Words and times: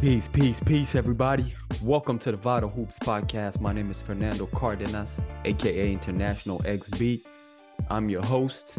Peace, 0.00 0.28
peace, 0.28 0.60
peace, 0.60 0.94
everybody. 0.94 1.54
Welcome 1.82 2.18
to 2.20 2.30
the 2.30 2.36
Vital 2.38 2.70
Hoops 2.70 2.98
podcast. 2.98 3.60
My 3.60 3.74
name 3.74 3.90
is 3.90 4.00
Fernando 4.00 4.46
Cardenas, 4.46 5.20
aka 5.44 5.92
International 5.92 6.58
XB. 6.60 7.20
I'm 7.90 8.08
your 8.08 8.22
host. 8.22 8.78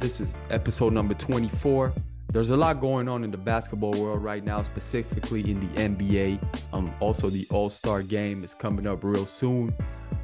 This 0.00 0.22
is 0.22 0.34
episode 0.48 0.94
number 0.94 1.12
24. 1.12 1.92
There's 2.32 2.48
a 2.48 2.56
lot 2.56 2.80
going 2.80 3.10
on 3.10 3.24
in 3.24 3.30
the 3.30 3.36
basketball 3.36 3.92
world 4.00 4.24
right 4.24 4.42
now, 4.42 4.62
specifically 4.62 5.50
in 5.50 5.60
the 5.60 5.82
NBA. 5.82 6.42
Um, 6.72 6.94
also 6.98 7.28
the 7.28 7.46
All 7.50 7.68
Star 7.68 8.02
Game 8.02 8.42
is 8.42 8.54
coming 8.54 8.86
up 8.86 9.04
real 9.04 9.26
soon, 9.26 9.74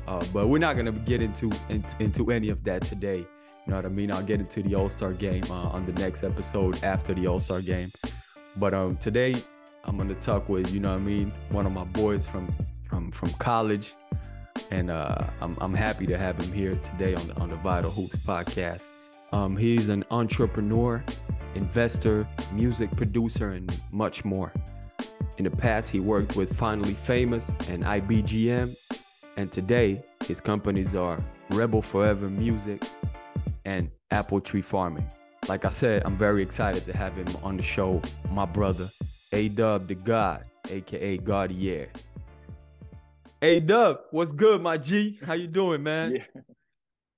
uh, 0.09 0.25
but 0.32 0.48
we're 0.48 0.56
not 0.56 0.75
gonna 0.77 0.93
get 0.93 1.20
into, 1.20 1.50
into 1.68 2.32
any 2.32 2.48
of 2.48 2.64
that 2.64 2.81
today. 2.81 3.18
You 3.18 3.26
know 3.67 3.76
what 3.76 3.84
I 3.84 3.90
mean? 3.90 4.11
I'll 4.11 4.25
get 4.25 4.40
into 4.40 4.62
the 4.62 4.75
All 4.75 4.89
Star 4.89 5.12
Game 5.12 5.45
uh, 5.50 5.68
on 5.68 5.84
the 5.84 5.93
next 6.00 6.25
episode 6.25 6.82
after 6.82 7.12
the 7.12 7.26
All 7.26 7.40
Star 7.40 7.61
Game. 7.61 7.90
But 8.56 8.72
um, 8.72 8.96
today 8.96 9.34
I'm 9.86 9.96
gonna 9.96 10.14
talk 10.14 10.48
with, 10.48 10.72
you 10.72 10.80
know 10.80 10.93
what 10.93 11.00
I 11.00 11.04
mean, 11.04 11.30
one 11.50 11.66
of 11.66 11.72
my 11.72 11.84
boys 11.84 12.26
from 12.26 12.54
from 12.88 13.11
from 13.12 13.30
college. 13.34 13.92
And 14.70 14.90
uh, 14.90 15.18
I'm, 15.40 15.56
I'm 15.61 15.75
happy 15.75 16.06
to 16.06 16.16
have 16.16 16.40
him 16.40 16.52
here 16.52 16.76
today 16.76 17.14
on 17.14 17.26
the 17.29 17.34
on 17.36 17.48
the 17.48 17.56
Vital 17.56 17.90
Hoops 17.90 18.16
podcast. 18.16 18.84
Um, 19.32 19.56
he's 19.56 19.89
an 19.89 20.04
entrepreneur, 20.11 21.04
investor, 21.54 22.26
music 22.52 22.90
producer, 22.96 23.50
and 23.50 23.80
much 23.90 24.25
more. 24.25 24.52
In 25.39 25.44
the 25.44 25.50
past, 25.50 25.90
he 25.90 25.98
worked 25.98 26.36
with 26.36 26.56
Finally 26.56 26.94
Famous 26.94 27.48
and 27.68 27.82
IBGM, 27.82 28.76
and 29.36 29.50
today 29.50 30.03
his 30.26 30.40
companies 30.40 30.94
are 30.94 31.18
Rebel 31.50 31.82
Forever 31.82 32.30
Music 32.30 32.83
and 33.64 33.91
Apple 34.11 34.41
Tree 34.41 34.62
Farming. 34.62 35.06
Like 35.48 35.64
I 35.64 35.70
said, 35.70 36.03
I'm 36.05 36.16
very 36.16 36.42
excited 36.42 36.84
to 36.87 36.97
have 36.97 37.14
him 37.14 37.27
on 37.42 37.56
the 37.56 37.62
show, 37.62 38.00
my 38.31 38.44
brother, 38.47 38.89
Adubb 39.35 39.89
Da 39.89 39.95
Gawd, 39.95 40.45
aka 40.71 41.19
Gawdier. 41.19 41.89
A 43.43 43.59
Dub, 43.59 44.03
what's 44.13 44.31
good, 44.31 44.63
my 44.63 44.79
G? 44.79 45.19
How 45.27 45.33
you 45.33 45.49
doing, 45.49 45.83
man? 45.83 46.15
Yeah. 46.15 46.43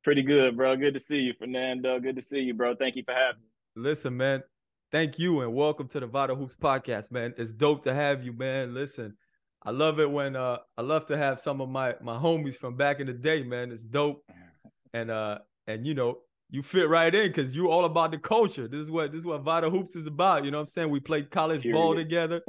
Pretty 0.03 0.23
good, 0.23 0.57
bro. 0.57 0.77
Good 0.77 0.95
to 0.95 1.01
see 1.01 1.21
you, 1.21 1.35
Fernando. 1.39 2.01
Good 2.01 2.17
to 2.17 2.23
see 2.23 2.39
you, 2.39 2.55
bro. 2.55 2.75
Thank 2.75 2.97
you 2.97 3.03
for 3.05 3.13
having 3.13 3.43
me. 3.43 3.49
Listen, 3.83 4.17
man. 4.17 4.43
Thank 4.91 5.19
you 5.19 5.43
and 5.43 5.53
welcome 5.53 5.89
to 5.89 6.01
the 6.01 6.07
Vital 6.07 6.37
Hoops 6.37 6.57
podcast, 6.57 7.13
man. 7.13 7.35
It's 7.37 7.53
dope 7.53 7.83
to 7.83 7.93
have 7.93 8.25
you, 8.25 8.33
man. 8.33 8.73
Listen, 8.73 9.15
I 9.63 9.73
love 9.73 10.01
it 10.01 10.11
when 10.11 10.37
uh 10.37 10.57
I 10.79 10.81
love 10.81 11.05
to 11.07 11.19
have 11.19 11.39
some 11.39 11.61
of 11.61 11.69
my 11.69 11.97
my 12.01 12.17
homies 12.17 12.57
from 12.57 12.79
back 12.79 12.99
in 12.99 13.09
the 13.09 13.13
day, 13.13 13.43
man. 13.43 13.71
It's 13.71 13.85
dope. 13.85 14.25
And 14.95 15.11
uh 15.11 15.41
and 15.67 15.87
you 15.87 15.93
know, 15.93 16.21
you 16.51 16.63
fit 16.63 16.89
right 16.89 17.13
in 17.15 17.29
because 17.29 17.55
you 17.55 17.71
all 17.71 17.85
about 17.85 18.13
the 18.13 18.19
culture. 18.19 18.69
This 18.69 18.81
is 18.81 18.91
what 18.91 19.13
this 19.13 19.21
is 19.21 19.27
what 19.27 19.43
Vital 19.43 19.71
Hoops 19.71 19.97
is 19.97 20.07
about. 20.07 20.45
You 20.45 20.51
know 20.51 20.59
what 20.59 20.63
I'm 20.63 20.67
saying? 20.69 20.91
We 20.91 21.01
played 21.01 21.31
college 21.31 21.63
Period. 21.63 21.77
ball 21.77 21.95
together, 21.95 22.41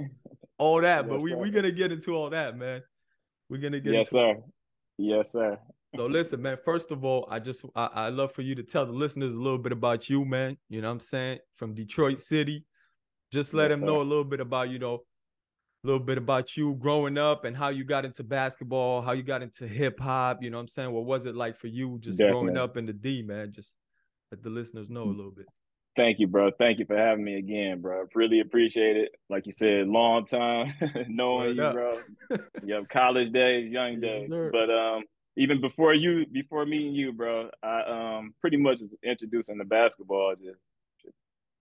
all 0.58 0.82
that. 0.82 1.06
yes, 1.06 1.10
but 1.10 1.22
we 1.22 1.34
we're 1.34 1.52
gonna 1.52 1.72
get 1.72 1.92
into 1.92 2.16
all 2.16 2.30
that, 2.30 2.58
man. 2.58 2.82
We're 3.50 3.62
gonna 3.62 3.80
get 3.80 3.94
yes, 3.94 4.10
sir. 4.10 4.36
Yes, 4.98 5.32
sir. 5.32 5.58
so 5.96 6.06
listen, 6.06 6.42
man. 6.42 6.58
First 6.64 6.92
of 6.92 7.04
all, 7.04 7.28
I 7.30 7.40
just 7.40 7.66
I, 7.76 7.90
I 7.94 8.10
love 8.10 8.32
for 8.32 8.44
you 8.44 8.56
to 8.56 8.64
tell 8.64 8.86
the 8.86 8.92
listeners 8.92 9.36
a 9.36 9.40
little 9.40 9.58
bit 9.58 9.72
about 9.72 10.10
you, 10.10 10.26
man. 10.26 10.58
You 10.70 10.82
know 10.82 10.88
what 10.88 10.94
I'm 10.94 11.00
saying? 11.00 11.40
From 11.56 11.74
Detroit 11.74 12.20
City. 12.20 12.66
Just 13.32 13.54
let 13.54 13.70
yes, 13.70 13.80
them 13.80 13.80
sir. 13.82 13.94
know 13.94 14.02
a 14.02 14.04
little 14.04 14.24
bit 14.24 14.40
about, 14.40 14.70
you 14.70 14.80
know, 14.80 15.02
a 15.84 15.88
little 15.88 16.00
bit 16.00 16.18
about 16.18 16.56
you 16.56 16.76
growing 16.76 17.18
up 17.18 17.46
and 17.46 17.58
how 17.58 17.70
you 17.70 17.84
got 17.84 18.06
into 18.06 18.24
basketball, 18.24 19.02
how 19.02 19.12
you 19.12 19.24
got 19.24 19.42
into 19.42 19.68
hip 19.68 20.00
hop. 20.00 20.42
You 20.42 20.50
know 20.50 20.58
what 20.58 20.62
I'm 20.62 20.68
saying? 20.70 20.92
What 20.92 21.06
was 21.06 21.26
it 21.26 21.36
like 21.36 21.58
for 21.58 21.68
you 21.68 22.00
just 22.00 22.20
Definitely. 22.20 22.42
growing 22.42 22.58
up 22.58 22.78
in 22.78 22.86
the 22.86 22.94
D, 22.94 23.22
man? 23.24 23.52
Just 23.52 23.76
let 24.32 24.44
the 24.44 24.50
listeners 24.50 24.90
know 24.90 25.04
a 25.04 25.06
little 25.06 25.32
bit. 25.32 25.46
Thank 25.96 26.20
you, 26.20 26.28
bro. 26.28 26.52
Thank 26.52 26.78
you 26.78 26.86
for 26.86 26.96
having 26.96 27.24
me 27.24 27.38
again, 27.38 27.82
bro. 27.82 28.06
Really 28.14 28.40
appreciate 28.40 28.98
it. 28.98 29.12
Like 29.30 29.48
you 29.48 29.52
said, 29.52 29.88
long 29.88 30.28
time 30.28 30.74
knowing 31.08 31.56
you, 31.56 31.72
bro. 31.72 32.00
yep, 32.64 32.88
college 32.90 33.32
days, 33.32 33.72
young 33.72 34.00
days. 34.00 34.30
Yes, 34.32 34.50
but 34.52 34.70
um, 34.70 35.04
even 35.38 35.60
before 35.60 35.96
you, 35.96 36.26
before 36.32 36.66
meeting 36.68 36.94
you, 36.94 37.14
bro, 37.14 37.50
I 37.64 37.82
um 38.18 38.36
pretty 38.42 38.58
much 38.58 38.80
was 38.80 38.92
introduced 39.04 39.50
into 39.50 39.66
basketball 39.66 40.36
just 40.36 40.60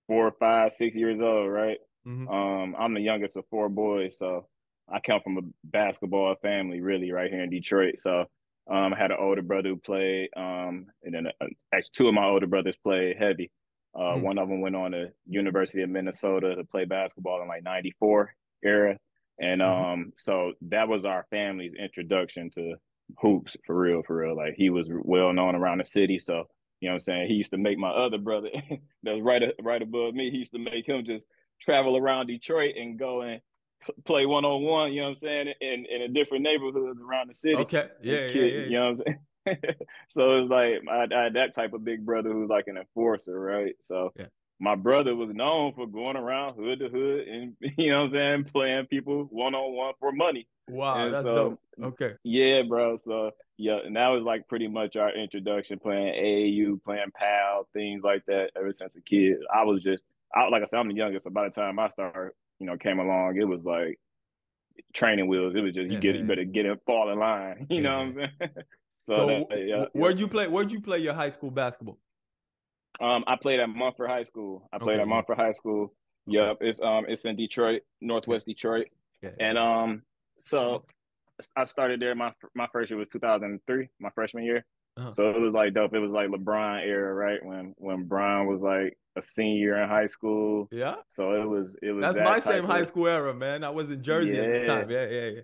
four, 0.06 0.30
five, 0.38 0.72
six 0.72 0.94
years 0.96 1.20
old, 1.20 1.50
right? 1.50 1.78
Mm-hmm. 2.06 2.28
Um, 2.28 2.76
I'm 2.78 2.94
the 2.94 3.00
youngest 3.00 3.36
of 3.36 3.44
four 3.50 3.68
boys, 3.68 4.18
so 4.18 4.46
I 4.88 5.00
come 5.00 5.20
from 5.22 5.38
a 5.38 5.42
basketball 5.64 6.34
family, 6.42 6.80
really, 6.80 7.10
right 7.10 7.30
here 7.30 7.42
in 7.42 7.50
Detroit. 7.50 7.98
So 7.98 8.26
um, 8.68 8.94
I 8.94 8.98
had 8.98 9.12
an 9.12 9.18
older 9.20 9.42
brother 9.42 9.68
who 9.70 9.76
played, 9.76 10.30
um, 10.36 10.86
and 11.04 11.14
then 11.14 11.26
uh, 11.26 11.46
actually 11.72 11.92
two 11.96 12.08
of 12.08 12.14
my 12.14 12.24
older 12.24 12.46
brothers 12.46 12.76
played 12.82 13.16
heavy. 13.16 13.50
Uh, 13.94 14.00
mm-hmm. 14.00 14.22
One 14.22 14.38
of 14.38 14.48
them 14.48 14.60
went 14.60 14.76
on 14.76 14.90
to 14.90 15.12
University 15.26 15.82
of 15.82 15.88
Minnesota 15.88 16.54
to 16.54 16.64
play 16.64 16.84
basketball 16.84 17.42
in 17.42 17.48
like 17.48 17.62
'94 17.62 18.34
era, 18.64 18.98
and 19.38 19.60
mm-hmm. 19.60 19.84
um, 19.84 20.12
so 20.18 20.52
that 20.62 20.88
was 20.88 21.04
our 21.04 21.26
family's 21.30 21.74
introduction 21.78 22.50
to 22.54 22.74
hoops 23.18 23.56
for 23.66 23.78
real, 23.78 24.02
for 24.04 24.16
real. 24.16 24.36
Like 24.36 24.54
he 24.56 24.70
was 24.70 24.88
well 24.90 25.32
known 25.32 25.54
around 25.54 25.78
the 25.78 25.84
city, 25.84 26.18
so 26.18 26.44
you 26.80 26.88
know 26.88 26.94
what 26.94 26.96
I'm 26.96 27.00
saying. 27.00 27.28
He 27.28 27.34
used 27.34 27.52
to 27.52 27.58
make 27.58 27.78
my 27.78 27.90
other 27.90 28.18
brother 28.18 28.48
that 29.04 29.14
was 29.14 29.22
right 29.22 29.42
right 29.62 29.82
above 29.82 30.14
me. 30.14 30.30
He 30.30 30.38
used 30.38 30.52
to 30.52 30.58
make 30.58 30.88
him 30.88 31.04
just 31.04 31.24
travel 31.60 31.96
around 31.96 32.26
Detroit 32.26 32.74
and 32.76 32.98
go 32.98 33.22
and 33.22 33.40
play 34.04 34.26
one 34.26 34.44
on 34.44 34.62
one, 34.62 34.92
you 34.92 35.00
know 35.00 35.08
what 35.08 35.10
I'm 35.10 35.16
saying, 35.16 35.54
in, 35.60 35.86
in 35.90 36.02
a 36.02 36.08
different 36.08 36.42
neighborhoods 36.42 37.00
around 37.00 37.28
the 37.28 37.34
city. 37.34 37.56
Okay. 37.56 37.88
Yeah, 38.02 38.26
yeah, 38.26 38.28
yeah, 38.28 38.42
You 38.42 38.70
know 38.70 38.82
what 38.82 38.90
I'm 38.90 38.98
saying? 38.98 39.18
so 40.08 40.38
it's 40.38 40.50
like 40.50 40.82
I, 40.90 41.06
I, 41.14 41.24
had 41.24 41.34
that 41.34 41.54
type 41.54 41.72
of 41.72 41.84
big 41.84 42.04
brother 42.04 42.32
who's 42.32 42.48
like 42.48 42.66
an 42.66 42.76
enforcer, 42.76 43.38
right? 43.38 43.74
So 43.82 44.12
yeah. 44.18 44.26
my 44.58 44.74
brother 44.74 45.14
was 45.14 45.30
known 45.30 45.72
for 45.74 45.86
going 45.86 46.16
around 46.16 46.54
hood 46.54 46.80
to 46.80 46.88
hood 46.88 47.28
and 47.28 47.56
you 47.78 47.90
know 47.90 47.98
what 48.00 48.04
I'm 48.06 48.10
saying, 48.10 48.44
playing 48.44 48.86
people 48.86 49.28
one 49.30 49.54
on 49.54 49.74
one 49.74 49.94
for 50.00 50.12
money. 50.12 50.48
Wow, 50.68 50.96
and 50.96 51.14
that's 51.14 51.26
so, 51.26 51.34
dope. 51.34 51.60
Okay. 51.94 52.14
Yeah, 52.24 52.62
bro. 52.62 52.96
So 52.96 53.30
yeah, 53.56 53.78
and 53.84 53.94
that 53.96 54.08
was 54.08 54.22
like 54.22 54.48
pretty 54.48 54.68
much 54.68 54.96
our 54.96 55.14
introduction, 55.14 55.78
playing 55.78 56.14
AAU, 56.14 56.82
playing 56.82 57.12
PAL, 57.14 57.68
things 57.72 58.02
like 58.02 58.24
that 58.26 58.50
ever 58.56 58.72
since 58.72 58.96
a 58.96 59.00
kid. 59.00 59.36
I 59.54 59.62
was 59.62 59.82
just 59.82 60.02
I, 60.34 60.48
like 60.48 60.62
I 60.62 60.66
said, 60.66 60.80
I'm 60.80 60.88
the 60.88 60.94
youngest. 60.94 61.24
So 61.24 61.30
by 61.30 61.44
the 61.44 61.54
time 61.54 61.78
I 61.78 61.88
started 61.88 62.32
you 62.58 62.66
know, 62.66 62.76
came 62.76 62.98
along, 62.98 63.36
it 63.36 63.44
was 63.46 63.64
like 63.64 63.98
training 64.94 65.26
wheels. 65.28 65.54
It 65.54 65.60
was 65.60 65.74
just 65.74 65.88
you 65.88 65.94
yeah, 65.94 66.00
get 66.00 66.14
yeah. 66.14 66.20
you 66.20 66.26
better 66.26 66.44
get 66.44 66.66
in, 66.66 66.76
fall 66.86 67.10
in 67.10 67.18
line. 67.18 67.66
You 67.70 67.76
yeah. 67.76 67.82
know 67.82 67.98
what 67.98 68.06
I'm 68.06 68.14
saying? 68.14 68.30
so, 69.00 69.12
so 69.14 69.26
that, 69.26 69.66
yeah, 69.66 69.84
where'd 69.92 70.20
you 70.20 70.28
play? 70.28 70.48
Where'd 70.48 70.72
you 70.72 70.80
play 70.80 70.98
your 70.98 71.14
high 71.14 71.30
school 71.30 71.50
basketball? 71.50 71.98
Um, 73.00 73.24
I 73.26 73.36
played 73.36 73.60
at 73.60 73.68
Munford 73.68 74.08
High 74.08 74.22
School. 74.22 74.68
I 74.72 74.78
played 74.78 74.94
okay, 74.94 75.02
at 75.02 75.08
Munford 75.08 75.36
High 75.36 75.52
School. 75.52 75.84
Okay. 76.28 76.38
Yep, 76.38 76.56
it's 76.60 76.80
um, 76.80 77.04
it's 77.08 77.24
in 77.24 77.36
Detroit, 77.36 77.82
Northwest 78.00 78.46
Detroit, 78.46 78.86
and 79.38 79.56
um, 79.56 80.02
so 80.38 80.84
I 81.56 81.66
started 81.66 82.00
there. 82.00 82.14
My 82.14 82.32
my 82.54 82.66
first 82.72 82.90
year 82.90 82.98
was 82.98 83.08
2003, 83.08 83.88
my 84.00 84.10
freshman 84.10 84.44
year. 84.44 84.64
Uh-huh. 84.98 85.12
So 85.12 85.30
it 85.30 85.40
was 85.40 85.52
like 85.52 85.74
dope. 85.74 85.94
It 85.94 85.98
was 85.98 86.12
like 86.12 86.28
LeBron 86.28 86.86
era, 86.86 87.12
right? 87.12 87.44
When 87.44 87.74
when 87.76 88.04
Bron 88.04 88.46
was 88.46 88.60
like 88.60 88.96
a 89.16 89.22
senior 89.22 89.82
in 89.82 89.88
high 89.88 90.06
school. 90.06 90.68
Yeah. 90.70 90.96
So 91.08 91.34
it 91.34 91.46
was 91.46 91.76
it 91.82 91.92
was 91.92 92.02
That's 92.02 92.18
that 92.18 92.24
my 92.24 92.40
same 92.40 92.64
of... 92.64 92.70
high 92.70 92.84
school 92.84 93.06
era, 93.06 93.34
man. 93.34 93.64
I 93.64 93.70
was 93.70 93.90
in 93.90 94.02
Jersey 94.02 94.36
yeah. 94.36 94.42
at 94.42 94.60
the 94.60 94.66
time. 94.66 94.90
Yeah, 94.90 95.06
yeah, 95.08 95.28
yeah. 95.28 95.40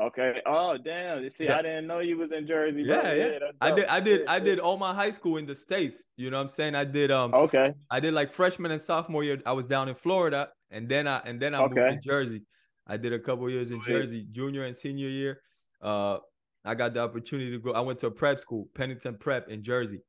Okay. 0.00 0.40
Oh 0.46 0.76
damn. 0.76 1.22
You 1.22 1.30
see, 1.30 1.44
yeah. 1.44 1.58
I 1.58 1.62
didn't 1.62 1.86
know 1.86 2.00
you 2.00 2.18
was 2.18 2.30
in 2.36 2.46
Jersey. 2.46 2.82
Yeah, 2.82 3.12
yeah. 3.12 3.24
yeah 3.26 3.38
I 3.60 3.70
did 3.70 3.86
I 3.86 4.00
did 4.00 4.26
I 4.26 4.38
did 4.40 4.58
all 4.58 4.76
my 4.76 4.92
high 4.92 5.10
school 5.10 5.36
in 5.36 5.46
the 5.46 5.54
States. 5.54 6.06
You 6.16 6.30
know 6.30 6.38
what 6.38 6.44
I'm 6.44 6.48
saying? 6.50 6.74
I 6.74 6.84
did 6.84 7.10
um 7.10 7.34
okay. 7.34 7.74
I 7.90 8.00
did 8.00 8.14
like 8.14 8.30
freshman 8.30 8.70
and 8.72 8.82
sophomore 8.82 9.24
year. 9.24 9.40
I 9.46 9.52
was 9.52 9.66
down 9.66 9.88
in 9.88 9.94
Florida 9.94 10.50
and 10.70 10.88
then 10.88 11.06
I 11.06 11.18
and 11.24 11.40
then 11.40 11.54
I 11.54 11.62
okay. 11.62 11.80
moved 11.80 12.02
to 12.02 12.08
Jersey. 12.08 12.42
I 12.86 12.96
did 12.96 13.12
a 13.12 13.18
couple 13.18 13.48
years 13.48 13.70
in 13.70 13.82
Jersey, 13.82 14.26
junior 14.30 14.64
and 14.64 14.76
senior 14.76 15.08
year. 15.08 15.40
Uh 15.80 16.18
I 16.64 16.74
got 16.74 16.94
the 16.94 17.00
opportunity 17.00 17.50
to 17.50 17.58
go. 17.58 17.72
I 17.72 17.80
went 17.80 17.98
to 18.00 18.06
a 18.06 18.10
prep 18.10 18.40
school, 18.40 18.68
Pennington 18.74 19.16
Prep 19.18 19.48
in 19.48 19.62
Jersey, 19.62 20.00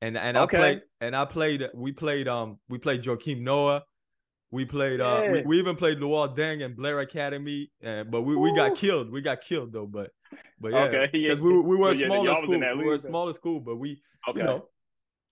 and 0.00 0.16
and 0.16 0.36
okay. 0.36 0.56
I 0.56 0.60
played 0.60 0.82
and 1.00 1.16
I 1.16 1.24
played. 1.24 1.68
We 1.74 1.92
played 1.92 2.28
um 2.28 2.58
we 2.68 2.78
played 2.78 3.02
Joakim 3.02 3.40
Noah. 3.40 3.84
We 4.50 4.64
played 4.64 5.00
uh 5.00 5.22
yeah. 5.24 5.32
we, 5.32 5.42
we, 5.42 5.58
even 5.58 5.76
played 5.76 5.98
Luol 5.98 6.36
Deng 6.36 6.64
and 6.64 6.76
Blair 6.76 7.00
Academy, 7.00 7.70
uh, 7.84 8.04
but 8.04 8.22
we, 8.22 8.36
we 8.36 8.54
got 8.54 8.76
killed. 8.76 9.10
We 9.10 9.20
got 9.20 9.40
killed 9.40 9.72
though, 9.72 9.86
but 9.86 10.10
but 10.60 10.72
yeah, 10.72 11.06
because 11.10 11.40
okay. 11.40 11.40
we 11.40 11.60
we 11.60 11.76
were 11.76 11.90
a 11.90 11.96
smaller 11.96 12.34
school. 12.36 12.60
We 12.78 12.84
were 12.84 12.94
a 12.94 12.98
smaller 12.98 13.32
school, 13.32 13.60
but 13.60 13.76
we 13.76 14.00
okay. 14.28 14.40
you 14.40 14.44
know 14.44 14.68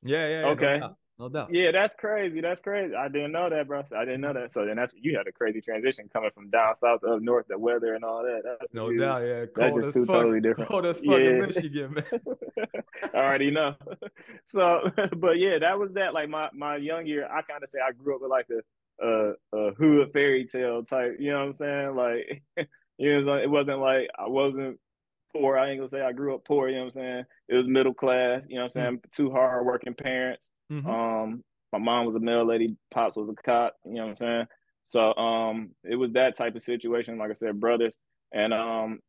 yeah 0.03 0.27
yeah, 0.27 0.41
yeah 0.41 0.47
okay. 0.47 0.79
No 0.81 0.97
no 1.23 1.29
doubt. 1.29 1.55
Yeah, 1.55 1.71
that's 1.71 1.95
crazy. 1.95 2.41
That's 2.41 2.61
crazy. 2.61 2.97
I 2.97 3.07
didn't 3.07 3.31
know 3.31 3.49
that, 3.49 3.69
bro. 3.69 3.85
I 3.97 4.05
didn't 4.05 4.23
know 4.23 4.33
that. 4.33 4.51
So 4.51 4.67
then 4.67 4.75
that's 4.75 4.93
you 5.01 5.17
had 5.17 5.29
a 5.29 5.33
crazy 5.33 5.61
transition 5.61 6.11
coming 6.13 6.31
from 6.35 6.51
down 6.51 6.75
south 6.75 7.05
up 7.05 7.23
north, 7.23 7.47
the 7.49 7.57
weather 7.57 7.95
and 7.95 8.05
all 8.05 8.25
that. 8.25 8.43
That's 8.45 8.75
no 8.75 8.93
doubt, 8.93 9.23
yeah. 9.23 9.47
Cold 9.47 9.85
that's 9.85 9.95
just 9.95 10.07
fuck, 10.07 10.17
totally 10.17 10.41
different. 10.41 10.69
Cold 10.69 10.85
as 10.85 10.99
fuck 10.99 11.07
yeah. 11.07 11.17
in 11.19 11.39
Michigan, 11.39 11.95
man. 11.95 12.05
I 13.15 13.17
already 13.17 13.51
know. 13.53 13.75
So, 14.47 14.91
but 15.17 15.39
yeah, 15.39 15.59
that 15.61 15.79
was 15.79 15.93
that. 15.93 16.13
Like 16.13 16.29
my 16.29 16.49
my 16.53 16.77
young 16.77 17.07
year, 17.07 17.27
I 17.27 17.43
kind 17.43 17.63
of 17.63 17.71
say 17.71 17.79
I 17.87 17.93
grew 17.93 18.17
up 18.17 18.23
with 18.23 18.31
like 18.31 18.49
a 18.51 19.05
a, 19.05 19.33
a 19.57 19.75
hood 19.75 20.13
fairy 20.13 20.47
tale 20.47 20.83
type. 20.85 21.17
You 21.19 21.31
know 21.31 21.39
what 21.39 21.45
I'm 21.45 21.53
saying? 21.53 21.97
Like, 21.97 22.43
you 22.99 23.23
know, 23.23 23.37
it 23.37 23.51
wasn't 23.51 23.79
like 23.79 24.09
I 24.19 24.29
wasn't 24.29 24.79
poor. 25.35 25.57
I 25.57 25.71
ain't 25.71 25.79
gonna 25.79 25.89
say 25.89 26.03
I 26.03 26.13
grew 26.13 26.35
up 26.35 26.45
poor. 26.45 26.69
You 26.69 26.77
know 26.77 26.81
what 26.83 26.97
I'm 26.97 27.03
saying? 27.03 27.25
It 27.49 27.55
was 27.55 27.69
middle 27.69 27.95
class. 27.95 28.45
You 28.49 28.57
know 28.57 28.63
what 28.63 28.77
I'm 28.77 28.83
saying? 28.83 28.99
Mm. 28.99 29.13
Two 29.13 29.31
hard 29.31 29.65
working 29.65 29.95
parents. 29.95 30.49
Mm-hmm. 30.73 30.89
Um, 30.89 31.45
my 31.73 31.79
mom 31.79 32.07
was 32.07 32.17
a 32.17 32.21
mail 32.21 32.47
lady, 32.47 32.77
pops 32.91 33.17
was 33.17 33.31
a 33.31 33.35
cop. 33.35 33.75
You 33.85 33.95
know 33.95 34.03
what 34.03 34.11
I'm 34.11 34.17
saying? 34.17 34.47
So 34.87 35.15
um, 35.15 35.71
it 35.85 35.97
was 35.97 36.13
that 36.13 36.37
type 36.37 36.55
of 36.55 36.63
situation. 36.63 37.19
Like 37.19 37.31
I 37.31 37.35
said, 37.35 37.61
brothers, 37.61 37.95
and 38.33 38.53
um, 38.53 39.01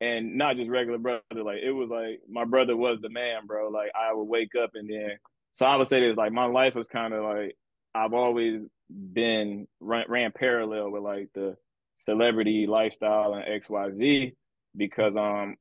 and 0.00 0.36
not 0.36 0.56
just 0.56 0.70
regular 0.70 0.98
brother. 0.98 1.22
Like 1.30 1.58
it 1.62 1.72
was 1.72 1.88
like 1.90 2.20
my 2.28 2.44
brother 2.44 2.76
was 2.76 2.98
the 3.00 3.10
man, 3.10 3.46
bro. 3.46 3.68
Like 3.68 3.90
I 3.94 4.12
would 4.12 4.24
wake 4.24 4.54
up 4.60 4.70
and 4.74 4.88
then. 4.88 5.18
So 5.52 5.66
I 5.66 5.76
would 5.76 5.88
say 5.88 6.00
this, 6.00 6.16
like 6.16 6.32
my 6.32 6.46
life 6.46 6.74
was 6.74 6.88
kind 6.88 7.14
of 7.14 7.22
like 7.22 7.56
I've 7.94 8.12
always 8.12 8.62
been 8.90 9.68
ran, 9.80 10.04
ran 10.08 10.32
parallel 10.32 10.90
with 10.90 11.02
like 11.02 11.28
the 11.34 11.56
celebrity 12.04 12.66
lifestyle 12.66 13.34
and 13.34 13.44
X 13.46 13.70
Y 13.70 13.90
Z 13.92 14.32
because 14.76 15.14
um 15.16 15.56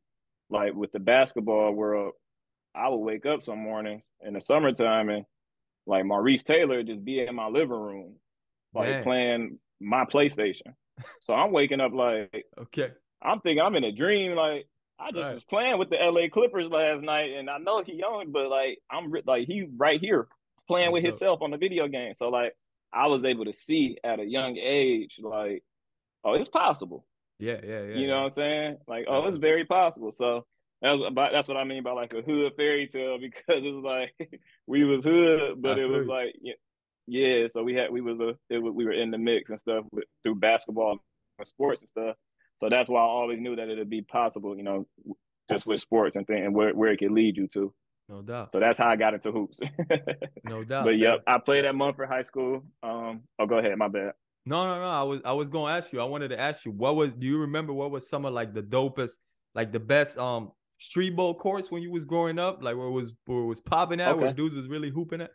like 0.50 0.74
with 0.74 0.92
the 0.92 1.00
basketball 1.00 1.72
world, 1.72 2.14
I 2.76 2.90
would 2.90 2.98
wake 2.98 3.26
up 3.26 3.44
some 3.44 3.60
mornings 3.60 4.06
in 4.22 4.34
the 4.34 4.42
summertime 4.42 5.10
and 5.10 5.26
like 5.86 6.06
Maurice 6.06 6.44
Taylor 6.44 6.84
just 6.84 7.04
be 7.04 7.20
in 7.20 7.36
my 7.36 7.48
living 7.48 7.70
room, 7.70 8.16
like 8.74 8.90
Man. 8.90 9.04
playing 9.04 9.60
my 9.80 10.06
PlayStation. 10.06 10.74
So 11.22 11.34
I'm 11.34 11.52
waking 11.52 11.82
up 11.82 11.92
like, 11.92 12.46
okay, 12.58 12.92
I'm 13.22 13.40
thinking 13.40 13.62
I'm 13.62 13.76
in 13.76 13.84
a 13.84 13.92
dream. 13.92 14.36
Like 14.36 14.68
I 15.00 15.12
just 15.12 15.24
right. 15.24 15.34
was 15.34 15.44
playing 15.44 15.80
with 15.80 15.90
the 15.90 15.98
LA 15.98 16.30
Clippers 16.32 16.68
last 16.68 17.02
night, 17.02 17.32
and 17.32 17.50
I 17.50 17.58
know 17.58 17.84
he 17.84 17.94
young, 17.94 18.28
but 18.32 18.50
like 18.50 18.80
I'm 18.92 19.12
like 19.26 19.48
he 19.48 19.68
right 19.76 20.00
here 20.00 20.28
playing 20.68 20.92
with 20.92 21.04
himself 21.04 21.42
on 21.42 21.52
the 21.52 21.58
video 21.58 21.88
game. 21.88 22.14
So 22.14 22.30
like 22.30 22.54
I 22.94 23.08
was 23.08 23.26
able 23.26 23.46
to 23.46 23.54
see 23.54 23.98
at 24.04 24.20
a 24.20 24.24
young 24.24 24.58
age, 24.58 25.20
like, 25.22 25.64
oh, 26.24 26.34
it's 26.34 26.50
possible. 26.50 27.06
Yeah, 27.40 27.58
yeah, 27.64 27.82
yeah. 27.82 27.96
You 27.96 28.08
know 28.08 28.18
what 28.18 28.26
I'm 28.26 28.30
saying? 28.30 28.78
Like, 28.88 29.06
oh, 29.08 29.26
it's 29.26 29.38
very 29.38 29.66
possible. 29.66 30.12
So 30.12 30.46
that's 30.84 31.02
about 31.08 31.32
that's 31.32 31.48
what 31.48 31.56
I 31.56 31.64
mean 31.64 31.82
by 31.82 31.92
like 31.92 32.14
a 32.14 32.22
hood 32.22 32.54
fairy 32.58 32.88
tale 32.88 33.18
because 33.22 33.64
it's 33.64 33.84
like 33.84 34.42
we 34.68 34.84
was 34.84 35.06
hood, 35.06 35.62
but 35.62 35.80
it 35.80 35.88
was 35.88 36.06
like 36.06 36.36
yeah, 36.42 36.54
yeah. 37.08 37.48
So 37.52 37.64
we 37.64 37.74
had 37.74 37.90
we 37.90 38.02
was 38.02 38.20
a 38.20 38.36
it, 38.54 38.60
we 38.60 38.86
were 38.86 38.92
in 38.92 39.10
the 39.10 39.18
mix 39.18 39.50
and 39.50 39.60
stuff 39.60 39.86
with, 39.92 40.04
through 40.24 40.36
basketball 40.36 41.00
and 41.40 41.48
sports 41.48 41.82
and 41.82 41.90
stuff. 41.90 42.18
So 42.58 42.70
that's 42.70 42.90
why 42.90 43.00
I 43.00 43.06
always 43.06 43.40
knew 43.40 43.56
that 43.56 43.70
it'd 43.70 43.90
be 43.90 44.02
possible, 44.02 44.56
you 44.56 44.64
know, 44.64 44.86
just 45.50 45.66
with 45.66 45.82
sports 45.82 46.16
and 46.16 46.28
thing 46.28 46.46
and 46.46 46.54
where, 46.54 46.74
where 46.74 46.92
it 46.92 46.98
could 46.98 47.12
lead 47.12 47.38
you 47.38 47.48
to. 47.48 47.74
No 48.10 48.22
doubt. 48.22 48.52
So 48.52 48.60
that's 48.60 48.78
how 48.78 48.90
I 48.90 48.96
got 48.96 49.14
into 49.14 49.32
hoops. 49.32 49.60
no 50.44 50.64
doubt. 50.64 50.86
But 50.86 50.98
yep, 50.98 51.24
I 51.26 51.40
played 51.40 51.66
at 51.66 51.74
Munford 51.74 52.10
High 52.10 52.22
School. 52.22 52.64
Um, 52.84 53.22
oh, 53.40 53.46
go 53.46 53.58
ahead. 53.58 53.78
My 53.78 53.88
bad. 53.88 54.12
No, 54.46 54.68
no, 54.68 54.82
no. 54.82 54.90
I 54.90 55.04
was 55.04 55.22
I 55.24 55.32
was 55.32 55.50
gonna 55.50 55.74
ask 55.74 55.94
you. 55.94 56.02
I 56.02 56.04
wanted 56.04 56.30
to 56.30 56.40
ask 56.40 56.66
you 56.66 56.72
what 56.72 56.98
was. 56.98 57.14
Do 57.14 57.26
you 57.26 57.40
remember 57.40 57.72
what 57.72 57.92
was 57.92 58.10
some 58.10 58.26
of 58.26 58.34
like 58.34 58.54
the 58.54 58.62
dopest, 58.62 59.18
like 59.56 59.72
the 59.72 59.80
best 59.80 60.18
um 60.18 60.52
street 60.84 61.16
ball 61.16 61.34
courts 61.34 61.72
when 61.72 61.82
you 61.82 61.92
was 61.92 62.06
growing 62.06 62.40
up, 62.40 62.64
like 62.64 62.76
where 62.76 62.88
it 62.88 62.92
was 62.92 63.14
where 63.26 63.40
it 63.40 63.46
was 63.46 63.60
popping 63.60 64.02
at, 64.02 64.10
okay. 64.10 64.22
where 64.22 64.34
dudes 64.34 64.56
was 64.56 64.68
really 64.68 64.90
hooping 64.90 65.22
at, 65.22 65.32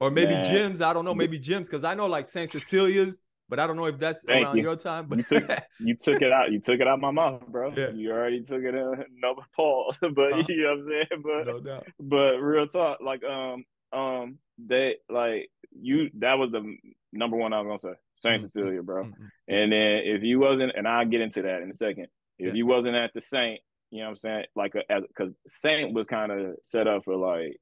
or 0.00 0.10
maybe 0.10 0.32
Man. 0.32 0.44
gyms. 0.44 0.80
I 0.80 0.92
don't 0.92 1.04
know, 1.04 1.14
maybe 1.14 1.38
gyms 1.38 1.64
because 1.64 1.84
I 1.84 1.94
know 1.94 2.06
like 2.06 2.26
Saint 2.26 2.50
Cecilia's 2.50 3.20
but 3.50 3.58
I 3.58 3.66
don't 3.66 3.76
know 3.76 3.86
if 3.86 3.98
that's 3.98 4.22
Thank 4.22 4.46
around 4.46 4.56
you. 4.56 4.62
your 4.62 4.76
time. 4.76 5.06
But 5.08 5.18
you 5.18 5.24
took 5.24 5.50
you 5.80 5.96
took 5.96 6.22
it 6.22 6.32
out. 6.32 6.52
You 6.52 6.60
took 6.60 6.80
it 6.80 6.86
out 6.86 7.00
my 7.00 7.10
mouth, 7.10 7.46
bro. 7.48 7.74
Yeah. 7.76 7.90
You 7.90 8.12
already 8.12 8.42
took 8.42 8.62
it 8.62 8.74
in 8.74 8.76
another 8.76 9.42
Paul. 9.56 9.92
but 10.00 10.32
uh, 10.32 10.42
you 10.48 10.62
know 10.62 10.70
what 10.70 10.78
I'm 10.78 10.86
saying? 10.88 11.22
But 11.22 11.46
no 11.46 11.60
doubt. 11.60 11.86
but 11.98 12.36
real 12.36 12.68
talk, 12.68 12.98
like 13.04 13.22
um 13.24 13.64
um 13.92 14.38
they 14.56 14.96
like 15.08 15.50
you 15.72 16.10
that 16.20 16.38
was 16.38 16.52
the 16.52 16.76
number 17.12 17.36
one 17.36 17.52
I 17.52 17.60
was 17.60 17.80
gonna 17.82 17.94
say. 17.94 18.00
Saint 18.20 18.36
mm-hmm. 18.36 18.46
Cecilia, 18.46 18.82
bro. 18.82 19.04
Mm-hmm. 19.04 19.24
And 19.48 19.72
then 19.72 20.00
if 20.04 20.22
you 20.22 20.38
wasn't, 20.38 20.72
and 20.76 20.86
I'll 20.86 21.06
get 21.06 21.20
into 21.20 21.42
that 21.42 21.62
in 21.62 21.70
a 21.70 21.74
second. 21.74 22.06
If 22.38 22.48
yeah. 22.48 22.52
you 22.52 22.66
wasn't 22.66 22.94
at 22.94 23.12
the 23.14 23.20
Saint, 23.20 23.60
you 23.90 23.98
know 23.98 24.04
what 24.04 24.10
I'm 24.10 24.16
saying? 24.16 24.44
Like, 24.54 24.72
because 24.72 25.32
Saint 25.48 25.92
was 25.92 26.06
kind 26.06 26.30
of 26.30 26.56
set 26.62 26.86
up 26.86 27.04
for 27.04 27.16
like 27.16 27.56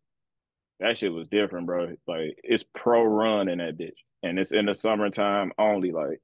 that 0.80 0.96
shit 0.96 1.12
was 1.12 1.28
different, 1.28 1.66
bro. 1.66 1.94
Like 2.06 2.38
it's 2.42 2.64
pro 2.74 3.04
run 3.04 3.48
in 3.48 3.58
that 3.58 3.78
bitch, 3.78 3.96
and 4.22 4.38
it's 4.38 4.52
in 4.52 4.66
the 4.66 4.74
summertime 4.74 5.52
only. 5.58 5.92
Like, 5.92 6.20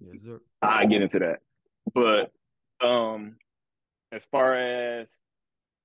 yes, 0.00 0.22
sir. 0.22 0.40
I 0.60 0.86
get 0.86 1.02
into 1.02 1.18
that, 1.20 1.40
but 1.94 2.32
um, 2.86 3.36
as 4.10 4.24
far 4.30 4.54
as 4.54 5.10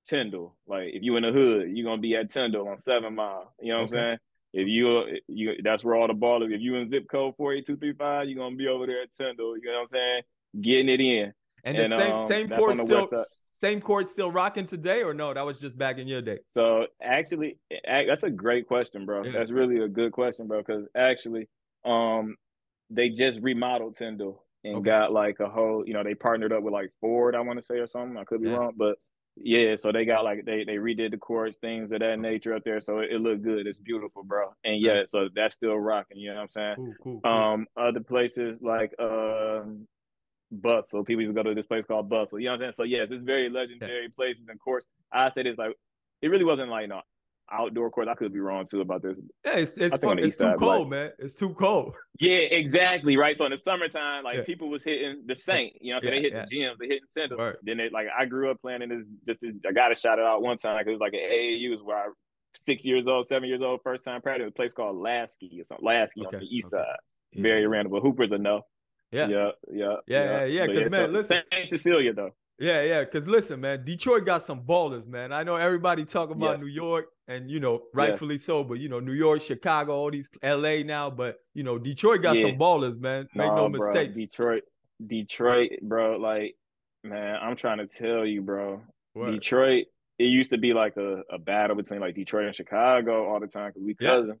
Tyndall, 0.08 0.56
like 0.66 0.88
if 0.94 1.02
you 1.02 1.16
in 1.16 1.22
the 1.22 1.32
hood, 1.32 1.68
you're 1.70 1.84
gonna 1.84 2.00
be 2.00 2.16
at 2.16 2.32
Tyndall 2.32 2.68
on 2.68 2.78
Seven 2.78 3.14
Mile. 3.14 3.52
You 3.60 3.72
know 3.72 3.82
what 3.82 3.88
okay. 3.88 3.96
I'm 3.96 4.02
saying? 4.02 4.18
If 4.54 4.66
you 4.66 5.18
you 5.28 5.56
that's 5.62 5.84
where 5.84 5.94
all 5.94 6.08
the 6.08 6.14
ball 6.14 6.42
is. 6.42 6.50
If 6.50 6.60
you 6.60 6.76
in 6.76 6.88
zip 6.88 7.06
code 7.10 7.34
four 7.36 7.52
eight 7.52 7.66
two 7.66 7.76
three 7.76 7.92
five, 7.92 8.28
you're 8.28 8.38
gonna 8.38 8.56
be 8.56 8.68
over 8.68 8.86
there 8.86 9.02
at 9.02 9.14
Tyndall. 9.14 9.56
You 9.58 9.66
know 9.66 9.72
what 9.72 9.82
I'm 9.82 9.88
saying? 9.88 10.22
Getting 10.62 10.88
it 10.88 11.00
in. 11.00 11.34
And 11.64 11.78
the 11.78 11.86
same 11.86 12.12
um, 12.12 12.28
same 12.28 12.48
court 12.48 12.76
still 12.76 13.08
same 13.52 13.80
court 13.80 14.08
still 14.08 14.30
rocking 14.30 14.66
today, 14.66 15.02
or 15.02 15.14
no? 15.14 15.34
That 15.34 15.44
was 15.44 15.58
just 15.58 15.76
back 15.76 15.98
in 15.98 16.06
your 16.06 16.22
day. 16.22 16.38
So 16.52 16.86
actually, 17.02 17.58
that's 17.84 18.22
a 18.22 18.30
great 18.30 18.66
question, 18.66 19.04
bro. 19.04 19.24
Yeah. 19.24 19.32
That's 19.32 19.50
really 19.50 19.78
a 19.80 19.88
good 19.88 20.12
question, 20.12 20.46
bro. 20.46 20.58
Because 20.58 20.88
actually, 20.94 21.48
um, 21.84 22.36
they 22.90 23.10
just 23.10 23.40
remodeled 23.40 23.96
Tyndall 23.96 24.44
and 24.64 24.76
okay. 24.76 24.84
got 24.84 25.12
like 25.12 25.40
a 25.40 25.48
whole. 25.48 25.84
You 25.86 25.94
know, 25.94 26.04
they 26.04 26.14
partnered 26.14 26.52
up 26.52 26.62
with 26.62 26.72
like 26.72 26.90
Ford, 27.00 27.34
I 27.34 27.40
want 27.40 27.58
to 27.58 27.64
say, 27.64 27.76
or 27.78 27.88
something. 27.88 28.16
I 28.16 28.24
could 28.24 28.42
be 28.42 28.48
yeah. 28.48 28.56
wrong, 28.56 28.72
but 28.76 28.96
yeah. 29.36 29.76
So 29.76 29.90
they 29.92 30.04
got 30.04 30.24
like 30.24 30.44
they 30.44 30.64
they 30.64 30.76
redid 30.76 31.10
the 31.10 31.18
courts, 31.18 31.56
things 31.60 31.90
of 31.90 32.00
that 32.00 32.18
nature 32.18 32.54
up 32.54 32.62
there. 32.64 32.80
So 32.80 32.98
it, 32.98 33.10
it 33.12 33.20
looked 33.20 33.42
good. 33.42 33.66
It's 33.66 33.78
beautiful, 33.78 34.22
bro. 34.22 34.54
And 34.64 34.80
yeah, 34.80 35.00
nice. 35.00 35.10
so 35.10 35.28
that's 35.34 35.56
still 35.56 35.76
rocking. 35.76 36.18
You 36.18 36.30
know 36.30 36.36
what 36.36 36.42
I'm 36.42 36.50
saying? 36.52 36.76
Cool, 36.76 36.94
cool, 37.02 37.20
cool. 37.24 37.32
Um, 37.32 37.66
other 37.76 38.00
places 38.00 38.58
like 38.62 38.94
um 38.98 39.86
Bustle. 40.50 41.04
People 41.04 41.22
used 41.22 41.34
to 41.34 41.42
go 41.42 41.48
to 41.48 41.54
this 41.54 41.66
place 41.66 41.84
called 41.84 42.08
Bustle. 42.08 42.38
You 42.38 42.46
know 42.46 42.52
what 42.52 42.54
I'm 42.54 42.58
saying? 42.60 42.72
So 42.72 42.82
yes, 42.84 43.10
it's 43.10 43.24
very 43.24 43.50
legendary 43.50 44.02
yeah. 44.02 44.08
places 44.16 44.44
and 44.48 44.58
courts. 44.58 44.86
I 45.12 45.28
say 45.28 45.42
this 45.42 45.58
like 45.58 45.74
it 46.22 46.28
really 46.28 46.44
wasn't 46.44 46.70
like 46.70 46.88
no 46.88 47.02
outdoor 47.50 47.90
course. 47.90 48.08
I 48.10 48.14
could 48.14 48.32
be 48.32 48.40
wrong 48.40 48.66
too 48.66 48.80
about 48.80 49.02
this. 49.02 49.16
Yeah, 49.44 49.56
it's 49.56 49.78
it's, 49.78 49.96
fun. 49.96 50.18
it's 50.18 50.36
too 50.36 50.44
side, 50.44 50.58
cold, 50.58 50.80
like, 50.80 50.88
man. 50.88 51.10
It's 51.18 51.34
too 51.34 51.54
cold. 51.54 51.96
Yeah, 52.20 52.38
exactly. 52.38 53.16
Right. 53.16 53.36
So 53.36 53.44
in 53.44 53.52
the 53.52 53.58
summertime, 53.58 54.24
like 54.24 54.38
yeah. 54.38 54.42
people 54.42 54.68
was 54.68 54.82
hitting 54.82 55.22
the 55.26 55.36
Saint. 55.36 55.74
You 55.80 55.94
know, 55.94 56.00
so 56.00 56.06
yeah, 56.06 56.10
they 56.10 56.20
hit 56.20 56.32
yeah. 56.32 56.44
the 56.48 56.56
gyms, 56.56 56.78
they 56.80 56.86
hitting 56.86 57.08
center. 57.12 57.36
Right. 57.36 57.54
Then 57.62 57.76
they 57.76 57.90
like 57.90 58.08
I 58.16 58.24
grew 58.24 58.50
up 58.50 58.60
playing 58.60 58.82
in 58.82 58.88
this. 58.88 59.06
Just 59.24 59.40
this, 59.40 59.54
I 59.66 59.72
got 59.72 59.88
to 59.88 59.94
shout 59.94 60.18
it 60.18 60.24
out 60.24 60.42
one 60.42 60.58
time 60.58 60.78
because 60.78 60.88
it 60.88 60.92
was 60.94 61.00
like 61.00 61.12
an 61.12 61.20
AAU 61.20 61.74
is 61.74 61.82
where 61.82 61.96
I 61.96 62.08
six 62.56 62.84
years 62.84 63.06
old, 63.06 63.26
seven 63.26 63.48
years 63.48 63.62
old, 63.62 63.80
first 63.82 64.04
time 64.04 64.20
practice. 64.20 64.48
A 64.48 64.50
place 64.50 64.72
called 64.72 64.96
Lasky 64.96 65.60
or 65.60 65.64
something. 65.64 65.86
Lasky 65.86 66.26
okay. 66.26 66.36
on 66.36 66.42
the 66.42 66.56
east 66.56 66.74
okay. 66.74 66.82
side. 66.82 66.96
Very 67.34 67.66
random, 67.66 67.92
but 67.92 68.02
Hoopers 68.02 68.32
enough. 68.32 68.62
Yeah. 69.10 69.28
Yeah. 69.28 69.50
Yeah. 69.70 69.96
Yeah. 70.06 70.44
Yeah. 70.44 70.66
Because 70.66 70.92
yeah, 70.92 70.98
man, 70.98 71.08
so, 71.08 71.12
listen. 71.12 71.42
Saint 71.52 71.68
Cecilia 71.68 72.12
though. 72.12 72.32
Yeah, 72.58 72.82
yeah. 72.82 73.04
Because 73.04 73.28
listen, 73.28 73.60
man, 73.60 73.84
Detroit 73.84 74.24
got 74.24 74.42
some 74.42 74.62
ballers, 74.62 75.06
man. 75.06 75.32
I 75.32 75.44
know 75.44 75.54
everybody 75.54 76.04
talk 76.04 76.30
about 76.30 76.60
New 76.60 76.66
York, 76.66 77.06
and 77.28 77.50
you 77.50 77.60
know, 77.60 77.82
rightfully 77.94 78.38
so. 78.38 78.64
But 78.64 78.80
you 78.80 78.88
know, 78.88 78.98
New 78.98 79.12
York, 79.12 79.42
Chicago, 79.42 79.94
all 79.94 80.10
these 80.10 80.28
L.A. 80.42 80.82
now, 80.82 81.08
but 81.08 81.36
you 81.54 81.62
know, 81.62 81.78
Detroit 81.78 82.22
got 82.22 82.36
some 82.36 82.58
ballers, 82.58 82.98
man. 82.98 83.28
Make 83.34 83.54
no 83.54 83.68
mistakes. 83.68 84.14
Bro, 84.14 84.24
Detroit, 84.24 84.62
Detroit, 85.06 85.70
bro. 85.82 86.16
Like, 86.16 86.56
man, 87.04 87.36
I'm 87.40 87.54
trying 87.54 87.78
to 87.78 87.86
tell 87.86 88.26
you, 88.26 88.42
bro. 88.42 88.82
What? 89.12 89.30
Detroit. 89.30 89.86
It 90.18 90.24
used 90.24 90.50
to 90.50 90.58
be 90.58 90.74
like 90.74 90.96
a, 90.96 91.22
a 91.30 91.38
battle 91.38 91.76
between 91.76 92.00
like 92.00 92.16
Detroit 92.16 92.46
and 92.46 92.54
Chicago 92.54 93.28
all 93.28 93.38
the 93.38 93.46
time 93.46 93.70
because 93.70 93.84
we 93.84 93.94
cousins. 93.94 94.40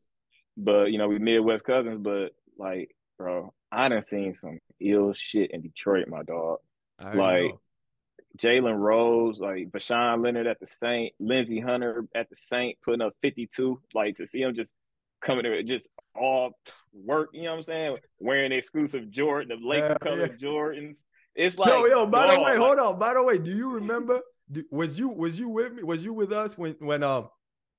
But 0.56 0.90
you 0.90 0.98
know, 0.98 1.06
we 1.06 1.20
Midwest 1.20 1.62
cousins. 1.62 2.00
But 2.02 2.30
like, 2.58 2.90
bro, 3.16 3.54
I 3.70 3.88
done 3.88 4.02
seen 4.02 4.34
some 4.34 4.58
ill 4.80 5.12
shit 5.12 5.50
in 5.50 5.60
Detroit, 5.60 6.08
my 6.08 6.22
dog. 6.22 6.58
like 7.00 7.54
Jalen 8.38 8.78
Rose, 8.78 9.38
like 9.38 9.70
Voshon 9.70 10.22
Lenard 10.22 10.46
at 10.46 10.60
the 10.60 10.66
Saint, 10.66 11.12
Lindsey 11.18 11.60
Hunter 11.60 12.04
at 12.14 12.30
the 12.30 12.36
Saint, 12.36 12.78
putting 12.82 13.00
up 13.00 13.14
52. 13.22 13.80
Like 13.94 14.16
to 14.16 14.26
see 14.26 14.42
him 14.42 14.54
just 14.54 14.72
coming 15.20 15.42
there, 15.42 15.62
just 15.62 15.88
all 16.14 16.52
work, 16.92 17.30
you 17.32 17.44
know 17.44 17.52
what 17.52 17.58
I'm 17.58 17.64
saying? 17.64 17.96
Wearing 18.20 18.52
exclusive 18.52 19.10
Jordan, 19.10 19.48
the 19.48 19.66
Laker 19.66 19.88
yeah, 19.88 19.98
color 19.98 20.26
yeah. 20.26 20.48
Jordans. 20.48 20.98
It's 21.34 21.58
like 21.58 21.68
yo, 21.68 21.86
yo. 21.86 22.06
By 22.06 22.26
dog, 22.26 22.36
the 22.36 22.42
way, 22.42 22.56
hold 22.56 22.78
on. 22.78 22.98
By 22.98 23.14
the 23.14 23.22
way, 23.22 23.38
do 23.38 23.50
you 23.50 23.70
remember? 23.70 24.20
Was 24.70 24.98
you 24.98 25.08
was 25.08 25.38
you 25.38 25.48
with 25.48 25.72
me? 25.72 25.82
Was 25.82 26.02
you 26.02 26.12
with 26.12 26.32
us 26.32 26.58
when 26.58 26.74
when 26.80 27.02
um, 27.02 27.28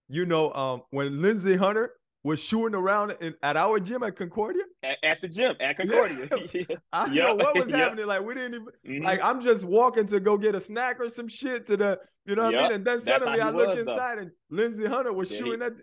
you 0.08 0.25
know 0.25 0.53
um 0.53 0.84
when 0.91 1.22
Lindsey 1.22 1.58
Hunter 1.58 1.93
was 2.23 2.41
shooting 2.41 2.75
around 2.75 3.15
in, 3.21 3.33
at 3.41 3.55
our 3.55 3.79
gym 3.79 4.03
at 4.03 4.15
Concordia. 4.15 4.63
At, 4.83 4.97
at 5.03 5.17
the 5.21 5.27
gym 5.27 5.55
at 5.59 5.77
Concordia. 5.77 6.27
Yeah. 6.53 6.75
I 6.91 7.05
yep. 7.05 7.13
know 7.13 7.35
what 7.35 7.57
was 7.57 7.71
happening. 7.71 8.07
Like 8.07 8.21
we 8.21 8.33
didn't 8.33 8.55
even 8.55 8.67
mm-hmm. 8.88 9.05
like 9.05 9.23
I'm 9.23 9.41
just 9.41 9.65
walking 9.65 10.07
to 10.07 10.19
go 10.19 10.38
get 10.38 10.55
a 10.55 10.59
snack 10.59 10.99
or 10.99 11.09
some 11.09 11.27
shit 11.27 11.67
to 11.67 11.77
the 11.77 11.99
you 12.25 12.35
know 12.35 12.43
what 12.43 12.53
yep. 12.53 12.61
I 12.61 12.63
mean? 12.65 12.73
And 12.73 12.85
then 12.85 12.99
suddenly 12.99 13.39
I 13.39 13.49
look 13.49 13.69
was, 13.69 13.79
inside 13.79 14.17
though. 14.17 14.21
and 14.23 14.31
Lindsey 14.49 14.85
Hunter 14.85 15.13
was 15.13 15.31
yeah, 15.31 15.38
shooting 15.38 15.59
he, 15.61 15.65
at 15.65 15.73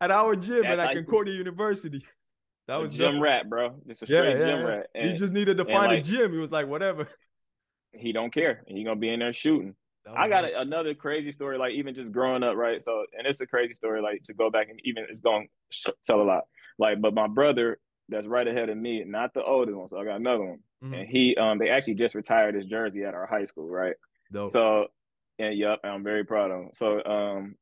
at 0.00 0.10
our 0.10 0.34
gym 0.34 0.64
at 0.64 0.94
Concordia 0.94 1.34
University. 1.34 2.04
That 2.66 2.80
was 2.80 2.92
gym 2.92 3.20
rat, 3.20 3.48
bro. 3.48 3.76
Just 3.86 4.02
a 4.02 4.06
straight 4.06 4.38
yeah, 4.38 4.46
gym 4.46 4.64
rat. 4.64 4.86
And, 4.94 5.10
he 5.10 5.16
just 5.16 5.32
needed 5.32 5.58
to 5.58 5.64
find 5.64 5.92
like, 5.92 6.00
a 6.00 6.02
gym. 6.02 6.32
He 6.32 6.38
was 6.38 6.50
like, 6.50 6.66
whatever. 6.66 7.08
He 7.92 8.12
don't 8.12 8.32
care. 8.32 8.64
He 8.66 8.84
gonna 8.84 8.96
be 8.96 9.10
in 9.10 9.20
there 9.20 9.32
shooting. 9.32 9.74
I 10.12 10.28
got 10.28 10.44
a, 10.44 10.60
another 10.60 10.94
crazy 10.94 11.32
story, 11.32 11.58
like 11.58 11.72
even 11.72 11.94
just 11.94 12.12
growing 12.12 12.42
up, 12.42 12.56
right? 12.56 12.82
So, 12.82 13.04
and 13.16 13.26
it's 13.26 13.40
a 13.40 13.46
crazy 13.46 13.74
story, 13.74 14.02
like 14.02 14.22
to 14.24 14.34
go 14.34 14.50
back 14.50 14.68
and 14.68 14.78
even 14.84 15.06
it's 15.08 15.20
going 15.20 15.48
to 15.84 15.94
tell 16.06 16.20
a 16.20 16.24
lot. 16.24 16.44
Like, 16.78 17.00
but 17.00 17.14
my 17.14 17.26
brother 17.26 17.78
that's 18.08 18.26
right 18.26 18.46
ahead 18.46 18.68
of 18.68 18.76
me, 18.76 19.02
not 19.06 19.32
the 19.32 19.42
oldest 19.42 19.76
one, 19.76 19.88
so 19.88 19.98
I 19.98 20.04
got 20.04 20.16
another 20.16 20.44
one, 20.44 20.58
mm-hmm. 20.82 20.94
and 20.94 21.08
he, 21.08 21.36
um, 21.36 21.58
they 21.58 21.70
actually 21.70 21.94
just 21.94 22.14
retired 22.14 22.54
his 22.54 22.66
jersey 22.66 23.04
at 23.04 23.14
our 23.14 23.26
high 23.26 23.46
school, 23.46 23.70
right? 23.70 23.94
Dope. 24.30 24.50
So, 24.50 24.88
and 25.38 25.56
yep, 25.56 25.80
I'm 25.84 26.04
very 26.04 26.24
proud 26.24 26.50
of 26.50 26.60
him. 26.60 26.70
So, 26.74 27.02
um, 27.04 27.54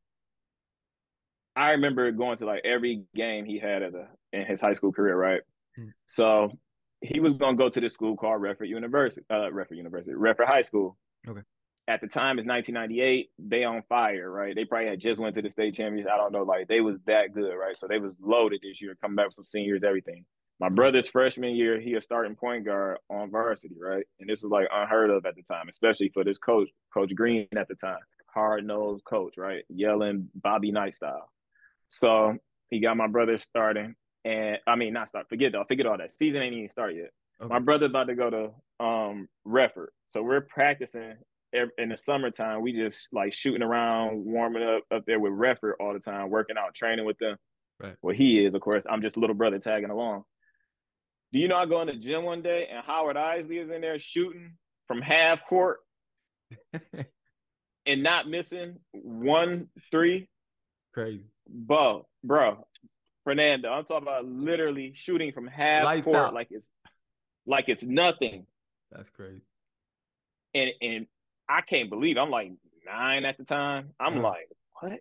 I 1.54 1.70
remember 1.70 2.10
going 2.10 2.38
to 2.38 2.46
like 2.46 2.62
every 2.64 3.04
game 3.14 3.44
he 3.44 3.58
had 3.58 3.82
at 3.82 3.92
the 3.92 4.08
in 4.32 4.46
his 4.46 4.60
high 4.60 4.74
school 4.74 4.92
career, 4.92 5.16
right? 5.16 5.42
Mm-hmm. 5.78 5.90
So, 6.06 6.58
he 7.02 7.20
was 7.20 7.34
gonna 7.34 7.56
go 7.56 7.68
to 7.68 7.80
this 7.80 7.92
school 7.92 8.16
called 8.16 8.40
Redford 8.40 8.68
University, 8.68 9.24
uh, 9.30 9.52
Redford 9.52 9.76
University, 9.76 10.14
Redford 10.14 10.46
High 10.46 10.60
School. 10.62 10.96
Okay. 11.28 11.42
At 11.88 12.00
the 12.00 12.06
time, 12.06 12.38
it's 12.38 12.46
1998. 12.46 13.30
They 13.38 13.64
on 13.64 13.82
fire, 13.88 14.30
right? 14.30 14.54
They 14.54 14.64
probably 14.64 14.88
had 14.88 15.00
just 15.00 15.20
went 15.20 15.34
to 15.34 15.42
the 15.42 15.50
state 15.50 15.74
championship. 15.74 16.12
I 16.12 16.16
don't 16.16 16.32
know, 16.32 16.44
like 16.44 16.68
they 16.68 16.80
was 16.80 16.98
that 17.06 17.34
good, 17.34 17.54
right? 17.54 17.76
So 17.76 17.88
they 17.88 17.98
was 17.98 18.14
loaded 18.20 18.60
this 18.62 18.80
year, 18.80 18.96
coming 19.00 19.16
back 19.16 19.26
with 19.26 19.34
some 19.34 19.44
seniors, 19.44 19.82
everything. 19.84 20.24
My 20.60 20.68
brother's 20.68 21.08
freshman 21.08 21.56
year, 21.56 21.80
he 21.80 21.94
was 21.94 22.04
starting 22.04 22.36
point 22.36 22.64
guard 22.64 22.98
on 23.10 23.32
varsity, 23.32 23.74
right? 23.80 24.06
And 24.20 24.30
this 24.30 24.44
was 24.44 24.52
like 24.52 24.68
unheard 24.72 25.10
of 25.10 25.26
at 25.26 25.34
the 25.34 25.42
time, 25.42 25.68
especially 25.68 26.10
for 26.10 26.22
this 26.22 26.38
coach, 26.38 26.68
Coach 26.94 27.12
Green 27.16 27.48
at 27.56 27.66
the 27.66 27.74
time, 27.74 27.98
hard 28.32 28.64
nosed 28.64 29.04
coach, 29.04 29.34
right? 29.36 29.64
Yelling 29.68 30.28
Bobby 30.36 30.70
Knight 30.70 30.94
style. 30.94 31.28
So 31.88 32.36
he 32.70 32.78
got 32.78 32.96
my 32.96 33.08
brother 33.08 33.38
starting, 33.38 33.96
and 34.24 34.58
I 34.66 34.76
mean 34.76 34.92
not 34.92 35.08
start. 35.08 35.28
Forget 35.28 35.50
though, 35.50 35.64
forget 35.66 35.86
all 35.86 35.98
that. 35.98 36.12
Season 36.12 36.40
ain't 36.40 36.54
even 36.54 36.70
started 36.70 36.96
yet. 36.96 37.10
Okay. 37.40 37.52
My 37.52 37.58
brother 37.58 37.86
about 37.86 38.06
to 38.06 38.14
go 38.14 38.30
to 38.30 38.84
um 38.84 39.28
Redford, 39.44 39.90
so 40.10 40.22
we're 40.22 40.42
practicing 40.42 41.14
in 41.52 41.88
the 41.88 41.96
summertime. 41.96 42.62
We 42.62 42.72
just 42.72 43.08
like 43.12 43.32
shooting 43.32 43.62
around, 43.62 44.24
warming 44.24 44.62
up 44.62 44.82
up 44.90 45.04
there 45.06 45.20
with 45.20 45.32
Redford 45.32 45.76
all 45.80 45.92
the 45.92 46.00
time, 46.00 46.30
working 46.30 46.56
out, 46.58 46.74
training 46.74 47.04
with 47.04 47.18
them. 47.18 47.36
Right. 47.80 47.96
Well, 48.02 48.14
he 48.14 48.44
is, 48.44 48.54
of 48.54 48.60
course. 48.60 48.84
I'm 48.88 49.02
just 49.02 49.16
a 49.16 49.20
little 49.20 49.34
brother 49.34 49.58
tagging 49.58 49.90
along. 49.90 50.24
Do 51.32 51.38
you 51.38 51.48
know 51.48 51.56
I 51.56 51.66
go 51.66 51.80
in 51.80 51.86
the 51.88 51.94
gym 51.94 52.24
one 52.24 52.42
day 52.42 52.68
and 52.70 52.84
Howard 52.84 53.16
Eisley 53.16 53.62
is 53.62 53.70
in 53.70 53.80
there 53.80 53.98
shooting 53.98 54.52
from 54.86 55.00
half 55.00 55.40
court 55.48 55.78
and 57.86 58.02
not 58.02 58.28
missing 58.28 58.76
one 58.92 59.68
three? 59.90 60.28
Crazy. 60.92 61.24
Bro, 61.48 62.06
bro, 62.22 62.66
Fernando, 63.24 63.70
I'm 63.70 63.84
talking 63.84 64.06
about 64.06 64.26
literally 64.26 64.92
shooting 64.94 65.32
from 65.32 65.46
half 65.46 65.84
Lights 65.84 66.04
court 66.04 66.16
out. 66.16 66.34
like 66.34 66.48
it's 66.50 66.68
like 67.46 67.68
it's 67.68 67.82
nothing. 67.82 68.46
That's 68.90 69.10
crazy. 69.10 69.42
And 70.54 70.70
and 70.80 71.06
I 71.48 71.60
can't 71.60 71.90
believe 71.90 72.16
it. 72.16 72.20
I'm 72.20 72.30
like 72.30 72.52
nine 72.86 73.24
at 73.24 73.38
the 73.38 73.44
time. 73.44 73.90
I'm 74.00 74.18
uh-huh. 74.18 74.28
like, 74.28 74.48
what? 74.80 75.00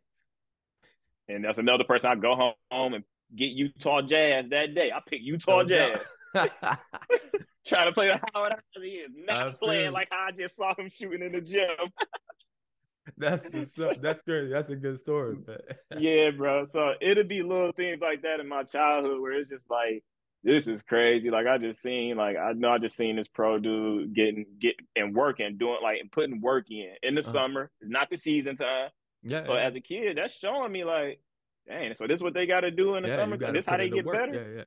And 1.27 1.43
that's 1.45 1.57
another 1.57 1.83
person 1.83 2.09
I 2.09 2.15
go 2.15 2.53
home 2.69 2.93
and 2.93 3.03
get 3.35 3.49
Utah 3.49 4.01
Jazz 4.01 4.45
that 4.49 4.75
day. 4.75 4.91
I 4.91 4.99
pick 5.07 5.21
Utah 5.21 5.61
no 5.61 5.63
Jazz. 5.63 5.99
Trying 7.65 7.87
to 7.87 7.91
play 7.93 8.07
the 8.07 8.19
Howard 8.33 8.53
is 8.75 9.11
not 9.27 9.59
playing 9.59 9.91
like 9.91 10.09
I 10.11 10.31
just 10.31 10.55
saw 10.55 10.73
him 10.75 10.89
shooting 10.89 11.21
in 11.21 11.33
the 11.33 11.41
gym. 11.41 11.69
That's 13.17 13.49
that's 13.49 14.21
crazy. 14.21 14.51
That's 14.51 14.69
a 14.69 14.75
good 14.75 14.97
story. 14.99 15.35
yeah, 15.97 16.29
bro. 16.31 16.65
So 16.65 16.93
it'll 17.01 17.23
be 17.23 17.41
little 17.41 17.71
things 17.71 17.99
like 17.99 18.21
that 18.21 18.39
in 18.39 18.47
my 18.47 18.63
childhood 18.63 19.19
where 19.19 19.33
it's 19.33 19.49
just 19.49 19.69
like, 19.69 20.03
this 20.43 20.67
is 20.67 20.81
crazy. 20.81 21.29
Like 21.29 21.47
I 21.47 21.57
just 21.57 21.81
seen, 21.81 22.17
like 22.17 22.35
I 22.37 22.53
know 22.53 22.71
I 22.71 22.77
just 22.79 22.97
seen 22.97 23.15
this 23.15 23.27
pro 23.27 23.59
dude 23.59 24.13
getting 24.15 24.45
get 24.59 24.75
and 24.95 25.15
working, 25.15 25.57
doing 25.57 25.77
like 25.83 25.99
and 26.01 26.11
putting 26.11 26.41
work 26.41 26.65
in 26.69 26.93
in 27.03 27.15
the 27.15 27.21
uh-huh. 27.21 27.31
summer. 27.31 27.71
Not 27.81 28.09
the 28.09 28.17
season 28.17 28.57
time. 28.57 28.89
Yeah. 29.23 29.43
So 29.43 29.53
yeah. 29.53 29.67
as 29.67 29.75
a 29.75 29.79
kid, 29.79 30.17
that's 30.17 30.33
showing 30.33 30.71
me 30.71 30.83
like, 30.83 31.19
dang. 31.67 31.93
So 31.93 32.07
this 32.07 32.15
is 32.15 32.23
what 32.23 32.33
they 32.33 32.47
got 32.47 32.61
to 32.61 32.71
do 32.71 32.95
in 32.95 33.03
the 33.03 33.09
yeah, 33.09 33.15
summer. 33.17 33.37
This 33.37 33.65
how 33.65 33.77
they 33.77 33.89
get 33.89 34.05
work. 34.05 34.15
better. 34.15 34.33
Yeah, 34.33 34.57
yeah. 34.57 34.63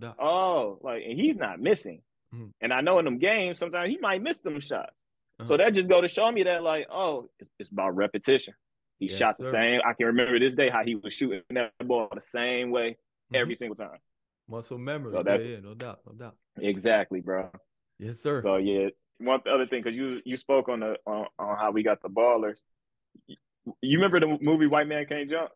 No 0.00 0.14
oh, 0.18 0.78
like 0.82 1.02
and 1.06 1.18
he's 1.18 1.36
not 1.36 1.60
missing. 1.60 2.00
Mm-hmm. 2.34 2.46
And 2.60 2.72
I 2.72 2.80
know 2.80 2.98
in 2.98 3.04
them 3.04 3.18
games 3.18 3.58
sometimes 3.58 3.90
he 3.90 3.98
might 3.98 4.22
miss 4.22 4.40
them 4.40 4.58
shots. 4.60 4.96
Uh-huh. 5.40 5.48
So 5.48 5.56
that 5.58 5.74
just 5.74 5.88
go 5.88 6.00
to 6.00 6.08
show 6.08 6.30
me 6.30 6.44
that 6.44 6.62
like, 6.62 6.86
oh, 6.90 7.28
it's, 7.38 7.50
it's 7.58 7.70
about 7.70 7.96
repetition. 7.96 8.54
He 8.98 9.08
yes, 9.08 9.18
shot 9.18 9.36
the 9.36 9.44
sir. 9.44 9.50
same. 9.50 9.80
I 9.84 9.92
can 9.94 10.06
remember 10.06 10.38
this 10.38 10.54
day 10.54 10.70
how 10.70 10.84
he 10.84 10.94
was 10.94 11.12
shooting 11.12 11.42
that 11.50 11.72
ball 11.84 12.08
the 12.14 12.20
same 12.20 12.70
way 12.70 12.90
mm-hmm. 12.90 13.36
every 13.36 13.56
single 13.56 13.76
time. 13.76 13.98
Muscle 14.52 14.78
memory. 14.78 15.10
So 15.10 15.22
that's 15.22 15.44
yeah, 15.44 15.56
no 15.62 15.74
doubt, 15.74 16.00
no 16.06 16.12
doubt. 16.12 16.36
Exactly, 16.60 17.20
bro. 17.20 17.50
Yes, 17.98 18.20
sir. 18.20 18.42
So 18.42 18.56
yeah, 18.56 18.88
one 19.18 19.40
other 19.50 19.66
thing 19.66 19.82
because 19.82 19.96
you 19.96 20.20
you 20.24 20.36
spoke 20.36 20.68
on 20.68 20.80
the 20.80 20.96
on, 21.06 21.26
on 21.38 21.56
how 21.56 21.70
we 21.70 21.82
got 21.82 22.02
the 22.02 22.10
ballers. 22.10 22.58
You 23.26 23.98
remember 23.98 24.20
the 24.20 24.38
movie 24.40 24.66
White 24.66 24.88
Man 24.88 25.06
Can't 25.06 25.30
Jump? 25.30 25.50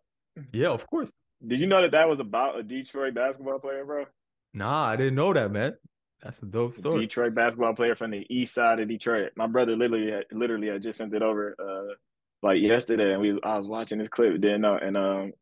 Yeah, 0.53 0.69
of 0.69 0.87
course. 0.87 1.13
Did 1.47 1.61
you 1.61 1.67
know 1.67 1.83
that 1.83 1.91
that 1.91 2.09
was 2.09 2.21
about 2.21 2.59
a 2.59 2.63
Detroit 2.63 3.15
basketball 3.15 3.59
player, 3.59 3.85
bro? 3.85 4.07
Nah, 4.55 4.87
I 4.87 4.97
didn't 4.97 5.17
know 5.17 5.33
that, 5.35 5.51
man. 5.51 5.75
That's 6.23 6.43
a 6.43 6.47
dope 6.47 6.73
story. 6.73 7.01
Detroit 7.01 7.35
basketball 7.35 7.75
player 7.75 7.95
from 7.95 8.13
the 8.13 8.27
east 8.31 8.55
side 8.55 8.81
of 8.81 8.89
Detroit. 8.89 9.33
My 9.37 9.47
brother 9.47 9.77
literally 9.77 10.11
had, 10.11 10.25
literally 10.33 10.69
had 10.69 10.83
just 10.83 10.99
sent 10.99 11.13
it 11.15 11.23
over 11.23 11.55
uh 11.59 11.95
like 12.43 12.61
yesterday 12.61 13.13
and 13.13 13.21
we 13.21 13.29
was, 13.29 13.39
I 13.43 13.57
was 13.57 13.67
watching 13.67 13.99
this 13.99 14.09
clip, 14.09 14.41
didn't 14.41 14.63
know, 14.63 14.79
and 14.81 14.97
um 14.97 15.33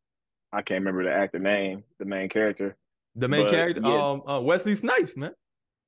I 0.53 0.63
can't 0.63 0.81
remember 0.81 1.05
the 1.05 1.13
actor 1.13 1.39
name, 1.39 1.85
the 1.99 2.05
main 2.05 2.29
character. 2.29 2.77
The 3.17 3.29
main 3.29 3.45
but, 3.45 3.51
character, 3.51 3.83
yeah. 3.85 4.11
um 4.11 4.23
uh, 4.29 4.41
Wesley 4.41 4.75
Snipes, 4.75 5.17
man. 5.17 5.33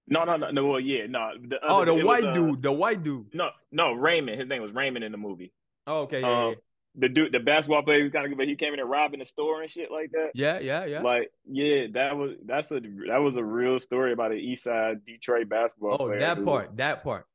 No, 0.08 0.24
no, 0.24 0.36
no, 0.36 0.50
no. 0.50 0.66
Well, 0.66 0.80
yeah, 0.80 1.06
no. 1.08 1.32
The 1.48 1.58
oh, 1.62 1.82
other, 1.82 1.92
oh, 1.92 1.98
the 1.98 2.06
white 2.06 2.22
was, 2.22 2.30
uh, 2.30 2.34
dude, 2.34 2.62
the 2.62 2.72
white 2.72 3.02
dude. 3.02 3.34
No, 3.34 3.50
no, 3.72 3.92
Raymond. 3.92 4.40
His 4.40 4.48
name 4.48 4.62
was 4.62 4.72
Raymond 4.72 5.04
in 5.04 5.10
the 5.10 5.18
movie. 5.18 5.52
Oh, 5.88 6.02
okay, 6.02 6.20
yeah, 6.20 6.44
um, 6.44 6.48
yeah 6.50 6.54
the 6.96 7.08
dude, 7.08 7.32
the 7.32 7.40
basketball 7.40 7.82
player, 7.82 8.02
was 8.02 8.12
kind 8.12 8.30
of 8.30 8.38
but 8.38 8.48
he 8.48 8.56
came 8.56 8.72
in 8.72 8.80
and 8.80 8.88
robbing 8.88 9.20
the 9.20 9.26
store 9.26 9.62
and 9.62 9.70
shit 9.70 9.90
like 9.90 10.10
that. 10.12 10.30
Yeah, 10.34 10.58
yeah, 10.60 10.86
yeah. 10.86 11.02
Like, 11.02 11.30
yeah, 11.46 11.86
that 11.92 12.16
was 12.16 12.32
that's 12.44 12.70
a 12.72 12.80
that 13.08 13.18
was 13.18 13.36
a 13.36 13.44
real 13.44 13.78
story 13.78 14.12
about 14.12 14.32
an 14.32 14.38
East 14.38 14.64
Side 14.64 15.04
Detroit 15.04 15.48
basketball 15.48 15.96
oh, 16.00 16.06
player. 16.06 16.20
that 16.20 16.44
part, 16.44 16.76
that 16.76 17.04
part. 17.04 17.26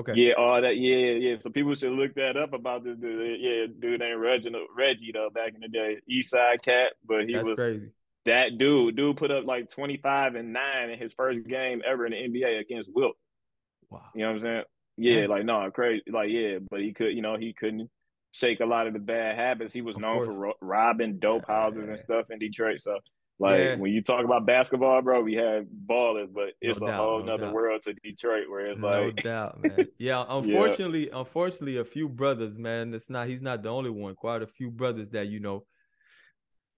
Okay. 0.00 0.14
Yeah, 0.16 0.32
all 0.36 0.60
that. 0.60 0.76
Yeah, 0.76 1.12
yeah. 1.12 1.36
So 1.38 1.50
people 1.50 1.74
should 1.76 1.92
look 1.92 2.14
that 2.14 2.36
up 2.36 2.52
about 2.52 2.82
this 2.82 2.96
dude. 2.96 3.40
Yeah, 3.40 3.66
dude 3.78 4.00
named 4.00 4.20
Reginald 4.20 4.66
Reggie 4.76 5.12
though 5.12 5.30
back 5.32 5.54
in 5.54 5.60
the 5.60 5.68
day, 5.68 5.98
East 6.08 6.30
Side 6.30 6.62
cat, 6.62 6.94
but 7.06 7.26
he 7.26 7.34
that's 7.34 7.48
was 7.48 7.58
crazy. 7.58 7.90
That 8.26 8.58
dude, 8.58 8.96
dude 8.96 9.16
put 9.16 9.30
up 9.30 9.44
like 9.44 9.70
twenty 9.70 9.98
five 9.98 10.34
and 10.34 10.52
nine 10.52 10.90
in 10.90 10.98
his 10.98 11.12
first 11.12 11.46
game 11.46 11.82
ever 11.86 12.06
in 12.06 12.12
the 12.12 12.38
NBA 12.38 12.60
against 12.60 12.90
Wilt. 12.94 13.16
Wow. 13.90 14.00
You 14.14 14.22
know 14.22 14.28
what 14.28 14.36
I'm 14.36 14.42
saying? 14.42 14.62
Yeah, 14.96 15.20
yeah. 15.20 15.26
like 15.26 15.44
no, 15.44 15.70
crazy. 15.70 16.02
Like 16.10 16.30
yeah, 16.30 16.58
but 16.70 16.80
he 16.80 16.92
could, 16.92 17.14
you 17.14 17.22
know, 17.22 17.36
he 17.36 17.52
couldn't 17.52 17.90
shake 18.34 18.60
a 18.60 18.66
lot 18.66 18.86
of 18.86 18.92
the 18.92 18.98
bad 18.98 19.36
habits. 19.36 19.72
He 19.72 19.80
was 19.80 19.96
of 19.96 20.02
known 20.02 20.16
course. 20.16 20.26
for 20.26 20.34
ro- 20.34 20.54
robbing 20.60 21.18
dope 21.18 21.46
houses 21.46 21.88
and 21.88 21.98
stuff 21.98 22.26
in 22.30 22.38
Detroit. 22.38 22.80
So, 22.80 22.98
like 23.38 23.58
yeah. 23.58 23.74
when 23.76 23.92
you 23.92 24.02
talk 24.02 24.24
about 24.24 24.46
basketball, 24.46 25.02
bro, 25.02 25.20
we 25.22 25.34
have 25.34 25.66
ballers, 25.86 26.32
but 26.32 26.50
it's 26.60 26.80
no 26.80 26.86
a 26.86 26.90
doubt, 26.90 26.98
whole 26.98 27.18
no 27.20 27.26
nother 27.26 27.46
doubt. 27.46 27.54
world 27.54 27.82
to 27.84 27.94
Detroit 28.02 28.48
where 28.48 28.66
it's 28.66 28.80
no 28.80 28.88
like, 28.88 29.00
no 29.00 29.10
doubt, 29.30 29.62
man. 29.62 29.88
Yeah, 29.98 30.24
unfortunately, 30.28 31.08
yeah. 31.08 31.18
unfortunately, 31.18 31.78
a 31.78 31.84
few 31.84 32.08
brothers, 32.08 32.58
man. 32.58 32.92
It's 32.94 33.08
not 33.08 33.28
he's 33.28 33.42
not 33.42 33.62
the 33.62 33.68
only 33.68 33.90
one. 33.90 34.14
Quite 34.14 34.42
a 34.42 34.46
few 34.46 34.70
brothers 34.70 35.10
that 35.10 35.28
you 35.28 35.40
know 35.40 35.64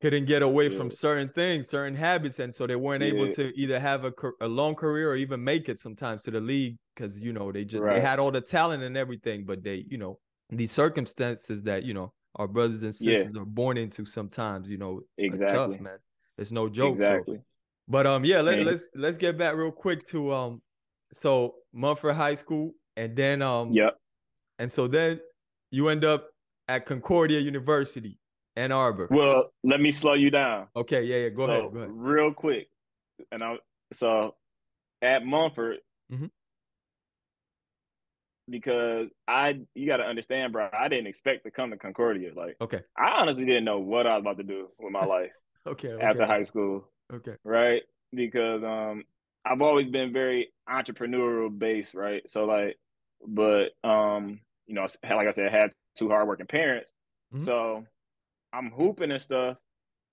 couldn't 0.02 0.26
get 0.26 0.42
away 0.42 0.68
yeah. 0.68 0.76
from 0.76 0.90
certain 0.90 1.28
things, 1.28 1.68
certain 1.68 1.94
habits, 1.94 2.38
and 2.38 2.54
so 2.54 2.66
they 2.66 2.76
weren't 2.76 3.02
yeah. 3.02 3.08
able 3.08 3.28
to 3.32 3.58
either 3.58 3.80
have 3.80 4.04
a, 4.04 4.12
a 4.40 4.48
long 4.48 4.74
career 4.74 5.10
or 5.10 5.16
even 5.16 5.42
make 5.42 5.68
it 5.68 5.78
sometimes 5.78 6.22
to 6.24 6.30
the 6.30 6.40
league 6.40 6.76
because 6.94 7.20
you 7.20 7.32
know 7.32 7.50
they 7.50 7.64
just 7.64 7.82
right. 7.82 7.96
they 7.96 8.00
had 8.00 8.18
all 8.18 8.30
the 8.30 8.40
talent 8.40 8.82
and 8.82 8.96
everything, 8.96 9.44
but 9.44 9.62
they 9.62 9.84
you 9.88 9.98
know 9.98 10.18
these 10.50 10.70
circumstances 10.70 11.62
that 11.62 11.82
you 11.82 11.94
know 11.94 12.12
our 12.36 12.46
brothers 12.46 12.82
and 12.82 12.94
sisters 12.94 13.32
yeah. 13.34 13.40
are 13.40 13.44
born 13.44 13.76
into 13.76 14.04
sometimes 14.04 14.68
you 14.68 14.76
know 14.76 15.00
exactly 15.18 15.74
tough 15.74 15.80
man 15.80 15.98
it's 16.38 16.52
no 16.52 16.68
joke 16.68 16.92
exactly 16.92 17.36
so. 17.36 17.42
but 17.88 18.06
um 18.06 18.24
yeah 18.24 18.40
let, 18.40 18.60
let's 18.60 18.88
let's 18.94 19.16
get 19.16 19.36
back 19.36 19.54
real 19.54 19.72
quick 19.72 20.06
to 20.06 20.32
um 20.32 20.60
so 21.12 21.54
Munford 21.72 22.14
High 22.14 22.34
School 22.34 22.72
and 22.96 23.16
then 23.16 23.42
um 23.42 23.72
yep 23.72 23.96
and 24.58 24.70
so 24.70 24.86
then 24.86 25.20
you 25.70 25.88
end 25.88 26.04
up 26.04 26.28
at 26.68 26.86
Concordia 26.86 27.40
University 27.40 28.18
Ann 28.56 28.72
Arbor 28.72 29.08
well 29.10 29.52
let 29.62 29.80
me 29.80 29.90
slow 29.90 30.14
you 30.14 30.30
down 30.30 30.68
okay 30.74 31.02
yeah 31.02 31.16
yeah 31.16 31.28
go 31.28 31.46
so, 31.46 31.52
ahead 31.52 31.72
go 31.72 31.78
ahead 31.78 31.90
real 31.92 32.32
quick 32.32 32.68
and 33.30 33.42
I 33.42 33.56
so 33.92 34.34
at 35.02 35.24
Munford 35.24 35.78
mm-hmm 36.12 36.26
because 38.48 39.08
I 39.26 39.60
you 39.74 39.86
got 39.86 39.98
to 39.98 40.04
understand, 40.04 40.52
bro. 40.52 40.68
I 40.72 40.88
didn't 40.88 41.06
expect 41.06 41.44
to 41.44 41.50
come 41.50 41.70
to 41.70 41.76
Concordia. 41.76 42.30
Like, 42.34 42.56
okay, 42.60 42.80
I 42.96 43.20
honestly 43.20 43.44
didn't 43.44 43.64
know 43.64 43.78
what 43.78 44.06
I 44.06 44.14
was 44.14 44.20
about 44.20 44.38
to 44.38 44.44
do 44.44 44.68
with 44.78 44.92
my 44.92 45.04
life. 45.04 45.32
okay, 45.66 45.88
okay, 45.88 46.04
after 46.04 46.26
high 46.26 46.42
school. 46.42 46.88
Okay, 47.12 47.34
right? 47.44 47.82
Because 48.12 48.62
um, 48.62 49.04
I've 49.44 49.62
always 49.62 49.88
been 49.88 50.12
very 50.12 50.52
entrepreneurial 50.68 51.56
based, 51.56 51.94
right? 51.94 52.22
So 52.28 52.44
like, 52.44 52.76
but 53.26 53.70
um, 53.84 54.40
you 54.66 54.74
know, 54.74 54.86
like 55.02 55.28
I 55.28 55.32
said, 55.32 55.48
I 55.52 55.56
had 55.56 55.70
two 55.96 56.08
hardworking 56.08 56.46
parents, 56.46 56.92
mm-hmm. 57.34 57.44
so 57.44 57.84
I'm 58.56 58.70
hooping 58.70 59.10
and 59.10 59.20
stuff. 59.20 59.56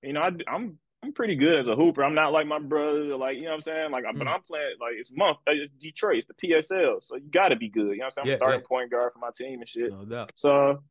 You 0.01 0.13
know, 0.13 0.21
I, 0.21 0.31
I'm 0.47 0.77
I'm 1.03 1.12
pretty 1.12 1.35
good 1.35 1.59
as 1.59 1.67
a 1.67 1.75
hooper. 1.75 2.03
I'm 2.03 2.15
not 2.15 2.31
like 2.31 2.47
my 2.47 2.59
brother, 2.59 3.17
like 3.17 3.35
you 3.35 3.43
know 3.43 3.50
what 3.50 3.55
I'm 3.55 3.62
saying. 3.62 3.91
Like, 3.91 4.05
mm. 4.05 4.17
but 4.17 4.27
I'm 4.27 4.41
playing 4.41 4.75
like 4.79 4.93
it's 4.97 5.12
month, 5.12 5.38
it's 5.47 5.71
Detroit, 5.79 6.17
it's 6.17 6.27
the 6.27 6.33
PSL, 6.33 7.03
so 7.03 7.15
you 7.15 7.29
got 7.29 7.50
to 7.50 7.55
be 7.55 7.69
good. 7.69 7.91
You 7.91 7.97
know 7.97 8.05
what 8.05 8.05
I'm 8.05 8.12
saying? 8.12 8.27
I'm 8.27 8.31
yeah, 8.31 8.35
starting 8.38 8.62
yeah. 8.62 8.67
point 8.67 8.91
guard 8.91 9.13
for 9.13 9.19
my 9.19 9.31
team 9.35 9.59
and 9.59 9.67
shit. 9.67 9.91
No 9.91 10.05
doubt. 10.05 10.31
So 10.35 10.81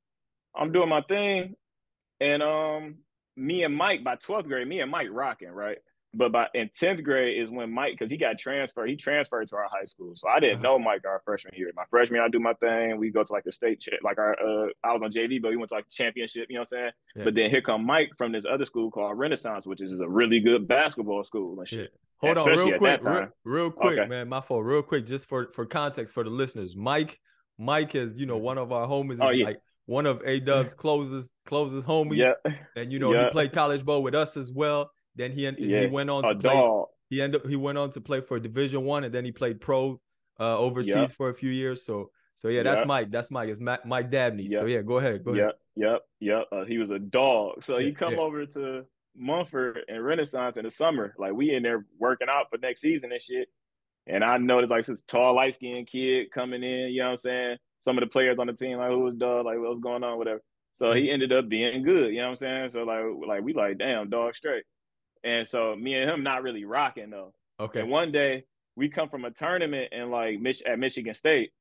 I'm 0.54 0.72
doing 0.72 0.88
my 0.88 1.02
thing, 1.02 1.54
and 2.20 2.42
um, 2.42 2.96
me 3.36 3.64
and 3.64 3.74
Mike 3.74 4.04
by 4.04 4.16
12th 4.16 4.48
grade, 4.48 4.68
me 4.68 4.80
and 4.80 4.90
Mike 4.90 5.08
rocking 5.10 5.50
right. 5.50 5.78
But 6.14 6.30
by 6.30 6.48
in 6.54 6.68
tenth 6.78 7.02
grade 7.02 7.40
is 7.40 7.50
when 7.50 7.72
Mike, 7.72 7.92
because 7.92 8.10
he 8.10 8.18
got 8.18 8.38
transferred, 8.38 8.90
he 8.90 8.96
transferred 8.96 9.48
to 9.48 9.56
our 9.56 9.68
high 9.70 9.86
school. 9.86 10.12
So 10.14 10.28
I 10.28 10.40
didn't 10.40 10.56
uh-huh. 10.56 10.62
know 10.62 10.78
Mike 10.78 11.02
our 11.06 11.22
freshman 11.24 11.54
year. 11.56 11.70
My 11.74 11.84
freshman 11.88 12.16
year, 12.16 12.24
I 12.24 12.28
do 12.28 12.38
my 12.38 12.52
thing. 12.54 12.98
We 12.98 13.10
go 13.10 13.24
to 13.24 13.32
like 13.32 13.44
the 13.44 13.52
state, 13.52 13.82
like 14.02 14.18
our, 14.18 14.32
uh, 14.38 14.68
I 14.84 14.92
was 14.92 15.02
on 15.02 15.10
JV, 15.10 15.40
but 15.40 15.50
we 15.50 15.56
went 15.56 15.70
to 15.70 15.76
like 15.76 15.88
championship. 15.90 16.46
You 16.50 16.56
know 16.56 16.60
what 16.60 16.72
I'm 16.72 16.78
saying? 16.78 16.90
Yeah. 17.16 17.24
But 17.24 17.34
then 17.34 17.50
here 17.50 17.62
come 17.62 17.86
Mike 17.86 18.10
from 18.18 18.32
this 18.32 18.44
other 18.44 18.66
school 18.66 18.90
called 18.90 19.16
Renaissance, 19.16 19.66
which 19.66 19.80
is 19.80 20.00
a 20.00 20.08
really 20.08 20.40
good 20.40 20.68
basketball 20.68 21.24
school 21.24 21.58
and 21.58 21.66
shit. 21.66 21.92
Hold 22.20 22.38
on, 22.38 22.46
real 22.46 22.78
quick, 22.78 23.04
real, 23.04 23.28
real, 23.44 23.70
quick, 23.70 23.98
okay. 23.98 24.08
man. 24.08 24.28
My 24.28 24.40
fault, 24.40 24.64
real 24.64 24.82
quick, 24.82 25.06
just 25.06 25.28
for 25.28 25.48
for 25.54 25.66
context 25.66 26.14
for 26.14 26.22
the 26.22 26.30
listeners. 26.30 26.76
Mike, 26.76 27.18
Mike 27.58 27.96
is 27.96 28.16
you 28.16 28.26
know 28.26 28.36
one 28.36 28.58
of 28.58 28.70
our 28.70 28.86
homies. 28.86 29.18
Oh, 29.20 29.30
yeah. 29.30 29.46
like 29.46 29.60
one 29.86 30.06
of 30.06 30.22
A 30.24 30.38
Dub's 30.38 30.72
closest 30.74 31.32
closest 31.46 31.84
homies. 31.84 32.18
Yeah. 32.18 32.52
And 32.76 32.92
you 32.92 33.00
know 33.00 33.12
yeah. 33.12 33.24
he 33.24 33.30
played 33.30 33.52
college 33.52 33.84
ball 33.84 34.04
with 34.04 34.14
us 34.14 34.36
as 34.36 34.52
well. 34.52 34.92
Then 35.16 35.32
he 35.32 35.42
yeah. 35.42 35.80
he 35.80 35.86
went 35.86 36.10
on 36.10 36.24
to 36.24 36.34
play. 36.34 36.84
He 37.10 37.20
ended 37.20 37.42
he 37.46 37.56
went 37.56 37.78
on 37.78 37.90
to 37.90 38.00
play 38.00 38.20
for 38.20 38.38
Division 38.40 38.84
One, 38.84 39.04
and 39.04 39.14
then 39.14 39.24
he 39.24 39.32
played 39.32 39.60
pro 39.60 40.00
uh, 40.40 40.58
overseas 40.58 40.94
yep. 40.94 41.10
for 41.12 41.28
a 41.28 41.34
few 41.34 41.50
years. 41.50 41.84
So 41.84 42.10
so 42.34 42.48
yeah, 42.48 42.62
that's 42.62 42.80
yep. 42.80 42.86
Mike. 42.86 43.10
That's 43.10 43.30
Mike. 43.30 43.48
It's 43.48 43.60
Mike, 43.60 43.86
Mike 43.86 44.10
Dabney. 44.10 44.44
Yep. 44.44 44.60
So 44.60 44.66
yeah, 44.66 44.82
go 44.82 44.98
ahead. 44.98 45.24
Go 45.24 45.32
ahead. 45.32 45.44
Yep. 45.44 45.58
Yep. 45.76 46.00
Yep. 46.20 46.44
Uh, 46.52 46.64
he 46.64 46.78
was 46.78 46.90
a 46.90 46.98
dog. 46.98 47.62
So 47.62 47.78
he 47.78 47.92
come 47.92 48.18
over 48.18 48.46
to 48.46 48.84
Munford 49.16 49.80
and 49.88 50.04
Renaissance 50.04 50.56
in 50.56 50.64
the 50.64 50.70
summer. 50.70 51.14
Like 51.18 51.32
we 51.32 51.54
in 51.54 51.62
there 51.62 51.86
working 51.98 52.28
out 52.30 52.46
for 52.50 52.58
next 52.58 52.80
season 52.80 53.12
and 53.12 53.20
shit. 53.20 53.48
And 54.06 54.24
I 54.24 54.36
noticed 54.38 54.70
like 54.70 54.84
this 54.84 55.02
tall, 55.02 55.36
light 55.36 55.54
skinned 55.54 55.86
kid 55.86 56.32
coming 56.32 56.62
in, 56.64 56.90
you 56.90 56.98
know 56.98 57.04
what 57.04 57.10
I'm 57.10 57.16
saying? 57.18 57.56
Some 57.78 57.98
of 57.98 58.02
the 58.02 58.08
players 58.08 58.38
on 58.38 58.48
the 58.48 58.52
team, 58.52 58.78
like 58.78 58.90
who 58.90 59.00
was 59.00 59.14
dog, 59.14 59.44
like 59.44 59.58
what 59.58 59.70
was 59.70 59.80
going 59.80 60.02
on, 60.02 60.18
whatever. 60.18 60.40
So 60.72 60.92
he 60.92 61.10
ended 61.10 61.32
up 61.32 61.48
being 61.48 61.84
good, 61.84 62.12
you 62.12 62.16
know 62.16 62.24
what 62.24 62.30
I'm 62.30 62.36
saying? 62.36 62.68
So 62.70 62.82
like 62.82 63.04
like 63.28 63.42
we 63.42 63.52
like, 63.52 63.78
damn, 63.78 64.10
dog 64.10 64.34
straight. 64.34 64.64
And 65.24 65.46
so 65.46 65.76
me 65.76 65.94
and 65.94 66.10
him 66.10 66.22
not 66.22 66.42
really 66.42 66.64
rocking 66.64 67.10
though. 67.10 67.32
Okay. 67.60 67.80
And 67.80 67.90
one 67.90 68.12
day 68.12 68.44
we 68.76 68.88
come 68.88 69.08
from 69.08 69.24
a 69.24 69.30
tournament 69.30 69.92
and 69.92 70.10
like 70.10 70.40
Mich- 70.40 70.62
at 70.62 70.78
Michigan 70.78 71.14
State. 71.14 71.52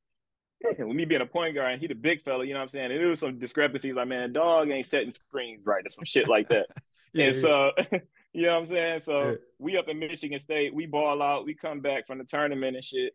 With 0.78 0.96
me 0.96 1.06
being 1.06 1.22
a 1.22 1.26
point 1.26 1.56
guard 1.56 1.74
and 1.74 1.82
he 1.82 1.88
the 1.88 1.96
big 1.96 2.24
fella, 2.24 2.46
you 2.46 2.54
know 2.54 2.60
what 2.60 2.64
I'm 2.64 2.70
saying? 2.70 2.92
And 2.92 3.00
there 3.00 3.08
was 3.08 3.20
some 3.20 3.40
discrepancies 3.40 3.96
like, 3.96 4.08
man, 4.08 4.32
dog 4.34 4.70
ain't 4.70 4.86
setting 4.86 5.12
screens 5.12 5.66
right 5.66 5.86
or 5.86 5.90
some 5.90 6.06
shit 6.06 6.28
like 6.28 6.50
that. 6.50 6.68
yeah, 7.14 7.26
and 7.26 7.36
yeah. 7.36 7.42
so 7.42 7.72
you 8.34 8.44
know 8.44 8.54
what 8.54 8.60
I'm 8.60 8.66
saying? 8.66 9.00
So 9.00 9.30
yeah. 9.30 9.36
we 9.60 9.78
up 9.78 9.88
in 9.90 10.00
Michigan 10.00 10.40
State, 10.40 10.74
we 10.74 10.86
ball 10.86 11.22
out, 11.22 11.46
we 11.46 11.56
come 11.56 11.82
back 11.82 12.08
from 12.08 12.20
the 12.20 12.24
tournament 12.26 12.76
and 12.76 12.86
shit. 12.86 13.14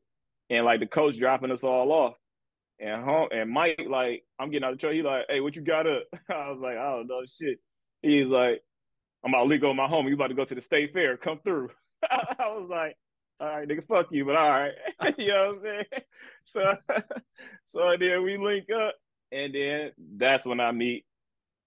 And 0.50 0.64
like 0.64 0.80
the 0.80 0.86
coach 0.86 1.18
dropping 1.18 1.50
us 1.50 1.64
all 1.64 1.90
off. 1.92 2.14
And 2.78 3.02
home 3.02 3.28
and 3.32 3.50
Mike, 3.50 3.80
like, 3.88 4.24
I'm 4.38 4.50
getting 4.50 4.64
out 4.64 4.72
of 4.72 4.78
the 4.78 4.80
truck. 4.80 4.92
He 4.92 5.02
like, 5.02 5.24
hey, 5.28 5.40
what 5.40 5.56
you 5.56 5.62
got 5.62 5.86
up? 5.86 6.02
I 6.28 6.50
was 6.50 6.60
like, 6.60 6.76
I 6.76 6.90
don't 6.90 7.06
know 7.06 7.22
shit. 7.24 7.58
He's 8.02 8.28
like, 8.28 8.62
I'm 9.26 9.34
about 9.34 9.42
to 9.42 9.48
leave 9.48 9.60
go 9.60 9.74
my 9.74 9.88
home. 9.88 10.06
You 10.06 10.14
about 10.14 10.28
to 10.28 10.34
go 10.34 10.44
to 10.44 10.54
the 10.54 10.60
state 10.60 10.92
fair. 10.92 11.16
Come 11.16 11.40
through. 11.42 11.70
I 12.10 12.46
was 12.46 12.68
like, 12.70 12.96
all 13.40 13.48
right, 13.48 13.68
nigga, 13.68 13.84
fuck 13.84 14.06
you, 14.12 14.24
but 14.24 14.36
all 14.36 14.48
right. 14.48 14.72
you 15.18 15.28
know 15.28 15.48
what 15.48 15.56
I'm 15.56 15.62
saying? 15.62 15.84
So 16.44 16.76
so 17.66 17.96
then 17.98 18.22
we 18.22 18.36
link 18.38 18.66
up 18.70 18.94
and 19.32 19.52
then 19.52 19.90
that's 20.16 20.46
when 20.46 20.60
I 20.60 20.70
meet 20.70 21.04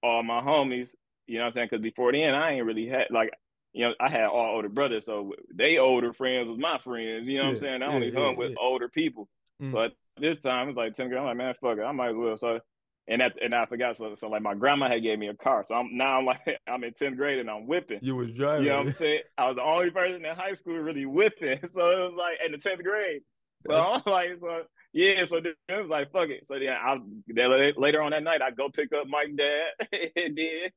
all 0.02 0.24
my 0.24 0.40
homies. 0.40 0.92
You 1.28 1.36
know 1.36 1.42
what 1.42 1.48
I'm 1.48 1.52
saying? 1.52 1.68
Because 1.70 1.84
before 1.84 2.14
then 2.14 2.34
I 2.34 2.54
ain't 2.54 2.66
really 2.66 2.88
had 2.88 3.08
like 3.12 3.32
you 3.74 3.86
know, 3.86 3.94
I 4.00 4.10
had 4.10 4.24
all 4.24 4.56
older 4.56 4.70
brothers, 4.70 5.06
so 5.06 5.34
they 5.54 5.78
older 5.78 6.14
friends 6.14 6.48
was 6.48 6.58
my 6.58 6.78
friends. 6.78 7.28
You 7.28 7.40
know 7.40 7.44
what 7.44 7.50
yeah, 7.50 7.54
I'm 7.56 7.60
saying? 7.60 7.84
I 7.84 7.88
yeah, 7.88 7.94
only 7.94 8.14
yeah, 8.14 8.20
hung 8.20 8.38
with 8.38 8.56
older 8.58 8.88
people. 8.88 9.28
Mm. 9.62 9.74
So 9.74 9.84
at 9.84 9.92
this 10.18 10.40
time 10.40 10.70
it's 10.70 10.78
like 10.78 10.96
10 10.96 11.14
I'm 11.14 11.26
like, 11.26 11.38
man, 11.38 11.54
fuck 11.60 11.78
it. 11.78 11.84
I 11.84 11.92
might 11.92 12.12
as 12.12 12.16
well. 12.16 12.38
So 12.38 12.62
and 13.10 13.22
that, 13.22 13.34
and 13.42 13.56
I 13.56 13.66
forgot 13.66 13.98
so, 13.98 14.14
so 14.14 14.30
like 14.30 14.44
my 14.44 14.54
grandma 14.54 14.88
had 14.88 15.02
gave 15.02 15.18
me 15.18 15.28
a 15.28 15.34
car. 15.34 15.64
So 15.68 15.74
I'm 15.74 15.98
now 15.98 16.20
I'm 16.20 16.26
like 16.26 16.42
I'm 16.68 16.84
in 16.84 16.94
10th 16.94 17.18
grade 17.18 17.40
and 17.40 17.50
I'm 17.50 17.66
whipping. 17.66 18.00
You 18.04 18.16
was 18.16 18.32
driving 18.32 18.66
you 18.66 18.70
know 18.70 18.78
what 18.78 18.88
I'm 18.88 18.94
saying? 18.94 19.22
I 19.38 19.48
was 19.48 19.56
the 19.56 19.64
only 19.64 19.90
person 19.90 20.24
in 20.24 20.36
high 20.36 20.54
school 20.54 20.78
really 20.78 21.06
whipping. 21.06 21.60
So 21.70 21.90
it 21.90 22.00
was 22.00 22.14
like 22.14 22.38
in 22.46 22.52
the 22.52 22.58
10th 22.58 22.84
grade. 22.84 23.22
So 23.66 23.74
I'm 23.74 24.02
like 24.06 24.30
so 24.40 24.62
yeah 24.94 25.26
so 25.26 25.40
then 25.42 25.54
it 25.68 25.82
was 25.82 25.90
like 25.90 26.12
fuck 26.12 26.30
it. 26.30 26.46
So 26.46 26.60
then 26.60 26.70
I 26.70 26.98
then 27.28 27.74
later 27.78 28.02
on 28.02 28.12
that 28.12 28.24
night 28.24 28.42
I 28.44 28.52
go 28.52 28.70
pick 28.70 28.94
up 28.94 29.08
Mike 29.08 29.36
dad. 29.36 29.88
And 30.16 30.38
then 30.38 30.70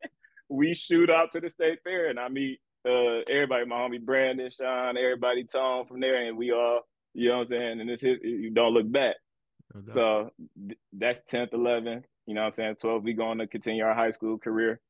we 0.48 0.74
shoot 0.74 1.10
out 1.10 1.32
to 1.32 1.40
the 1.40 1.50
state 1.50 1.80
fair 1.84 2.08
and 2.08 2.18
I 2.18 2.28
meet 2.28 2.60
uh 2.86 3.20
everybody 3.28 3.66
my 3.66 3.76
homie 3.76 4.00
Brandon 4.02 4.50
Sean 4.50 4.96
everybody 4.96 5.44
Tom 5.44 5.86
from 5.86 6.00
there 6.00 6.26
and 6.26 6.38
we 6.38 6.50
all 6.50 6.80
you 7.14 7.28
know 7.28 7.36
what 7.36 7.42
I'm 7.42 7.48
saying? 7.48 7.80
And 7.82 7.90
it's 7.90 8.00
his, 8.00 8.18
you 8.22 8.50
don't 8.50 8.72
look 8.72 8.90
back. 8.90 9.16
So 9.86 10.30
that's 10.92 11.20
10th 11.30 11.52
11th 11.52 12.04
you 12.26 12.34
know 12.34 12.42
what 12.42 12.46
I'm 12.48 12.52
saying? 12.52 12.76
12, 12.80 13.02
we 13.02 13.12
going 13.14 13.38
to 13.38 13.46
continue 13.46 13.84
our 13.84 13.94
high 13.94 14.10
school 14.10 14.38
career. 14.38 14.80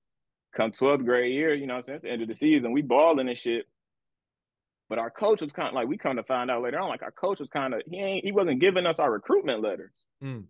Come 0.57 0.71
12th 0.71 1.05
grade 1.05 1.33
year, 1.33 1.55
you 1.55 1.67
know 1.67 1.75
what 1.75 1.81
I'm 1.81 1.85
saying? 1.85 1.97
It's 1.97 2.05
the 2.05 2.11
end 2.11 2.23
of 2.23 2.29
the 2.29 2.35
season. 2.35 2.73
We 2.73 2.83
balling 2.83 3.29
and 3.29 3.39
shit. 3.39 3.67
But 4.89 4.99
our 4.99 5.11
coach 5.11 5.41
was 5.41 5.53
kind 5.53 5.69
of 5.69 5.75
like, 5.75 5.89
we 5.89 5.97
come 5.97 6.17
to 6.17 6.23
find 6.23 6.51
out 6.51 6.63
later 6.63 6.79
on, 6.79 6.91
like 6.91 7.03
our 7.03 7.13
coach 7.13 7.41
was 7.41 7.49
kind 7.49 7.73
of, 7.73 7.81
he 7.89 7.99
ain't, 7.99 8.25
he 8.25 8.33
wasn't 8.33 8.61
giving 8.61 8.85
us 8.85 8.99
our 8.99 9.11
recruitment 9.11 9.63
letters. 9.63 9.93
Mm. 10.23 10.45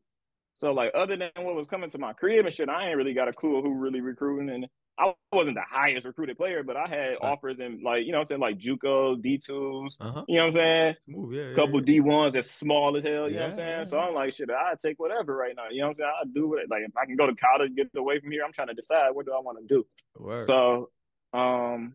So 0.55 0.73
like 0.73 0.90
other 0.95 1.16
than 1.16 1.31
what 1.45 1.55
was 1.55 1.68
coming 1.68 1.90
to 1.90 1.99
my 1.99 2.12
crib 2.12 2.45
and 2.45 2.53
shit, 2.53 2.68
I 2.68 2.88
ain't 2.88 2.97
really 2.97 3.14
got 3.14 3.29
a 3.29 3.33
clue 3.33 3.62
who 3.62 3.75
really 3.75 4.01
recruiting. 4.01 4.51
And 4.51 4.66
I 4.99 5.15
wasn't 5.33 5.57
the 5.57 5.65
highest 5.69 6.07
recruited 6.07 6.37
player, 6.37 6.63
but 6.63 6.77
I 6.77 6.87
had 6.87 7.17
offers 7.23 7.59
in 7.59 7.83
like, 7.83 8.05
you 8.05 8.13
know 8.13 8.21
I'm 8.21 8.27
saying, 8.27 8.41
like 8.41 8.59
JUCO, 8.59 9.23
D2s, 9.25 9.97
uh-huh. 10.01 10.25
you 10.29 10.37
know 10.37 10.43
what 10.43 10.49
I'm 10.49 10.53
saying? 10.53 10.95
Smooth, 11.05 11.35
yeah, 11.35 11.55
Couple 11.55 11.83
yeah, 11.83 12.01
D1s 12.01 12.33
that's 12.33 12.51
small 12.51 12.97
as 12.97 13.05
hell, 13.05 13.29
you 13.29 13.37
know 13.37 13.43
what 13.43 13.51
I'm 13.53 13.57
saying? 13.57 13.85
So 13.87 13.99
I'm 13.99 14.15
like, 14.15 14.35
shit, 14.35 14.51
I 14.51 14.75
take 14.81 14.99
whatever 15.01 15.35
right 15.35 15.55
now. 15.57 15.65
You 15.71 15.81
know 15.81 15.89
what 15.89 15.91
I'm 15.91 15.97
saying? 15.97 16.13
I 16.23 16.25
do 16.35 16.55
it. 16.55 16.67
Like 16.71 16.83
if 16.87 16.97
I 16.97 17.07
can 17.07 17.17
go 17.17 17.27
to 17.27 17.35
college, 17.35 17.75
get 17.75 17.89
away 17.97 18.21
from 18.21 18.31
here, 18.31 18.45
I'm 18.45 18.53
trying 18.53 18.69
to 18.69 18.75
decide 18.75 19.11
what 19.13 19.25
do 19.25 19.33
I 19.33 19.41
want 19.41 19.59
to 19.59 19.75
do. 19.75 19.87
Word. 20.19 20.43
So 20.43 20.91
um 21.33 21.95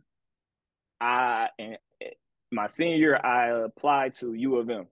I 1.00 1.50
and 1.60 1.78
my 2.52 2.68
senior 2.68 2.96
year 2.96 3.16
I 3.16 3.66
applied 3.66 4.16
to 4.20 4.34
U 4.34 4.56
of 4.58 4.70
M. 4.70 4.88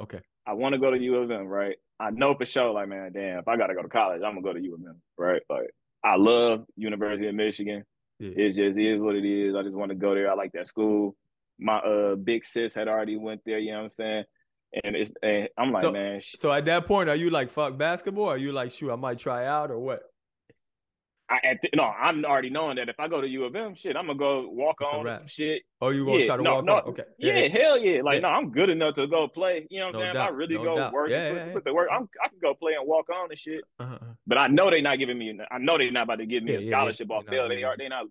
Okay. 0.00 0.20
I 0.46 0.52
want 0.52 0.74
to 0.74 0.78
go 0.78 0.90
to 0.90 0.98
U 0.98 1.16
of 1.16 1.30
M, 1.30 1.46
right? 1.46 1.76
I 2.00 2.10
know 2.10 2.34
for 2.34 2.44
sure, 2.44 2.70
like, 2.72 2.88
man, 2.88 3.10
damn, 3.12 3.40
if 3.40 3.48
I 3.48 3.56
gotta 3.56 3.74
go 3.74 3.82
to 3.82 3.88
college, 3.88 4.22
I'm 4.24 4.34
gonna 4.34 4.42
go 4.42 4.52
to 4.52 4.62
U 4.62 4.74
of 4.74 4.80
M, 4.80 5.02
right? 5.18 5.42
Like 5.50 5.70
I 6.04 6.16
love 6.16 6.64
University 6.76 7.28
of 7.28 7.34
Michigan. 7.34 7.84
Yeah. 8.18 8.30
It 8.36 8.48
just 8.50 8.78
is 8.78 9.00
what 9.00 9.14
it 9.14 9.24
is. 9.24 9.54
I 9.54 9.62
just 9.62 9.74
want 9.74 9.90
to 9.90 9.94
go 9.94 10.14
there. 10.14 10.30
I 10.30 10.34
like 10.34 10.52
that 10.52 10.66
school. 10.66 11.16
My 11.58 11.78
uh 11.78 12.14
big 12.14 12.44
sis 12.44 12.74
had 12.74 12.88
already 12.88 13.16
went 13.16 13.40
there, 13.44 13.58
you 13.58 13.72
know 13.72 13.78
what 13.78 13.84
I'm 13.84 13.90
saying? 13.90 14.24
And 14.84 14.96
it's 14.96 15.12
and 15.22 15.48
I'm 15.56 15.72
like, 15.72 15.82
so, 15.82 15.92
man. 15.92 16.20
So 16.22 16.52
at 16.52 16.64
that 16.66 16.86
point, 16.86 17.08
are 17.08 17.16
you 17.16 17.30
like 17.30 17.50
fuck 17.50 17.76
basketball? 17.78 18.24
Or 18.24 18.34
are 18.34 18.38
you 18.38 18.52
like, 18.52 18.70
shoot, 18.70 18.92
I 18.92 18.96
might 18.96 19.18
try 19.18 19.46
out 19.46 19.70
or 19.70 19.78
what? 19.78 20.02
I 21.30 21.46
at 21.46 21.58
the, 21.62 21.68
no, 21.74 21.84
I'm 21.84 22.24
already 22.24 22.48
knowing 22.50 22.76
that 22.76 22.88
if 22.88 22.98
I 22.98 23.06
go 23.08 23.20
to 23.20 23.28
U 23.28 23.44
of 23.44 23.54
M, 23.54 23.74
shit, 23.74 23.96
I'm 23.96 24.06
gonna 24.06 24.18
go 24.18 24.48
walk 24.48 24.80
on 24.80 25.06
some 25.06 25.26
shit. 25.26 25.62
Oh, 25.80 25.90
you 25.90 26.06
gonna 26.06 26.20
yeah, 26.20 26.26
try 26.26 26.36
to 26.36 26.42
no, 26.42 26.54
walk 26.56 26.64
no, 26.64 26.74
on? 26.76 26.82
Okay. 26.84 27.02
Yeah, 27.18 27.38
yeah, 27.38 27.48
hell 27.48 27.78
yeah. 27.78 28.00
Like, 28.02 28.14
yeah. 28.14 28.20
no, 28.20 28.28
I'm 28.28 28.50
good 28.50 28.70
enough 28.70 28.94
to 28.94 29.06
go 29.06 29.28
play. 29.28 29.66
You 29.70 29.80
know 29.80 29.86
what 29.86 29.94
I'm 29.96 30.00
no 30.00 30.04
saying? 30.04 30.14
Doubt. 30.14 30.30
I 30.30 30.32
really 30.32 30.54
no 30.56 30.64
go 30.64 30.76
doubt. 30.76 30.92
work, 30.92 31.10
yeah, 31.10 31.44
put, 31.44 31.54
put, 31.54 31.64
the 31.64 31.74
work. 31.74 31.88
I'm, 31.92 32.08
I 32.24 32.28
can 32.28 32.38
go 32.40 32.54
play 32.54 32.72
and 32.78 32.88
walk 32.88 33.08
on 33.10 33.30
and 33.30 33.38
shit. 33.38 33.60
Uh-huh. 33.78 33.98
But 34.26 34.38
I 34.38 34.48
know 34.48 34.70
they're 34.70 34.80
not 34.80 34.98
giving 34.98 35.18
me. 35.18 35.38
I 35.50 35.58
know 35.58 35.76
they're 35.76 35.90
not 35.90 36.04
about 36.04 36.18
to 36.18 36.26
give 36.26 36.42
me 36.42 36.54
a 36.54 36.62
scholarship 36.62 37.10
off 37.10 37.26
bail. 37.26 37.48
They 37.48 37.62
are. 37.62 37.76
They 37.76 37.88
not 37.88 38.06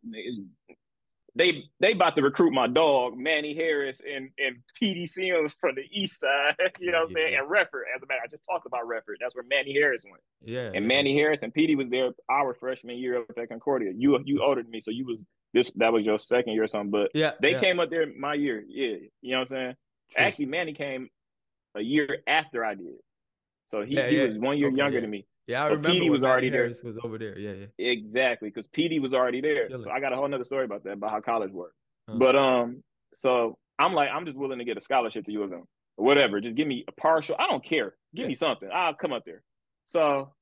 they 1.38 1.64
they 1.80 1.92
about 1.92 2.16
to 2.16 2.22
recruit 2.22 2.52
my 2.52 2.68
dog 2.68 3.18
Manny 3.18 3.54
Harris 3.54 4.02
and 4.02 4.30
and 4.38 4.58
PD 4.82 5.08
Sims 5.08 5.54
from 5.60 5.76
the 5.76 5.84
East 5.92 6.20
Side. 6.20 6.56
You 6.80 6.92
know 6.92 7.00
what 7.00 7.10
I'm 7.10 7.14
saying? 7.14 7.36
And 7.36 7.50
Redford, 7.50 7.86
as 7.96 8.02
a 8.04 8.06
matter, 8.06 8.22
I 8.24 8.28
just 8.28 8.46
talked 8.46 8.66
about 8.66 8.88
Redford. 8.88 9.18
That's 9.20 9.36
where 9.36 9.44
Manny 9.50 9.74
Harris 9.74 10.04
went. 10.06 10.22
Yeah. 10.44 10.72
And 10.74 10.88
Manny 10.88 11.16
Harris 11.16 11.44
and 11.44 11.54
PD 11.54 11.76
was 11.76 11.90
there 11.90 12.12
our 12.30 12.54
freshman 12.54 12.98
year 12.98 13.20
up 13.20 13.26
at 13.38 13.50
Concordia. 13.50 13.92
You 13.96 14.20
you 14.26 14.44
older 14.44 14.62
than 14.62 14.72
me, 14.72 14.82
so 14.82 14.92
you 14.92 15.06
was 15.06 15.18
this 15.54 15.72
that 15.76 15.92
was 15.92 16.06
your 16.06 16.20
second 16.20 16.54
year 16.54 16.64
or 16.64 16.68
something. 16.68 16.92
But 16.92 17.12
yeah, 17.14 17.32
they 17.42 17.52
yeah. 17.52 17.60
came 17.60 17.80
up 17.80 17.90
there 17.90 18.06
my 18.18 18.34
year. 18.34 18.64
Yeah, 18.68 18.98
you 19.22 19.32
know 19.32 19.40
what 19.40 19.42
I'm 19.42 19.48
saying? 19.48 19.76
True. 20.12 20.24
Actually, 20.24 20.46
Manny 20.48 20.74
came 20.74 21.10
a 21.76 21.82
year 21.82 22.20
after 22.28 22.64
I 22.64 22.76
did. 22.76 22.96
So 23.66 23.84
he, 23.84 23.96
yeah, 23.96 24.08
he 24.08 24.20
was 24.20 24.38
one 24.38 24.58
year 24.58 24.68
okay, 24.70 24.78
younger 24.78 25.02
than 25.02 25.10
me. 25.10 25.26
Yeah, 25.48 25.64
I 25.64 25.68
so 25.70 25.76
remember 25.76 25.98
PD 25.98 26.10
was 26.10 26.24
already 26.24 26.50
Harris 26.50 26.82
there. 26.82 26.92
Was 26.92 27.02
over 27.04 27.18
there. 27.18 27.38
Yeah, 27.40 27.54
yeah. 27.78 27.92
Exactly, 27.92 28.50
because 28.50 28.68
PD 28.68 29.02
was 29.02 29.14
already 29.14 29.40
there. 29.40 29.70
So 29.82 29.90
I 29.90 30.02
got 30.02 30.12
a 30.12 30.18
whole 30.18 30.28
nother 30.28 30.44
story 30.44 30.66
about 30.66 30.84
that 30.84 30.94
about 30.94 31.12
how 31.12 31.22
college 31.22 31.52
worked. 31.52 31.76
Uh-huh. 32.10 32.18
But 32.20 32.36
um, 32.36 32.84
so 33.14 33.58
I'm 33.80 33.94
like, 33.94 34.10
I'm 34.14 34.26
just 34.26 34.38
willing 34.38 34.60
to 34.60 34.66
get 34.66 34.78
a 34.78 34.82
scholarship 34.82 35.26
to 35.26 35.32
U 35.32 35.44
of 35.44 35.54
M, 35.54 35.64
or 35.96 36.06
whatever. 36.06 36.42
Just 36.42 36.56
give 36.56 36.68
me 36.68 36.84
a 36.88 36.92
partial. 36.92 37.38
I 37.40 37.48
don't 37.48 37.64
care. 37.64 37.96
Give 38.14 38.24
yeah. 38.24 38.28
me 38.28 38.36
something. 38.36 38.70
I'll 38.74 38.94
come 38.94 39.14
up 39.14 39.24
there. 39.26 39.42
So 39.86 40.34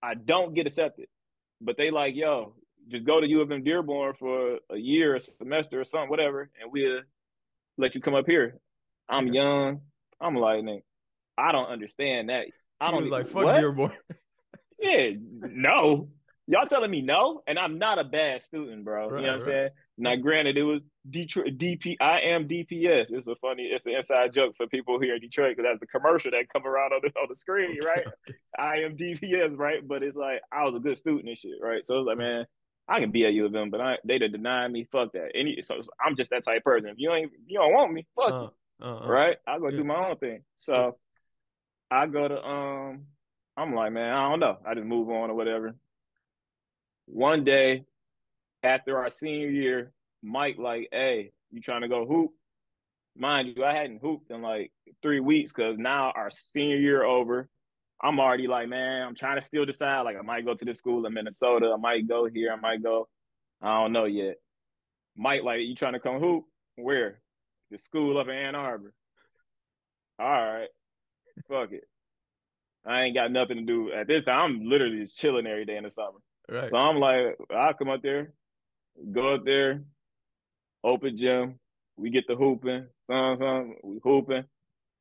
I 0.00 0.14
don't 0.14 0.54
get 0.54 0.68
accepted, 0.68 1.06
but 1.60 1.76
they 1.76 1.90
like, 1.90 2.14
yo, 2.14 2.54
just 2.88 3.04
go 3.04 3.20
to 3.20 3.26
U 3.26 3.40
of 3.40 3.50
M 3.50 3.64
Dearborn 3.64 4.14
for 4.14 4.58
a 4.70 4.76
year, 4.76 5.16
a 5.16 5.20
semester, 5.20 5.80
or 5.80 5.84
something, 5.84 6.10
whatever, 6.10 6.48
and 6.60 6.70
we'll 6.70 7.00
let 7.76 7.96
you 7.96 8.00
come 8.00 8.14
up 8.14 8.26
here. 8.26 8.58
I'm 9.08 9.26
young. 9.32 9.80
I'm 10.20 10.36
like, 10.36 10.62
I 11.36 11.50
don't 11.50 11.66
understand 11.66 12.28
that. 12.28 12.46
I 12.82 12.90
don't 12.90 13.10
like 13.10 13.28
fuck 13.28 13.44
what? 13.44 13.60
Dearborn. 13.60 13.92
yeah, 14.78 15.10
no. 15.40 16.08
Y'all 16.48 16.66
telling 16.66 16.90
me 16.90 17.00
no, 17.00 17.42
and 17.46 17.56
I'm 17.56 17.78
not 17.78 18.00
a 18.00 18.04
bad 18.04 18.42
student, 18.42 18.84
bro. 18.84 19.08
Right, 19.08 19.20
you 19.20 19.26
know 19.26 19.32
what 19.32 19.42
I'm 19.42 19.44
saying? 19.44 19.68
Now, 19.96 20.16
granted, 20.16 20.58
it 20.58 20.64
was 20.64 20.80
Detroit 21.08 21.56
DP. 21.56 21.96
I 22.00 22.20
am 22.20 22.48
DPS. 22.48 23.12
It's 23.12 23.28
a 23.28 23.36
funny, 23.36 23.62
it's 23.62 23.86
an 23.86 23.92
inside 23.92 24.34
joke 24.34 24.56
for 24.56 24.66
people 24.66 25.00
here 25.00 25.14
in 25.14 25.20
Detroit 25.20 25.56
because 25.56 25.70
that's 25.70 25.80
the 25.80 25.86
commercial 25.86 26.32
that 26.32 26.52
come 26.52 26.66
around 26.66 26.92
on 26.92 27.00
the 27.02 27.08
on 27.20 27.26
the 27.28 27.36
screen, 27.36 27.78
right? 27.84 28.04
I 28.58 28.78
am 28.78 28.96
DPS, 28.96 29.56
right? 29.56 29.86
But 29.86 30.02
it's 30.02 30.16
like 30.16 30.40
I 30.50 30.64
was 30.64 30.74
a 30.74 30.80
good 30.80 30.98
student 30.98 31.28
and 31.28 31.38
shit, 31.38 31.58
right? 31.62 31.86
So 31.86 32.00
it's 32.00 32.06
like, 32.06 32.18
man, 32.18 32.46
I 32.88 32.98
can 32.98 33.12
be 33.12 33.24
at 33.24 33.32
U 33.34 33.46
of 33.46 33.54
M, 33.54 33.70
but 33.70 33.80
I, 33.80 33.98
they 34.04 34.18
deny 34.18 34.66
me. 34.66 34.88
Fuck 34.90 35.12
that. 35.12 35.30
Any, 35.36 35.62
so, 35.62 35.80
so, 35.80 35.90
I'm 36.04 36.16
just 36.16 36.30
that 36.30 36.42
type 36.42 36.58
of 36.58 36.64
person. 36.64 36.88
If 36.88 36.96
you 36.98 37.12
ain't, 37.12 37.30
you 37.46 37.60
don't 37.60 37.72
want 37.72 37.92
me, 37.92 38.04
fuck 38.16 38.32
uh, 38.32 38.40
you, 38.40 38.50
uh, 38.82 39.04
uh, 39.04 39.06
right? 39.06 39.36
I 39.46 39.58
go 39.58 39.68
yeah. 39.68 39.76
do 39.76 39.84
my 39.84 40.08
own 40.08 40.16
thing. 40.16 40.42
So 40.56 40.96
I 41.92 42.06
go 42.06 42.26
to 42.28 42.42
um, 42.44 43.02
I'm 43.56 43.74
like, 43.74 43.92
man, 43.92 44.12
I 44.12 44.30
don't 44.30 44.40
know. 44.40 44.58
I 44.66 44.74
just 44.74 44.86
move 44.86 45.10
on 45.10 45.30
or 45.30 45.34
whatever 45.34 45.74
one 47.06 47.44
day 47.44 47.84
after 48.62 48.98
our 48.98 49.10
senior 49.10 49.50
year, 49.50 49.92
Mike 50.22 50.56
like, 50.58 50.88
hey, 50.92 51.32
you 51.50 51.60
trying 51.60 51.82
to 51.82 51.88
go 51.88 52.06
hoop? 52.06 52.30
mind 53.14 53.52
you, 53.54 53.62
I 53.62 53.74
hadn't 53.74 54.00
hooped 54.00 54.30
in 54.30 54.40
like 54.40 54.72
three 55.02 55.20
weeks 55.20 55.52
because 55.52 55.76
now 55.76 56.12
our 56.16 56.30
senior 56.30 56.76
year 56.76 57.04
over. 57.04 57.48
I'm 58.02 58.18
already 58.18 58.48
like, 58.48 58.68
man, 58.68 59.06
I'm 59.06 59.14
trying 59.14 59.38
to 59.38 59.46
still 59.46 59.64
decide. 59.64 60.00
Like, 60.00 60.16
I 60.16 60.22
might 60.22 60.44
go 60.44 60.54
to 60.54 60.64
the 60.64 60.74
school 60.74 61.06
in 61.06 61.14
Minnesota. 61.14 61.72
I 61.72 61.80
might 61.80 62.08
go 62.08 62.26
here. 62.26 62.52
I 62.52 62.56
might 62.56 62.82
go. 62.82 63.06
I 63.60 63.80
don't 63.80 63.92
know 63.92 64.06
yet. 64.06 64.36
Mike, 65.16 65.42
like, 65.44 65.60
you 65.60 65.76
trying 65.76 65.92
to 65.92 66.00
come 66.00 66.18
hoop? 66.18 66.44
Where? 66.74 67.20
The 67.70 67.78
school 67.78 68.18
up 68.18 68.26
in 68.26 68.34
Ann 68.34 68.56
Arbor. 68.56 68.92
All 70.18 70.26
right. 70.26 70.68
Fuck 71.48 71.72
it. 71.72 71.84
I 72.84 73.02
ain't 73.02 73.14
got 73.14 73.30
nothing 73.30 73.58
to 73.58 73.62
do 73.62 73.92
at 73.92 74.08
this 74.08 74.24
time. 74.24 74.40
I'm 74.40 74.68
literally 74.68 75.02
just 75.02 75.16
chilling 75.16 75.46
every 75.46 75.64
day 75.64 75.76
in 75.76 75.84
the 75.84 75.90
summer. 75.90 76.18
Right. 76.48 76.70
So 76.70 76.76
I'm 76.76 76.96
like, 76.96 77.36
I'll 77.54 77.74
come 77.74 77.88
up 77.88 78.02
there, 78.02 78.32
go 79.12 79.34
up 79.34 79.44
there, 79.44 79.84
open 80.82 81.16
gym. 81.16 81.58
We 81.96 82.10
get 82.10 82.26
the 82.26 82.34
hooping, 82.34 82.86
some, 83.08 83.36
some, 83.36 83.74
we 83.84 84.00
hooping. 84.02 84.44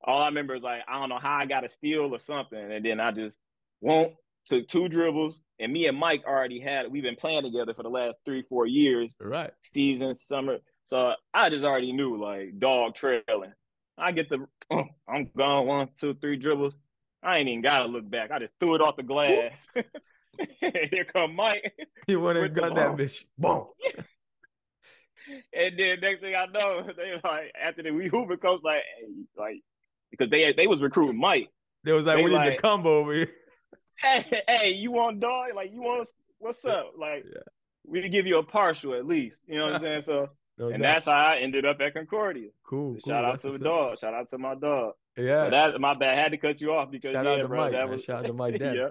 All 0.04 0.22
I 0.22 0.28
remember 0.28 0.56
is 0.56 0.62
like, 0.62 0.82
I 0.88 1.00
don't 1.00 1.10
know 1.10 1.20
how 1.20 1.38
I 1.38 1.46
got 1.46 1.66
a 1.66 1.70
steal 1.70 2.14
or 2.14 2.20
something. 2.20 2.72
And 2.72 2.86
then 2.86 3.00
I 3.00 3.12
just 3.12 3.38
won't 3.80 4.14
took 4.48 4.68
two 4.68 4.90
dribbles. 4.90 5.42
And 5.60 5.72
me 5.72 5.88
and 5.88 5.98
Mike 5.98 6.24
already 6.28 6.60
had, 6.60 6.92
we've 6.92 7.04
been 7.04 7.16
playing 7.16 7.44
together 7.44 7.74
for 7.74 7.84
the 7.84 7.90
last 7.90 8.18
three, 8.26 8.44
four 8.44 8.66
years. 8.66 9.16
Right. 9.20 9.52
Season, 9.64 10.14
summer. 10.14 10.58
So 10.86 11.14
I 11.34 11.50
just 11.50 11.64
already 11.64 11.94
knew 11.94 12.22
like 12.22 12.60
dog 12.60 12.96
trailing. 12.96 13.54
I 14.02 14.12
get 14.12 14.30
the, 14.30 14.46
oh, 14.72 14.86
I'm 15.08 15.30
gone 15.38 15.68
one, 15.68 15.90
two, 16.00 16.16
three 16.16 16.38
dribbles. 16.38 16.74
I 17.24 17.38
ain't 17.38 17.50
even 17.50 17.62
gotta 17.62 17.86
look 17.86 18.10
back. 18.10 18.32
I 18.32 18.40
just 18.40 18.54
threw 18.60 18.76
it 18.76 18.82
off 18.82 18.96
the 18.96 19.04
glass. 19.04 19.54
Here 20.60 21.06
come 21.06 21.36
Mike. 21.36 21.74
He 22.08 22.16
went 22.16 22.40
and 22.40 22.56
got 22.56 22.74
that 22.74 22.98
bitch. 22.98 23.24
Boom. 23.38 23.68
and 25.54 25.78
then 25.78 26.00
next 26.02 26.22
thing 26.22 26.34
I 26.36 26.48
know, 26.48 26.82
they 26.98 27.14
like 27.24 27.52
after 27.64 27.84
the 27.84 27.92
we 27.92 28.08
Hoover 28.08 28.38
coach 28.38 28.62
like, 28.64 28.82
hey, 29.00 29.08
like 29.38 29.62
because 30.10 30.32
they 30.32 30.52
they 30.52 30.66
was 30.66 30.82
recruiting 30.82 31.20
Mike. 31.20 31.50
They 31.84 31.92
was 31.92 32.06
like, 32.06 32.18
they 32.18 32.24
we 32.24 32.32
like, 32.32 32.50
need 32.50 32.56
to 32.56 32.62
come 32.62 32.88
over 32.88 33.14
here. 33.14 33.32
Hey, 33.98 34.42
hey, 34.48 34.72
you 34.72 34.92
want 34.92 35.20
dog? 35.20 35.50
Like 35.56 35.72
you 35.72 35.82
want 35.82 36.10
what's 36.40 36.66
up? 36.66 36.94
Like 36.98 37.24
yeah. 37.32 37.42
we 37.86 38.10
give 38.10 38.26
you 38.26 38.40
a 38.40 38.44
partial 38.44 38.96
at 38.96 39.06
least. 39.06 39.42
You 39.48 39.60
know 39.60 39.66
what 39.66 39.76
I'm 39.76 39.82
saying? 39.82 40.02
So 40.02 40.30
no 40.62 40.70
and 40.70 40.82
doubt. 40.82 40.94
that's 40.94 41.06
how 41.06 41.12
I 41.12 41.38
ended 41.38 41.66
up 41.66 41.82
at 41.82 41.94
Concordia. 41.94 42.50
Cool. 42.64 42.96
Shout 42.96 43.04
cool. 43.06 43.16
out 43.16 43.32
that's 43.32 43.42
to 43.42 43.52
the 43.52 43.60
dog. 43.60 44.00
Shout 44.00 44.14
out 44.14 44.30
to 44.30 44.38
my 44.38 44.56
dog. 44.56 44.94
Yeah. 45.18 45.46
So 45.46 45.50
that 45.50 45.82
my 45.82 45.94
bad. 45.96 46.18
I 46.18 46.22
had 46.22 46.32
to 46.32 46.38
cut 46.38 46.62
you 46.62 46.74
off 46.74 46.92
because 46.92 47.12
shout 47.12 47.26
yeah, 47.26 47.32
out 47.32 47.38
to 47.38 47.48
bro, 47.48 47.58
Mike. 47.58 47.72
That 47.72 47.80
man. 47.80 47.90
was... 47.90 48.04
Shout 48.04 48.20
out 48.20 48.28
to 48.28 48.34
Mike 48.42 48.60
dad. 48.60 48.76
yeah. 48.76 48.90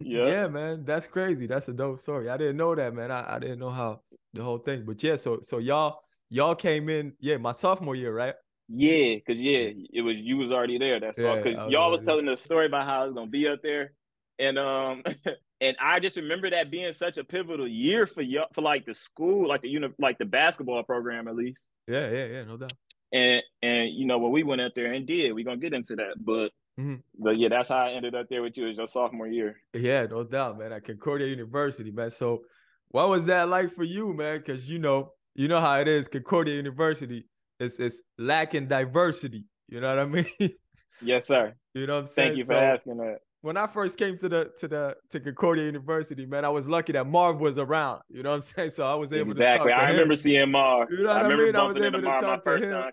Yeah. 0.00 0.26
Yeah, 0.26 0.46
man. 0.48 0.84
That's 0.84 1.06
crazy. 1.06 1.46
That's 1.46 1.68
a 1.68 1.72
dope 1.72 2.00
story. 2.00 2.28
I 2.28 2.36
didn't 2.36 2.56
know 2.56 2.74
that, 2.74 2.94
man. 2.94 3.12
I, 3.12 3.36
I 3.36 3.38
didn't 3.38 3.60
know 3.60 3.70
how 3.70 4.00
the 4.32 4.42
whole 4.42 4.58
thing. 4.58 4.84
But 4.84 5.02
yeah, 5.02 5.16
so 5.16 5.38
so 5.40 5.58
y'all 5.58 6.00
y'all 6.30 6.54
came 6.54 6.88
in, 6.88 7.12
yeah, 7.20 7.36
my 7.36 7.52
sophomore 7.52 7.94
year, 7.94 8.12
right? 8.12 8.34
Yeah, 8.68 9.16
cause 9.26 9.38
yeah, 9.38 9.70
it 9.92 10.00
was 10.02 10.20
you 10.20 10.38
was 10.38 10.50
already 10.50 10.78
there. 10.78 10.98
That's 10.98 11.18
yeah, 11.18 11.28
all. 11.28 11.42
Cause 11.42 11.54
was 11.54 11.70
y'all 11.70 11.90
was 11.90 12.00
telling 12.00 12.24
the 12.24 12.36
story 12.36 12.66
about 12.66 12.86
how 12.86 13.02
I 13.02 13.04
was 13.04 13.14
gonna 13.14 13.30
be 13.30 13.46
up 13.46 13.62
there, 13.62 13.92
and 14.38 14.58
um, 14.58 15.02
and 15.60 15.76
I 15.80 16.00
just 16.00 16.16
remember 16.16 16.50
that 16.50 16.70
being 16.70 16.92
such 16.92 17.18
a 17.18 17.24
pivotal 17.24 17.68
year 17.68 18.06
for 18.06 18.22
y'all 18.22 18.46
for 18.54 18.62
like 18.62 18.86
the 18.86 18.94
school, 18.94 19.48
like 19.48 19.62
the 19.62 19.68
uni, 19.68 19.88
like 19.98 20.18
the 20.18 20.24
basketball 20.24 20.82
program 20.82 21.28
at 21.28 21.36
least. 21.36 21.68
Yeah, 21.86 22.10
yeah, 22.10 22.24
yeah, 22.26 22.44
no 22.44 22.56
doubt. 22.56 22.72
And 23.12 23.42
and 23.62 23.90
you 23.92 24.06
know 24.06 24.18
when 24.18 24.32
we 24.32 24.42
went 24.42 24.60
out 24.60 24.72
there 24.74 24.92
and 24.92 25.06
did, 25.06 25.32
we 25.32 25.44
gonna 25.44 25.56
get 25.56 25.72
into 25.72 25.96
that, 25.96 26.14
but 26.18 26.50
mm-hmm. 26.78 26.96
but 27.18 27.38
yeah, 27.38 27.48
that's 27.48 27.68
how 27.68 27.76
I 27.76 27.92
ended 27.92 28.14
up 28.14 28.28
there 28.28 28.42
with 28.42 28.56
you 28.56 28.68
as 28.68 28.76
your 28.76 28.86
sophomore 28.86 29.28
year. 29.28 29.56
Yeah, 29.72 30.06
no 30.06 30.24
doubt, 30.24 30.58
man. 30.58 30.72
At 30.72 30.84
Concordia 30.84 31.28
University, 31.28 31.90
man. 31.90 32.10
So 32.10 32.42
what 32.88 33.08
was 33.08 33.24
that 33.26 33.48
like 33.48 33.72
for 33.72 33.84
you, 33.84 34.12
man? 34.14 34.38
Because 34.38 34.68
you 34.68 34.78
know, 34.78 35.12
you 35.34 35.48
know 35.48 35.60
how 35.60 35.80
it 35.80 35.88
is, 35.88 36.08
Concordia 36.08 36.56
University 36.56 37.26
is 37.60 37.78
it's 37.78 38.02
lacking 38.18 38.68
diversity. 38.68 39.44
You 39.68 39.80
know 39.80 39.88
what 39.88 39.98
I 39.98 40.06
mean? 40.06 40.54
Yes, 41.02 41.26
sir. 41.26 41.54
You 41.74 41.86
know 41.86 41.94
what 41.94 42.00
I'm 42.00 42.06
saying? 42.06 42.28
Thank 42.30 42.38
you 42.38 42.44
for 42.44 42.54
asking 42.54 42.96
that. 42.98 43.18
When 43.44 43.58
I 43.58 43.66
first 43.66 43.98
came 43.98 44.16
to 44.16 44.28
the 44.30 44.52
to 44.56 44.66
the 44.66 44.96
to 45.10 45.20
Concordia 45.20 45.66
University, 45.66 46.24
man, 46.24 46.46
I 46.46 46.48
was 46.48 46.66
lucky 46.66 46.92
that 46.92 47.06
Marv 47.06 47.40
was 47.40 47.58
around. 47.58 48.00
You 48.08 48.22
know 48.22 48.30
what 48.30 48.36
I'm 48.36 48.40
saying? 48.40 48.70
So 48.70 48.86
I 48.86 48.94
was 48.94 49.12
able 49.12 49.32
exactly. 49.32 49.36
to 49.36 49.58
talk 49.58 49.66
to 49.66 49.68
him 49.68 49.68
Exactly 49.68 49.72
I 49.72 49.84
him. 49.84 49.92
remember 49.96 50.16
seeing 50.16 50.50
Marv. 50.50 50.90
You 50.90 51.02
know 51.02 51.08
what 51.08 51.16
I, 51.16 51.20
I 51.20 51.36
mean? 51.36 51.54
I 51.54 51.62
was 51.64 51.76
able 51.76 52.00
to 52.00 52.04
Marv 52.06 52.20
talk 52.22 52.44
to 52.46 52.56
him. 52.56 52.92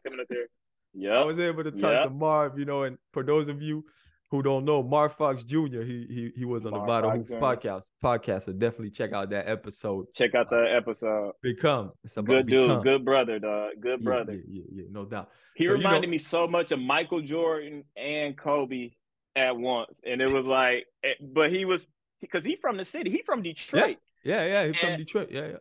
Yeah, 0.94 1.12
I 1.12 1.24
was 1.24 1.40
able 1.40 1.64
to 1.64 1.72
talk 1.72 1.94
yep. 1.94 2.04
to 2.04 2.10
Marv. 2.10 2.60
You 2.60 2.66
know, 2.66 2.84
and 2.84 2.98
for 3.14 3.24
those 3.24 3.48
of 3.48 3.62
you 3.62 3.86
who 4.30 4.44
don't 4.44 4.66
know, 4.66 4.84
Marv 4.84 5.14
Fox 5.14 5.46
Jr. 5.46 5.84
He 5.84 6.06
he 6.10 6.32
he 6.36 6.44
was 6.44 6.66
on 6.66 6.74
Mark 6.74 6.84
the 6.86 6.88
Vital 6.88 7.12
Hoops 7.12 7.32
podcast. 7.32 7.92
Podcast, 8.04 8.44
so 8.44 8.52
definitely 8.52 8.90
check 8.90 9.14
out 9.14 9.30
that 9.30 9.48
episode. 9.48 10.08
Check 10.14 10.36
out 10.36 10.50
that 10.50 10.68
episode. 10.76 11.32
Become. 11.42 11.94
It's 12.04 12.18
about 12.18 12.28
good 12.28 12.48
dude, 12.48 12.68
become. 12.68 12.84
good 12.84 13.06
brother, 13.06 13.40
dog. 13.40 13.70
Good 13.80 14.04
brother. 14.04 14.34
Yeah, 14.34 14.42
yeah, 14.50 14.64
yeah, 14.70 14.82
yeah 14.82 14.88
no 14.92 15.06
doubt. 15.06 15.30
He 15.56 15.64
so, 15.64 15.72
reminded 15.72 16.02
you 16.02 16.08
know, 16.08 16.12
me 16.12 16.18
so 16.18 16.46
much 16.46 16.74
of 16.74 16.80
Michael 16.80 17.22
Jordan 17.22 17.86
and 17.96 18.38
Kobe 18.38 18.90
at 19.36 19.58
once, 19.58 20.02
and 20.06 20.22
it 20.22 20.32
was 20.32 20.46
like, 20.46 20.88
eh, 21.04 21.14
but 21.22 21.52
he 21.52 21.66
was 21.66 21.86
because 22.22 22.44
he 22.44 22.56
from 22.56 22.78
the 22.78 22.86
city. 22.86 23.10
He 23.10 23.22
from 23.26 23.42
Detroit. 23.42 23.98
Yeah, 24.24 24.44
yeah, 24.44 24.64
yeah 24.64 24.68
he 24.68 24.74
from 24.74 24.98
Detroit. 24.98 25.30
Yeah, 25.32 25.48
yeah. 25.48 25.58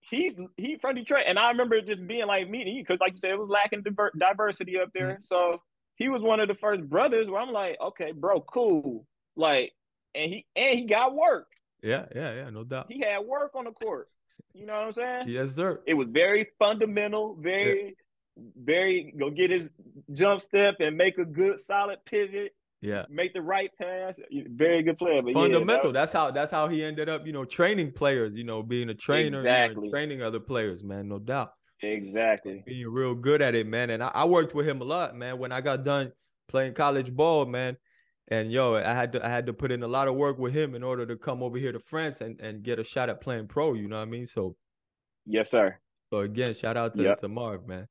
He's 0.00 0.34
he 0.56 0.76
from 0.76 0.96
Detroit, 0.96 1.24
and 1.26 1.38
I 1.38 1.50
remember 1.50 1.80
just 1.80 2.06
being 2.06 2.26
like 2.26 2.48
meeting 2.48 2.74
you 2.74 2.82
because, 2.82 3.00
like 3.00 3.12
you 3.12 3.18
said, 3.18 3.30
it 3.30 3.38
was 3.38 3.48
lacking 3.48 3.82
diver- 3.82 4.12
diversity 4.16 4.78
up 4.78 4.90
there. 4.92 5.12
Mm-hmm. 5.12 5.22
So 5.22 5.60
he 5.96 6.08
was 6.08 6.22
one 6.22 6.40
of 6.40 6.48
the 6.48 6.54
first 6.54 6.82
brothers 6.88 7.28
where 7.28 7.40
I'm 7.40 7.52
like, 7.52 7.76
okay, 7.80 8.12
bro, 8.12 8.40
cool. 8.40 9.06
Like, 9.36 9.72
and 10.14 10.32
he 10.32 10.46
and 10.56 10.78
he 10.78 10.86
got 10.86 11.14
work. 11.14 11.46
Yeah, 11.82 12.06
yeah, 12.14 12.34
yeah, 12.34 12.50
no 12.50 12.64
doubt. 12.64 12.86
He 12.88 13.00
had 13.00 13.20
work 13.20 13.52
on 13.54 13.64
the 13.64 13.72
court. 13.72 14.08
You 14.54 14.66
know 14.66 14.74
what 14.74 14.86
I'm 14.86 14.92
saying? 14.92 15.28
Yes, 15.28 15.54
sir. 15.54 15.80
It 15.86 15.94
was 15.94 16.08
very 16.08 16.48
fundamental, 16.58 17.36
very, 17.40 17.84
yeah. 17.84 18.42
very 18.64 19.14
go 19.18 19.30
get 19.30 19.50
his 19.50 19.70
jump 20.12 20.40
step 20.40 20.76
and 20.80 20.96
make 20.96 21.18
a 21.18 21.24
good 21.24 21.58
solid 21.60 21.98
pivot. 22.04 22.54
Yeah. 22.80 23.04
Make 23.10 23.34
the 23.34 23.42
right 23.42 23.70
pass. 23.80 24.18
Very 24.32 24.82
good 24.82 24.98
player. 24.98 25.20
But 25.22 25.34
Fundamental. 25.34 25.88
Yeah, 25.88 25.92
that 25.92 25.92
that's 25.92 26.12
how 26.12 26.30
that's 26.30 26.50
how 26.50 26.68
he 26.68 26.82
ended 26.82 27.08
up, 27.08 27.26
you 27.26 27.32
know, 27.32 27.44
training 27.44 27.92
players, 27.92 28.36
you 28.36 28.44
know, 28.44 28.62
being 28.62 28.88
a 28.88 28.94
trainer, 28.94 29.38
exactly. 29.38 29.86
you 29.86 29.90
know, 29.90 29.90
training 29.90 30.22
other 30.22 30.40
players, 30.40 30.82
man, 30.82 31.08
no 31.08 31.18
doubt. 31.18 31.52
Exactly. 31.82 32.62
Being 32.66 32.88
real 32.88 33.14
good 33.14 33.42
at 33.42 33.54
it, 33.54 33.66
man. 33.66 33.90
And 33.90 34.02
I, 34.02 34.08
I, 34.08 34.24
worked 34.24 34.54
with 34.54 34.68
him 34.68 34.80
a 34.80 34.84
lot, 34.84 35.16
man. 35.16 35.38
When 35.38 35.50
I 35.50 35.60
got 35.60 35.84
done 35.84 36.12
playing 36.48 36.74
college 36.74 37.14
ball, 37.14 37.46
man. 37.46 37.76
And 38.28 38.52
yo, 38.52 38.76
I 38.76 38.94
had 38.94 39.12
to 39.12 39.26
I 39.26 39.28
had 39.28 39.46
to 39.46 39.52
put 39.52 39.72
in 39.72 39.82
a 39.82 39.88
lot 39.88 40.06
of 40.06 40.14
work 40.14 40.38
with 40.38 40.54
him 40.54 40.74
in 40.74 40.82
order 40.82 41.04
to 41.04 41.16
come 41.16 41.42
over 41.42 41.58
here 41.58 41.72
to 41.72 41.80
France 41.80 42.20
and, 42.20 42.40
and 42.40 42.62
get 42.62 42.78
a 42.78 42.84
shot 42.84 43.08
at 43.08 43.20
playing 43.20 43.48
pro. 43.48 43.74
You 43.74 43.88
know 43.88 43.96
what 43.96 44.02
I 44.02 44.10
mean? 44.10 44.26
So 44.26 44.56
Yes, 45.26 45.50
sir. 45.50 45.76
So 46.10 46.20
again, 46.20 46.54
shout 46.54 46.76
out 46.76 46.94
to, 46.94 47.02
yep. 47.02 47.18
to 47.18 47.28
Marv, 47.28 47.66
man. 47.66 47.86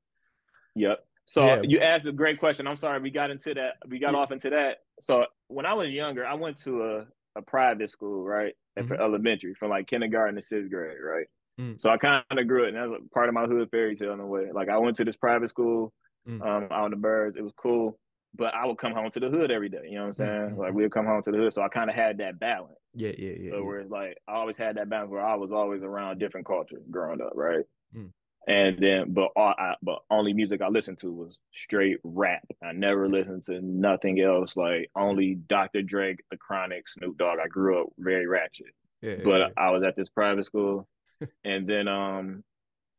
Yep. 0.75 0.99
So 1.29 1.45
yeah. 1.45 1.61
you 1.63 1.79
asked 1.79 2.07
a 2.07 2.11
great 2.11 2.39
question. 2.39 2.65
I'm 2.65 2.75
sorry, 2.75 2.99
we 2.99 3.11
got 3.11 3.29
into 3.29 3.53
that. 3.53 3.73
We 3.87 3.99
got 3.99 4.13
yeah. 4.13 4.19
off 4.19 4.31
into 4.31 4.49
that. 4.49 4.77
So 4.99 5.25
when 5.47 5.67
I 5.67 5.75
was 5.75 5.89
younger, 5.89 6.25
I 6.25 6.33
went 6.33 6.57
to 6.63 6.81
a, 6.81 7.05
a 7.37 7.43
private 7.43 7.91
school, 7.91 8.23
right? 8.23 8.55
Mm-hmm. 8.79 8.87
for 8.87 8.99
elementary, 8.99 9.53
from 9.53 9.69
like 9.69 9.87
kindergarten 9.87 10.35
to 10.35 10.41
sixth 10.41 10.71
grade, 10.71 10.97
right? 11.03 11.27
Mm. 11.61 11.79
So 11.79 11.91
I 11.91 11.97
kind 11.97 12.23
of 12.31 12.47
grew 12.47 12.63
it, 12.63 12.73
and 12.73 12.77
that's 12.77 13.03
part 13.13 13.27
of 13.27 13.35
my 13.35 13.45
hood 13.45 13.69
fairy 13.69 13.95
tale 13.95 14.13
in 14.13 14.19
a 14.19 14.25
way. 14.25 14.47
Like 14.51 14.69
I 14.69 14.77
went 14.79 14.97
to 14.97 15.05
this 15.05 15.17
private 15.17 15.49
school 15.49 15.93
mm. 16.27 16.41
um, 16.41 16.67
out 16.71 16.85
in 16.85 16.91
the 16.91 16.97
birds. 16.97 17.37
It 17.37 17.43
was 17.43 17.53
cool, 17.55 17.99
but 18.35 18.55
I 18.55 18.65
would 18.65 18.79
come 18.79 18.93
home 18.93 19.11
to 19.11 19.19
the 19.19 19.29
hood 19.29 19.51
every 19.51 19.69
day. 19.69 19.81
You 19.83 19.95
know 19.95 20.01
what 20.01 20.07
I'm 20.07 20.13
saying? 20.13 20.29
Mm-hmm. 20.31 20.59
Like 20.59 20.73
we'd 20.73 20.91
come 20.91 21.05
home 21.05 21.21
to 21.23 21.31
the 21.31 21.37
hood, 21.37 21.53
so 21.53 21.61
I 21.61 21.67
kind 21.67 21.91
of 21.91 21.95
had 21.95 22.17
that 22.19 22.39
balance. 22.39 22.79
Yeah, 22.95 23.11
yeah, 23.17 23.33
yeah. 23.39 23.51
So 23.51 23.57
yeah. 23.57 23.63
where 23.63 23.79
it's 23.81 23.91
like 23.91 24.17
I 24.27 24.33
always 24.33 24.57
had 24.57 24.77
that 24.77 24.89
balance 24.89 25.11
where 25.11 25.25
I 25.25 25.35
was 25.35 25.51
always 25.51 25.83
around 25.83 26.17
different 26.17 26.47
cultures 26.47 26.81
growing 26.89 27.21
up, 27.21 27.33
right? 27.35 27.65
Mm. 27.95 28.11
And 28.47 28.79
then, 28.79 29.13
but 29.13 29.29
all 29.35 29.53
I, 29.59 29.75
but 29.83 29.99
only 30.09 30.33
music 30.33 30.61
I 30.61 30.69
listened 30.69 30.99
to 31.01 31.11
was 31.11 31.37
straight 31.51 31.97
rap. 32.03 32.45
I 32.63 32.71
never 32.71 33.07
listened 33.07 33.45
to 33.45 33.61
nothing 33.61 34.21
else. 34.21 34.57
Like 34.57 34.89
only 34.95 35.35
Dr. 35.35 35.83
Dre, 35.83 36.15
The 36.31 36.37
Chronic, 36.37 36.89
Snoop 36.89 37.17
Dogg. 37.17 37.39
I 37.39 37.47
grew 37.47 37.81
up 37.81 37.89
very 37.99 38.25
ratchet. 38.25 38.73
Yeah, 39.01 39.17
but 39.23 39.29
yeah, 39.29 39.47
yeah. 39.47 39.63
I 39.63 39.69
was 39.71 39.83
at 39.83 39.95
this 39.95 40.09
private 40.09 40.45
school 40.45 40.87
and 41.43 41.67
then 41.67 41.87
um, 41.87 42.43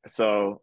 so 0.07 0.61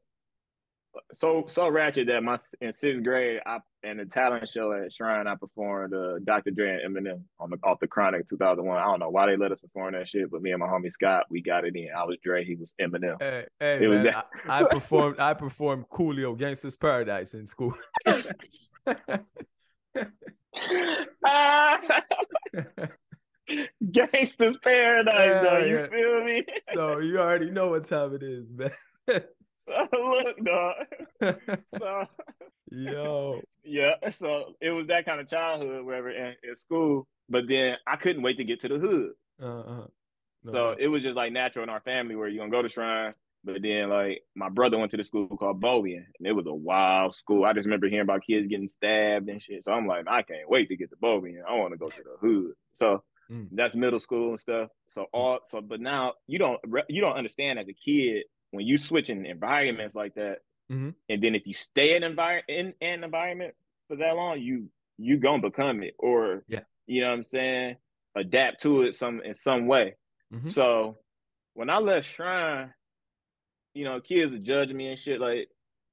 so 1.14 1.44
so 1.48 1.70
ratchet 1.70 2.08
that 2.08 2.24
my 2.24 2.38
in 2.62 2.72
sixth 2.72 3.04
grade, 3.04 3.40
I 3.46 3.60
in 3.84 3.98
the 3.98 4.06
talent 4.06 4.48
show 4.50 4.74
at 4.74 4.92
Shrine, 4.92 5.28
I 5.28 5.36
performed 5.36 5.94
uh, 5.94 6.20
Dr. 6.24 6.52
Dre 6.52 6.82
and 6.84 6.96
Eminem 6.96 7.22
on 7.40 7.50
the 7.50 7.58
off 7.64 7.80
the 7.80 7.88
Chronic 7.88 8.28
2001. 8.28 8.78
I 8.78 8.84
don't 8.84 9.00
know 9.00 9.10
why 9.10 9.28
they 9.28 9.38
let 9.38 9.52
us 9.52 9.60
perform 9.60 9.94
that 9.94 10.08
shit, 10.08 10.30
but 10.32 10.42
me 10.42 10.52
and 10.52 10.60
my 10.60 10.68
homie 10.68 10.92
Scott, 10.92 11.26
we 11.30 11.42
got 11.42 11.66
it 11.66 11.76
in. 11.76 11.90
I 11.96 12.04
was 12.04 12.18
Dre, 12.24 12.44
he 12.44 12.56
was 12.56 12.76
Eminem. 12.82 13.18
Hey, 13.20 13.46
hey 13.60 13.86
it 13.86 13.90
man, 13.90 14.14
I, 14.48 14.64
I, 14.64 14.64
performed 14.64 15.20
I 15.20 15.34
performed 15.34 15.86
Coolio 15.90 16.38
Gangsta's 16.38 16.78
Paradise 16.78 17.34
in 17.34 17.48
school. 17.48 17.74
Gangsta's 23.92 24.58
paradise, 24.58 25.16
yeah, 25.16 25.42
though. 25.42 25.60
You 25.60 25.76
yeah. 25.76 25.88
feel 25.88 26.24
me? 26.24 26.46
so 26.74 27.00
you 27.00 27.20
already 27.20 27.50
know 27.50 27.70
what 27.70 27.86
time 27.86 28.14
it 28.16 28.24
is, 28.24 28.46
man. 28.52 28.72
so, 29.68 29.88
look, 30.24 30.44
dog. 30.44 31.60
so 31.78 32.08
yo, 32.72 33.42
yeah. 33.64 33.96
So 34.12 34.56
it 34.62 34.72
was 34.72 34.88
that 34.88 35.06
kind 35.06 35.20
of 35.20 35.28
childhood, 35.28 35.86
wherever 35.86 36.10
in, 36.10 36.36
in 36.44 36.56
school. 36.56 37.08
But 37.30 37.48
then 37.48 37.76
I 37.86 37.98
couldn't 37.98 38.24
wait 38.24 38.38
to 38.38 38.44
get 38.44 38.62
to 38.62 38.70
the 38.70 38.80
hood. 38.80 39.12
Uh-huh. 39.42 39.88
No, 40.44 40.52
so 40.52 40.58
no. 40.72 40.76
it 40.80 40.88
was 40.88 41.04
just 41.04 41.16
like 41.16 41.32
natural 41.32 41.64
in 41.64 41.70
our 41.70 41.82
family 41.82 42.16
where 42.16 42.28
you're 42.28 42.42
gonna 42.42 42.52
go 42.52 42.62
to 42.62 42.70
Shrine, 42.70 43.14
But 43.44 43.62
then 43.62 43.90
like 43.90 44.22
my 44.36 44.50
brother 44.50 44.78
went 44.78 44.92
to 44.92 44.98
the 44.98 45.04
school 45.04 45.28
called 45.28 45.62
Bowien, 45.62 46.06
and 46.18 46.28
it 46.28 46.34
was 46.34 46.48
a 46.48 46.54
wild 46.54 47.14
school. 47.14 47.46
I 47.46 47.54
just 47.54 47.66
remember 47.66 47.88
hearing 47.88 48.04
about 48.04 48.26
kids 48.26 48.48
getting 48.48 48.70
stabbed 48.70 49.30
and 49.30 49.42
shit. 49.42 49.66
So 49.66 49.74
I'm 49.74 49.88
like, 49.88 50.06
I 50.08 50.22
can't 50.22 50.50
wait 50.50 50.70
to 50.70 50.78
get 50.78 50.90
to 50.92 50.98
Bowien. 51.02 51.44
I 51.48 51.56
want 51.56 51.74
to 51.74 51.78
go 51.78 51.90
to 51.90 52.04
the 52.04 52.18
hood. 52.22 52.54
So 52.74 53.04
mm. 53.30 53.48
that's 53.52 53.76
middle 53.76 54.00
school 54.00 54.32
and 54.32 54.40
stuff. 54.40 54.70
So 54.88 55.02
mm. 55.02 55.08
all 55.14 55.40
so, 55.48 55.62
but 55.62 55.82
now 55.82 56.14
you 56.28 56.40
don't 56.40 56.60
you 56.88 57.02
don't 57.02 57.18
understand 57.18 57.60
as 57.60 57.68
a 57.68 57.74
kid 57.74 58.24
when 58.52 58.66
you 58.66 58.78
switch 58.78 59.10
in 59.10 59.26
environments 59.26 59.96
like 59.96 60.16
that, 60.16 60.38
mm-hmm. 60.72 60.90
and 61.10 61.24
then 61.24 61.36
if 61.36 61.46
you 61.46 61.54
stay 61.54 61.96
in 61.96 62.04
environment 62.04 62.46
in 62.48 62.88
an 62.88 63.04
environment 63.04 63.54
for 63.88 63.98
that 63.98 64.16
long, 64.16 64.40
you 64.40 64.70
you 64.98 65.18
gonna 65.18 65.42
become 65.42 65.84
it, 65.84 65.96
or 66.00 66.44
yeah, 66.48 66.62
you 66.86 67.02
know 67.02 67.10
what 67.10 67.16
I'm 67.16 67.24
saying, 67.24 67.76
adapt 68.16 68.62
to 68.64 68.84
it 68.84 68.96
some 68.96 69.22
in 69.24 69.34
some 69.34 69.68
way. 69.68 69.96
Mm-hmm. 70.34 70.48
So 70.50 70.98
when 71.54 71.70
I 71.70 71.78
left 71.78 72.08
Shrine, 72.08 72.74
you 73.74 73.86
know, 73.86 74.00
kids 74.00 74.32
would 74.32 74.44
judge 74.44 74.72
me 74.72 74.90
and 74.90 75.00
shit 75.00 75.22
like, 75.22 75.50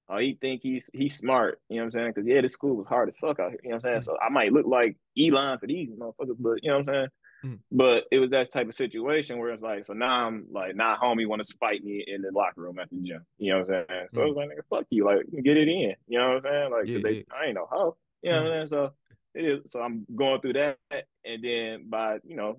oh, 0.09 0.19
he 0.19 0.39
think 0.41 0.63
he's 0.63 0.89
he's 0.93 1.17
smart. 1.17 1.61
You 1.69 1.77
know 1.77 1.83
what 1.83 1.87
I'm 1.87 1.93
saying? 1.93 2.13
Because 2.15 2.29
yeah, 2.29 2.41
this 2.41 2.53
school 2.53 2.77
was 2.77 2.87
hard 2.87 3.09
as 3.09 3.19
fuck 3.19 3.41
out 3.41 3.51
here. 3.51 3.61
You 3.63 3.71
know 3.71 3.77
what 3.77 3.87
I'm 3.87 4.03
saying? 4.03 4.15
Mm-hmm. 4.17 4.23
So 4.23 4.27
I 4.27 4.31
might 4.31 4.53
look 4.53 4.67
like 4.67 4.97
Elon 5.19 5.59
for 5.59 5.67
these 5.67 5.91
motherfuckers, 5.91 6.37
but 6.39 6.63
you 6.63 6.71
know 6.71 6.79
what 6.79 6.89
I'm 6.89 6.95
saying? 6.95 7.09
Mm-hmm. 7.45 7.55
But 7.71 8.05
it 8.11 8.19
was 8.19 8.31
that 8.31 8.53
type 8.53 8.69
of 8.69 8.75
situation 8.75 9.39
where 9.39 9.51
it's 9.51 9.63
like, 9.63 9.85
so 9.85 9.93
now 9.93 10.27
I'm 10.27 10.47
like, 10.51 10.75
now 10.75 10.97
homie 11.01 11.29
want 11.29 11.45
to 11.45 11.57
fight 11.59 11.85
me 11.85 12.05
in 12.07 12.23
the 12.23 12.31
locker 12.33 12.63
room 12.63 12.79
at 12.79 12.89
the 12.91 12.97
gym. 12.97 13.27
You 13.39 13.53
know 13.53 13.61
what 13.61 13.71
I'm 13.71 13.85
saying? 13.89 14.07
So 14.11 14.17
mm-hmm. 14.17 14.21
I 14.21 14.25
was 14.25 14.37
like, 14.37 14.49
nigga, 14.49 14.69
fuck 14.71 14.87
you, 14.91 15.05
like 15.05 15.27
get 15.45 15.57
it 15.57 15.69
in. 15.69 15.95
You 16.09 16.19
know 16.19 16.29
what 16.29 16.37
I'm 16.37 16.43
saying? 16.43 16.71
Like, 16.73 16.87
yeah, 16.87 16.99
they, 17.03 17.17
yeah. 17.19 17.23
I 17.39 17.47
ain't 17.47 17.55
no 17.55 17.67
hoe. 17.71 17.97
You 18.23 18.33
know 18.33 18.43
what 18.43 18.53
I'm 18.53 18.57
saying? 18.57 18.69
So 18.69 18.93
it 19.35 19.45
is. 19.45 19.73
So 19.73 19.81
I'm 19.81 20.07
going 20.15 20.41
through 20.41 20.55
that, 20.55 20.79
and 21.25 21.45
then 21.45 21.89
by 21.89 22.19
you 22.25 22.37
know 22.37 22.57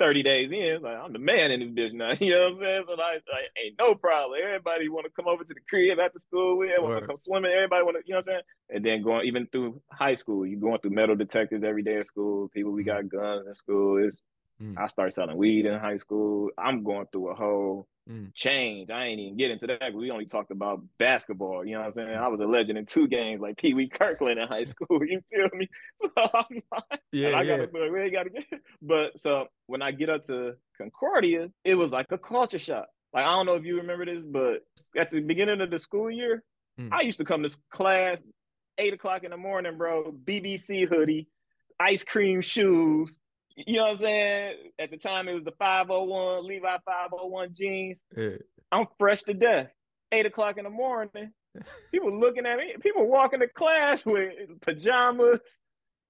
30 0.00 0.22
days 0.22 0.50
in, 0.50 0.82
like 0.82 0.96
I'm 0.96 1.12
the 1.12 1.18
man 1.18 1.50
in 1.50 1.60
this 1.60 1.92
bitch 1.92 1.92
now. 1.92 2.14
You 2.20 2.34
know 2.34 2.40
what 2.44 2.52
I'm 2.52 2.58
saying? 2.58 2.84
So 2.86 2.92
like, 2.94 3.22
like 3.30 3.50
ain't 3.62 3.78
no 3.78 3.94
problem. 3.94 4.40
Everybody 4.42 4.88
want 4.88 5.04
to 5.04 5.12
come 5.12 5.28
over 5.28 5.44
to 5.44 5.54
the 5.54 5.60
crib 5.68 5.98
after 6.00 6.18
school. 6.18 6.56
We 6.56 6.72
want 6.78 7.00
to 7.00 7.06
come 7.06 7.18
swimming. 7.18 7.52
Everybody 7.52 7.84
want 7.84 7.98
to, 7.98 8.02
you 8.06 8.14
know 8.14 8.18
what 8.18 8.28
I'm 8.28 8.32
saying? 8.32 8.42
And 8.70 8.84
then 8.84 9.02
going 9.02 9.26
even 9.26 9.46
through 9.52 9.80
high 9.92 10.14
school, 10.14 10.46
you 10.46 10.56
going 10.56 10.80
through 10.80 10.92
metal 10.92 11.16
detectors 11.16 11.62
every 11.62 11.82
day 11.82 11.98
at 11.98 12.06
school. 12.06 12.48
People 12.48 12.72
we 12.72 12.82
got 12.82 13.08
guns 13.10 13.46
in 13.46 13.54
school. 13.54 14.02
It's 14.02 14.22
mm. 14.60 14.74
I 14.78 14.86
started 14.86 15.12
selling 15.12 15.36
weed 15.36 15.66
in 15.66 15.78
high 15.78 15.98
school. 15.98 16.48
I'm 16.56 16.82
going 16.82 17.06
through 17.12 17.30
a 17.30 17.34
whole 17.34 17.86
mm. 18.10 18.34
change. 18.34 18.90
I 18.90 19.06
ain't 19.06 19.20
even 19.20 19.36
get 19.36 19.50
into 19.50 19.66
that. 19.68 19.94
We 19.94 20.10
only 20.10 20.26
talked 20.26 20.50
about 20.50 20.82
basketball. 20.98 21.64
You 21.64 21.74
know 21.74 21.80
what 21.80 21.88
I'm 21.88 21.94
saying? 21.94 22.16
I 22.16 22.28
was 22.28 22.40
a 22.40 22.44
legend 22.44 22.78
in 22.78 22.86
two 22.86 23.06
games, 23.08 23.40
like 23.40 23.56
Pee 23.56 23.74
Wee 23.74 23.88
Kirkland 23.88 24.38
in 24.38 24.48
high 24.48 24.64
school. 24.72 25.04
You 25.04 25.20
feel 25.30 25.48
me? 25.54 25.68
So 26.02 26.10
I'm 26.16 26.62
like, 26.72 27.00
yeah, 27.12 27.36
I 27.36 27.44
gotta 27.44 27.68
yeah. 27.72 27.90
we 27.90 28.00
ain't 28.00 28.12
gotta 28.12 28.30
get. 28.30 28.44
But 28.82 29.20
so 29.20 29.46
when 29.66 29.82
I 29.82 29.92
get 29.92 30.08
up 30.08 30.26
to 30.26 30.54
Concordia, 30.76 31.50
it 31.64 31.74
was 31.74 31.92
like 31.92 32.06
a 32.10 32.18
culture 32.18 32.58
shock. 32.58 32.86
Like 33.12 33.24
I 33.24 33.28
don't 33.28 33.46
know 33.46 33.54
if 33.54 33.64
you 33.64 33.76
remember 33.76 34.06
this, 34.06 34.24
but 34.24 34.60
at 34.98 35.10
the 35.10 35.20
beginning 35.20 35.60
of 35.60 35.70
the 35.70 35.78
school 35.78 36.10
year, 36.10 36.42
mm. 36.80 36.88
I 36.90 37.02
used 37.02 37.18
to 37.18 37.24
come 37.24 37.42
to 37.42 37.56
class 37.70 38.22
eight 38.78 38.94
o'clock 38.94 39.24
in 39.24 39.30
the 39.30 39.36
morning, 39.36 39.76
bro. 39.76 40.12
BBC 40.24 40.88
hoodie, 40.88 41.28
ice 41.78 42.02
cream 42.02 42.40
shoes, 42.40 43.18
you 43.66 43.76
know 43.76 43.84
what 43.84 43.90
I'm 43.92 43.96
saying? 43.98 44.54
At 44.78 44.90
the 44.90 44.96
time, 44.96 45.28
it 45.28 45.34
was 45.34 45.44
the 45.44 45.52
501 45.52 46.46
Levi 46.46 46.76
501 46.84 47.54
jeans. 47.54 48.02
Yeah. 48.16 48.36
I'm 48.72 48.86
fresh 48.98 49.22
to 49.24 49.34
death. 49.34 49.70
Eight 50.12 50.26
o'clock 50.26 50.58
in 50.58 50.64
the 50.64 50.70
morning. 50.70 51.32
People 51.90 52.18
looking 52.18 52.46
at 52.46 52.58
me. 52.58 52.74
People 52.80 53.06
walking 53.08 53.40
to 53.40 53.48
class 53.48 54.04
with 54.04 54.32
pajamas. 54.60 55.40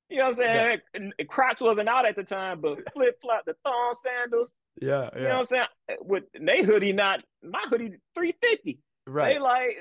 You 0.08 0.18
know 0.18 0.24
what 0.24 0.30
I'm 0.32 0.36
saying? 0.36 0.80
Yeah. 0.94 1.24
Crocs 1.28 1.60
wasn't 1.60 1.88
out 1.88 2.06
at 2.06 2.16
the 2.16 2.24
time, 2.24 2.60
but 2.60 2.78
flip 2.92 3.18
flop, 3.22 3.44
the 3.46 3.54
thong 3.64 3.94
sandals. 4.02 4.52
Yeah, 4.80 5.08
yeah. 5.14 5.18
You 5.18 5.22
know 5.22 5.28
what 5.28 5.38
I'm 5.38 5.44
saying? 5.46 5.66
With 6.00 6.24
they 6.38 6.62
hoodie, 6.62 6.92
not 6.92 7.20
my 7.42 7.62
hoodie, 7.68 7.96
three 8.14 8.34
fifty. 8.40 8.80
Right. 9.06 9.34
They 9.34 9.38
like 9.38 9.76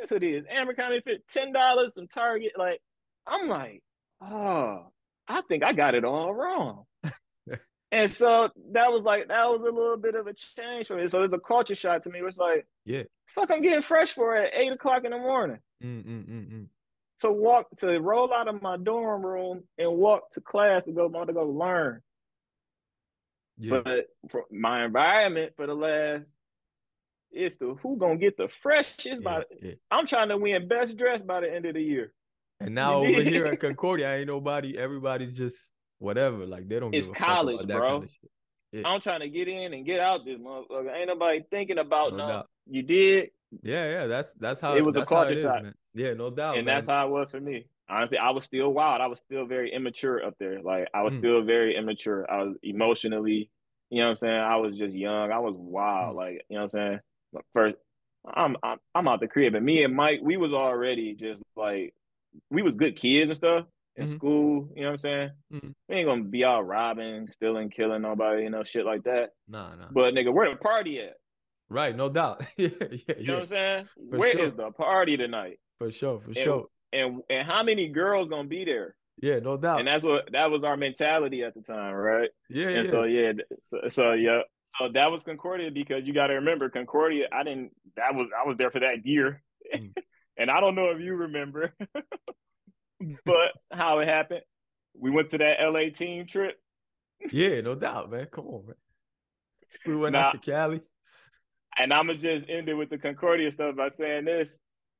this 0.00 0.10
hoodie 0.10 0.34
is 0.34 0.44
Amber 0.50 0.74
County 0.74 1.00
fit 1.00 1.26
ten 1.30 1.52
dollars 1.52 1.94
from 1.94 2.08
Target. 2.08 2.52
Like 2.58 2.80
I'm 3.26 3.48
like, 3.48 3.82
oh, 4.20 4.86
I 5.28 5.42
think 5.42 5.62
I 5.62 5.72
got 5.72 5.94
it 5.94 6.04
all 6.04 6.34
wrong. 6.34 6.84
and 7.92 8.10
so 8.10 8.48
that 8.72 8.92
was 8.92 9.04
like 9.04 9.28
that 9.28 9.46
was 9.46 9.60
a 9.60 9.64
little 9.64 9.96
bit 9.96 10.14
of 10.14 10.26
a 10.26 10.34
change 10.34 10.88
for 10.88 10.96
me. 10.96 11.08
So 11.08 11.22
it's 11.22 11.34
a 11.34 11.38
culture 11.38 11.74
shock 11.74 12.02
to 12.04 12.10
me. 12.10 12.20
It's 12.20 12.38
like, 12.38 12.66
yeah, 12.84 13.02
fuck, 13.34 13.50
I'm 13.50 13.62
getting 13.62 13.82
fresh 13.82 14.12
for 14.12 14.36
it 14.36 14.52
at 14.52 14.60
eight 14.60 14.72
o'clock 14.72 15.04
in 15.04 15.10
the 15.12 15.18
morning. 15.18 15.58
Mm-mm-mm-mm. 15.82 16.66
To 17.20 17.32
walk 17.32 17.66
to 17.78 17.98
roll 18.00 18.32
out 18.32 18.48
of 18.48 18.62
my 18.62 18.76
dorm 18.76 19.24
room 19.24 19.62
and 19.78 19.92
walk 19.92 20.32
to 20.32 20.40
class 20.40 20.84
to 20.84 20.92
go 20.92 21.08
to 21.08 21.32
go 21.32 21.44
learn. 21.44 22.00
Yeah. 23.58 23.80
But 23.84 24.06
for 24.28 24.44
my 24.50 24.84
environment 24.84 25.52
for 25.56 25.66
the 25.66 25.74
last 25.74 26.34
it's 27.32 27.56
the 27.56 27.74
who 27.82 27.96
gonna 27.96 28.16
get 28.16 28.36
the 28.36 28.48
freshest 28.62 29.06
yeah, 29.06 29.16
by 29.24 29.42
yeah. 29.60 29.72
I'm 29.90 30.06
trying 30.06 30.28
to 30.28 30.36
win 30.36 30.68
best 30.68 30.96
dress 30.96 31.22
by 31.22 31.40
the 31.40 31.52
end 31.52 31.66
of 31.66 31.74
the 31.74 31.82
year. 31.82 32.12
And 32.64 32.74
now 32.74 32.94
over 32.94 33.22
here 33.22 33.46
at 33.46 33.60
Concordia, 33.60 34.14
ain't 34.14 34.26
nobody, 34.26 34.76
everybody 34.76 35.26
just 35.26 35.68
whatever. 35.98 36.46
Like 36.46 36.68
they 36.68 36.80
don't 36.80 36.94
it's 36.94 37.06
give 37.06 37.16
a 37.16 37.18
college, 37.18 37.58
fuck 37.58 37.64
about 37.64 37.78
bro. 37.78 37.90
Kind 37.90 38.04
of 38.04 38.10
yeah. 38.72 38.82
I'm 38.86 39.00
trying 39.00 39.20
to 39.20 39.28
get 39.28 39.48
in 39.48 39.74
and 39.74 39.84
get 39.84 40.00
out 40.00 40.24
this 40.24 40.38
motherfucker. 40.38 40.94
Ain't 40.96 41.08
nobody 41.08 41.44
thinking 41.50 41.78
about 41.78 42.12
no. 42.12 42.28
no. 42.28 42.42
You 42.66 42.82
did. 42.82 43.30
Yeah, 43.62 43.90
yeah. 43.90 44.06
That's 44.06 44.34
that's 44.34 44.60
how 44.60 44.76
it 44.76 44.84
was 44.84 44.96
a 44.96 45.04
culture 45.04 45.40
shot. 45.40 45.62
Yeah, 45.94 46.14
no 46.14 46.30
doubt. 46.30 46.56
And 46.56 46.66
man. 46.66 46.76
that's 46.76 46.86
how 46.86 47.06
it 47.06 47.10
was 47.10 47.30
for 47.30 47.40
me. 47.40 47.66
Honestly, 47.88 48.16
I 48.16 48.30
was 48.30 48.44
still 48.44 48.72
wild. 48.72 49.02
I 49.02 49.06
was 49.06 49.18
still 49.18 49.44
very 49.44 49.72
immature 49.74 50.24
up 50.24 50.34
there. 50.38 50.62
Like 50.62 50.88
I 50.94 51.02
was 51.02 51.14
mm. 51.14 51.18
still 51.18 51.42
very 51.44 51.76
immature. 51.76 52.30
I 52.30 52.44
was 52.44 52.56
emotionally, 52.62 53.50
you 53.90 53.98
know 53.98 54.06
what 54.06 54.10
I'm 54.12 54.16
saying? 54.16 54.34
I 54.34 54.56
was 54.56 54.78
just 54.78 54.94
young. 54.94 55.30
I 55.30 55.38
was 55.40 55.54
wild. 55.54 56.14
Mm. 56.14 56.16
Like, 56.16 56.44
you 56.48 56.56
know 56.56 56.62
what 56.64 56.80
I'm 56.80 56.88
saying? 56.88 57.00
First 57.52 57.76
I'm, 58.24 58.56
I'm 58.62 58.78
I'm 58.94 59.08
out 59.08 59.20
the 59.20 59.28
crib, 59.28 59.54
and 59.54 59.64
me 59.64 59.82
and 59.82 59.94
Mike, 59.94 60.20
we 60.22 60.36
was 60.36 60.52
already 60.52 61.14
just 61.14 61.42
like 61.56 61.94
we 62.50 62.62
was 62.62 62.76
good 62.76 62.96
kids 62.96 63.30
and 63.30 63.36
stuff 63.36 63.66
in 63.96 64.04
mm-hmm. 64.04 64.12
school. 64.12 64.68
You 64.74 64.82
know 64.82 64.88
what 64.88 64.92
I'm 64.92 64.98
saying? 64.98 65.30
Mm-hmm. 65.52 65.68
We 65.88 65.94
ain't 65.94 66.08
gonna 66.08 66.24
be 66.24 66.44
out 66.44 66.66
robbing, 66.66 67.28
stealing, 67.32 67.70
killing 67.70 68.02
nobody, 68.02 68.44
you 68.44 68.50
know, 68.50 68.64
shit 68.64 68.86
like 68.86 69.04
that. 69.04 69.30
No, 69.48 69.68
no. 69.78 69.86
But 69.90 70.14
nigga, 70.14 70.32
where 70.32 70.50
the 70.50 70.56
party 70.56 71.00
at? 71.00 71.14
Right, 71.68 71.96
no 71.96 72.08
doubt. 72.08 72.44
yeah, 72.56 72.68
yeah, 72.80 73.14
you 73.18 73.26
know 73.26 73.34
what 73.34 73.42
I'm 73.42 73.46
saying? 73.46 73.88
For 74.10 74.18
Where 74.18 74.32
sure. 74.32 74.46
is 74.46 74.54
the 74.54 74.70
party 74.72 75.16
tonight? 75.16 75.58
For 75.78 75.90
sure, 75.90 76.20
for 76.20 76.28
and, 76.28 76.36
sure. 76.36 76.66
And 76.92 77.22
and 77.30 77.46
how 77.46 77.62
many 77.62 77.88
girls 77.88 78.28
gonna 78.28 78.48
be 78.48 78.64
there? 78.64 78.94
Yeah, 79.20 79.38
no 79.38 79.56
doubt. 79.56 79.78
And 79.78 79.88
that's 79.88 80.04
what 80.04 80.28
that 80.32 80.50
was 80.50 80.64
our 80.64 80.76
mentality 80.76 81.42
at 81.42 81.54
the 81.54 81.62
time, 81.62 81.94
right? 81.94 82.30
Yeah. 82.48 82.68
And 82.68 82.88
so 82.88 83.04
yeah, 83.04 83.32
so, 83.62 83.78
so 83.88 84.12
yeah, 84.12 84.40
so 84.64 84.88
that 84.92 85.10
was 85.10 85.22
Concordia 85.22 85.70
because 85.70 86.02
you 86.04 86.12
got 86.12 86.28
to 86.28 86.34
remember 86.34 86.68
Concordia. 86.68 87.28
I 87.32 87.42
didn't. 87.42 87.70
That 87.96 88.14
was 88.14 88.28
I 88.36 88.46
was 88.46 88.56
there 88.58 88.70
for 88.70 88.80
that 88.80 89.04
year, 89.06 89.42
mm. 89.74 89.92
and 90.36 90.50
I 90.50 90.60
don't 90.60 90.74
know 90.74 90.90
if 90.90 91.00
you 91.00 91.14
remember, 91.14 91.72
but 93.24 93.52
how 93.70 93.98
it 94.00 94.08
happened. 94.08 94.42
We 94.98 95.10
went 95.10 95.30
to 95.30 95.38
that 95.38 95.56
LA 95.60 95.90
team 95.94 96.26
trip. 96.26 96.58
yeah, 97.30 97.60
no 97.60 97.74
doubt, 97.74 98.10
man. 98.10 98.26
Come 98.30 98.46
on, 98.46 98.66
man. 98.66 98.76
We 99.86 99.96
went 99.96 100.12
now, 100.12 100.26
out 100.26 100.32
to 100.32 100.38
Cali. 100.38 100.80
And 101.78 101.92
I'm 101.92 102.06
gonna 102.06 102.18
just 102.18 102.48
end 102.48 102.68
it 102.68 102.74
with 102.74 102.90
the 102.90 102.98
Concordia 102.98 103.50
stuff 103.50 103.76
by 103.76 103.88
saying 103.88 104.26
this. 104.26 104.58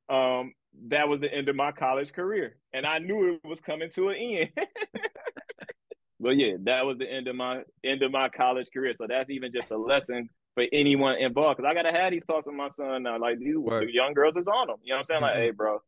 Um, 0.08 0.54
that 0.88 1.08
was 1.08 1.20
the 1.20 1.32
end 1.32 1.48
of 1.48 1.56
my 1.56 1.72
college 1.72 2.12
career, 2.12 2.56
and 2.72 2.86
I 2.86 2.98
knew 2.98 3.34
it 3.34 3.46
was 3.46 3.60
coming 3.60 3.90
to 3.94 4.08
an 4.08 4.16
end. 4.16 4.50
but 6.20 6.30
yeah, 6.30 6.54
that 6.64 6.86
was 6.86 6.98
the 6.98 7.10
end 7.10 7.28
of 7.28 7.36
my 7.36 7.62
end 7.84 8.02
of 8.02 8.10
my 8.10 8.30
college 8.30 8.68
career. 8.72 8.94
So 8.94 9.06
that's 9.06 9.30
even 9.30 9.52
just 9.52 9.70
a 9.70 9.76
lesson 9.76 10.30
for 10.54 10.64
anyone 10.72 11.16
involved. 11.16 11.58
Cause 11.58 11.66
I 11.68 11.74
gotta 11.74 11.92
have 11.92 12.10
these 12.10 12.24
talks 12.24 12.46
with 12.46 12.54
my 12.54 12.68
son 12.68 13.04
now. 13.04 13.18
Like 13.18 13.38
these 13.38 13.56
young 13.90 14.12
girls 14.14 14.36
is 14.36 14.46
on 14.46 14.68
them. 14.68 14.76
You 14.82 14.92
know 14.92 14.96
what 14.96 15.00
I'm 15.00 15.06
saying? 15.06 15.22
Like, 15.22 15.32
mm-hmm. 15.34 15.42
hey, 15.42 15.50
bro, 15.50 15.78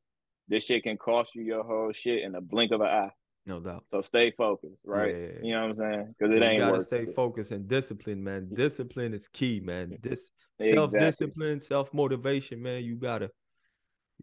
this 0.49 0.65
shit 0.65 0.83
can 0.83 0.97
cost 0.97 1.35
you 1.35 1.43
your 1.43 1.65
whole 1.65 1.93
shit 1.93 2.23
in 2.23 2.33
the 2.33 2.41
blink 2.41 2.73
of 2.73 2.81
an 2.81 2.87
eye. 2.87 3.11
No 3.47 3.61
doubt. 3.61 3.85
So 3.91 4.01
stay 4.01 4.33
focused, 4.37 4.81
right? 4.85 5.15
Yeah. 5.15 5.29
You 5.43 5.55
know 5.55 5.69
what 5.69 5.71
I'm 5.71 5.77
saying? 5.77 6.15
Because 6.19 6.35
it 6.35 6.43
you 6.43 6.49
ain't. 6.49 6.61
Gotta 6.61 6.83
stay 6.83 7.07
focused 7.07 7.51
and 7.51 7.69
disciplined, 7.69 8.25
man. 8.25 8.49
Discipline 8.55 9.13
is 9.13 9.29
key, 9.29 9.61
man. 9.61 9.99
This 10.03 10.31
exactly. 10.59 10.75
self 10.75 10.93
discipline, 10.93 11.61
self 11.61 11.93
motivation, 11.93 12.63
man. 12.63 12.85
You 12.85 12.97
gotta, 12.97 13.31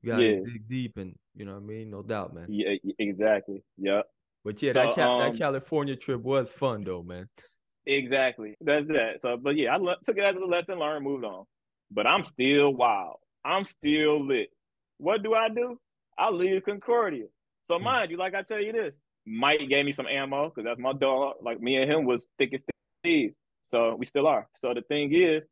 you 0.01 0.11
gotta 0.11 0.23
yeah. 0.23 0.39
dig 0.43 0.67
deep, 0.67 0.97
and 0.97 1.15
you 1.35 1.45
know 1.45 1.53
what 1.53 1.63
I 1.63 1.65
mean. 1.65 1.91
No 1.91 2.01
doubt, 2.01 2.33
man. 2.33 2.47
Yeah, 2.49 2.73
exactly. 2.97 3.63
Yep. 3.77 4.05
But 4.43 4.61
yeah, 4.63 4.73
so, 4.73 4.93
that 4.95 5.07
um, 5.07 5.19
that 5.19 5.37
California 5.37 5.95
trip 5.95 6.21
was 6.21 6.51
fun 6.51 6.83
though, 6.83 7.03
man. 7.03 7.29
Exactly. 7.85 8.55
That's 8.61 8.87
that. 8.87 9.21
So, 9.21 9.37
but 9.37 9.55
yeah, 9.55 9.73
I 9.73 9.77
le- 9.77 9.97
took 10.05 10.17
it 10.17 10.23
as 10.23 10.35
a 10.35 10.45
lesson 10.45 10.79
learned, 10.79 11.03
moved 11.03 11.25
on. 11.25 11.45
But 11.89 12.07
I'm 12.07 12.23
still 12.23 12.73
wild. 12.73 13.17
I'm 13.43 13.65
still 13.65 14.25
lit. 14.25 14.49
What 14.97 15.23
do 15.23 15.33
I 15.33 15.49
do? 15.49 15.79
I 16.17 16.29
leave 16.29 16.63
Concordia. 16.63 17.25
So 17.65 17.75
mm. 17.75 17.83
mind 17.83 18.11
you, 18.11 18.17
like 18.17 18.35
I 18.35 18.43
tell 18.43 18.61
you 18.61 18.71
this, 18.71 18.95
Mike 19.25 19.67
gave 19.69 19.85
me 19.85 19.91
some 19.91 20.07
ammo 20.07 20.49
because 20.49 20.63
that's 20.65 20.79
my 20.79 20.93
dog. 20.93 21.35
Like 21.41 21.59
me 21.59 21.77
and 21.77 21.91
him 21.91 22.05
was 22.05 22.27
thick 22.37 22.53
as 22.53 22.63
thieves. 23.03 23.35
So 23.65 23.95
we 23.95 24.05
still 24.05 24.27
are. 24.27 24.47
So 24.57 24.73
the 24.73 24.81
thing 24.81 25.13
is, 25.13 25.43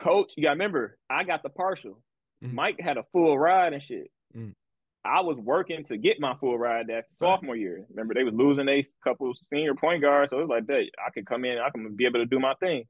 coach, 0.00 0.32
you 0.36 0.44
gotta 0.44 0.52
remember, 0.52 0.98
I 1.10 1.24
got 1.24 1.42
the 1.42 1.48
partial. 1.48 2.02
Mm. 2.44 2.52
Mike 2.52 2.80
had 2.80 2.96
a 2.96 3.04
full 3.12 3.38
ride 3.38 3.72
and 3.72 3.82
shit. 3.82 4.10
Mm. 4.36 4.54
I 5.04 5.20
was 5.20 5.36
working 5.36 5.84
to 5.86 5.96
get 5.96 6.20
my 6.20 6.34
full 6.34 6.56
ride 6.56 6.86
that 6.86 7.12
sophomore 7.12 7.56
year. 7.56 7.84
Remember, 7.90 8.14
they 8.14 8.22
was 8.22 8.34
losing 8.34 8.68
a 8.68 8.84
couple 9.02 9.32
senior 9.52 9.74
point 9.74 10.00
guards, 10.00 10.30
so 10.30 10.38
it 10.38 10.42
was 10.42 10.48
like 10.48 10.66
that. 10.68 10.84
I 11.04 11.10
could 11.10 11.26
come 11.26 11.44
in, 11.44 11.58
I 11.58 11.70
can 11.70 11.94
be 11.96 12.06
able 12.06 12.20
to 12.20 12.26
do 12.26 12.38
my 12.38 12.54
thing. 12.54 12.84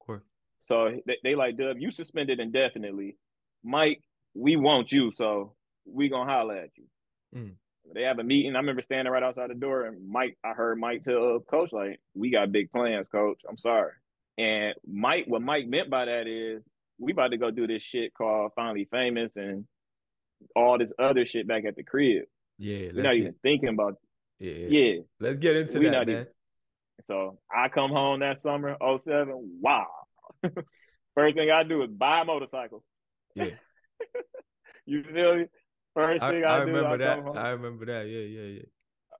Cool. 0.00 0.20
So 0.60 0.98
they, 1.06 1.18
they 1.22 1.34
like, 1.34 1.58
Dub, 1.58 1.76
you 1.78 1.90
suspended 1.90 2.40
indefinitely. 2.40 3.16
Mike, 3.62 4.02
we 4.34 4.56
want 4.56 4.92
you, 4.92 5.12
so 5.12 5.54
we 5.84 6.08
gonna 6.08 6.30
holler 6.30 6.56
at 6.56 6.70
you. 6.76 6.84
Mm. 7.34 7.52
They 7.94 8.02
have 8.02 8.18
a 8.18 8.24
meeting. 8.24 8.54
I 8.54 8.58
remember 8.58 8.82
standing 8.82 9.12
right 9.12 9.22
outside 9.22 9.50
the 9.50 9.54
door, 9.54 9.84
and 9.84 10.08
Mike, 10.08 10.38
I 10.44 10.52
heard 10.52 10.78
Mike 10.78 11.04
tell 11.04 11.40
coach 11.40 11.72
like, 11.72 12.00
"We 12.14 12.30
got 12.30 12.52
big 12.52 12.70
plans, 12.70 13.08
coach. 13.08 13.40
I'm 13.48 13.58
sorry." 13.58 13.92
And 14.36 14.74
Mike, 14.86 15.24
what 15.26 15.42
Mike 15.42 15.66
meant 15.66 15.90
by 15.90 16.04
that 16.04 16.26
is, 16.26 16.64
we 16.98 17.12
about 17.12 17.28
to 17.28 17.38
go 17.38 17.50
do 17.50 17.66
this 17.66 17.82
shit 17.82 18.14
called 18.14 18.52
Finally 18.54 18.86
Famous 18.90 19.36
and 19.36 19.66
all 20.54 20.78
this 20.78 20.92
other 20.98 21.26
shit 21.26 21.46
back 21.46 21.64
at 21.64 21.76
the 21.76 21.82
crib. 21.82 22.24
Yeah, 22.58 22.88
we're 22.94 23.02
not 23.02 23.12
get, 23.12 23.18
even 23.18 23.34
thinking 23.42 23.68
about. 23.68 23.94
Yeah, 24.38 24.52
yeah. 24.68 25.00
Let's 25.20 25.38
get 25.38 25.56
into 25.56 25.78
we 25.78 25.86
that, 25.86 26.06
man. 26.06 26.08
Even, 26.08 26.26
so 27.06 27.38
I 27.50 27.68
come 27.68 27.90
home 27.90 28.20
that 28.20 28.38
summer, 28.38 28.76
07, 28.80 29.60
Wow. 29.60 29.86
First 31.14 31.36
thing 31.36 31.50
I 31.50 31.64
do 31.64 31.82
is 31.82 31.90
buy 31.90 32.20
a 32.20 32.24
motorcycle. 32.24 32.84
Yeah. 33.34 33.46
you 34.86 35.02
feel 35.02 35.36
me? 35.36 35.44
First 35.94 36.22
thing 36.22 36.44
I, 36.44 36.48
I, 36.48 36.54
I 36.54 36.58
remember 36.58 36.98
do, 36.98 37.04
that. 37.04 37.18
I, 37.36 37.48
I 37.48 37.48
remember 37.50 37.86
that. 37.86 38.06
Yeah, 38.08 38.20
yeah, 38.20 38.58
yeah. 38.58 38.62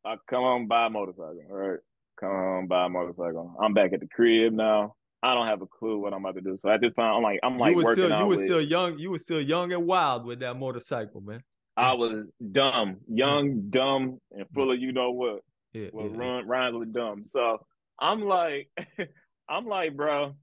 I 0.05 0.17
come 0.29 0.43
home 0.43 0.69
buy 0.69 0.87
a 0.87 0.91
motorcycle. 0.91 1.41
All 1.51 1.57
right. 1.57 1.79
Come 2.21 2.31
home 2.31 2.67
buy 2.69 2.87
a 2.87 2.89
motorcycle. 2.89 3.57
I'm 3.61 3.75
back 3.75 3.93
at 3.93 4.01
the 4.01 4.07
crib 4.07 4.53
now. 4.53 4.95
I 5.23 5.35
don't 5.35 5.47
have 5.47 5.63
a 5.63 5.67
clue 5.67 5.99
what 5.99 6.13
I'm 6.13 6.25
about 6.25 6.37
to 6.37 6.41
do. 6.41 6.59
So 6.63 6.71
at 6.71 6.81
this 6.81 6.93
point, 6.93 7.09
I'm 7.09 7.23
like, 7.23 7.41
I'm 7.43 7.59
like 7.59 7.77
you 7.77 7.83
working 7.83 8.05
still. 8.05 8.19
You 8.19 8.25
were 8.25 8.37
with, 8.37 8.45
still 8.45 8.61
young. 8.61 8.99
You 8.99 9.11
were 9.11 9.19
still 9.19 9.41
young 9.41 9.73
and 9.73 9.87
wild 9.87 10.25
with 10.25 10.41
that 10.41 10.55
motorcycle, 10.55 11.21
man. 11.21 11.43
I 11.77 11.93
was 11.93 12.27
dumb, 12.53 12.99
young, 13.09 13.71
dumb, 13.71 14.21
and 14.33 14.47
full 14.53 14.73
of 14.73 14.81
you 14.81 14.93
know 14.93 15.13
what. 15.13 15.41
Yeah, 15.73 15.89
well, 15.93 16.09
yeah, 16.09 16.19
run, 16.19 16.49
rhymes 16.49 16.77
with 16.77 16.93
dumb. 16.93 17.25
So 17.29 17.59
I'm 18.01 18.23
like, 18.23 18.69
I'm 19.49 19.67
like, 19.67 19.97
bro, 19.97 20.35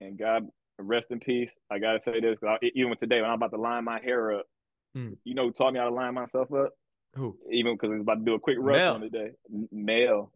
and 0.00 0.18
God 0.18 0.48
rest 0.78 1.10
in 1.10 1.20
peace. 1.20 1.56
I 1.70 1.78
gotta 1.78 2.00
say 2.00 2.20
this 2.20 2.36
because 2.40 2.58
even 2.74 2.96
today 2.96 3.20
when 3.20 3.30
I'm 3.30 3.36
about 3.36 3.52
to 3.52 3.60
line 3.60 3.84
my 3.84 4.00
hair 4.00 4.34
up, 4.34 4.46
hmm. 4.94 5.12
you 5.24 5.34
know 5.34 5.44
who 5.44 5.52
taught 5.52 5.72
me 5.72 5.78
how 5.78 5.88
to 5.88 5.94
line 5.94 6.14
myself 6.14 6.52
up? 6.52 6.70
Who? 7.14 7.36
Even 7.50 7.74
because 7.74 7.90
I 7.90 7.94
was 7.94 8.02
about 8.02 8.18
to 8.18 8.24
do 8.24 8.34
a 8.34 8.40
quick 8.40 8.56
rush 8.60 8.76
Mel. 8.76 8.94
on 8.94 9.00
today. 9.00 9.30
Mel. 9.70 10.32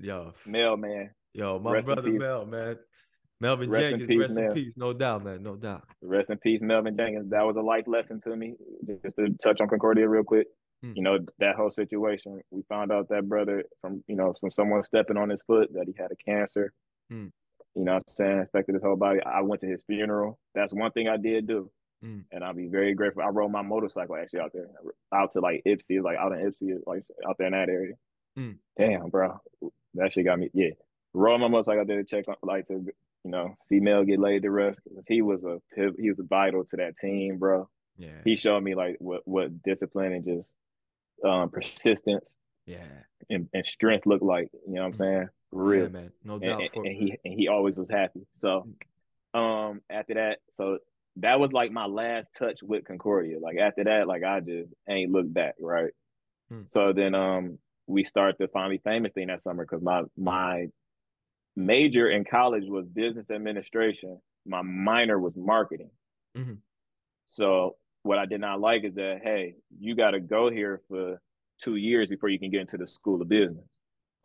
Yo. 0.00 0.32
Mel, 0.46 0.76
man. 0.76 1.10
Yo, 1.34 1.58
my 1.58 1.72
rest 1.72 1.86
brother 1.86 2.10
Mel, 2.10 2.46
man. 2.46 2.76
Melvin 3.40 3.70
rest 3.70 3.80
Jenkins, 3.80 4.02
in 4.02 4.08
peace, 4.08 4.20
rest 4.20 4.34
Mel. 4.34 4.44
in 4.44 4.54
peace, 4.54 4.76
no 4.76 4.92
doubt, 4.92 5.24
man, 5.24 5.42
no 5.42 5.56
doubt. 5.56 5.84
Rest 6.02 6.30
in 6.30 6.38
peace, 6.38 6.62
Melvin 6.62 6.96
Jenkins. 6.96 7.30
That 7.30 7.42
was 7.42 7.56
a 7.56 7.60
life 7.60 7.84
lesson 7.86 8.20
to 8.22 8.36
me. 8.36 8.54
Just 9.02 9.16
to 9.16 9.28
touch 9.42 9.60
on 9.60 9.68
Concordia 9.68 10.08
real 10.08 10.22
quick. 10.24 10.46
Hmm. 10.82 10.92
You 10.94 11.02
know, 11.02 11.18
that 11.38 11.56
whole 11.56 11.70
situation. 11.70 12.40
We 12.50 12.62
found 12.68 12.92
out 12.92 13.08
that 13.08 13.28
brother 13.28 13.64
from, 13.80 14.04
you 14.06 14.16
know, 14.16 14.34
from 14.40 14.50
someone 14.50 14.84
stepping 14.84 15.16
on 15.16 15.30
his 15.30 15.42
foot 15.42 15.72
that 15.74 15.86
he 15.86 15.94
had 15.98 16.12
a 16.12 16.16
cancer. 16.16 16.72
Hmm. 17.10 17.26
You 17.74 17.84
know 17.84 17.94
what 17.94 18.04
I'm 18.08 18.14
saying? 18.16 18.40
Affected 18.40 18.74
his 18.74 18.82
whole 18.82 18.96
body. 18.96 19.20
I 19.24 19.42
went 19.42 19.60
to 19.62 19.66
his 19.66 19.82
funeral. 19.82 20.38
That's 20.54 20.72
one 20.72 20.92
thing 20.92 21.08
I 21.08 21.16
did 21.16 21.46
do. 21.48 21.70
Hmm. 22.02 22.20
And 22.30 22.44
I'll 22.44 22.54
be 22.54 22.68
very 22.68 22.94
grateful. 22.94 23.22
I 23.22 23.28
rode 23.28 23.50
my 23.50 23.62
motorcycle 23.62 24.14
actually 24.16 24.40
out 24.40 24.52
there, 24.52 24.66
out 25.12 25.32
to 25.32 25.40
like 25.40 25.62
Ypsi, 25.66 26.02
like 26.02 26.18
out 26.18 26.32
in 26.32 26.38
Ypsi, 26.38 26.78
like 26.86 27.02
out 27.28 27.36
there 27.38 27.48
in 27.48 27.52
that 27.52 27.68
area. 27.68 27.94
Damn, 28.78 29.10
bro. 29.10 29.40
That 29.94 30.12
shit 30.12 30.24
got 30.24 30.38
me. 30.38 30.50
Yeah. 30.52 30.70
Rode 31.14 31.38
my 31.38 31.48
motorcycle 31.48 31.80
out 31.80 31.86
there 31.86 32.02
to 32.02 32.04
check 32.04 32.26
on, 32.28 32.36
like 32.42 32.66
to 32.68 32.84
you 33.24 33.30
know, 33.30 33.54
see 33.66 33.80
Mel 33.80 34.04
get 34.04 34.20
laid 34.20 34.42
to 34.42 34.50
rest 34.50 34.82
because 34.84 35.04
he 35.08 35.22
was 35.22 35.44
a 35.44 35.60
he 35.76 36.10
was 36.10 36.20
vital 36.28 36.64
to 36.66 36.76
that 36.76 36.98
team, 36.98 37.38
bro. 37.38 37.68
Yeah, 37.96 38.20
he 38.24 38.36
showed 38.36 38.62
me 38.62 38.74
like 38.74 38.96
what 38.98 39.22
what 39.24 39.62
discipline 39.62 40.12
and 40.12 40.24
just 40.24 40.48
um 41.24 41.48
persistence, 41.50 42.36
yeah, 42.66 42.84
and, 43.30 43.48
and 43.52 43.64
strength 43.64 44.06
look 44.06 44.22
like. 44.22 44.48
You 44.66 44.74
know 44.74 44.82
what 44.82 44.88
I'm 44.88 44.94
saying? 44.94 45.28
For 45.50 45.64
real, 45.64 45.82
yeah, 45.84 45.88
man, 45.88 46.12
no 46.22 46.38
doubt. 46.38 46.60
And, 46.60 46.70
and, 46.74 46.86
and, 46.86 46.96
he 46.96 47.18
and 47.24 47.34
he 47.34 47.48
always 47.48 47.76
was 47.76 47.88
happy. 47.88 48.26
So, 48.36 48.68
um, 49.32 49.80
after 49.88 50.14
that, 50.14 50.38
so 50.52 50.78
that 51.16 51.40
was 51.40 51.52
like 51.52 51.70
my 51.70 51.86
last 51.86 52.28
touch 52.38 52.62
with 52.62 52.84
Concordia. 52.84 53.38
Like 53.40 53.56
after 53.56 53.84
that, 53.84 54.06
like 54.06 54.22
I 54.22 54.40
just 54.40 54.70
ain't 54.88 55.12
looked 55.12 55.32
back, 55.32 55.54
right? 55.60 55.92
Hmm. 56.50 56.62
So 56.66 56.92
then, 56.92 57.14
um, 57.14 57.58
we 57.86 58.04
start 58.04 58.36
the 58.38 58.48
finally 58.48 58.80
famous 58.84 59.12
thing 59.12 59.28
that 59.28 59.42
summer 59.42 59.64
because 59.64 59.82
my 59.82 60.02
my 60.16 60.66
major 61.56 62.08
in 62.10 62.24
college 62.24 62.64
was 62.66 62.86
business 62.86 63.30
administration. 63.30 64.20
My 64.46 64.62
minor 64.62 65.18
was 65.18 65.34
marketing. 65.36 65.90
Mm-hmm. 66.36 66.54
So 67.28 67.76
what 68.02 68.18
I 68.18 68.26
did 68.26 68.40
not 68.40 68.60
like 68.60 68.84
is 68.84 68.94
that 68.94 69.20
hey, 69.22 69.56
you 69.78 69.94
got 69.94 70.12
to 70.12 70.20
go 70.20 70.50
here 70.50 70.80
for 70.88 71.20
two 71.62 71.76
years 71.76 72.08
before 72.08 72.28
you 72.28 72.38
can 72.38 72.50
get 72.50 72.60
into 72.60 72.76
the 72.76 72.86
school 72.86 73.22
of 73.22 73.28
business. 73.28 73.64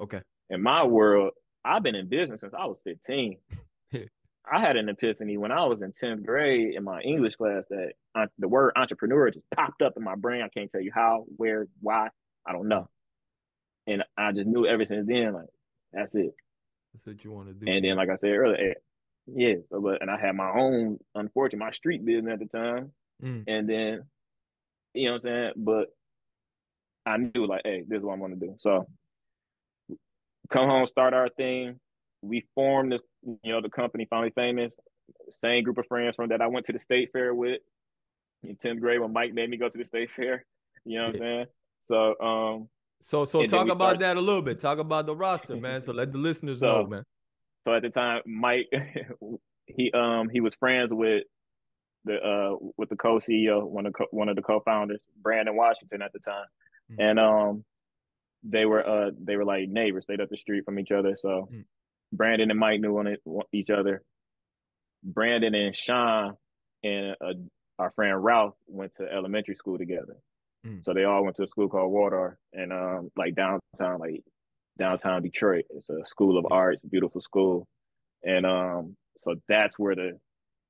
Okay. 0.01 0.21
In 0.49 0.61
my 0.61 0.83
world, 0.83 1.31
I've 1.63 1.83
been 1.83 1.95
in 1.95 2.07
business 2.07 2.41
since 2.41 2.53
I 2.57 2.65
was 2.65 2.79
15. 2.83 3.37
I 4.51 4.59
had 4.59 4.77
an 4.77 4.89
epiphany 4.89 5.37
when 5.37 5.51
I 5.51 5.65
was 5.65 5.81
in 5.81 5.91
10th 5.91 6.25
grade 6.25 6.73
in 6.73 6.83
my 6.83 7.01
English 7.01 7.35
class 7.35 7.63
that 7.69 7.91
uh, 8.15 8.25
the 8.39 8.47
word 8.47 8.73
entrepreneur 8.75 9.29
just 9.29 9.45
popped 9.55 9.81
up 9.81 9.93
in 9.95 10.03
my 10.03 10.15
brain. 10.15 10.41
I 10.41 10.47
can't 10.49 10.71
tell 10.71 10.81
you 10.81 10.91
how, 10.93 11.25
where, 11.37 11.67
why. 11.81 12.09
I 12.47 12.53
don't 12.53 12.67
know. 12.67 12.89
And 13.85 14.03
I 14.17 14.31
just 14.31 14.47
knew 14.47 14.65
ever 14.65 14.85
since 14.85 15.07
then, 15.07 15.33
like, 15.33 15.49
that's 15.93 16.15
it. 16.15 16.33
That's 16.99 17.15
what 17.15 17.23
you 17.23 17.31
want 17.31 17.47
to 17.47 17.53
do. 17.53 17.71
And 17.71 17.85
then, 17.85 17.95
like 17.95 18.09
I 18.09 18.15
said 18.15 18.31
earlier, 18.31 18.75
yeah. 19.25 19.55
So, 19.69 19.79
but 19.79 20.01
and 20.01 20.11
I 20.11 20.19
had 20.19 20.35
my 20.35 20.49
own, 20.49 20.97
unfortunate, 21.15 21.63
my 21.63 21.71
street 21.71 22.03
business 22.05 22.33
at 22.33 22.39
the 22.39 22.57
time. 22.57 22.91
Mm. 23.23 23.43
And 23.47 23.69
then, 23.69 24.03
you 24.93 25.05
know 25.05 25.11
what 25.11 25.15
I'm 25.15 25.21
saying? 25.21 25.51
But 25.55 25.87
I 27.05 27.17
knew 27.17 27.47
like, 27.47 27.61
hey, 27.63 27.83
this 27.87 27.99
is 27.99 28.03
what 28.03 28.13
I'm 28.13 28.19
gonna 28.19 28.35
do. 28.35 28.55
So, 28.59 28.85
come 30.49 30.67
home, 30.67 30.87
start 30.87 31.13
our 31.13 31.29
thing. 31.29 31.79
We 32.21 32.45
formed 32.53 32.91
this, 32.91 33.01
you 33.23 33.53
know, 33.53 33.61
the 33.61 33.69
company 33.69 34.05
finally 34.09 34.33
famous. 34.35 34.75
Same 35.29 35.63
group 35.63 35.77
of 35.77 35.87
friends 35.87 36.15
from 36.15 36.29
that 36.29 36.41
I 36.41 36.47
went 36.47 36.65
to 36.65 36.73
the 36.73 36.79
state 36.79 37.11
fair 37.13 37.33
with 37.33 37.61
in 38.43 38.57
10th 38.57 38.81
grade 38.81 38.99
when 38.99 39.13
Mike 39.13 39.33
made 39.33 39.49
me 39.49 39.57
go 39.57 39.69
to 39.69 39.77
the 39.77 39.85
state 39.85 40.11
fair. 40.15 40.45
You 40.83 40.99
know 40.99 41.07
what 41.07 41.15
yeah. 41.15 41.21
I'm 41.21 41.27
saying? 41.27 41.45
So 41.81 42.19
um 42.19 42.69
so 43.01 43.25
so 43.25 43.45
talk 43.45 43.67
about 43.67 43.75
start... 43.75 43.99
that 43.99 44.17
a 44.17 44.21
little 44.21 44.41
bit. 44.41 44.59
Talk 44.59 44.79
about 44.79 45.05
the 45.05 45.15
roster, 45.15 45.55
man. 45.55 45.81
So 45.81 45.91
let 45.93 46.11
the 46.11 46.17
listeners 46.17 46.59
so, 46.59 46.65
know, 46.65 46.87
man. 46.87 47.03
So 47.65 47.73
at 47.73 47.81
the 47.81 47.89
time, 47.89 48.21
Mike, 48.25 48.67
he 49.65 49.91
um 49.91 50.29
he 50.29 50.41
was 50.41 50.55
friends 50.55 50.93
with 50.93 51.23
the 52.05 52.15
uh 52.15 52.55
with 52.77 52.89
the 52.89 52.95
co-CEO, 52.95 53.65
one 53.67 53.85
of 53.85 53.93
co- 53.93 54.07
one 54.11 54.29
of 54.29 54.35
the 54.35 54.41
co-founders, 54.41 54.99
Brandon 55.21 55.55
Washington 55.55 56.01
at 56.01 56.11
the 56.13 56.19
time, 56.19 56.45
mm-hmm. 56.91 57.01
and 57.01 57.19
um 57.19 57.65
they 58.43 58.65
were 58.65 58.87
uh 58.87 59.11
they 59.21 59.35
were 59.35 59.45
like 59.45 59.69
neighbors, 59.69 60.03
stayed 60.03 60.21
up 60.21 60.29
the 60.29 60.37
street 60.37 60.65
from 60.65 60.79
each 60.79 60.91
other. 60.91 61.15
So 61.19 61.49
mm-hmm. 61.51 61.61
Brandon 62.11 62.49
and 62.51 62.59
Mike 62.59 62.81
knew 62.81 62.97
on 62.97 63.07
it, 63.07 63.21
each 63.53 63.69
other. 63.69 64.03
Brandon 65.03 65.55
and 65.55 65.73
Sean 65.73 66.35
and 66.83 67.15
uh, 67.21 67.33
our 67.77 67.91
friend 67.91 68.21
Ralph 68.21 68.55
went 68.67 68.93
to 68.97 69.03
elementary 69.09 69.55
school 69.55 69.77
together. 69.77 70.17
Mm. 70.65 70.83
So 70.83 70.93
they 70.93 71.05
all 71.05 71.23
went 71.23 71.37
to 71.37 71.43
a 71.43 71.47
school 71.47 71.69
called 71.69 71.91
Water 71.91 72.37
and 72.53 72.73
um 72.73 73.11
like 73.15 73.35
downtown, 73.35 73.99
like 73.99 74.23
downtown 74.77 75.21
Detroit. 75.21 75.65
It's 75.69 75.89
a 75.89 76.05
school 76.05 76.37
of 76.37 76.45
arts, 76.51 76.81
beautiful 76.89 77.21
school. 77.21 77.67
And 78.23 78.45
um 78.45 78.95
so 79.19 79.35
that's 79.47 79.77
where 79.77 79.95
the 79.95 80.19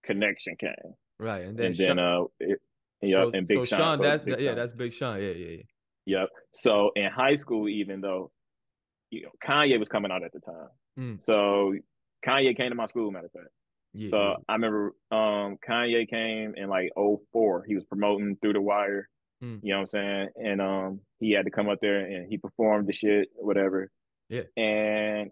connection 0.06 0.56
came. 0.60 0.94
Right. 1.20 1.44
And 1.44 1.58
then, 1.58 1.66
and 1.68 1.76
then 1.76 2.00
uh 2.00 2.24
it, 2.40 2.60
yeah, 3.02 3.16
so, 3.16 3.32
and 3.34 3.48
Big 3.48 3.58
so 3.58 3.66
Sean. 3.66 3.80
Sean 3.80 4.02
that's 4.02 4.24
Big 4.24 4.40
yeah, 4.40 4.50
Sean. 4.50 4.56
that's 4.56 4.72
Big 4.74 4.94
Sean. 4.94 5.22
Yeah, 5.22 5.30
yeah, 5.30 5.48
yeah. 5.48 5.64
Yep. 6.06 6.30
So 6.56 6.92
in 6.96 7.06
high 7.06 7.36
school, 7.36 7.68
even 7.68 8.02
though 8.02 8.32
you 9.10 9.24
know 9.24 9.30
Kanye 9.46 9.78
was 9.80 9.90
coming 9.90 10.12
out 10.12 10.24
at 10.24 10.32
the 10.34 10.40
time. 10.40 10.68
Mm. 11.00 11.24
So 11.24 11.74
Kanye 12.26 12.56
came 12.56 12.70
to 12.70 12.76
my 12.76 12.88
school, 12.88 13.12
matter 13.12 13.28
of 13.28 13.32
fact. 13.32 13.52
Yeah, 13.94 14.10
so 14.10 14.18
yeah. 14.18 14.34
I 14.48 14.54
remember 14.54 14.94
um 15.12 15.58
Kanye 15.68 16.08
came 16.10 16.54
in 16.56 16.70
like 16.70 16.92
04. 16.96 17.64
He 17.68 17.76
was 17.76 17.84
promoting 17.86 18.38
through 18.42 18.54
the 18.54 18.62
wire. 18.62 19.10
Mm. 19.44 19.60
You 19.64 19.70
know 19.72 19.78
what 19.78 19.82
I'm 19.82 19.88
saying? 19.88 20.30
And 20.36 20.62
um, 20.62 21.00
he 21.20 21.32
had 21.32 21.46
to 21.46 21.52
come 21.52 21.70
up 21.70 21.80
there 21.82 22.00
and 22.00 22.30
he 22.30 22.38
performed 22.38 22.88
the 22.88 22.94
shit, 22.94 23.30
whatever. 23.36 23.90
Yeah. 24.30 24.44
And 24.58 25.32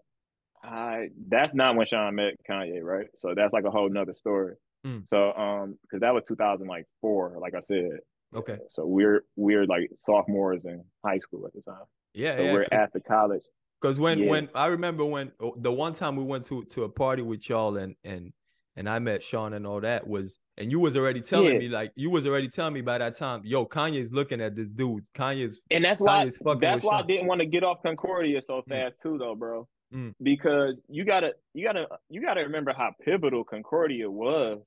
I 0.62 1.08
that's 1.28 1.54
not 1.54 1.76
when 1.76 1.86
Sean 1.86 2.16
met 2.16 2.34
Kanye, 2.48 2.82
right? 2.82 3.06
So 3.20 3.34
that's 3.34 3.52
like 3.52 3.64
a 3.64 3.70
whole 3.70 3.88
nother 3.88 4.14
story. 4.18 4.54
Mm. 4.86 5.08
So 5.08 5.32
um, 5.32 5.78
because 5.82 6.00
that 6.00 6.14
was 6.14 6.24
2004, 6.26 7.36
like 7.40 7.54
I 7.54 7.60
said. 7.60 7.98
Okay. 8.34 8.58
So 8.72 8.86
we're 8.86 9.24
we're 9.36 9.66
like 9.66 9.90
sophomores 10.04 10.64
in 10.64 10.84
high 11.04 11.18
school 11.18 11.46
at 11.46 11.52
the 11.52 11.62
time. 11.62 11.84
Yeah. 12.14 12.36
So 12.36 12.42
yeah, 12.42 12.52
we're 12.52 12.66
at 12.72 12.92
the 12.92 13.00
college. 13.00 13.42
Because 13.80 14.00
when 14.00 14.18
yeah. 14.18 14.30
when 14.30 14.48
I 14.54 14.66
remember 14.66 15.04
when 15.04 15.32
oh, 15.40 15.54
the 15.56 15.72
one 15.72 15.92
time 15.92 16.16
we 16.16 16.24
went 16.24 16.44
to 16.44 16.64
to 16.64 16.84
a 16.84 16.88
party 16.88 17.22
with 17.22 17.48
y'all 17.48 17.76
and 17.76 17.94
and 18.04 18.32
and 18.78 18.88
I 18.88 19.00
met 19.00 19.24
Sean 19.24 19.54
and 19.54 19.66
all 19.66 19.80
that 19.80 20.06
was, 20.06 20.38
and 20.56 20.70
you 20.70 20.78
was 20.78 20.96
already 20.96 21.20
telling 21.20 21.54
yeah. 21.54 21.58
me 21.58 21.68
like 21.68 21.92
you 21.96 22.10
was 22.10 22.28
already 22.28 22.46
telling 22.46 22.72
me 22.72 22.80
by 22.80 22.96
that 22.98 23.16
time, 23.16 23.42
yo, 23.44 23.66
Kanye's 23.66 24.12
looking 24.12 24.40
at 24.40 24.54
this 24.54 24.70
dude. 24.70 25.04
Kanye's 25.16 25.60
and 25.72 25.84
that's 25.84 26.00
why 26.00 26.24
Kanye's 26.24 26.38
that's 26.60 26.84
why 26.84 26.98
Sean. 26.98 27.02
I 27.02 27.06
didn't 27.06 27.26
want 27.26 27.40
to 27.40 27.46
get 27.46 27.64
off 27.64 27.82
Concordia 27.82 28.40
so 28.40 28.62
mm. 28.62 28.68
fast 28.68 29.00
mm. 29.00 29.02
too, 29.02 29.18
though, 29.18 29.34
bro. 29.34 29.66
Mm. 29.92 30.14
Because 30.22 30.76
you 30.88 31.04
gotta 31.04 31.32
you 31.54 31.64
gotta 31.64 31.86
you 32.08 32.22
gotta 32.22 32.42
remember 32.42 32.72
how 32.72 32.92
pivotal 33.04 33.42
Concordia 33.42 34.08
was 34.08 34.60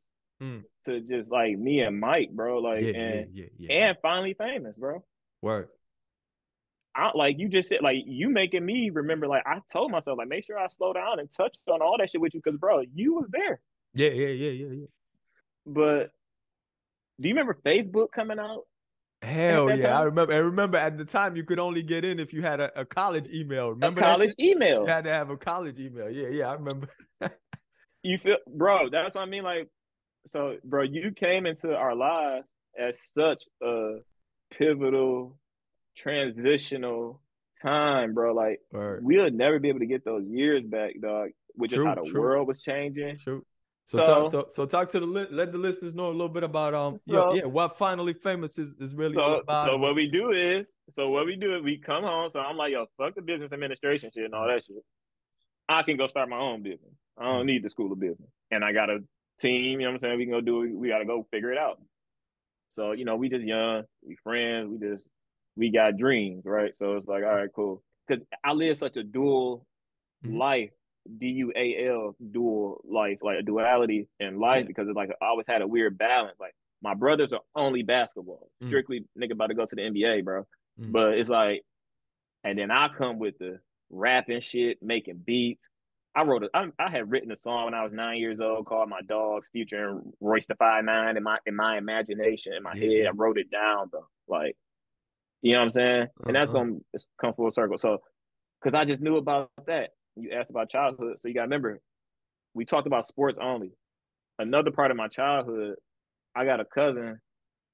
mm. 0.44 0.62
to 0.86 1.00
just 1.00 1.32
like 1.32 1.58
me 1.58 1.80
and 1.80 1.98
Mike, 1.98 2.32
bro. 2.32 2.60
Like 2.60 2.84
yeah, 2.84 2.92
and 2.92 3.28
yeah, 3.34 3.72
and 3.72 3.98
finally 4.02 4.34
famous, 4.34 4.76
bro. 4.76 5.06
Word. 5.42 5.70
I, 6.94 7.12
like 7.16 7.40
you 7.40 7.48
just 7.48 7.70
said, 7.70 7.80
like 7.82 8.04
you 8.06 8.30
making 8.30 8.66
me 8.66 8.90
remember. 8.90 9.26
Like 9.26 9.44
I 9.46 9.60
told 9.72 9.90
myself, 9.90 10.18
like 10.18 10.28
make 10.28 10.46
sure 10.46 10.60
I 10.60 10.68
slow 10.68 10.92
down 10.92 11.20
and 11.20 11.32
touch 11.32 11.56
on 11.72 11.82
all 11.82 11.96
that 11.98 12.10
shit 12.10 12.20
with 12.20 12.34
you, 12.34 12.42
because 12.44 12.60
bro, 12.60 12.84
you 12.94 13.14
was 13.14 13.30
there. 13.32 13.62
Yeah, 13.94 14.10
yeah, 14.10 14.28
yeah, 14.28 14.52
yeah, 14.52 14.68
yeah. 14.72 14.86
But 15.66 16.12
do 17.20 17.28
you 17.28 17.36
remember 17.36 17.58
Facebook 17.66 18.12
coming 18.12 18.40
out? 18.40 18.64
Hell 19.22 19.70
yeah, 19.70 19.84
time? 19.84 19.98
I 19.98 20.02
remember. 20.04 20.34
I 20.34 20.38
remember 20.38 20.78
at 20.78 20.98
the 20.98 21.06
time 21.06 21.36
you 21.36 21.44
could 21.44 21.60
only 21.60 21.84
get 21.84 22.04
in 22.04 22.20
if 22.20 22.34
you 22.34 22.42
had 22.42 22.60
a, 22.60 22.82
a 22.82 22.86
college 22.86 23.30
email. 23.30 23.70
Remember 23.70 24.02
a 24.02 24.04
college 24.04 24.34
email? 24.40 24.82
You 24.82 24.88
had 24.88 25.04
to 25.04 25.12
have 25.12 25.30
a 25.30 25.38
college 25.38 25.80
email. 25.80 26.10
Yeah, 26.10 26.30
yeah, 26.30 26.50
I 26.50 26.54
remember. 26.54 26.88
you 28.04 28.18
feel, 28.18 28.38
bro? 28.48 28.90
That's 28.90 29.14
what 29.14 29.22
I 29.22 29.26
mean. 29.26 29.44
Like, 29.44 29.70
so, 30.26 30.58
bro, 30.64 30.84
you 30.84 31.12
came 31.12 31.46
into 31.46 31.76
our 31.76 31.96
lives 31.96 32.48
as 32.80 33.00
such 33.16 33.44
a 33.62 33.98
pivotal, 34.50 35.38
transitional 35.96 37.22
time, 37.62 38.16
bro. 38.16 38.34
Like, 38.34 38.60
right. 38.74 39.04
we'll 39.04 39.30
never 39.30 39.60
be 39.60 39.70
able 39.70 39.80
to 39.80 39.86
get 39.86 40.04
those 40.04 40.26
years 40.26 40.64
back, 40.66 40.94
dog. 41.00 41.30
With 41.56 41.70
just 41.70 41.80
true, 41.80 41.88
how 41.88 41.96
the 41.96 42.10
true. 42.10 42.22
world 42.22 42.48
was 42.48 42.62
changing. 42.62 43.20
True. 43.20 43.46
So, 43.86 43.98
so, 43.98 44.06
talk, 44.06 44.32
so, 44.32 44.46
so 44.48 44.66
talk 44.66 44.90
to 44.92 45.00
the 45.00 45.06
let 45.06 45.52
the 45.52 45.58
listeners 45.58 45.94
know 45.94 46.08
a 46.08 46.12
little 46.12 46.30
bit 46.30 46.44
about 46.44 46.74
um 46.74 46.98
so, 46.98 47.34
yeah, 47.34 47.42
yeah 47.42 47.46
what 47.46 47.78
finally 47.78 48.14
famous 48.14 48.58
is, 48.58 48.76
is 48.80 48.96
really 48.96 49.16
so, 49.16 49.40
about. 49.40 49.66
So 49.66 49.78
what 49.78 49.96
we 49.96 50.08
do 50.08 50.32
is 50.32 50.74
so 50.90 51.10
what 51.10 51.26
we 51.26 51.36
do 51.36 51.56
is 51.56 51.64
we 51.64 51.78
come 51.78 52.04
home. 52.04 52.30
So 52.30 52.40
I'm 52.40 52.58
like 52.58 52.72
yo 52.72 52.86
fuck 52.98 53.16
the 53.16 53.22
business 53.22 53.52
administration 53.52 54.12
shit 54.14 54.26
and 54.26 54.34
all 54.34 54.48
that 54.48 54.64
shit. 54.64 54.78
I 55.68 55.84
can 55.84 55.98
go 55.98 56.08
start 56.08 56.30
my 56.30 56.38
own 56.38 56.64
business. 56.64 56.94
I 57.18 57.26
don't 57.26 57.46
need 57.46 57.64
the 57.64 57.70
school 57.70 57.92
of 57.92 58.00
business, 58.00 58.30
and 58.50 58.64
I 58.64 58.72
got 58.72 58.90
a 58.90 59.00
team. 59.40 59.80
You 59.80 59.80
know 59.80 59.86
what 59.88 59.94
I'm 59.94 60.00
saying? 60.00 60.18
We 60.18 60.26
can 60.26 60.34
go 60.34 60.42
do 60.42 60.64
it. 60.64 60.74
We 60.74 60.88
got 60.90 61.00
to 61.00 61.06
go 61.06 61.28
figure 61.32 61.52
it 61.52 61.58
out. 61.58 61.82
So 62.72 62.94
you 62.94 63.04
know 63.04 63.16
we 63.18 63.30
just 63.30 63.44
young, 63.44 63.84
we 64.06 64.16
friends, 64.24 64.70
we 64.70 64.78
just 64.88 65.04
we 65.56 65.70
got 65.70 65.98
dreams, 65.98 66.44
right? 66.46 66.72
So 66.80 66.98
it's 66.98 67.08
like 67.08 67.24
all 67.24 67.36
right, 67.36 67.50
cool. 67.54 67.84
Because 68.08 68.24
I 68.44 68.54
live 68.54 68.78
such 68.78 68.98
a 68.98 69.04
dual 69.04 69.66
mm-hmm. 70.26 70.38
life 70.38 70.72
D 71.18 71.28
U 71.28 71.54
A 71.56 71.88
L 71.90 72.16
dual 72.32 72.82
life, 72.90 73.20
like 73.22 73.40
a 73.40 73.44
duality 73.44 74.08
in 74.20 74.40
life, 74.40 74.62
yeah. 74.62 74.68
because 74.68 74.88
it's 74.88 74.96
like 74.96 75.10
I 75.22 75.26
always 75.26 75.48
had 75.48 75.62
a 75.62 75.68
weird 75.68 75.98
balance. 75.98 76.38
Like 76.40 76.54
my 76.82 76.94
brothers 76.94 77.34
are 77.34 77.42
only 77.56 77.84
basketball, 77.84 78.50
mm. 78.64 78.68
strictly 78.68 79.06
nigga 79.20 79.32
about 79.32 79.48
to 79.48 79.56
go 79.56 79.66
to 79.66 79.76
the 79.76 79.82
NBA, 79.82 80.24
bro. 80.24 80.46
Mm. 80.80 80.92
But 80.92 81.18
it's 81.18 81.30
like, 81.30 81.64
and 82.44 82.58
then 82.58 82.72
I 82.72 82.90
come 82.90 83.20
with 83.20 83.38
the 83.40 83.60
rapping 83.90 84.42
shit, 84.42 84.78
making 84.82 85.22
beats. 85.26 85.68
I 86.16 86.24
wrote 86.24 86.44
a, 86.44 86.50
I, 86.54 86.68
I 86.78 86.90
had 86.90 87.10
written 87.10 87.32
a 87.32 87.38
song 87.38 87.66
when 87.66 87.74
I 87.74 87.84
was 87.84 87.94
nine 87.94 88.18
years 88.18 88.40
old 88.40 88.66
called 88.66 88.90
"My 88.90 89.02
Dogs," 89.02 89.50
featuring 89.52 90.14
Royce 90.20 90.46
da 90.46 90.56
Five 90.60 90.84
Nine 90.84 91.18
in 91.18 91.24
my 91.24 91.38
in 91.46 91.56
my 91.56 91.78
imagination 91.78 92.54
in 92.54 92.64
my 92.64 92.74
yeah. 92.74 93.04
head. 93.04 93.08
I 93.08 93.12
wrote 93.12 93.38
it 93.38 93.50
down 93.50 93.90
though, 93.92 94.08
like, 94.28 94.58
you 95.42 95.54
know 95.54 95.60
what 95.60 95.64
I'm 95.66 95.70
saying? 95.72 96.02
Uh-huh. 96.04 96.24
And 96.28 96.36
that's 96.36 96.50
uh-huh. 96.52 96.60
gonna 96.60 96.80
come 97.20 97.34
full 97.34 97.52
circle. 97.52 97.78
So, 97.78 98.00
because 98.62 98.74
I 98.74 98.86
just 98.86 99.02
knew 99.02 99.18
about 99.18 99.52
that 99.68 99.92
you 100.16 100.32
asked 100.32 100.50
about 100.50 100.70
childhood, 100.70 101.18
so 101.20 101.28
you 101.28 101.34
got 101.34 101.42
to 101.42 101.46
remember, 101.46 101.80
we 102.54 102.66
talked 102.66 102.88
about 102.88 103.06
sports 103.06 103.38
only. 103.42 103.72
Another 104.40 104.72
part 104.72 104.92
of 104.92 104.98
my 104.98 105.08
childhood, 105.08 105.76
I 106.36 106.46
got 106.46 106.60
a 106.60 106.66
cousin. 106.66 107.20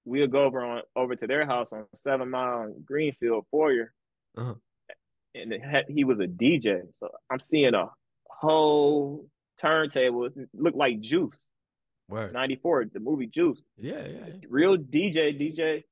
We'll 0.06 0.28
go 0.28 0.44
over 0.44 0.64
on 0.64 0.82
over 0.96 1.16
to 1.16 1.28
their 1.28 1.46
house 1.46 1.74
on 1.74 1.86
Seven 1.96 2.30
Mile 2.30 2.74
Greenfield, 2.86 3.46
Foyer, 3.52 3.94
uh-huh. 4.38 4.54
and 5.36 5.54
had, 5.64 5.86
he 5.90 6.04
was 6.04 6.20
a 6.20 6.28
DJ. 6.28 6.82
So 7.00 7.10
I'm 7.30 7.40
seeing 7.40 7.74
a 7.74 7.90
whole 8.30 9.26
turntable. 9.60 10.30
look 10.54 10.76
like 10.76 11.02
Juice. 11.02 11.48
Word. 12.10 12.32
94, 12.32 12.86
the 12.94 13.00
movie 13.02 13.28
Juice. 13.28 13.62
Yeah, 13.78 14.06
yeah, 14.08 14.28
yeah. 14.28 14.34
Real 14.50 14.78
DJ, 14.78 15.38
DJ. 15.38 15.84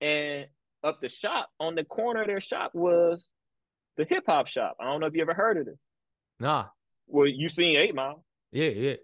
And 0.00 0.46
up 0.82 1.00
the 1.00 1.08
shop, 1.08 1.50
on 1.60 1.74
the 1.74 1.84
corner 1.84 2.22
of 2.22 2.26
their 2.26 2.40
shop 2.40 2.70
was 2.74 3.22
the 3.96 4.04
hip 4.04 4.24
hop 4.26 4.48
shop. 4.48 4.76
I 4.80 4.84
don't 4.84 5.00
know 5.00 5.06
if 5.06 5.14
you 5.14 5.22
ever 5.22 5.34
heard 5.34 5.58
of 5.58 5.66
this. 5.66 5.78
Nah. 6.40 6.66
Well, 7.06 7.26
you 7.26 7.48
seen 7.48 7.76
Eight 7.76 7.94
Mile? 7.94 8.24
Yeah, 8.52 8.68
yeah. 8.68 8.94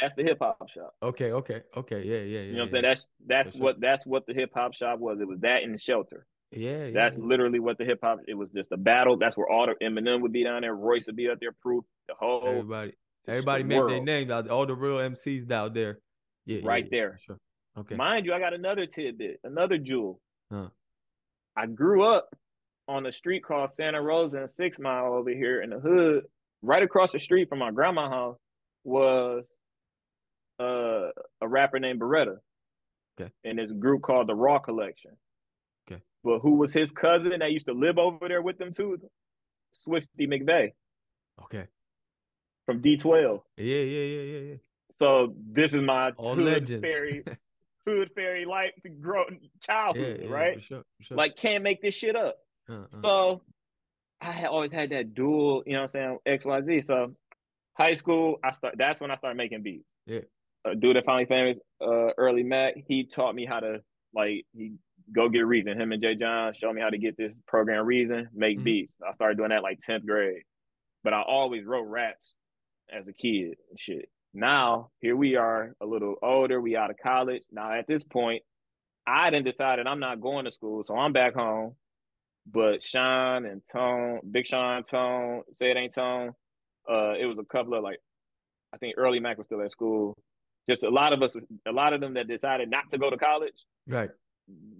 That's 0.00 0.14
the 0.14 0.24
hip 0.24 0.38
hop 0.40 0.68
shop. 0.68 0.94
Okay, 1.02 1.32
okay, 1.32 1.62
okay. 1.76 2.02
Yeah, 2.02 2.18
yeah, 2.18 2.22
yeah. 2.22 2.40
You 2.40 2.52
know 2.52 2.58
what 2.58 2.62
I'm 2.62 2.66
yeah. 2.66 2.72
saying? 2.72 2.82
That's 2.82 3.08
that's 3.26 3.52
For 3.52 3.58
what 3.58 3.74
sure. 3.74 3.80
that's 3.80 4.06
what 4.06 4.26
the 4.26 4.34
hip 4.34 4.50
hop 4.54 4.74
shop 4.74 4.98
was. 4.98 5.20
It 5.20 5.28
was 5.28 5.40
that 5.40 5.62
in 5.62 5.72
the 5.72 5.78
shelter. 5.78 6.26
Yeah, 6.50 6.90
That's 6.92 7.16
yeah. 7.16 7.24
literally 7.24 7.58
what 7.58 7.78
the 7.78 7.84
hip 7.84 7.98
hop. 8.02 8.20
It 8.28 8.34
was 8.34 8.52
just 8.52 8.70
a 8.70 8.76
battle. 8.76 9.16
That's 9.16 9.36
where 9.36 9.48
all 9.48 9.66
the 9.66 9.74
Eminem 9.84 10.20
would 10.20 10.32
be 10.32 10.44
down 10.44 10.62
there. 10.62 10.74
Royce 10.74 11.06
would 11.06 11.16
be 11.16 11.28
out 11.28 11.38
there. 11.40 11.52
Proof. 11.52 11.84
The 12.06 12.14
whole 12.14 12.46
everybody. 12.46 12.92
Everybody 13.26 13.62
the 13.62 13.68
made 13.68 13.88
their 13.88 14.02
name 14.02 14.30
out. 14.30 14.48
All 14.48 14.66
the 14.66 14.74
real 14.74 14.98
MCs 14.98 15.46
down 15.46 15.72
there. 15.72 15.98
Yeah, 16.46 16.60
right 16.62 16.84
yeah, 16.84 16.98
there. 16.98 17.20
Sure. 17.24 17.38
Okay. 17.76 17.96
Mind 17.96 18.26
you, 18.26 18.34
I 18.34 18.38
got 18.38 18.52
another 18.52 18.86
tidbit, 18.86 19.40
another 19.42 19.78
jewel. 19.78 20.20
Huh. 20.52 20.68
I 21.56 21.66
grew 21.66 22.04
up 22.04 22.28
on 22.88 23.06
a 23.06 23.12
street 23.12 23.44
called 23.44 23.70
Santa 23.70 24.00
Rosa 24.00 24.40
and 24.40 24.50
Six 24.50 24.78
Mile 24.78 25.14
over 25.14 25.30
here 25.30 25.62
in 25.62 25.70
the 25.70 25.78
hood. 25.78 26.24
Right 26.62 26.82
across 26.82 27.12
the 27.12 27.18
street 27.18 27.48
from 27.48 27.58
my 27.58 27.70
grandma's 27.70 28.10
house 28.10 28.38
was 28.84 29.44
uh, 30.60 31.10
a 31.40 31.48
rapper 31.48 31.78
named 31.78 32.00
Beretta. 32.00 32.38
Okay. 33.20 33.30
And 33.44 33.58
this 33.58 33.70
group 33.72 34.02
called 34.02 34.28
the 34.28 34.34
Raw 34.34 34.58
Collection. 34.58 35.12
Okay. 35.86 36.00
But 36.22 36.40
who 36.40 36.54
was 36.54 36.72
his 36.72 36.90
cousin 36.90 37.32
that 37.38 37.52
used 37.52 37.66
to 37.66 37.74
live 37.74 37.98
over 37.98 38.28
there 38.28 38.42
with 38.42 38.58
them 38.58 38.72
too? 38.72 38.98
Swifty 39.72 40.26
McVay. 40.26 40.72
Okay. 41.42 41.66
From 42.66 42.80
D12. 42.80 43.40
Yeah, 43.58 43.64
yeah, 43.64 43.80
yeah, 43.82 44.22
yeah, 44.22 44.38
yeah. 44.50 44.54
So 44.90 45.34
this 45.52 45.72
is 45.74 45.80
my 45.80 46.10
All 46.12 46.34
hood 46.34 46.44
legends. 46.44 46.82
fairy 46.82 47.24
hood 47.86 48.10
fairy 48.14 48.44
life 48.44 48.72
grow 49.00 49.24
childhood, 49.60 50.20
yeah, 50.20 50.26
yeah, 50.28 50.34
right? 50.34 50.54
For 50.56 50.60
sure, 50.62 50.82
for 50.98 51.04
sure. 51.04 51.16
Like 51.16 51.36
can't 51.36 51.62
make 51.62 51.82
this 51.82 51.94
shit 51.94 52.16
up. 52.16 52.36
Uh-uh. 52.68 53.00
So 53.00 53.42
I 54.20 54.32
had 54.32 54.46
always 54.46 54.72
had 54.72 54.90
that 54.90 55.14
dual, 55.14 55.62
you 55.66 55.72
know 55.72 55.80
what 55.80 55.94
I'm 55.96 56.18
saying, 56.26 56.38
XYZ. 56.40 56.84
So 56.84 57.14
high 57.76 57.94
school, 57.94 58.38
I 58.42 58.52
start 58.52 58.74
that's 58.78 59.00
when 59.00 59.10
I 59.10 59.16
started 59.16 59.36
making 59.36 59.62
beats. 59.62 59.88
Yeah. 60.06 60.20
A 60.66 60.74
dude 60.74 60.96
that 60.96 61.04
finally 61.04 61.26
famous, 61.26 61.58
uh, 61.80 62.12
Earlly 62.16 62.42
Mac, 62.42 62.74
he 62.88 63.04
taught 63.04 63.34
me 63.34 63.44
how 63.44 63.60
to 63.60 63.80
like 64.14 64.46
he 64.52 64.74
go 65.14 65.28
get 65.28 65.46
Reason. 65.46 65.78
Him 65.78 65.92
and 65.92 66.00
Jay 66.00 66.14
John 66.14 66.54
showed 66.54 66.72
me 66.74 66.80
how 66.80 66.88
to 66.88 66.98
get 66.98 67.16
this 67.16 67.32
program 67.46 67.84
Reason, 67.84 68.28
make 68.34 68.56
mm-hmm. 68.56 68.64
beats. 68.64 68.94
I 69.06 69.12
started 69.12 69.36
doing 69.36 69.50
that 69.50 69.62
like 69.62 69.80
10th 69.86 70.06
grade. 70.06 70.42
But 71.02 71.12
I 71.12 71.20
always 71.20 71.66
wrote 71.66 71.82
raps 71.82 72.34
as 72.90 73.06
a 73.06 73.12
kid 73.12 73.56
and 73.70 73.78
shit. 73.78 74.08
Now 74.32 74.90
here 75.00 75.16
we 75.16 75.36
are, 75.36 75.74
a 75.80 75.86
little 75.86 76.16
older, 76.22 76.60
we 76.60 76.76
out 76.76 76.90
of 76.90 76.96
college. 76.96 77.42
Now 77.52 77.72
at 77.72 77.86
this 77.86 78.04
point, 78.04 78.42
I 79.06 79.28
didn't 79.28 79.46
decided 79.46 79.86
I'm 79.86 80.00
not 80.00 80.22
going 80.22 80.46
to 80.46 80.50
school, 80.50 80.82
so 80.84 80.96
I'm 80.96 81.12
back 81.12 81.34
home. 81.34 81.74
But 82.46 82.82
Sean 82.82 83.46
and 83.46 83.62
Tone, 83.72 84.20
Big 84.30 84.46
Sean, 84.46 84.84
Tone, 84.84 85.42
say 85.54 85.70
it 85.70 85.76
ain't 85.76 85.94
Tone. 85.94 86.32
Uh, 86.88 87.14
it 87.18 87.24
was 87.26 87.38
a 87.38 87.44
couple 87.44 87.74
of 87.74 87.82
like, 87.82 87.98
I 88.72 88.76
think 88.76 88.94
Earlly 88.98 89.20
Mac 89.20 89.38
was 89.38 89.46
still 89.46 89.62
at 89.62 89.70
school. 89.70 90.14
Just 90.68 90.82
a 90.82 90.90
lot 90.90 91.12
of 91.12 91.22
us, 91.22 91.36
a 91.66 91.72
lot 91.72 91.92
of 91.92 92.00
them 92.00 92.14
that 92.14 92.28
decided 92.28 92.70
not 92.70 92.90
to 92.90 92.98
go 92.98 93.10
to 93.10 93.16
college. 93.16 93.64
Right. 93.86 94.10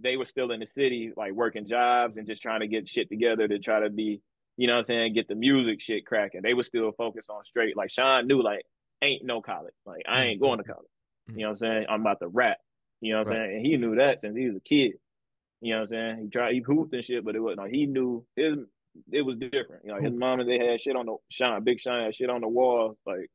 They 0.03 0.17
were 0.17 0.27
still 0.27 0.51
in 0.51 0.61
the 0.61 0.67
city, 0.67 1.13
like 1.17 1.33
working 1.33 1.67
jobs 1.67 2.17
and 2.19 2.27
just 2.27 2.43
trying 2.43 2.61
to 2.61 2.69
get 2.69 2.89
shit 2.89 3.09
together 3.09 3.49
to 3.49 3.59
try 3.59 3.81
to 3.81 3.89
be, 3.89 4.21
you 4.57 4.67
know 4.67 4.75
what 4.75 4.81
I'm 4.81 4.85
saying, 4.85 5.15
get 5.15 5.29
the 5.29 5.35
music 5.35 5.81
shit 5.81 6.05
cracking. 6.05 6.43
They 6.43 6.55
were 6.55 6.63
still 6.63 6.93
focused 6.93 7.31
on 7.31 7.45
straight. 7.45 7.77
Like 7.77 7.91
Sean 7.91 8.27
knew, 8.27 8.43
like, 8.43 8.63
ain't 9.03 9.25
no 9.25 9.41
college. 9.41 9.75
Like, 9.87 10.03
I 10.09 10.25
ain't 10.25 10.41
going 10.41 10.59
to 10.59 10.65
college. 10.65 10.87
Mm-hmm. 11.31 11.39
You 11.39 11.45
know 11.45 11.51
what 11.51 11.53
I'm 11.53 11.57
saying? 11.59 11.87
I'm 11.89 12.01
about 12.03 12.21
to 12.21 12.29
rap. 12.29 12.59
You 13.01 13.13
know 13.13 13.21
what 13.21 13.29
I'm 13.29 13.33
right. 13.33 13.47
saying? 13.47 13.57
And 13.57 13.67
he 13.67 13.77
knew 13.77 13.97
that 13.97 14.21
since 14.21 14.37
he 14.37 14.47
was 14.47 14.57
a 14.57 14.61
kid. 14.61 14.93
You 15.65 15.71
know 15.71 15.77
what 15.81 15.83
I'm 15.83 15.87
saying? 15.89 16.19
He 16.23 16.29
tried, 16.29 16.53
he 16.53 16.61
hooped 16.61 16.93
and 16.93 17.05
shit, 17.05 17.25
but 17.25 17.35
it 17.35 17.41
wasn't. 17.41 17.61
Like, 17.61 17.73
he 17.73 17.87
knew 17.87 18.25
his. 18.37 18.59
It 19.11 19.23
was 19.23 19.37
different. 19.39 19.83
You 19.85 19.93
know, 19.93 20.01
his 20.01 20.13
mom 20.13 20.39
and 20.39 20.49
they 20.49 20.59
had 20.59 20.81
shit 20.81 20.95
on 20.95 21.07
the 21.07 21.17
shine, 21.29 21.65
big 21.65 21.81
shine, 21.81 22.05
had 22.05 22.15
shit 22.15 22.31
on 22.31 22.43
the 22.43 22.49
wall. 22.49 22.97
Like 23.05 23.29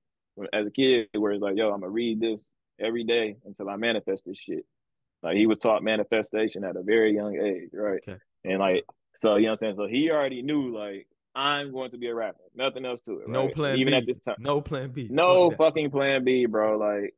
as 0.53 0.65
a 0.65 0.71
kid, 0.71 1.07
where 1.13 1.33
it's 1.33 1.41
like, 1.41 1.57
yo, 1.57 1.71
I'm 1.71 1.81
gonna 1.81 1.89
read 1.89 2.21
this 2.21 2.45
every 2.79 3.03
day 3.03 3.35
until 3.45 3.69
I 3.69 3.75
manifest 3.75 4.23
this 4.25 4.37
shit. 4.37 4.65
Like 5.21 5.35
he 5.35 5.47
was 5.47 5.57
taught 5.57 5.83
manifestation 5.83 6.63
at 6.63 6.77
a 6.77 6.81
very 6.81 7.13
young 7.13 7.35
age, 7.35 7.71
right? 7.73 7.99
Okay. 8.07 8.19
And 8.45 8.59
like, 8.59 8.85
so 9.15 9.35
you 9.35 9.43
know 9.43 9.49
what 9.49 9.51
I'm 9.51 9.55
saying. 9.57 9.73
So 9.73 9.87
he 9.87 10.11
already 10.11 10.41
knew 10.41 10.73
like 10.73 11.07
I'm 11.35 11.73
going 11.73 11.91
to 11.91 11.97
be 11.97 12.07
a 12.07 12.15
rapper. 12.15 12.39
Nothing 12.55 12.85
else 12.85 13.01
to 13.01 13.19
it. 13.19 13.27
Right? 13.27 13.29
No 13.29 13.49
plan 13.49 13.77
Even 13.77 13.91
B. 13.91 13.97
at 13.97 14.05
this 14.05 14.19
time. 14.19 14.37
No 14.39 14.61
plan 14.61 14.91
B. 14.91 15.09
No 15.11 15.51
fucking 15.51 15.91
plan 15.91 16.23
B, 16.23 16.45
bro. 16.45 16.77
Like 16.77 17.15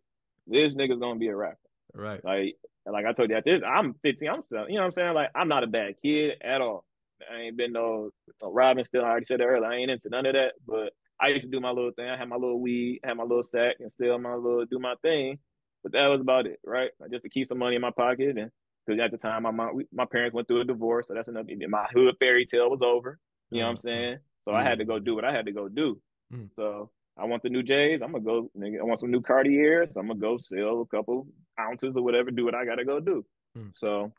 this 0.47 0.73
nigga's 0.73 0.99
gonna 0.99 1.19
be 1.19 1.27
a 1.27 1.35
rapper. 1.35 1.57
Right. 1.93 2.23
Like 2.25 2.55
like 2.85 3.05
I 3.05 3.13
told 3.13 3.29
you 3.29 3.37
at 3.37 3.45
this, 3.45 3.61
I'm 3.65 3.95
15. 4.01 4.29
I'm 4.29 4.43
still, 4.43 4.67
you 4.67 4.75
know 4.75 4.81
what 4.81 4.87
I'm 4.87 4.93
saying? 4.93 5.13
Like 5.13 5.29
I'm 5.35 5.47
not 5.47 5.63
a 5.63 5.67
bad 5.67 5.95
kid 6.01 6.33
at 6.43 6.61
all. 6.61 6.85
I 7.31 7.41
ain't 7.41 7.57
been 7.57 7.73
no, 7.73 8.09
no 8.41 8.51
robbing 8.51 8.85
still. 8.85 9.03
I 9.05 9.09
already 9.09 9.25
said 9.25 9.39
that 9.39 9.45
earlier. 9.45 9.69
I 9.69 9.77
ain't 9.77 9.91
into 9.91 10.09
none 10.09 10.25
of 10.25 10.33
that. 10.33 10.53
But 10.65 10.93
I 11.19 11.29
used 11.29 11.45
to 11.45 11.51
do 11.51 11.59
my 11.59 11.69
little 11.69 11.91
thing. 11.91 12.09
I 12.09 12.17
had 12.17 12.29
my 12.29 12.35
little 12.35 12.59
weed, 12.59 13.01
had 13.03 13.17
my 13.17 13.23
little 13.23 13.43
sack, 13.43 13.75
and 13.79 13.91
sell 13.91 14.17
my 14.17 14.33
little, 14.33 14.65
do 14.65 14.79
my 14.79 14.95
thing. 15.01 15.37
But 15.83 15.93
that 15.93 16.07
was 16.07 16.21
about 16.21 16.47
it, 16.47 16.59
right? 16.65 16.91
Just 17.11 17.23
to 17.23 17.29
keep 17.29 17.47
some 17.47 17.59
money 17.59 17.75
in 17.75 17.81
my 17.81 17.91
pocket, 17.91 18.37
and 18.37 18.51
because 18.85 18.99
at 18.99 19.11
the 19.11 19.17
time 19.17 19.43
my 19.43 19.51
mom, 19.51 19.75
we, 19.75 19.85
my 19.91 20.05
parents 20.05 20.33
went 20.33 20.47
through 20.47 20.61
a 20.61 20.65
divorce, 20.65 21.07
so 21.07 21.13
that's 21.13 21.27
another. 21.27 21.49
My 21.69 21.85
hood 21.93 22.15
fairy 22.19 22.45
tale 22.45 22.69
was 22.69 22.81
over. 22.83 23.19
You 23.49 23.59
know 23.59 23.65
what 23.65 23.69
I'm 23.71 23.75
mm-hmm. 23.77 23.87
saying? 23.87 24.17
So 24.45 24.53
I 24.53 24.63
had 24.63 24.79
to 24.79 24.85
go 24.85 24.99
do 24.99 25.15
what 25.15 25.25
I 25.25 25.31
had 25.31 25.45
to 25.45 25.51
go 25.51 25.67
do. 25.67 25.99
Mm. 26.33 26.49
So 26.55 26.89
I 27.17 27.25
want 27.25 27.43
the 27.43 27.49
new 27.49 27.63
J's. 27.63 28.01
I'm 28.01 28.11
gonna 28.11 28.23
go. 28.23 28.49
Nigga, 28.57 28.79
I 28.79 28.83
want 28.83 28.99
some 28.99 29.11
new 29.11 29.21
Cartiers. 29.21 29.95
I'm 29.95 30.07
gonna 30.07 30.19
go 30.19 30.37
sell 30.37 30.81
a 30.81 30.85
couple 30.85 31.27
ounces 31.59 31.95
or 31.95 32.03
whatever. 32.03 32.31
Do 32.31 32.45
what 32.45 32.55
I 32.55 32.65
gotta 32.65 32.85
go 32.85 32.99
do. 32.99 33.25
Hmm. 33.55 33.69
So 33.73 34.11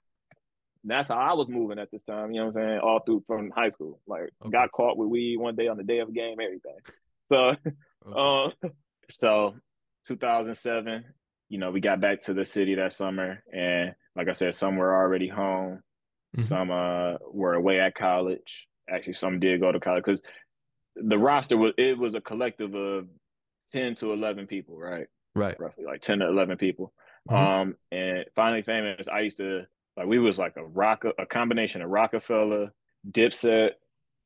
that's 0.84 1.08
how 1.08 1.16
I 1.16 1.32
was 1.34 1.48
moving 1.48 1.78
at 1.78 1.90
this 1.90 2.04
time. 2.04 2.32
You 2.32 2.40
know 2.40 2.46
what 2.48 2.56
I'm 2.56 2.68
saying? 2.68 2.80
All 2.80 3.00
through 3.00 3.24
from 3.26 3.50
high 3.50 3.68
school. 3.68 4.00
Like 4.06 4.30
okay. 4.42 4.50
got 4.50 4.72
caught 4.72 4.96
with 4.96 5.08
weed 5.08 5.36
one 5.38 5.56
day 5.56 5.68
on 5.68 5.76
the 5.76 5.84
day 5.84 5.98
of 5.98 6.08
a 6.08 6.12
game, 6.12 6.38
everything. 6.40 6.78
So, 7.28 7.54
okay. 8.06 8.52
um, 8.64 8.72
so 9.08 9.54
2007, 10.06 11.04
you 11.48 11.58
know, 11.58 11.70
we 11.70 11.80
got 11.80 12.00
back 12.00 12.22
to 12.22 12.34
the 12.34 12.44
city 12.44 12.74
that 12.74 12.92
summer, 12.92 13.42
and 13.52 13.94
like 14.16 14.28
I 14.28 14.32
said, 14.32 14.54
some 14.54 14.76
were 14.76 14.94
already 14.94 15.28
home, 15.28 15.82
mm-hmm. 16.36 16.42
some 16.42 16.70
uh 16.70 17.18
were 17.30 17.54
away 17.54 17.80
at 17.80 17.94
college. 17.94 18.68
Actually, 18.90 19.12
some 19.14 19.38
did 19.38 19.60
go 19.60 19.70
to 19.70 19.78
college 19.78 20.04
because 20.04 20.22
the 20.96 21.18
roster 21.18 21.56
was 21.56 21.72
it 21.78 21.96
was 21.96 22.14
a 22.14 22.20
collective 22.20 22.74
of 22.74 23.06
10 23.72 23.94
to 23.96 24.12
11 24.12 24.46
people, 24.46 24.76
right? 24.76 25.06
Right. 25.34 25.58
Roughly 25.58 25.84
like 25.84 26.02
10 26.02 26.18
to 26.18 26.28
11 26.28 26.58
people. 26.58 26.92
Mm-hmm. 27.30 27.34
Um, 27.36 27.76
and 27.90 28.24
finally 28.34 28.62
famous, 28.62 29.08
I 29.08 29.20
used 29.20 29.38
to 29.38 29.66
like 29.96 30.06
we 30.06 30.18
was 30.18 30.38
like 30.38 30.56
a 30.56 30.64
rock 30.64 31.04
a 31.18 31.26
combination 31.26 31.82
of 31.82 31.90
Roc-A-Fella, 31.90 32.72
Dipset, 33.10 33.72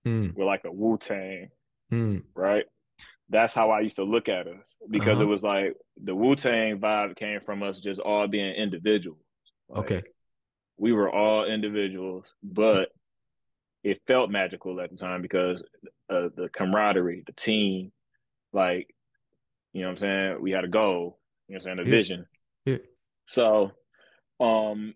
mm. 0.07 0.34
with 0.34 0.47
like 0.47 0.64
a 0.64 0.72
Wu 0.72 0.99
Tang, 0.99 1.51
mm. 1.92 2.22
right? 2.34 2.64
That's 3.28 3.53
how 3.53 3.70
I 3.70 3.80
used 3.80 3.97
to 3.97 4.05
look 4.05 4.28
at 4.28 4.47
us 4.47 4.76
because 4.88 5.14
uh-huh. 5.14 5.22
it 5.22 5.26
was 5.26 5.42
like 5.42 5.76
the 6.03 6.14
Wu 6.14 6.36
Tang 6.36 6.78
vibe 6.78 7.16
came 7.16 7.40
from 7.40 7.62
us 7.62 7.80
just 7.80 8.01
all 8.01 8.28
being 8.28 8.55
individuals. 8.55 9.18
Like, 9.68 9.78
okay. 9.80 10.03
We 10.78 10.92
were 10.92 11.11
all 11.11 11.44
individuals, 11.44 12.32
but 12.42 12.90
it 13.82 14.03
felt 14.07 14.30
magical 14.30 14.80
at 14.80 14.90
the 14.90 14.97
time 14.97 15.22
because 15.22 15.62
uh, 16.09 16.28
the 16.36 16.49
camaraderie, 16.53 17.24
the 17.26 17.32
team, 17.32 17.92
like, 18.53 18.94
you 19.72 19.80
know 19.80 19.88
what 19.88 19.92
I'm 19.92 19.97
saying? 19.97 20.36
We 20.40 20.53
had 20.53 20.64
a 20.64 20.68
goal, 20.68 21.18
you 21.49 21.55
know 21.55 21.57
what 21.57 21.70
I'm 21.70 21.78
saying? 21.78 21.78
A 21.78 21.82
yeah. 21.82 21.97
vision. 21.97 22.26
Yeah. 22.67 22.79
So, 23.27 23.73
um, 24.41 24.95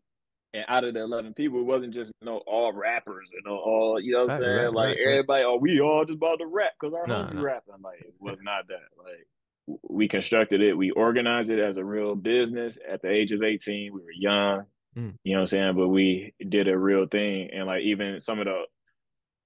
and 0.52 0.64
out 0.68 0.84
of 0.84 0.94
the 0.94 1.00
11 1.00 1.34
people, 1.34 1.60
it 1.60 1.66
wasn't 1.66 1.94
just 1.94 2.12
you 2.20 2.26
know 2.26 2.42
all 2.46 2.72
rappers 2.72 3.30
and 3.32 3.42
you 3.44 3.50
know, 3.50 3.58
all 3.58 4.00
you 4.00 4.12
know 4.12 4.24
what 4.24 4.32
I'm 4.32 4.40
saying. 4.40 4.56
Right, 4.56 4.72
like 4.72 4.88
right, 4.88 4.98
everybody, 5.06 5.44
right. 5.44 5.48
oh, 5.48 5.58
we 5.60 5.80
all 5.80 6.04
just 6.04 6.16
about 6.16 6.40
to 6.40 6.46
rap 6.46 6.72
because 6.78 6.94
our 6.94 7.06
nah, 7.06 7.30
homie 7.30 7.42
rapping. 7.42 7.74
Like 7.82 8.00
it 8.00 8.14
was 8.18 8.38
not 8.42 8.68
that. 8.68 8.88
Like 8.98 9.78
we 9.88 10.08
constructed 10.08 10.60
it, 10.60 10.76
we 10.76 10.90
organized 10.90 11.50
it 11.50 11.60
as 11.60 11.76
a 11.76 11.84
real 11.84 12.16
business. 12.16 12.78
At 12.88 13.02
the 13.02 13.10
age 13.10 13.32
of 13.32 13.42
18, 13.42 13.92
we 13.92 14.00
were 14.00 14.10
young. 14.12 14.64
Mm. 14.96 15.14
You 15.22 15.32
know 15.32 15.38
what 15.38 15.40
I'm 15.42 15.46
saying? 15.46 15.76
But 15.76 15.88
we 15.88 16.34
did 16.48 16.66
a 16.66 16.76
real 16.76 17.06
thing, 17.06 17.50
and 17.52 17.66
like 17.66 17.82
even 17.82 18.20
some 18.20 18.40
of 18.40 18.46
the 18.46 18.64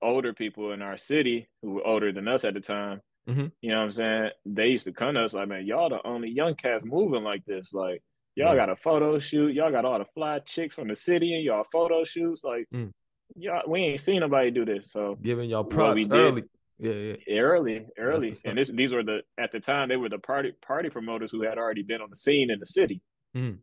older 0.01 0.33
people 0.33 0.73
in 0.73 0.83
our 0.83 0.97
city 0.97 1.49
who 1.63 1.73
were 1.73 1.87
older 1.87 2.13
than 2.13 2.29
us 2.29 2.45
at 2.45 2.55
the 2.55 2.61
time. 2.61 3.01
Mm-hmm. 3.29 3.47
You 3.63 3.71
know 3.71 3.79
what 3.79 3.85
I'm 3.85 3.93
saying? 3.93 4.31
They 4.45 4.67
used 4.69 4.85
to 4.85 4.93
come 4.93 5.15
to 5.15 5.25
us 5.25 5.33
like, 5.33 5.49
man, 5.49 5.67
y'all 5.67 5.89
the 5.89 6.07
only 6.07 6.31
young 6.31 6.55
cats 6.55 6.85
moving 6.85 7.25
like 7.25 7.45
this. 7.47 7.73
Like, 7.73 8.03
Y'all 8.37 8.49
right. 8.49 8.57
got 8.57 8.71
a 8.71 8.77
photo 8.77 9.19
shoot. 9.19 9.55
Y'all 9.55 9.71
got 9.71 9.85
all 9.85 9.99
the 9.99 10.07
fly 10.15 10.41
chicks 10.41 10.75
from 10.75 10.89
the 10.89 10.97
city 10.97 11.35
and 11.35 11.45
y'all 11.45 11.65
photo 11.71 12.05
shoots. 12.05 12.43
Like, 12.43 12.67
mm. 12.75 12.91
y'all, 13.37 13.63
we 13.69 13.81
ain't 13.81 14.01
seen 14.01 14.21
nobody 14.21 14.51
do 14.51 14.65
this. 14.65 14.91
So 14.91 15.17
giving 15.23 15.49
y'all 15.49 15.65
props 15.65 16.07
early. 16.11 16.45
Yeah, 16.79 17.15
yeah. 17.27 17.39
Early, 17.39 17.87
early. 17.97 18.37
And 18.45 18.59
this, 18.59 18.69
these 18.69 18.93
were 18.93 19.05
the 19.05 19.23
at 19.39 19.53
the 19.53 19.61
time 19.61 19.89
they 19.89 19.97
were 19.97 20.09
the 20.09 20.19
party 20.19 20.53
party 20.67 20.91
promoters 20.91 21.31
who 21.31 21.43
had 21.43 21.57
already 21.57 21.83
been 21.83 22.01
on 22.01 22.11
the 22.11 22.17
scene 22.17 22.51
in 22.51 22.59
the 22.59 22.67
city. 22.67 23.01
Mm. 23.37 23.59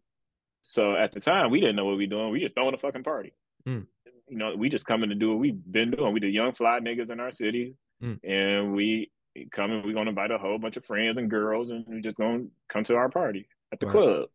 So 0.61 0.95
at 0.95 1.13
the 1.13 1.19
time 1.19 1.51
we 1.51 1.59
didn't 1.59 1.75
know 1.75 1.85
what 1.85 1.97
we 1.97 2.07
doing. 2.07 2.31
We 2.31 2.39
just 2.39 2.55
throwing 2.55 2.73
a 2.73 2.77
fucking 2.77 3.03
party. 3.03 3.33
Mm. 3.67 3.85
You 4.29 4.37
know, 4.37 4.55
we 4.55 4.69
just 4.69 4.85
coming 4.85 5.09
to 5.09 5.15
do 5.15 5.31
what 5.31 5.39
we've 5.39 5.59
been 5.69 5.91
doing. 5.91 6.13
We 6.13 6.21
the 6.21 6.29
young 6.29 6.53
fly 6.53 6.79
niggas 6.79 7.09
in 7.09 7.19
our 7.19 7.33
city, 7.33 7.75
mm. 8.01 8.17
and 8.23 8.73
we 8.73 9.11
coming. 9.51 9.85
We 9.85 9.93
gonna 9.93 10.11
invite 10.11 10.31
a 10.31 10.37
whole 10.37 10.57
bunch 10.57 10.77
of 10.77 10.85
friends 10.85 11.17
and 11.17 11.29
girls, 11.29 11.71
and 11.71 11.83
we 11.89 11.99
just 11.99 12.17
gonna 12.17 12.45
come 12.69 12.85
to 12.85 12.95
our 12.95 13.09
party 13.09 13.49
at 13.73 13.81
the 13.81 13.87
right. 13.87 13.91
club. 13.91 14.29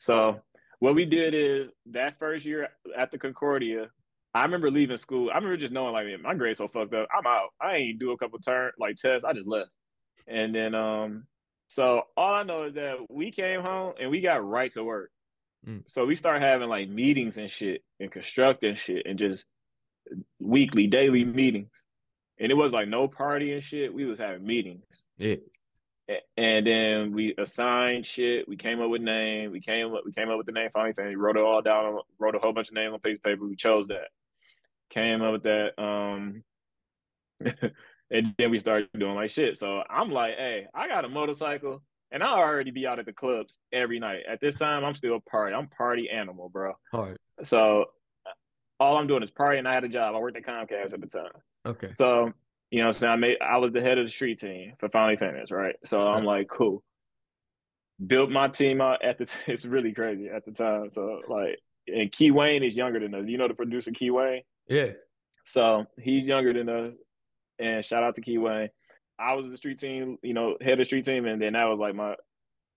So 0.00 0.40
what 0.78 0.94
we 0.94 1.04
did 1.04 1.34
is 1.34 1.68
that 1.90 2.18
first 2.18 2.46
year 2.46 2.68
at 2.96 3.10
the 3.10 3.18
Concordia, 3.18 3.88
I 4.32 4.42
remember 4.42 4.70
leaving 4.70 4.96
school. 4.96 5.30
I 5.30 5.34
remember 5.34 5.58
just 5.58 5.74
knowing 5.74 5.92
like 5.92 6.06
my 6.22 6.34
grades 6.34 6.58
so 6.58 6.68
fucked 6.68 6.94
up. 6.94 7.06
I'm 7.14 7.26
out. 7.26 7.50
I 7.60 7.76
ain't 7.76 7.98
do 7.98 8.12
a 8.12 8.16
couple 8.16 8.38
turn 8.38 8.72
like 8.78 8.96
tests. 8.96 9.24
I 9.24 9.34
just 9.34 9.46
left. 9.46 9.68
And 10.26 10.54
then 10.54 10.74
um 10.74 11.24
so 11.68 12.04
all 12.16 12.32
I 12.32 12.44
know 12.44 12.64
is 12.64 12.74
that 12.74 12.96
we 13.10 13.30
came 13.30 13.60
home 13.60 13.92
and 14.00 14.10
we 14.10 14.22
got 14.22 14.46
right 14.46 14.72
to 14.72 14.82
work. 14.82 15.10
Mm. 15.68 15.82
So 15.86 16.06
we 16.06 16.14
start 16.14 16.40
having 16.40 16.70
like 16.70 16.88
meetings 16.88 17.36
and 17.36 17.50
shit 17.50 17.82
and 18.00 18.10
constructing 18.10 18.76
shit 18.76 19.04
and 19.04 19.18
just 19.18 19.44
weekly, 20.40 20.86
daily 20.86 21.26
meetings. 21.26 21.70
And 22.38 22.50
it 22.50 22.54
was 22.54 22.72
like 22.72 22.88
no 22.88 23.06
party 23.06 23.52
and 23.52 23.62
shit. 23.62 23.92
We 23.92 24.06
was 24.06 24.18
having 24.18 24.46
meetings. 24.46 25.04
Yeah 25.18 25.36
and 26.36 26.66
then 26.66 27.12
we 27.12 27.34
assigned 27.38 28.06
shit. 28.06 28.48
We 28.48 28.56
came 28.56 28.80
up 28.80 28.90
with 28.90 29.02
name. 29.02 29.52
We 29.52 29.60
came 29.60 29.94
up. 29.94 30.02
We 30.04 30.12
came 30.12 30.30
up 30.30 30.36
with 30.36 30.46
the 30.46 30.52
name. 30.52 30.70
Finally, 30.72 30.94
family. 30.94 31.16
Wrote 31.16 31.36
it 31.36 31.42
all 31.42 31.62
down. 31.62 31.98
Wrote 32.18 32.34
a 32.34 32.38
whole 32.38 32.52
bunch 32.52 32.68
of 32.68 32.74
names 32.74 32.92
on 32.92 33.00
piece 33.00 33.18
of 33.18 33.22
paper. 33.22 33.46
We 33.46 33.56
chose 33.56 33.86
that. 33.88 34.08
Came 34.90 35.22
up 35.22 35.32
with 35.32 35.42
that. 35.44 35.80
Um, 35.80 36.42
and 38.10 38.34
then 38.38 38.50
we 38.50 38.58
started 38.58 38.88
doing 38.98 39.14
like 39.14 39.30
shit. 39.30 39.56
So 39.56 39.82
I'm 39.88 40.10
like, 40.10 40.36
hey, 40.36 40.66
I 40.74 40.88
got 40.88 41.04
a 41.04 41.08
motorcycle, 41.08 41.82
and 42.10 42.22
I 42.22 42.28
already 42.28 42.70
be 42.70 42.86
out 42.86 42.98
at 42.98 43.06
the 43.06 43.12
clubs 43.12 43.58
every 43.72 43.98
night. 44.00 44.22
At 44.28 44.40
this 44.40 44.54
time, 44.54 44.84
I'm 44.84 44.94
still 44.94 45.20
party. 45.20 45.54
I'm 45.54 45.68
party 45.68 46.10
animal, 46.10 46.48
bro. 46.48 46.72
Hard. 46.92 47.18
So 47.42 47.86
all 48.78 48.96
I'm 48.96 49.06
doing 49.06 49.22
is 49.22 49.30
party, 49.30 49.58
and 49.58 49.68
I 49.68 49.74
had 49.74 49.84
a 49.84 49.88
job. 49.88 50.14
I 50.14 50.18
worked 50.18 50.36
at 50.36 50.44
Comcast 50.44 50.92
at 50.92 51.00
the 51.00 51.06
time. 51.06 51.30
Okay. 51.66 51.92
So 51.92 52.32
you 52.70 52.80
know 52.80 52.88
what 52.88 52.96
I'm 52.96 53.00
saying? 53.00 53.12
I 53.12 53.16
made 53.16 53.36
I 53.40 53.56
was 53.58 53.72
the 53.72 53.80
head 53.80 53.98
of 53.98 54.06
the 54.06 54.12
street 54.12 54.40
team 54.40 54.74
for 54.78 54.88
Finally 54.88 55.16
Famous, 55.16 55.50
right? 55.50 55.76
So 55.84 56.00
I'm 56.00 56.24
like, 56.24 56.48
cool. 56.48 56.82
Built 58.04 58.30
my 58.30 58.48
team 58.48 58.80
out 58.80 59.04
at 59.04 59.18
the 59.18 59.26
t- 59.26 59.32
it's 59.46 59.64
really 59.64 59.92
crazy 59.92 60.28
at 60.28 60.44
the 60.44 60.52
time. 60.52 60.88
So 60.90 61.20
like 61.28 61.58
and 61.86 62.12
Key 62.12 62.30
Wane 62.30 62.62
is 62.62 62.76
younger 62.76 63.00
than 63.00 63.14
us. 63.14 63.24
You 63.26 63.38
know 63.38 63.48
the 63.48 63.54
producer 63.54 63.90
Key 63.90 64.10
Wane? 64.10 64.42
Yeah. 64.68 64.90
So 65.44 65.86
he's 65.98 66.26
younger 66.26 66.52
than 66.52 66.68
us. 66.68 66.92
And 67.58 67.84
shout 67.84 68.02
out 68.02 68.14
to 68.16 68.22
Key 68.22 68.38
Wane. 68.38 68.70
I 69.18 69.34
was 69.34 69.50
the 69.50 69.56
street 69.56 69.78
team, 69.78 70.16
you 70.22 70.32
know, 70.32 70.56
head 70.60 70.74
of 70.74 70.78
the 70.78 70.84
street 70.86 71.04
team, 71.04 71.26
and 71.26 71.42
then 71.42 71.52
that 71.52 71.64
was 71.64 71.78
like 71.78 71.94
my 71.94 72.14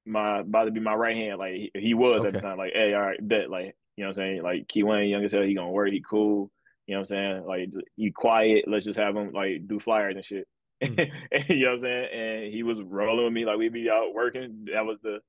my 0.06 0.40
about 0.40 0.66
to 0.66 0.72
be 0.72 0.80
my 0.80 0.94
right 0.94 1.16
hand. 1.16 1.38
Like 1.40 1.54
he, 1.54 1.72
he 1.74 1.94
was 1.94 2.20
okay. 2.20 2.28
at 2.28 2.34
the 2.34 2.42
time. 2.42 2.58
Like, 2.58 2.74
hey, 2.74 2.94
all 2.94 3.02
right, 3.02 3.26
bet. 3.26 3.50
Like, 3.50 3.76
you 3.96 4.04
know 4.04 4.10
what 4.10 4.18
I'm 4.18 4.24
saying? 4.24 4.44
Like 4.44 4.68
Key 4.68 4.84
Wane, 4.84 5.10
young 5.10 5.24
as 5.24 5.32
hell, 5.32 5.44
he 5.44 5.54
gonna 5.54 5.72
work, 5.72 5.90
he 5.90 6.04
cool. 6.08 6.52
You 6.88 6.96
know 6.96 7.00
what 7.00 7.12
I'm 7.12 7.46
saying? 7.46 7.46
Like 7.46 7.70
you 7.96 8.12
quiet, 8.14 8.66
let's 8.68 8.86
just 8.86 9.00
have 9.00 9.16
him 9.16 9.32
like 9.32 9.68
do 9.68 9.80
flyers 9.80 10.16
and 10.16 10.26
shit. 10.26 10.48
Mm. 10.84 11.10
you 11.50 11.66
know 11.66 11.68
what 11.68 11.74
I'm 11.76 11.80
saying? 11.82 12.08
And 12.14 12.54
he 12.54 12.64
was 12.64 12.82
rolling 12.82 13.26
with 13.26 13.34
me, 13.34 13.46
like 13.46 13.58
we'd 13.58 13.74
be 13.74 13.90
out 13.90 14.14
working. 14.14 14.68
That 14.74 14.86
was 14.86 14.98
the 15.02 15.20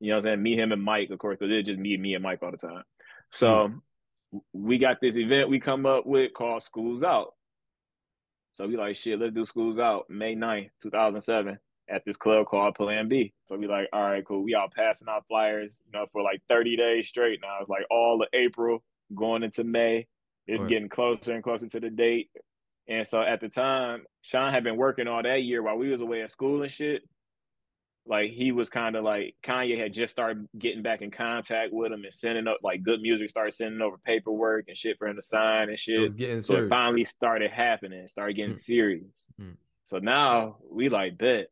you 0.00 0.10
know 0.10 0.16
what 0.16 0.18
I'm 0.18 0.22
saying, 0.24 0.42
me, 0.42 0.56
him, 0.56 0.72
and 0.72 0.82
Mike, 0.82 1.10
of 1.10 1.18
course, 1.18 1.38
because 1.38 1.52
it's 1.52 1.68
just 1.68 1.78
me, 1.78 1.96
me 1.96 2.14
and 2.14 2.22
Mike 2.22 2.40
all 2.42 2.50
the 2.50 2.56
time. 2.56 2.82
So 3.30 3.68
mm. 3.68 4.40
we 4.52 4.78
got 4.78 5.00
this 5.00 5.16
event 5.16 5.48
we 5.48 5.60
come 5.60 5.86
up 5.86 6.04
with 6.04 6.34
called 6.34 6.62
Schools 6.62 7.04
Out. 7.04 7.34
So 8.52 8.66
we 8.66 8.76
like 8.76 8.96
shit, 8.96 9.18
let's 9.20 9.32
do 9.32 9.46
Schools 9.46 9.78
Out, 9.78 10.04
May 10.08 10.34
9th, 10.34 10.70
2007, 10.82 11.58
at 11.88 12.02
this 12.04 12.16
club 12.16 12.46
called 12.46 12.74
Plan 12.74 13.08
B. 13.08 13.32
So 13.44 13.56
we 13.56 13.66
like, 13.66 13.88
all 13.92 14.02
right, 14.02 14.24
cool. 14.26 14.42
We 14.42 14.54
all 14.54 14.68
passing 14.74 15.08
out 15.08 15.26
flyers, 15.28 15.82
you 15.86 15.98
know, 15.98 16.06
for 16.12 16.22
like 16.22 16.42
30 16.48 16.76
days 16.76 17.08
straight 17.08 17.40
now. 17.40 17.58
It's 17.60 17.70
like 17.70 17.84
all 17.90 18.20
of 18.20 18.28
April 18.32 18.82
going 19.14 19.42
into 19.42 19.64
May 19.64 20.06
it's 20.46 20.60
right. 20.60 20.68
getting 20.68 20.88
closer 20.88 21.32
and 21.32 21.42
closer 21.42 21.68
to 21.68 21.80
the 21.80 21.90
date. 21.90 22.30
And 22.86 23.06
so 23.06 23.22
at 23.22 23.40
the 23.40 23.48
time, 23.48 24.04
Sean 24.22 24.52
had 24.52 24.64
been 24.64 24.76
working 24.76 25.08
all 25.08 25.22
that 25.22 25.42
year 25.42 25.62
while 25.62 25.76
we 25.76 25.90
was 25.90 26.00
away 26.00 26.22
at 26.22 26.30
school 26.30 26.62
and 26.62 26.70
shit. 26.70 27.02
Like 28.06 28.32
he 28.32 28.52
was 28.52 28.68
kind 28.68 28.96
of 28.96 29.04
like 29.04 29.34
Kanye 29.42 29.78
had 29.78 29.94
just 29.94 30.12
started 30.12 30.46
getting 30.58 30.82
back 30.82 31.00
in 31.00 31.10
contact 31.10 31.72
with 31.72 31.90
him 31.90 32.04
and 32.04 32.12
sending 32.12 32.46
up 32.46 32.58
like 32.62 32.82
good 32.82 33.00
music, 33.00 33.30
started 33.30 33.54
sending 33.54 33.80
over 33.80 33.96
paperwork 34.04 34.66
and 34.68 34.76
shit 34.76 34.98
for 34.98 35.08
him 35.08 35.16
to 35.16 35.22
sign 35.22 35.70
and 35.70 35.78
shit. 35.78 36.00
It 36.00 36.02
was 36.02 36.14
getting 36.14 36.42
so 36.42 36.54
serious. 36.54 36.66
it 36.66 36.74
finally 36.74 37.04
started 37.06 37.50
happening, 37.50 38.06
started 38.06 38.36
getting 38.36 38.52
mm. 38.52 38.58
serious. 38.58 39.26
Mm. 39.40 39.56
So 39.84 39.98
now 39.98 40.58
we 40.70 40.90
like 40.90 41.16
bet. 41.16 41.46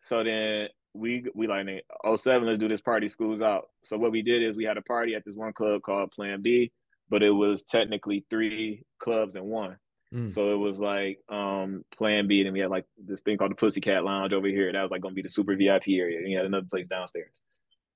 So 0.00 0.24
then 0.24 0.68
we 0.94 1.26
we 1.32 1.46
like 1.46 1.84
07, 2.16 2.44
let's 2.44 2.58
do 2.58 2.66
this 2.66 2.80
party 2.80 3.08
schools 3.08 3.40
out. 3.40 3.68
So 3.84 3.96
what 3.96 4.10
we 4.10 4.22
did 4.22 4.42
is 4.42 4.56
we 4.56 4.64
had 4.64 4.78
a 4.78 4.82
party 4.82 5.14
at 5.14 5.24
this 5.24 5.36
one 5.36 5.52
club 5.52 5.82
called 5.82 6.10
Plan 6.10 6.42
B 6.42 6.72
but 7.10 7.22
it 7.22 7.30
was 7.30 7.64
technically 7.64 8.24
three 8.30 8.84
clubs 9.02 9.36
in 9.36 9.44
one. 9.44 9.76
Mm. 10.14 10.32
So 10.32 10.52
it 10.52 10.56
was 10.56 10.78
like 10.78 11.20
um 11.28 11.84
plan 11.96 12.26
B, 12.26 12.40
and 12.42 12.52
we 12.52 12.60
had 12.60 12.70
like 12.70 12.86
this 12.96 13.20
thing 13.20 13.36
called 13.36 13.50
the 13.50 13.56
Pussycat 13.56 14.04
Lounge 14.04 14.32
over 14.32 14.46
here. 14.48 14.72
That 14.72 14.82
was 14.82 14.90
like 14.90 15.02
gonna 15.02 15.14
be 15.14 15.22
the 15.22 15.28
super 15.28 15.54
VIP 15.56 15.88
area. 15.88 16.18
And 16.18 16.30
you 16.30 16.36
had 16.36 16.46
another 16.46 16.66
place 16.68 16.86
downstairs. 16.88 17.40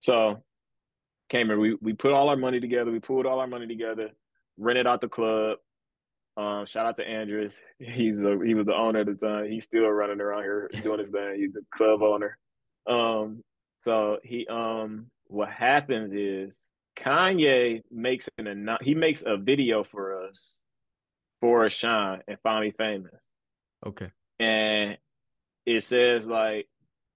So 0.01 0.43
came 1.31 1.47
here, 1.47 1.59
we 1.59 1.77
we 1.81 1.95
put 1.95 2.13
all 2.13 2.29
our 2.29 2.37
money 2.37 2.61
together, 2.61 2.91
we 2.91 3.01
pulled 3.01 3.27
all 3.27 3.41
our 3.41 3.47
money 3.47 3.67
together, 3.67 4.11
rented 4.59 4.87
out 4.87 5.01
the 5.01 5.09
club. 5.09 5.59
Um, 6.37 6.65
shout 6.65 6.87
out 6.87 6.97
to 6.97 7.07
Andrews. 7.07 7.59
He's 7.79 8.23
a, 8.25 8.39
he 8.45 8.55
was 8.55 8.67
the 8.67 8.75
owner 8.75 9.01
at 9.01 9.07
the 9.07 9.15
time. 9.15 9.51
He's 9.51 9.65
still 9.65 9.89
running 9.89 10.21
around 10.21 10.43
here 10.43 10.71
doing 10.83 11.01
his 11.01 11.11
thing. 11.11 11.37
He's 11.37 11.53
the 11.53 11.63
club 11.75 12.03
owner. 12.03 12.39
Um, 12.87 13.43
so 13.85 14.19
he 14.23 14.47
um 14.49 15.07
what 15.27 15.49
happens 15.49 16.13
is 16.13 16.61
Kanye 16.97 17.83
makes 17.91 18.29
an 18.39 18.69
he 18.83 18.95
makes 18.95 19.23
a 19.25 19.37
video 19.37 19.85
for 19.85 20.21
us 20.23 20.59
for 21.41 21.65
a 21.65 21.71
Sean 21.71 22.21
and 22.29 22.39
Finally 22.43 22.73
Famous. 22.73 23.29
Okay. 23.85 24.11
And 24.39 24.99
it 25.67 25.85
says 25.85 26.27
like, 26.27 26.69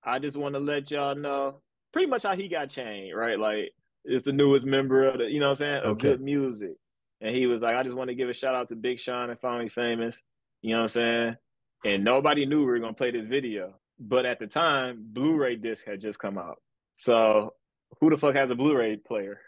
I 0.04 0.18
just 0.18 0.36
want 0.36 0.54
to 0.54 0.60
let 0.60 0.90
y'all 0.90 1.14
know 1.14 1.60
pretty 1.92 2.08
much 2.08 2.22
how 2.24 2.34
he 2.34 2.48
got 2.48 2.70
chained, 2.70 3.16
right? 3.16 3.38
Like 3.38 3.72
it's 4.04 4.24
the 4.24 4.32
newest 4.32 4.66
member 4.66 5.08
of 5.08 5.18
the, 5.18 5.24
you 5.24 5.40
know 5.40 5.46
what 5.46 5.50
I'm 5.52 5.56
saying, 5.56 5.76
of 5.82 5.90
okay. 5.92 6.08
good 6.10 6.20
music. 6.20 6.76
And 7.20 7.34
he 7.34 7.46
was 7.46 7.62
like, 7.62 7.76
I 7.76 7.82
just 7.82 7.96
want 7.96 8.08
to 8.08 8.14
give 8.14 8.28
a 8.28 8.32
shout 8.32 8.54
out 8.54 8.68
to 8.68 8.76
Big 8.76 9.00
Sean 9.00 9.30
and 9.30 9.40
Finally 9.40 9.68
Famous. 9.68 10.20
You 10.62 10.72
know 10.72 10.78
what 10.78 10.82
I'm 10.82 10.88
saying? 10.88 11.36
And 11.84 12.04
nobody 12.04 12.46
knew 12.46 12.60
we 12.60 12.66
were 12.66 12.78
gonna 12.78 12.94
play 12.94 13.10
this 13.10 13.26
video. 13.26 13.74
but 13.98 14.26
at 14.26 14.38
the 14.38 14.46
time, 14.46 15.04
Blu-ray 15.12 15.56
disc 15.56 15.86
had 15.86 16.00
just 16.00 16.18
come 16.18 16.38
out. 16.38 16.60
So 16.96 17.54
who 18.00 18.10
the 18.10 18.16
fuck 18.16 18.34
has 18.34 18.50
a 18.50 18.54
Blu-ray 18.54 18.96
player? 18.96 19.40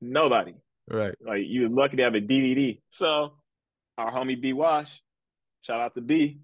Nobody. 0.00 0.54
Right. 0.88 1.14
Like 1.24 1.42
you 1.46 1.62
was 1.62 1.72
lucky 1.72 1.96
to 1.98 2.02
have 2.02 2.14
a 2.14 2.20
DVD. 2.20 2.80
So 2.90 3.34
our 3.98 4.12
homie 4.12 4.40
B 4.40 4.52
Wash, 4.52 5.02
shout 5.62 5.80
out 5.80 5.94
to 5.94 6.00
B, 6.00 6.40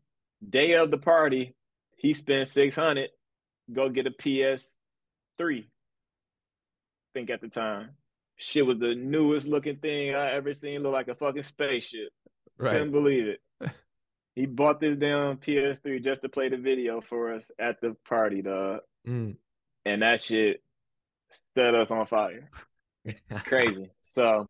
day 0.48 0.72
of 0.74 0.90
the 0.90 0.98
party, 0.98 1.54
he 1.96 2.14
spent 2.14 2.48
600, 2.48 3.10
go 3.72 3.88
get 3.88 4.06
a 4.06 4.10
PS3. 4.10 5.66
think 7.14 7.30
at 7.30 7.40
the 7.40 7.48
time. 7.48 7.90
Shit 8.38 8.66
was 8.66 8.78
the 8.78 8.94
newest 8.94 9.46
looking 9.46 9.76
thing 9.76 10.14
I 10.14 10.32
ever 10.32 10.52
seen, 10.52 10.82
look 10.82 10.92
like 10.92 11.08
a 11.08 11.14
fucking 11.14 11.42
spaceship. 11.42 12.10
Right. 12.58 12.72
Couldn't 12.72 12.92
believe 12.92 13.28
it. 13.28 13.40
he 14.34 14.44
bought 14.44 14.78
this 14.78 14.98
damn 14.98 15.38
PS3 15.38 16.04
just 16.04 16.20
to 16.22 16.28
play 16.28 16.50
the 16.50 16.58
video 16.58 17.00
for 17.00 17.32
us 17.32 17.50
at 17.58 17.80
the 17.80 17.96
party, 18.06 18.42
dog. 18.42 18.80
Mm. 19.08 19.36
And 19.86 20.02
that 20.02 20.20
shit 20.20 20.62
set 21.54 21.74
us 21.74 21.90
on 21.90 22.06
fire. 22.06 22.50
Crazy. 23.44 23.90
So 24.02 24.48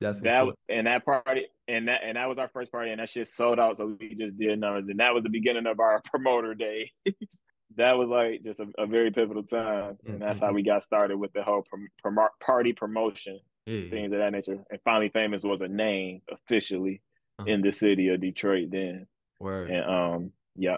that's 0.00 0.20
that 0.20 0.46
and 0.68 0.86
that 0.86 1.04
party 1.04 1.46
and 1.66 1.88
that 1.88 2.00
and 2.04 2.16
that 2.16 2.28
was 2.28 2.38
our 2.38 2.48
first 2.48 2.72
party 2.72 2.90
and 2.90 3.00
that 3.00 3.08
shit 3.08 3.28
sold 3.28 3.58
out. 3.58 3.76
So 3.76 3.96
we 3.98 4.14
just 4.14 4.38
did 4.38 4.58
numbers. 4.58 4.88
And 4.88 5.00
that 5.00 5.14
was 5.14 5.22
the 5.22 5.30
beginning 5.30 5.66
of 5.66 5.80
our 5.80 6.02
promoter 6.10 6.54
day. 6.54 6.90
that 7.76 7.92
was 7.92 8.08
like 8.08 8.42
just 8.42 8.60
a, 8.60 8.66
a 8.76 8.86
very 8.86 9.10
pivotal 9.10 9.42
time. 9.42 9.98
And 10.06 10.20
that's 10.20 10.38
mm-hmm. 10.38 10.46
how 10.46 10.52
we 10.52 10.62
got 10.62 10.82
started 10.82 11.16
with 11.16 11.32
the 11.32 11.42
whole 11.42 11.62
prom, 11.68 11.88
prom, 12.02 12.28
party 12.40 12.72
promotion, 12.72 13.38
yeah. 13.66 13.88
things 13.90 14.12
of 14.12 14.18
that 14.18 14.32
nature. 14.32 14.58
And 14.70 14.80
finally 14.84 15.10
famous 15.10 15.42
was 15.42 15.60
a 15.60 15.68
name 15.68 16.22
officially 16.30 17.02
uh-huh. 17.38 17.50
in 17.50 17.62
the 17.62 17.72
city 17.72 18.08
of 18.08 18.20
Detroit 18.20 18.70
then. 18.70 19.06
Word. 19.38 19.70
And 19.70 19.84
um 19.84 20.32
yeah. 20.56 20.76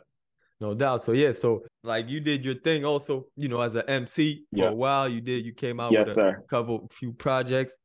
No 0.61 0.75
doubt. 0.75 1.03
So 1.03 1.13
yeah, 1.13 1.33
so 1.33 1.63
like 1.83 2.09
you 2.09 2.21
did 2.21 2.45
your 2.45 2.55
thing 2.55 2.85
also, 2.85 3.27
you 3.37 3.49
know, 3.49 3.61
as 3.61 3.75
an 3.75 3.83
MC 3.89 4.45
for 4.55 4.69
a 4.69 4.75
while. 4.75 5.09
You 5.09 5.21
did 5.21 5.45
you 5.47 5.55
came 5.55 5.81
out 5.81 5.93
yes, 5.93 6.09
with 6.09 6.11
a 6.11 6.15
sir. 6.15 6.45
couple 6.51 6.89
few 6.93 7.13
projects. 7.13 7.79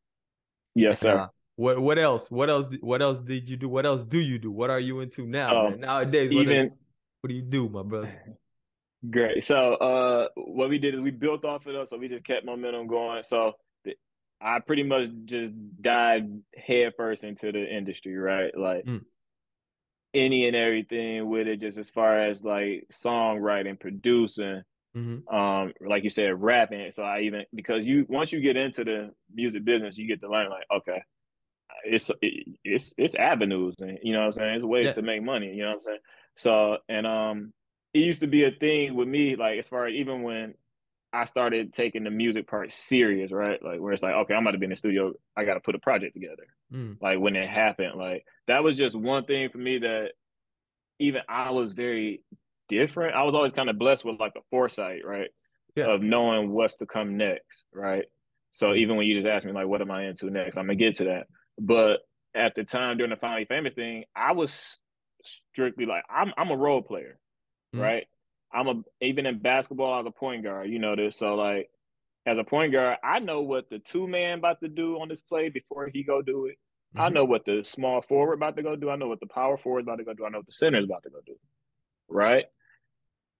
Yes, 0.73 0.99
sir. 0.99 1.17
Uh, 1.17 1.27
what 1.55 1.79
what 1.79 1.97
else? 1.97 2.29
What 2.29 2.49
else? 2.49 2.67
What 2.81 3.01
else 3.01 3.19
did 3.19 3.49
you 3.49 3.55
do? 3.55 3.69
What 3.69 3.85
else 3.85 4.03
do 4.03 4.19
you 4.19 4.37
do? 4.37 4.51
What 4.51 4.69
are 4.69 4.79
you 4.79 4.99
into 4.99 5.25
now? 5.25 5.47
So, 5.47 5.69
Nowadays, 5.69 6.33
what, 6.33 6.41
even, 6.41 6.65
is, 6.65 6.71
what 7.21 7.29
do 7.29 7.35
you 7.35 7.41
do, 7.41 7.69
my 7.69 7.83
brother? 7.83 8.13
Great. 9.09 9.43
So 9.43 9.75
uh, 9.75 10.27
what 10.35 10.69
we 10.69 10.79
did 10.79 10.95
is 10.95 10.99
we 10.99 11.11
built 11.11 11.45
off 11.45 11.65
of 11.65 11.75
it, 11.75 11.89
so 11.89 11.97
we 11.97 12.07
just 12.07 12.25
kept 12.25 12.45
momentum 12.45 12.87
going. 12.87 13.23
So 13.23 13.53
I 14.41 14.59
pretty 14.59 14.83
much 14.83 15.07
just 15.25 15.53
dived 15.81 16.41
headfirst 16.55 17.23
into 17.23 17.51
the 17.51 17.65
industry, 17.65 18.17
right? 18.17 18.51
Like 18.57 18.85
mm. 18.85 19.01
Any 20.15 20.47
and 20.47 20.55
everything 20.55 21.29
with 21.29 21.47
it, 21.47 21.59
just 21.59 21.77
as 21.77 21.89
far 21.89 22.19
as 22.19 22.43
like 22.43 22.87
songwriting, 22.91 23.79
producing, 23.79 24.63
mm-hmm. 24.95 25.35
um, 25.35 25.73
like 25.85 26.03
you 26.03 26.09
said, 26.09 26.41
rapping. 26.41 26.89
So 26.91 27.03
I 27.03 27.21
even 27.21 27.45
because 27.53 27.85
you 27.85 28.05
once 28.09 28.31
you 28.31 28.39
get 28.39 28.57
into 28.57 28.83
the 28.83 29.11
music 29.33 29.65
business, 29.65 29.97
you 29.97 30.07
get 30.07 30.21
to 30.21 30.29
learn 30.29 30.49
like, 30.49 30.65
okay, 30.75 31.03
it's 31.83 32.09
it, 32.21 32.47
it's 32.63 32.93
it's 32.97 33.15
avenues, 33.15 33.75
and 33.79 33.99
you 34.01 34.13
know 34.13 34.19
what 34.19 34.25
I'm 34.27 34.31
saying. 34.33 34.55
It's 34.55 34.65
ways 34.65 34.85
yeah. 34.85 34.93
to 34.93 35.01
make 35.01 35.23
money. 35.23 35.53
You 35.53 35.63
know 35.63 35.69
what 35.69 35.75
I'm 35.77 35.83
saying. 35.83 35.99
So 36.35 36.77
and 36.89 37.05
um, 37.05 37.53
it 37.93 37.99
used 37.99 38.21
to 38.21 38.27
be 38.27 38.45
a 38.45 38.51
thing 38.51 38.95
with 38.95 39.07
me, 39.07 39.35
like 39.35 39.59
as 39.59 39.67
far 39.67 39.87
as 39.87 39.93
even 39.93 40.23
when 40.23 40.53
I 41.15 41.25
started 41.25 41.73
taking 41.73 42.03
the 42.03 42.09
music 42.11 42.47
part 42.47 42.71
serious, 42.71 43.31
right? 43.31 43.63
Like 43.63 43.79
where 43.79 43.93
it's 43.93 44.03
like, 44.03 44.13
okay, 44.13 44.33
I'm 44.33 44.43
about 44.43 44.51
to 44.51 44.57
be 44.57 44.65
in 44.65 44.71
the 44.71 44.75
studio. 44.75 45.13
I 45.35 45.45
got 45.45 45.53
to 45.53 45.61
put 45.61 45.73
a 45.73 45.79
project 45.79 46.13
together. 46.13 46.47
Mm. 46.73 46.97
Like 47.01 47.19
when 47.19 47.37
it 47.37 47.49
happened, 47.49 47.93
like 47.95 48.25
that 48.47 48.63
was 48.63 48.75
just 48.75 48.95
one 48.95 49.23
thing 49.23 49.49
for 49.49 49.57
me 49.57 49.79
that 49.79 50.11
even 50.99 51.21
I 51.29 51.51
was 51.51 51.71
very 51.71 52.21
different. 52.67 53.15
I 53.15 53.23
was 53.23 53.33
always 53.33 53.53
kind 53.53 53.69
of 53.69 53.79
blessed 53.79 54.03
with 54.03 54.19
like 54.19 54.33
the 54.33 54.41
foresight, 54.51 55.05
right? 55.05 55.29
Yeah. 55.75 55.85
Of 55.85 56.01
knowing 56.01 56.51
what's 56.51 56.75
to 56.77 56.85
come 56.85 57.15
next, 57.15 57.63
right? 57.73 58.05
So 58.51 58.71
mm. 58.71 58.77
even 58.79 58.97
when 58.97 59.07
you 59.07 59.15
just 59.15 59.27
ask 59.27 59.45
me 59.45 59.53
like, 59.53 59.67
what 59.67 59.81
am 59.81 59.91
I 59.91 60.07
into 60.07 60.29
next? 60.29 60.57
I'm 60.57 60.65
gonna 60.65 60.75
get 60.75 60.97
to 60.97 61.05
that. 61.05 61.27
But 61.57 61.99
at 62.35 62.55
the 62.55 62.65
time 62.65 62.97
during 62.97 63.11
the 63.11 63.15
finally 63.15 63.45
famous 63.45 63.73
thing, 63.73 64.03
I 64.13 64.33
was 64.33 64.77
strictly 65.23 65.85
like 65.85 66.03
I'm 66.09 66.33
I'm 66.37 66.51
a 66.51 66.57
role 66.57 66.81
player, 66.81 67.17
mm. 67.73 67.79
right? 67.79 68.05
I'm 68.55 68.67
a 68.67 68.81
even 69.01 69.25
in 69.25 69.39
basketball, 69.39 69.93
I 69.93 69.97
was 69.97 70.07
a 70.07 70.11
point 70.11 70.43
guard. 70.43 70.69
You 70.69 70.79
know 70.79 70.95
this, 70.95 71.17
so 71.17 71.35
like 71.35 71.69
as 72.25 72.37
a 72.37 72.43
point 72.43 72.71
guard, 72.71 72.97
I 73.03 73.19
know 73.19 73.41
what 73.41 73.69
the 73.69 73.79
two 73.79 74.07
man 74.07 74.39
about 74.39 74.61
to 74.61 74.69
do 74.69 74.99
on 75.01 75.09
this 75.09 75.21
play 75.21 75.49
before 75.49 75.89
he 75.93 76.03
go 76.03 76.21
do 76.21 76.45
it. 76.45 76.57
Mm-hmm. 76.95 77.01
I 77.01 77.09
know 77.09 77.25
what 77.25 77.45
the 77.45 77.63
small 77.63 78.01
forward 78.01 78.35
about 78.35 78.55
to 78.55 78.63
go 78.63 78.75
do. 78.75 78.89
I 78.89 78.95
know 78.95 79.07
what 79.07 79.19
the 79.19 79.27
power 79.27 79.57
forward 79.57 79.83
about 79.83 79.97
to 79.97 80.05
go 80.05 80.13
do. 80.13 80.25
I 80.25 80.29
know 80.29 80.39
what 80.39 80.45
the 80.45 80.53
center 80.53 80.79
is 80.79 80.85
about 80.85 81.03
to 81.03 81.09
go 81.09 81.19
do. 81.25 81.35
Right, 82.07 82.45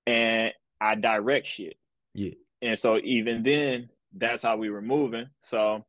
and 0.05 0.51
I 0.82 0.95
direct 0.95 1.47
shit. 1.47 1.78
Yeah, 2.13 2.34
and 2.61 2.78
so 2.78 2.97
even 2.97 3.43
then, 3.43 3.89
that's 4.13 4.43
how 4.43 4.57
we 4.57 4.70
were 4.70 4.82
moving. 4.82 5.28
So 5.41 5.86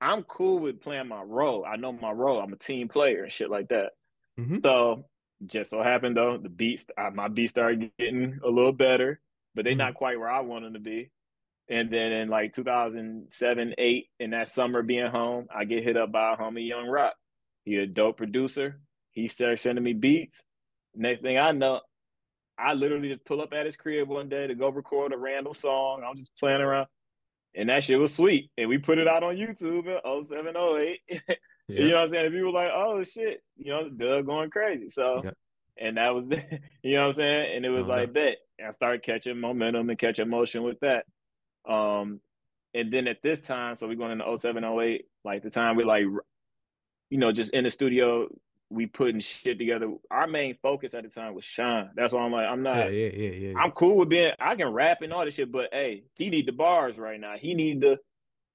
I'm 0.00 0.22
cool 0.24 0.58
with 0.58 0.80
playing 0.80 1.08
my 1.08 1.22
role. 1.22 1.64
I 1.64 1.76
know 1.76 1.92
my 1.92 2.10
role. 2.10 2.40
I'm 2.40 2.52
a 2.52 2.56
team 2.56 2.88
player 2.88 3.22
and 3.22 3.32
shit 3.32 3.50
like 3.50 3.68
that. 3.68 3.90
Mm-hmm. 4.38 4.56
So 4.64 5.04
just 5.46 5.70
so 5.70 5.82
happened 5.82 6.16
though, 6.16 6.38
the 6.38 6.48
beats, 6.48 6.86
uh, 6.98 7.10
my 7.12 7.28
beats 7.28 7.52
started 7.52 7.90
getting 7.98 8.38
a 8.44 8.48
little 8.48 8.72
better, 8.72 9.20
but 9.54 9.64
they're 9.64 9.72
mm-hmm. 9.72 9.78
not 9.78 9.94
quite 9.94 10.18
where 10.18 10.30
I 10.30 10.40
want 10.40 10.64
them 10.64 10.74
to 10.74 10.80
be. 10.80 11.10
And 11.68 11.90
then 11.90 12.12
in 12.12 12.28
like 12.28 12.54
2007, 12.54 13.74
eight, 13.78 14.08
in 14.18 14.30
that 14.30 14.48
summer 14.48 14.82
being 14.82 15.10
home, 15.10 15.46
I 15.54 15.64
get 15.64 15.84
hit 15.84 15.96
up 15.96 16.10
by 16.10 16.34
a 16.34 16.36
homie 16.36 16.66
Young 16.66 16.88
Rock. 16.88 17.14
He 17.64 17.76
a 17.76 17.86
dope 17.86 18.16
producer. 18.16 18.80
He 19.12 19.28
started 19.28 19.60
sending 19.60 19.84
me 19.84 19.92
beats. 19.92 20.42
Next 20.94 21.20
thing 21.20 21.38
I 21.38 21.52
know, 21.52 21.80
I 22.58 22.74
literally 22.74 23.08
just 23.08 23.24
pull 23.24 23.40
up 23.40 23.52
at 23.52 23.66
his 23.66 23.76
crib 23.76 24.08
one 24.08 24.28
day 24.28 24.48
to 24.48 24.54
go 24.54 24.68
record 24.68 25.12
a 25.12 25.16
random 25.16 25.54
song. 25.54 26.02
I'm 26.06 26.16
just 26.16 26.36
playing 26.38 26.60
around. 26.60 26.88
And 27.54 27.68
that 27.68 27.84
shit 27.84 27.98
was 27.98 28.14
sweet. 28.14 28.50
And 28.58 28.68
we 28.68 28.78
put 28.78 28.98
it 28.98 29.08
out 29.08 29.22
on 29.22 29.36
YouTube 29.36 29.86
in 29.86 30.26
0708. 30.26 31.22
Yeah. 31.70 31.80
You 31.80 31.88
know 31.88 31.96
what 31.96 32.04
I'm 32.04 32.10
saying? 32.10 32.32
People 32.32 32.52
like, 32.52 32.70
oh 32.74 33.02
shit, 33.04 33.42
you 33.56 33.72
know, 33.72 33.88
Doug 33.88 34.26
going 34.26 34.50
crazy. 34.50 34.88
So, 34.88 35.22
yeah. 35.24 35.30
and 35.78 35.96
that 35.96 36.14
was, 36.14 36.26
the, 36.28 36.42
you 36.82 36.96
know 36.96 37.02
what 37.02 37.06
I'm 37.08 37.12
saying? 37.14 37.56
And 37.56 37.64
it 37.64 37.70
was 37.70 37.86
like 37.86 38.12
that. 38.14 38.36
I 38.64 38.70
started 38.70 39.02
catching 39.02 39.38
momentum 39.38 39.88
and 39.88 39.98
catching 39.98 40.28
motion 40.28 40.62
with 40.62 40.80
that. 40.80 41.06
Um, 41.68 42.20
and 42.74 42.92
then 42.92 43.08
at 43.08 43.22
this 43.22 43.40
time, 43.40 43.74
so 43.74 43.88
we're 43.88 43.96
going 43.96 44.12
into 44.12 44.38
07, 44.38 44.64
08, 44.64 45.04
like 45.24 45.42
the 45.42 45.50
time 45.50 45.76
we 45.76 45.84
like, 45.84 46.04
you 47.10 47.18
know, 47.18 47.32
just 47.32 47.52
in 47.52 47.64
the 47.64 47.70
studio, 47.70 48.28
we 48.70 48.86
putting 48.86 49.20
shit 49.20 49.58
together. 49.58 49.92
Our 50.10 50.28
main 50.28 50.56
focus 50.62 50.94
at 50.94 51.02
the 51.02 51.08
time 51.08 51.34
was 51.34 51.44
Sean. 51.44 51.90
That's 51.96 52.12
why 52.12 52.22
I'm 52.22 52.32
like, 52.32 52.46
I'm 52.46 52.62
not. 52.62 52.92
Yeah, 52.92 53.06
yeah, 53.06 53.08
yeah, 53.08 53.48
yeah. 53.48 53.58
I'm 53.58 53.72
cool 53.72 53.96
with 53.96 54.08
being. 54.08 54.32
I 54.38 54.54
can 54.54 54.68
rap 54.68 55.02
and 55.02 55.12
all 55.12 55.24
this 55.24 55.34
shit, 55.34 55.50
but 55.50 55.70
hey, 55.72 56.04
he 56.14 56.30
need 56.30 56.46
the 56.46 56.52
bars 56.52 56.96
right 56.96 57.18
now. 57.18 57.34
He 57.36 57.54
need 57.54 57.80
the, 57.80 57.98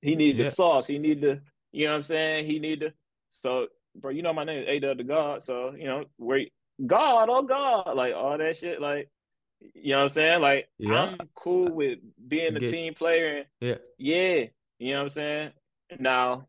he 0.02 0.16
need 0.16 0.38
yeah. 0.38 0.46
the 0.46 0.52
sauce. 0.52 0.88
He 0.88 0.98
need 0.98 1.22
the, 1.22 1.42
you 1.74 1.86
know 1.86 1.92
what 1.92 1.98
I'm 1.98 2.04
saying? 2.04 2.46
He 2.46 2.60
need 2.60 2.80
the. 2.80 2.94
So, 3.30 3.68
bro, 3.96 4.12
you 4.12 4.22
know 4.22 4.34
my 4.34 4.44
name 4.44 4.64
is 4.64 4.68
A 4.68 4.94
the 4.94 5.04
God. 5.04 5.44
So, 5.44 5.74
you 5.78 5.86
know, 5.86 6.06
where 6.18 6.46
God, 6.86 7.30
oh 7.30 7.44
God, 7.44 7.96
like 7.96 8.14
all 8.14 8.38
that 8.38 8.58
shit, 8.58 8.82
like 8.82 9.10
you 9.74 9.92
know 9.92 9.98
what 9.98 10.04
I'm 10.04 10.10
saying? 10.10 10.42
Like 10.42 10.68
yeah. 10.78 11.16
I'm 11.20 11.30
cool 11.36 11.72
with 11.72 12.00
being 12.28 12.56
a 12.56 12.60
team 12.60 12.94
player 12.94 13.38
and 13.38 13.46
yeah, 13.62 13.76
yeah, 13.98 14.46
you 14.80 14.94
know 14.94 15.00
what 15.00 15.04
I'm 15.04 15.10
saying? 15.10 15.52
Now, 16.00 16.48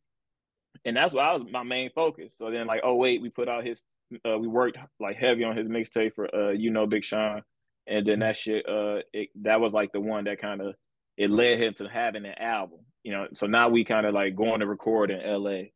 and 0.85 0.97
that's 0.97 1.15
what 1.15 1.25
I 1.25 1.35
was 1.35 1.47
my 1.51 1.63
main 1.63 1.91
focus. 1.95 2.35
So 2.37 2.51
then, 2.51 2.67
like, 2.67 2.81
oh 2.85 2.97
wait, 2.97 3.23
we 3.23 3.31
put 3.31 3.49
out 3.49 3.65
his, 3.65 3.83
uh, 4.25 4.39
we 4.39 4.49
worked 4.49 4.79
like 4.99 5.17
heavy 5.17 5.45
on 5.45 5.57
his 5.57 5.69
mixtape 5.69 6.15
for, 6.15 6.35
uh, 6.35 6.51
you 6.51 6.71
know, 6.71 6.87
Big 6.87 7.05
Sean, 7.05 7.43
and 7.87 8.07
then 8.07 8.21
that 8.21 8.37
shit, 8.37 8.69
uh, 8.69 9.03
it, 9.13 9.29
that 9.43 9.61
was 9.61 9.73
like 9.73 9.93
the 9.93 10.01
one 10.01 10.25
that 10.25 10.41
kind 10.41 10.61
of 10.61 10.75
it 11.17 11.31
led 11.31 11.61
him 11.61 11.75
to 11.75 11.89
having 11.89 12.27
an 12.27 12.35
album, 12.39 12.81
you 13.05 13.13
know. 13.13 13.29
So 13.35 13.47
now 13.47 13.69
we 13.69 13.85
kind 13.85 14.07
of 14.07 14.15
like 14.15 14.35
going 14.35 14.61
to 14.61 14.67
record 14.67 15.11
in 15.11 15.21
L.A 15.21 15.73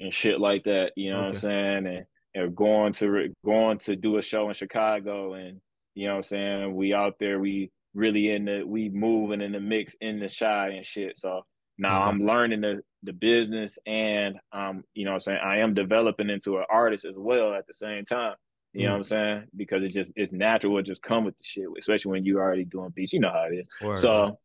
and 0.00 0.12
shit 0.12 0.40
like 0.40 0.64
that. 0.64 0.92
You 0.96 1.10
know 1.10 1.16
okay. 1.18 1.26
what 1.26 1.34
I'm 1.34 1.40
saying? 1.40 1.86
And 1.86 2.06
and 2.34 2.56
going 2.56 2.92
to 2.94 3.34
going 3.44 3.78
to 3.78 3.96
do 3.96 4.16
a 4.16 4.22
show 4.22 4.48
in 4.48 4.54
Chicago, 4.54 5.34
and 5.34 5.60
you 5.94 6.06
know 6.06 6.14
what 6.14 6.18
I'm 6.18 6.22
saying? 6.24 6.74
We 6.74 6.94
out 6.94 7.14
there, 7.18 7.38
we 7.38 7.70
really 7.94 8.30
in 8.30 8.46
the 8.46 8.62
we 8.66 8.88
moving 8.88 9.40
in 9.40 9.52
the 9.52 9.60
mix 9.60 9.94
in 10.00 10.20
the 10.20 10.28
shy 10.28 10.68
and 10.70 10.84
shit. 10.84 11.18
So 11.18 11.42
now 11.78 12.02
okay. 12.02 12.10
I'm 12.10 12.26
learning 12.26 12.62
the 12.62 12.82
the 13.02 13.12
business, 13.12 13.78
and 13.86 14.36
um, 14.52 14.84
you 14.94 15.04
know 15.04 15.12
what 15.12 15.16
I'm 15.16 15.20
saying? 15.20 15.40
I 15.44 15.58
am 15.58 15.74
developing 15.74 16.30
into 16.30 16.58
an 16.58 16.64
artist 16.70 17.04
as 17.04 17.14
well 17.16 17.54
at 17.54 17.66
the 17.66 17.74
same 17.74 18.04
time. 18.04 18.34
You 18.74 18.86
know 18.86 18.92
what 18.92 18.98
I'm 18.98 19.04
saying? 19.04 19.44
Because 19.54 19.84
it 19.84 19.90
just 19.90 20.12
it's 20.16 20.32
natural. 20.32 20.78
It 20.78 20.84
just 20.84 21.02
come 21.02 21.24
with 21.24 21.36
the 21.36 21.44
shit, 21.44 21.64
especially 21.78 22.12
when 22.12 22.24
you 22.24 22.38
already 22.38 22.64
doing 22.64 22.90
beats. 22.94 23.12
You 23.12 23.20
know 23.20 23.30
how 23.30 23.48
it 23.50 23.56
is. 23.56 23.68
Word. 23.82 23.98
So, 23.98 24.38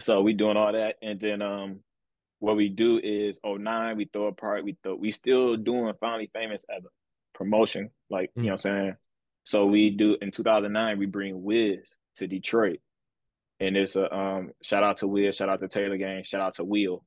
so 0.00 0.22
we 0.22 0.32
doing 0.32 0.56
all 0.56 0.72
that, 0.72 0.96
and 1.00 1.20
then 1.20 1.42
um, 1.42 1.80
what 2.38 2.56
we 2.56 2.68
do 2.68 3.00
is 3.02 3.38
09, 3.44 3.96
we 3.96 4.08
throw 4.12 4.26
a 4.26 4.32
part, 4.32 4.64
we 4.64 4.76
throw 4.82 4.94
we 4.94 5.10
still 5.10 5.56
doing 5.56 5.92
finally 6.00 6.30
famous 6.32 6.64
as 6.74 6.84
a 6.84 6.88
promotion, 7.34 7.90
like 8.10 8.30
mm. 8.30 8.42
you 8.42 8.42
know 8.44 8.52
what 8.52 8.66
I'm 8.66 8.74
saying. 8.82 8.96
So 9.44 9.66
we 9.66 9.90
do 9.90 10.16
in 10.20 10.32
2009, 10.32 10.98
we 10.98 11.06
bring 11.06 11.42
Wiz 11.42 11.94
to 12.16 12.26
Detroit. 12.26 12.80
And 13.58 13.76
it's 13.76 13.96
a 13.96 14.14
um 14.14 14.50
shout 14.62 14.82
out 14.82 14.98
to 14.98 15.06
Wiz, 15.06 15.36
shout 15.36 15.48
out 15.48 15.60
to 15.60 15.68
Taylor 15.68 15.96
Gang, 15.96 16.24
shout 16.24 16.42
out 16.42 16.54
to 16.54 16.64
Wheel, 16.64 17.04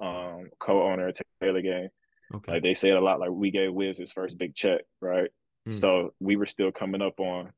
um, 0.00 0.48
co-owner 0.58 1.08
of 1.08 1.18
Taylor 1.40 1.62
Gang. 1.62 1.88
Okay. 2.34 2.52
Like 2.52 2.62
they 2.62 2.74
said 2.74 2.92
a 2.92 3.00
lot, 3.00 3.20
like 3.20 3.30
we 3.30 3.50
gave 3.50 3.74
Wiz 3.74 3.98
his 3.98 4.12
first 4.12 4.38
big 4.38 4.54
check, 4.54 4.80
right? 5.00 5.30
Mm. 5.68 5.74
So 5.78 6.14
we 6.18 6.36
were 6.36 6.46
still 6.46 6.72
coming 6.72 7.02
up 7.02 7.20
on 7.20 7.50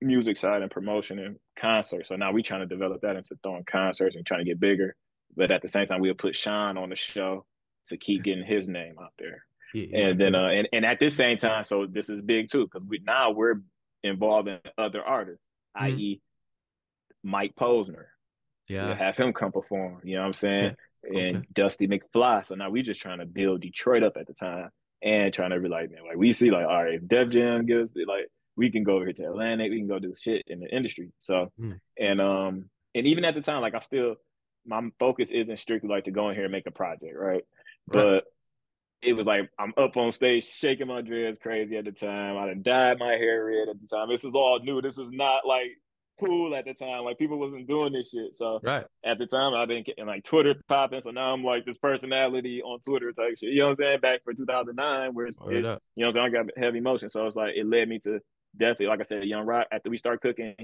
music 0.00 0.36
side 0.36 0.62
and 0.62 0.70
promotion 0.70 1.18
and 1.18 1.36
concerts. 1.58 2.08
So 2.08 2.16
now 2.16 2.32
we 2.32 2.42
trying 2.42 2.60
to 2.60 2.66
develop 2.66 3.02
that 3.02 3.16
into 3.16 3.36
throwing 3.42 3.64
concerts 3.64 4.16
and 4.16 4.24
trying 4.24 4.40
to 4.40 4.50
get 4.50 4.60
bigger. 4.60 4.96
But 5.36 5.50
at 5.50 5.62
the 5.62 5.68
same 5.68 5.86
time, 5.86 6.00
we'll 6.00 6.14
put 6.14 6.36
Sean 6.36 6.76
on 6.76 6.90
the 6.90 6.96
show 6.96 7.44
to 7.88 7.96
keep 7.96 8.24
getting 8.24 8.44
his 8.44 8.68
name 8.68 8.96
out 9.00 9.12
there. 9.18 9.44
Yeah, 9.72 10.00
and 10.00 10.20
then 10.20 10.34
uh 10.34 10.48
and, 10.48 10.68
and 10.72 10.84
at 10.84 10.98
this 10.98 11.14
same 11.14 11.36
time, 11.36 11.62
so 11.62 11.86
this 11.86 12.08
is 12.08 12.22
big 12.22 12.50
too, 12.50 12.66
because 12.66 12.86
we 12.88 13.00
now 13.04 13.30
we're 13.30 13.60
involved 14.02 14.48
in 14.48 14.58
other 14.76 15.02
artists, 15.02 15.44
mm-hmm. 15.76 15.86
i.e. 15.86 16.20
Mike 17.22 17.54
Posner. 17.54 18.06
Yeah. 18.68 18.86
We'll 18.86 18.96
have 18.96 19.16
him 19.16 19.32
come 19.32 19.52
perform, 19.52 20.00
you 20.04 20.14
know 20.14 20.22
what 20.22 20.28
I'm 20.28 20.32
saying? 20.34 20.76
Yeah. 21.04 21.18
And 21.18 21.36
okay. 21.38 21.46
Dusty 21.54 21.88
McFly. 21.88 22.46
So 22.46 22.54
now 22.54 22.70
we're 22.70 22.82
just 22.82 23.00
trying 23.00 23.18
to 23.18 23.26
build 23.26 23.62
Detroit 23.62 24.02
up 24.02 24.16
at 24.16 24.26
the 24.26 24.34
time 24.34 24.70
and 25.02 25.32
trying 25.32 25.50
to 25.50 25.60
be 25.60 25.68
like, 25.68 25.90
man, 25.90 26.04
like 26.06 26.16
we 26.16 26.32
see 26.32 26.50
like, 26.50 26.66
all 26.66 26.84
right, 26.84 26.94
if 26.94 27.08
Def 27.08 27.30
Jam 27.30 27.66
gives 27.66 27.92
like 27.96 28.26
we 28.56 28.70
can 28.70 28.84
go 28.84 28.96
over 28.96 29.06
here 29.06 29.14
to 29.14 29.24
Atlantic, 29.24 29.70
we 29.70 29.78
can 29.78 29.88
go 29.88 29.98
do 29.98 30.14
shit 30.18 30.44
in 30.46 30.60
the 30.60 30.68
industry. 30.68 31.10
So 31.18 31.50
mm. 31.60 31.80
and 31.98 32.20
um 32.20 32.70
and 32.94 33.06
even 33.06 33.24
at 33.24 33.34
the 33.34 33.40
time, 33.40 33.62
like 33.62 33.74
I 33.74 33.80
still 33.80 34.16
my 34.66 34.82
focus 34.98 35.30
isn't 35.30 35.58
strictly 35.58 35.88
like 35.88 36.04
to 36.04 36.10
go 36.10 36.28
in 36.28 36.34
here 36.34 36.44
and 36.44 36.52
make 36.52 36.66
a 36.66 36.72
project, 36.72 37.16
right? 37.16 37.44
But 37.86 38.24
it 39.02 39.14
was 39.14 39.26
like 39.26 39.50
I'm 39.58 39.72
up 39.76 39.96
on 39.96 40.12
stage 40.12 40.44
shaking 40.44 40.88
my 40.88 41.00
dreads 41.00 41.38
crazy 41.38 41.76
at 41.76 41.84
the 41.84 41.92
time. 41.92 42.36
I 42.36 42.46
done 42.46 42.62
dyed 42.62 42.98
my 42.98 43.12
hair 43.12 43.44
red 43.46 43.68
at 43.68 43.80
the 43.80 43.86
time. 43.86 44.08
This 44.08 44.22
was 44.22 44.34
all 44.34 44.60
new. 44.62 44.82
This 44.82 44.96
was 44.96 45.10
not 45.10 45.46
like 45.46 45.70
cool 46.20 46.54
at 46.54 46.66
the 46.66 46.74
time. 46.74 47.04
Like 47.04 47.18
people 47.18 47.38
wasn't 47.38 47.66
doing 47.66 47.92
this 47.92 48.10
shit. 48.10 48.34
So 48.34 48.60
right 48.62 48.84
at 49.04 49.18
the 49.18 49.26
time 49.26 49.54
I 49.54 49.64
didn't 49.64 49.86
get 49.86 49.98
and 49.98 50.06
like 50.06 50.24
Twitter 50.24 50.54
popping. 50.68 51.00
So 51.00 51.10
now 51.10 51.32
I'm 51.32 51.42
like 51.42 51.64
this 51.64 51.78
personality 51.78 52.62
on 52.62 52.80
Twitter 52.80 53.12
type 53.12 53.38
shit. 53.38 53.50
You 53.50 53.60
know 53.60 53.68
what 53.68 53.80
I'm 53.80 53.84
saying? 53.84 54.00
Back 54.00 54.24
for 54.24 54.34
2009, 54.34 55.14
where 55.14 55.26
it's, 55.26 55.38
oh, 55.40 55.48
it's 55.48 55.56
you 55.56 55.62
know 55.62 55.78
what 55.94 56.06
I'm 56.06 56.12
saying. 56.12 56.26
I 56.26 56.30
got 56.30 56.58
heavy 56.62 56.78
emotion. 56.78 57.08
So 57.08 57.26
it's 57.26 57.36
like 57.36 57.54
it 57.56 57.66
led 57.66 57.88
me 57.88 57.98
to 58.00 58.20
definitely, 58.56 58.86
like 58.86 59.00
I 59.00 59.04
said, 59.04 59.24
Young 59.24 59.46
Rock. 59.46 59.66
After 59.72 59.88
we 59.88 59.96
start 59.96 60.20
cooking, 60.20 60.54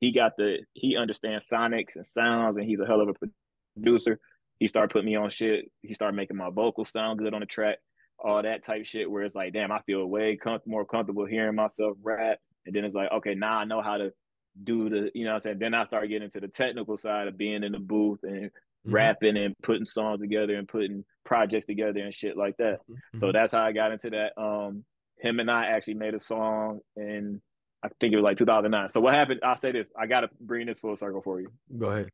he 0.00 0.12
got 0.12 0.32
the 0.36 0.58
he 0.72 0.96
understands 0.96 1.48
sonics 1.48 1.94
and 1.96 2.06
sounds, 2.06 2.56
and 2.56 2.66
he's 2.66 2.80
a 2.80 2.86
hell 2.86 3.00
of 3.00 3.08
a 3.08 3.14
producer. 3.74 4.18
He 4.58 4.68
started 4.68 4.92
putting 4.92 5.06
me 5.06 5.16
on 5.16 5.30
shit. 5.30 5.70
He 5.82 5.94
started 5.94 6.16
making 6.16 6.36
my 6.36 6.50
vocals 6.50 6.90
sound 6.90 7.18
good 7.18 7.34
on 7.34 7.40
the 7.40 7.46
track, 7.46 7.78
all 8.18 8.42
that 8.42 8.64
type 8.64 8.84
shit. 8.86 9.10
Where 9.10 9.22
it's 9.22 9.34
like, 9.34 9.52
damn, 9.52 9.72
I 9.72 9.80
feel 9.82 10.06
way 10.06 10.36
com- 10.36 10.60
more 10.66 10.84
comfortable 10.84 11.26
hearing 11.26 11.56
myself 11.56 11.96
rap. 12.02 12.38
And 12.66 12.74
then 12.74 12.84
it's 12.84 12.94
like, 12.94 13.10
okay, 13.12 13.34
now 13.34 13.58
I 13.58 13.64
know 13.64 13.82
how 13.82 13.98
to 13.98 14.12
do 14.62 14.88
the, 14.88 15.10
you 15.14 15.24
know 15.24 15.30
what 15.30 15.34
I'm 15.34 15.40
saying? 15.40 15.58
Then 15.58 15.74
I 15.74 15.84
started 15.84 16.08
getting 16.08 16.24
into 16.24 16.40
the 16.40 16.48
technical 16.48 16.96
side 16.96 17.28
of 17.28 17.36
being 17.36 17.64
in 17.64 17.72
the 17.72 17.78
booth 17.78 18.20
and 18.22 18.46
mm-hmm. 18.46 18.92
rapping 18.92 19.36
and 19.36 19.54
putting 19.62 19.84
songs 19.84 20.20
together 20.20 20.54
and 20.54 20.68
putting 20.68 21.04
projects 21.24 21.66
together 21.66 22.00
and 22.00 22.14
shit 22.14 22.36
like 22.36 22.56
that. 22.58 22.78
Mm-hmm. 22.88 23.18
So 23.18 23.32
that's 23.32 23.52
how 23.52 23.62
I 23.62 23.72
got 23.72 23.92
into 23.92 24.10
that. 24.10 24.40
Um, 24.40 24.84
him 25.18 25.40
and 25.40 25.50
I 25.50 25.66
actually 25.66 25.94
made 25.94 26.14
a 26.14 26.20
song 26.20 26.80
in 26.96 27.40
I 27.84 27.88
think 28.00 28.14
it 28.14 28.16
was 28.16 28.24
like 28.24 28.38
2009. 28.38 28.88
So 28.88 29.00
what 29.00 29.12
happened? 29.12 29.40
I'll 29.44 29.56
say 29.56 29.70
this. 29.70 29.90
I 29.98 30.06
got 30.06 30.20
to 30.22 30.30
bring 30.40 30.66
this 30.66 30.80
full 30.80 30.96
circle 30.96 31.20
for 31.20 31.40
you. 31.40 31.52
Go 31.78 31.86
ahead. 31.88 32.08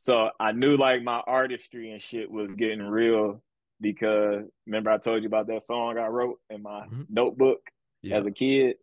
So 0.00 0.30
I 0.38 0.52
knew 0.52 0.76
like 0.76 1.02
my 1.02 1.20
artistry 1.26 1.90
and 1.90 2.00
shit 2.00 2.30
was 2.30 2.54
getting 2.54 2.82
real 2.82 3.42
because 3.80 4.44
remember 4.64 4.90
I 4.90 4.98
told 4.98 5.22
you 5.22 5.26
about 5.26 5.48
that 5.48 5.64
song 5.64 5.98
I 5.98 6.06
wrote 6.06 6.38
in 6.50 6.62
my 6.62 6.82
mm-hmm. 6.82 7.02
notebook 7.10 7.58
yeah. 8.02 8.18
as 8.18 8.26
a 8.26 8.30
kid. 8.30 8.76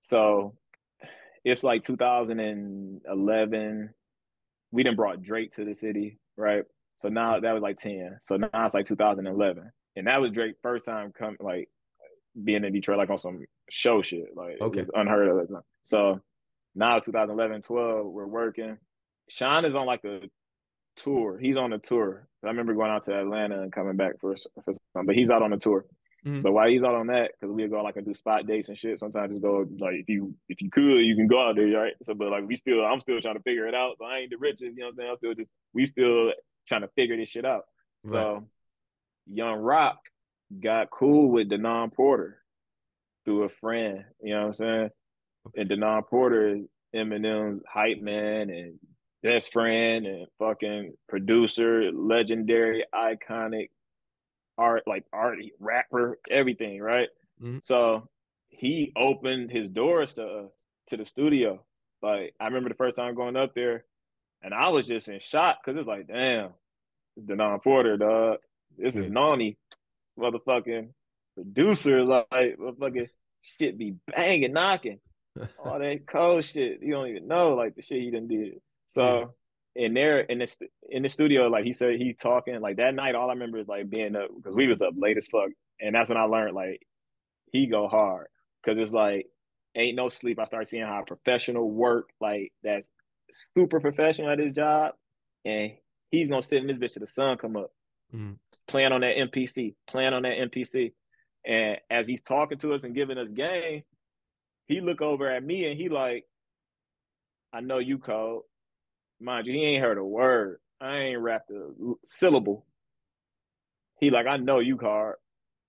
So 0.00 0.54
it's 1.44 1.62
like 1.62 1.84
2011. 1.84 3.90
We 4.70 4.82
didn't 4.82 4.96
brought 4.96 5.22
Drake 5.22 5.52
to 5.52 5.66
the 5.66 5.74
city, 5.74 6.18
right? 6.38 6.64
So 6.96 7.08
now 7.08 7.38
that 7.38 7.52
was 7.52 7.62
like 7.62 7.78
10. 7.78 8.20
So 8.22 8.38
now 8.38 8.48
it's 8.54 8.72
like 8.72 8.86
2011. 8.86 9.70
And 9.96 10.06
that 10.06 10.22
was 10.22 10.32
Drake 10.32 10.54
first 10.62 10.86
time 10.86 11.12
come 11.12 11.36
like 11.38 11.68
being 12.42 12.64
in 12.64 12.72
Detroit 12.72 12.96
like 12.96 13.10
on 13.10 13.18
some 13.18 13.44
show 13.68 14.00
shit. 14.00 14.34
Like 14.34 14.58
okay. 14.62 14.86
unheard 14.94 15.28
of. 15.28 15.50
So 15.82 16.22
now 16.74 16.96
it's 16.96 17.04
2011, 17.04 17.60
12, 17.60 18.06
we're 18.06 18.26
working. 18.26 18.78
Sean 19.28 19.66
is 19.66 19.74
on 19.74 19.84
like 19.84 20.04
a 20.04 20.22
tour. 20.96 21.38
He's 21.38 21.56
on 21.56 21.72
a 21.72 21.78
tour. 21.78 22.26
I 22.44 22.48
remember 22.48 22.74
going 22.74 22.90
out 22.90 23.04
to 23.04 23.18
Atlanta 23.18 23.62
and 23.62 23.72
coming 23.72 23.96
back 23.96 24.20
for, 24.20 24.34
for 24.64 24.74
some, 24.94 25.06
but 25.06 25.14
he's 25.14 25.30
out 25.30 25.42
on 25.42 25.52
a 25.52 25.58
tour. 25.58 25.84
Mm-hmm. 26.26 26.42
But 26.42 26.52
while 26.52 26.68
he's 26.68 26.84
out 26.84 26.94
on 26.94 27.08
that, 27.08 27.32
because 27.40 27.52
we 27.52 27.66
go 27.66 27.82
like 27.82 27.96
and 27.96 28.06
do 28.06 28.14
spot 28.14 28.46
dates 28.46 28.68
and 28.68 28.78
shit. 28.78 29.00
Sometimes 29.00 29.32
just 29.32 29.42
go 29.42 29.66
like 29.78 29.94
if 29.94 30.08
you 30.08 30.34
if 30.48 30.62
you 30.62 30.70
could, 30.70 31.00
you 31.00 31.16
can 31.16 31.26
go 31.26 31.48
out 31.48 31.56
there, 31.56 31.66
right? 31.66 31.94
So, 32.04 32.14
but 32.14 32.30
like 32.30 32.46
we 32.46 32.54
still, 32.54 32.84
I'm 32.84 33.00
still 33.00 33.20
trying 33.20 33.36
to 33.36 33.42
figure 33.42 33.66
it 33.66 33.74
out. 33.74 33.96
So 33.98 34.04
I 34.04 34.18
ain't 34.18 34.30
the 34.30 34.36
richest, 34.36 34.62
you 34.62 34.74
know 34.76 34.86
what 34.86 34.88
I'm 34.90 34.94
saying? 34.94 35.10
I'm 35.10 35.16
still 35.16 35.34
just 35.34 35.50
we 35.72 35.86
still 35.86 36.32
trying 36.68 36.82
to 36.82 36.90
figure 36.94 37.16
this 37.16 37.28
shit 37.28 37.44
out. 37.44 37.62
Right. 38.04 38.12
So, 38.12 38.48
Young 39.26 39.58
Rock 39.58 39.98
got 40.60 40.90
cool 40.90 41.30
with 41.30 41.50
Denaun 41.50 41.92
Porter 41.92 42.38
through 43.24 43.44
a 43.44 43.48
friend. 43.48 44.04
You 44.22 44.34
know 44.34 44.40
what 44.40 44.46
I'm 44.48 44.54
saying? 44.54 44.90
And 45.56 45.70
Denaun 45.70 46.06
Porter 46.08 46.56
is 46.56 46.62
Eminem's 46.94 47.62
hype 47.68 48.00
man 48.00 48.50
and 48.50 48.78
best 49.22 49.52
friend 49.52 50.06
and 50.06 50.26
fucking 50.38 50.94
producer, 51.08 51.90
legendary, 51.92 52.84
iconic 52.94 53.70
art, 54.58 54.82
like 54.86 55.04
art, 55.12 55.38
rapper, 55.60 56.18
everything, 56.30 56.80
right? 56.80 57.08
Mm-hmm. 57.42 57.58
So 57.62 58.08
he 58.48 58.92
opened 58.96 59.50
his 59.50 59.68
doors 59.68 60.14
to 60.14 60.24
us, 60.24 60.50
to 60.88 60.96
the 60.96 61.06
studio. 61.06 61.64
Like 62.02 62.34
I 62.40 62.46
remember 62.46 62.68
the 62.68 62.74
first 62.74 62.96
time 62.96 63.14
going 63.14 63.36
up 63.36 63.54
there, 63.54 63.84
and 64.42 64.52
I 64.52 64.68
was 64.68 64.86
just 64.86 65.08
in 65.08 65.20
shock 65.20 65.58
because 65.64 65.78
it's 65.78 65.88
like, 65.88 66.08
damn, 66.08 66.50
it's 67.16 67.26
Denaun 67.26 67.62
Porter, 67.62 67.96
dog. 67.96 68.38
This 68.76 68.94
yeah. 68.94 69.02
is 69.02 69.10
Noni, 69.10 69.56
motherfucking 70.18 70.88
producer. 71.34 72.04
Like, 72.04 72.26
motherfucking 72.58 73.08
shit 73.58 73.78
be 73.78 73.94
banging, 74.08 74.52
knocking. 74.52 74.98
All 75.64 75.78
that 75.78 76.06
cold 76.06 76.44
shit. 76.44 76.82
You 76.82 76.92
don't 76.92 77.08
even 77.08 77.28
know 77.28 77.54
like 77.54 77.74
the 77.74 77.82
shit 77.82 78.02
he 78.02 78.10
done 78.10 78.28
did. 78.28 78.60
So 78.92 79.32
yeah. 79.74 79.86
in 79.86 79.94
there 79.94 80.20
in 80.20 80.38
the 80.38 80.56
in 80.90 81.02
the 81.02 81.08
studio, 81.08 81.48
like 81.48 81.64
he 81.64 81.72
said, 81.72 81.96
he 81.96 82.12
talking 82.12 82.60
like 82.60 82.76
that 82.76 82.94
night. 82.94 83.14
All 83.14 83.30
I 83.30 83.32
remember 83.32 83.58
is 83.58 83.68
like 83.68 83.88
being 83.88 84.14
up 84.16 84.28
because 84.36 84.54
we 84.54 84.66
was 84.66 84.82
up 84.82 84.94
late 84.96 85.16
as 85.16 85.26
fuck, 85.26 85.48
and 85.80 85.94
that's 85.94 86.10
when 86.10 86.18
I 86.18 86.24
learned 86.24 86.54
like 86.54 86.86
he 87.52 87.66
go 87.66 87.88
hard 87.88 88.26
because 88.62 88.78
it's 88.78 88.92
like 88.92 89.26
ain't 89.74 89.96
no 89.96 90.08
sleep. 90.08 90.38
I 90.38 90.44
start 90.44 90.68
seeing 90.68 90.84
how 90.84 91.02
professional 91.06 91.70
work 91.70 92.10
like 92.20 92.52
that's 92.62 92.90
super 93.54 93.80
professional 93.80 94.30
at 94.30 94.38
his 94.38 94.52
job, 94.52 94.92
and 95.44 95.72
he's 96.10 96.28
gonna 96.28 96.42
sit 96.42 96.58
in 96.58 96.66
this 96.66 96.76
bitch 96.76 96.94
till 96.94 97.00
the 97.00 97.06
sun 97.06 97.38
come 97.38 97.56
up, 97.56 97.70
mm. 98.14 98.36
playing 98.68 98.92
on 98.92 99.00
that 99.00 99.16
MPC, 99.16 99.74
playing 99.88 100.12
on 100.12 100.22
that 100.22 100.36
MPC, 100.36 100.92
and 101.46 101.78
as 101.90 102.06
he's 102.06 102.20
talking 102.20 102.58
to 102.58 102.74
us 102.74 102.84
and 102.84 102.94
giving 102.94 103.16
us 103.16 103.30
game, 103.30 103.84
he 104.66 104.82
look 104.82 105.00
over 105.00 105.30
at 105.30 105.42
me 105.42 105.64
and 105.64 105.78
he 105.78 105.88
like, 105.88 106.24
I 107.52 107.60
know 107.60 107.78
you 107.78 107.98
cold. 107.98 108.42
Mind 109.22 109.46
you, 109.46 109.52
he 109.52 109.64
ain't 109.64 109.82
heard 109.82 109.98
a 109.98 110.04
word. 110.04 110.58
I 110.80 110.98
ain't 110.98 111.20
rapped 111.20 111.50
a 111.50 111.70
syllable. 112.04 112.66
He 114.00 114.10
like, 114.10 114.26
I 114.26 114.36
know 114.36 114.58
you 114.58 114.76
card. 114.76 115.16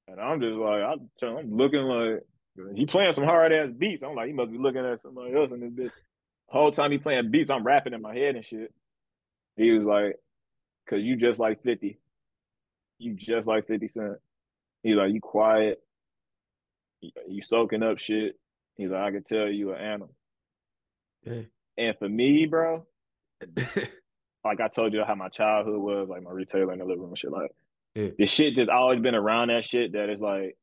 And 0.07 0.19
I'm 0.19 0.41
just 0.41 0.55
like, 0.55 0.81
I'm, 0.81 1.09
I'm 1.21 1.55
looking 1.55 1.81
like 1.81 2.23
he 2.75 2.85
playing 2.85 3.13
some 3.13 3.23
hard 3.23 3.53
ass 3.53 3.69
beats. 3.77 4.03
I'm 4.03 4.15
like, 4.15 4.27
he 4.27 4.33
must 4.33 4.51
be 4.51 4.57
looking 4.57 4.85
at 4.85 4.99
somebody 4.99 5.35
else 5.35 5.51
in 5.51 5.59
this 5.59 5.71
bitch. 5.71 5.93
Whole 6.47 6.71
time 6.71 6.91
he 6.91 6.97
playing 6.97 7.31
beats, 7.31 7.49
I'm 7.49 7.63
rapping 7.63 7.93
in 7.93 8.01
my 8.01 8.15
head 8.15 8.35
and 8.35 8.45
shit. 8.45 8.73
He 9.55 9.71
was 9.71 9.85
like, 9.85 10.15
cause 10.89 11.01
you 11.01 11.15
just 11.15 11.39
like 11.39 11.63
50. 11.63 11.99
You 12.99 13.13
just 13.13 13.47
like 13.47 13.67
50 13.67 13.87
Cent. 13.87 14.13
He's 14.81 14.95
like, 14.95 15.13
you 15.13 15.21
quiet. 15.21 15.81
You 17.01 17.41
soaking 17.41 17.83
up 17.83 17.97
shit. 17.97 18.39
He's 18.75 18.89
like, 18.89 19.01
I 19.01 19.11
can 19.11 19.23
tell 19.23 19.47
you 19.47 19.73
an 19.73 19.81
animal. 19.81 20.13
Yeah. 21.23 21.41
And 21.77 21.97
for 21.97 22.09
me, 22.09 22.45
bro, 22.45 22.85
like 24.45 24.61
I 24.61 24.67
told 24.67 24.93
you 24.93 25.03
how 25.05 25.15
my 25.15 25.29
childhood 25.29 25.79
was, 25.79 26.07
like 26.09 26.23
my 26.23 26.31
retailer 26.31 26.73
in 26.73 26.79
the 26.79 26.85
living 26.85 27.03
room 27.03 27.15
shit. 27.15 27.31
Like 27.31 27.51
yeah. 27.95 28.09
the 28.17 28.25
shit 28.25 28.55
just 28.55 28.69
always 28.69 28.99
been 28.99 29.15
around 29.15 29.49
that 29.49 29.65
shit 29.65 29.93
that 29.93 30.09
is 30.09 30.21
like 30.21 30.57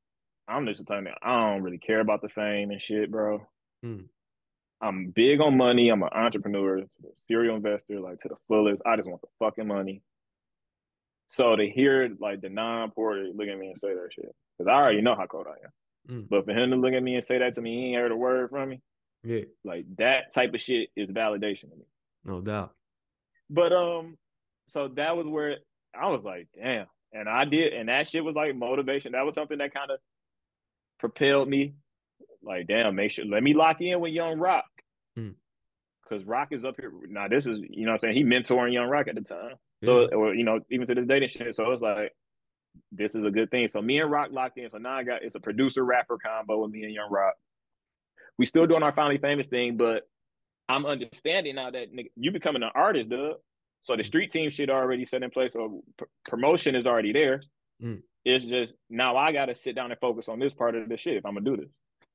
I'm 0.49 0.67
just 0.67 0.85
telling 0.87 1.07
you, 1.07 1.13
I 1.23 1.53
don't 1.53 1.63
really 1.63 1.79
care 1.79 2.01
about 2.01 2.23
the 2.23 2.29
fame 2.29 2.71
and 2.71 2.83
shit, 2.83 3.11
bro. 3.11 3.47
Hmm. 3.83 4.01
I'm 4.83 5.13
big 5.15 5.41
on 5.41 5.57
money. 5.57 5.91
I'm 5.91 6.03
an 6.03 6.09
entrepreneur, 6.13 6.83
serial 7.15 7.57
investor, 7.57 8.01
like 8.01 8.19
to 8.21 8.29
the 8.29 8.37
fullest. 8.49 8.83
I 8.87 8.97
just 8.97 9.09
want 9.09 9.21
the 9.21 9.29
fucking 9.39 9.67
money. 9.67 10.03
So 11.29 11.55
to 11.55 11.69
hear 11.69 12.11
like 12.19 12.41
Denaun 12.41 12.93
Porter 12.95 13.29
look 13.35 13.47
at 13.47 13.59
me 13.59 13.69
and 13.69 13.79
say 13.79 13.95
that 13.95 14.09
shit, 14.13 14.35
because 14.59 14.69
I 14.69 14.75
already 14.75 15.03
know 15.03 15.15
how 15.15 15.27
cold 15.27 15.47
I 15.47 15.65
am. 15.65 16.23
Mm. 16.23 16.29
But 16.29 16.45
for 16.45 16.53
him 16.53 16.71
to 16.71 16.77
look 16.77 16.95
at 16.95 17.03
me 17.03 17.15
and 17.15 17.23
say 17.23 17.39
that 17.39 17.55
to 17.55 17.61
me, 17.61 17.77
he 17.77 17.87
ain't 17.89 17.99
heard 17.99 18.13
a 18.13 18.17
word 18.17 18.51
from 18.51 18.71
me. 18.71 18.81
Yeah, 19.23 19.43
like 19.65 19.85
that 19.99 20.33
type 20.35 20.55
of 20.55 20.61
shit 20.61 20.89
is 20.97 21.11
validation 21.11 21.71
to 21.71 21.77
me. 21.77 21.85
No 22.25 22.41
doubt. 22.41 22.75
But 23.49 23.73
um, 23.73 24.17
so 24.67 24.89
that 24.97 25.17
was 25.17 25.27
where 25.27 25.57
I 25.99 26.09
was 26.09 26.23
like, 26.23 26.49
damn. 26.55 26.87
And 27.13 27.29
I 27.29 27.45
did, 27.45 27.73
and 27.73 27.89
that 27.89 28.09
shit 28.09 28.25
was 28.25 28.37
like 28.37 28.55
motivation. 28.55 29.13
That 29.13 29.25
was 29.25 29.35
something 29.35 29.59
that 29.59 29.75
kind 29.75 29.91
of 29.91 29.99
propelled 30.99 31.49
me. 31.49 31.75
Like, 32.43 32.69
damn, 32.69 32.95
make 32.95 33.11
sure 33.11 33.25
let 33.25 33.43
me 33.43 33.53
lock 33.53 33.81
in 33.81 34.01
with 34.01 34.13
Young 34.13 34.39
Rock. 34.39 34.65
Mm. 35.19 35.35
Cause 36.09 36.25
Rock 36.25 36.49
is 36.53 36.65
up 36.65 36.77
here. 36.79 36.93
Now, 37.09 37.29
this 37.29 37.47
is, 37.47 37.59
you 37.69 37.87
know 37.87 37.93
I'm 37.93 37.99
saying? 37.99 38.17
He 38.17 38.25
mentoring 38.25 38.73
Young 38.73 38.89
Rock 38.89 39.09
at 39.09 39.15
the 39.15 39.21
time. 39.21 39.55
So, 39.85 40.09
or, 40.09 40.35
you 40.35 40.45
know, 40.45 40.61
even 40.71 40.87
to 40.87 40.95
this 40.95 41.07
day 41.07 41.19
and 41.19 41.31
shit. 41.31 41.55
So 41.55 41.71
it's 41.71 41.83
like, 41.83 42.13
this 42.93 43.15
is 43.15 43.25
a 43.25 43.31
good 43.31 43.51
thing. 43.51 43.69
So 43.69 43.81
me 43.81 44.01
and 44.01 44.11
Rock 44.11 44.31
locked 44.33 44.59
in. 44.59 44.69
So 44.69 44.79
now 44.79 44.97
I 44.97 45.03
got 45.03 45.23
it's 45.23 45.35
a 45.35 45.41
producer 45.41 45.85
rapper 45.85 46.19
combo 46.19 46.63
with 46.63 46.71
me 46.71 46.83
and 46.85 46.93
Young 46.93 47.11
Rock. 47.11 47.35
We 48.39 48.47
still 48.47 48.67
doing 48.67 48.83
our 48.83 48.93
finally 48.93 49.19
famous 49.19 49.47
thing, 49.47 49.77
but 49.77 50.09
I'm 50.71 50.87
understanding 50.87 51.57
now 51.57 51.71
that 51.71 51.93
nigga, 51.93 52.11
you 52.17 52.31
becoming 52.31 52.63
an 52.63 52.71
artist, 52.75 53.09
dude. 53.09 53.35
So 53.81 53.97
the 53.97 54.05
street 54.05 54.31
team 54.31 54.51
shit 54.51 54.71
already 54.71 55.05
set 55.05 55.23
in 55.23 55.31
place, 55.31 55.55
so 55.55 55.83
pr- 55.97 56.05
promotion 56.27 56.75
is 56.75 56.87
already 56.87 57.13
there. 57.13 57.41
Mm. 57.83 58.03
It's 58.25 58.45
just 58.45 58.75
now 58.91 59.17
I 59.17 59.33
got 59.33 59.47
to 59.47 59.55
sit 59.55 59.75
down 59.75 59.91
and 59.91 59.99
focus 60.01 60.29
on 60.29 60.39
this 60.39 60.55
part 60.55 60.75
of 60.75 60.89
the 60.89 60.97
shit 60.97 61.17
if 61.17 61.25
I'm 61.25 61.35
gonna 61.35 61.45
do 61.45 61.57
this. 61.57 61.71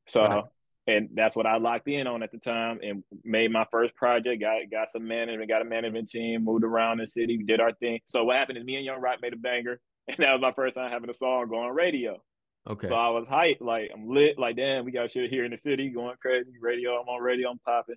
So, 0.08 0.22
right. 0.22 0.43
and 0.88 1.10
that's 1.16 1.36
what 1.36 1.47
I 1.47 1.58
locked 1.58 1.88
in 1.88 2.06
on 2.06 2.22
at 2.22 2.32
the 2.32 2.38
time, 2.38 2.80
and 2.84 3.03
made 3.24 3.51
my 3.51 3.66
first 3.72 3.95
project. 3.95 4.41
Got 4.41 4.70
got 4.72 4.89
some 4.89 5.08
management, 5.08 5.49
got 5.49 5.64
a 5.64 5.66
management 5.66 6.10
team, 6.10 6.45
moved 6.45 6.64
around 6.64 6.99
the 6.99 7.08
city, 7.08 7.38
did 7.38 7.60
our 7.60 7.74
thing. 7.74 7.99
So 8.06 8.24
what 8.24 8.38
happened 8.38 8.60
is 8.60 8.64
me 8.64 8.76
and 8.76 8.86
Young 8.86 9.01
Rock 9.01 9.20
made 9.22 9.34
a 9.34 9.38
banger, 9.38 9.80
and 10.08 10.18
that 10.20 10.34
was 10.34 10.41
my 10.41 10.53
first 10.53 10.76
time 10.76 10.91
having 10.91 11.10
a 11.10 11.16
song 11.16 11.47
go 11.49 11.58
on 11.58 11.74
radio. 11.74 12.22
Okay. 12.68 12.88
So 12.88 12.95
I 12.95 13.10
was 13.10 13.28
hyped, 13.28 13.62
like 13.62 13.89
I'm 13.93 14.08
lit, 14.08 14.38
like 14.38 14.56
damn, 14.56 14.86
we 14.86 14.91
got 14.91 15.10
shit 15.10 15.32
here 15.32 15.45
in 15.45 15.51
the 15.51 15.58
city, 15.58 15.89
going 15.89 16.16
crazy. 16.22 16.51
Radio, 16.62 16.99
I'm 17.01 17.08
on 17.08 17.22
radio, 17.22 17.49
I'm 17.49 17.60
popping. 17.60 17.95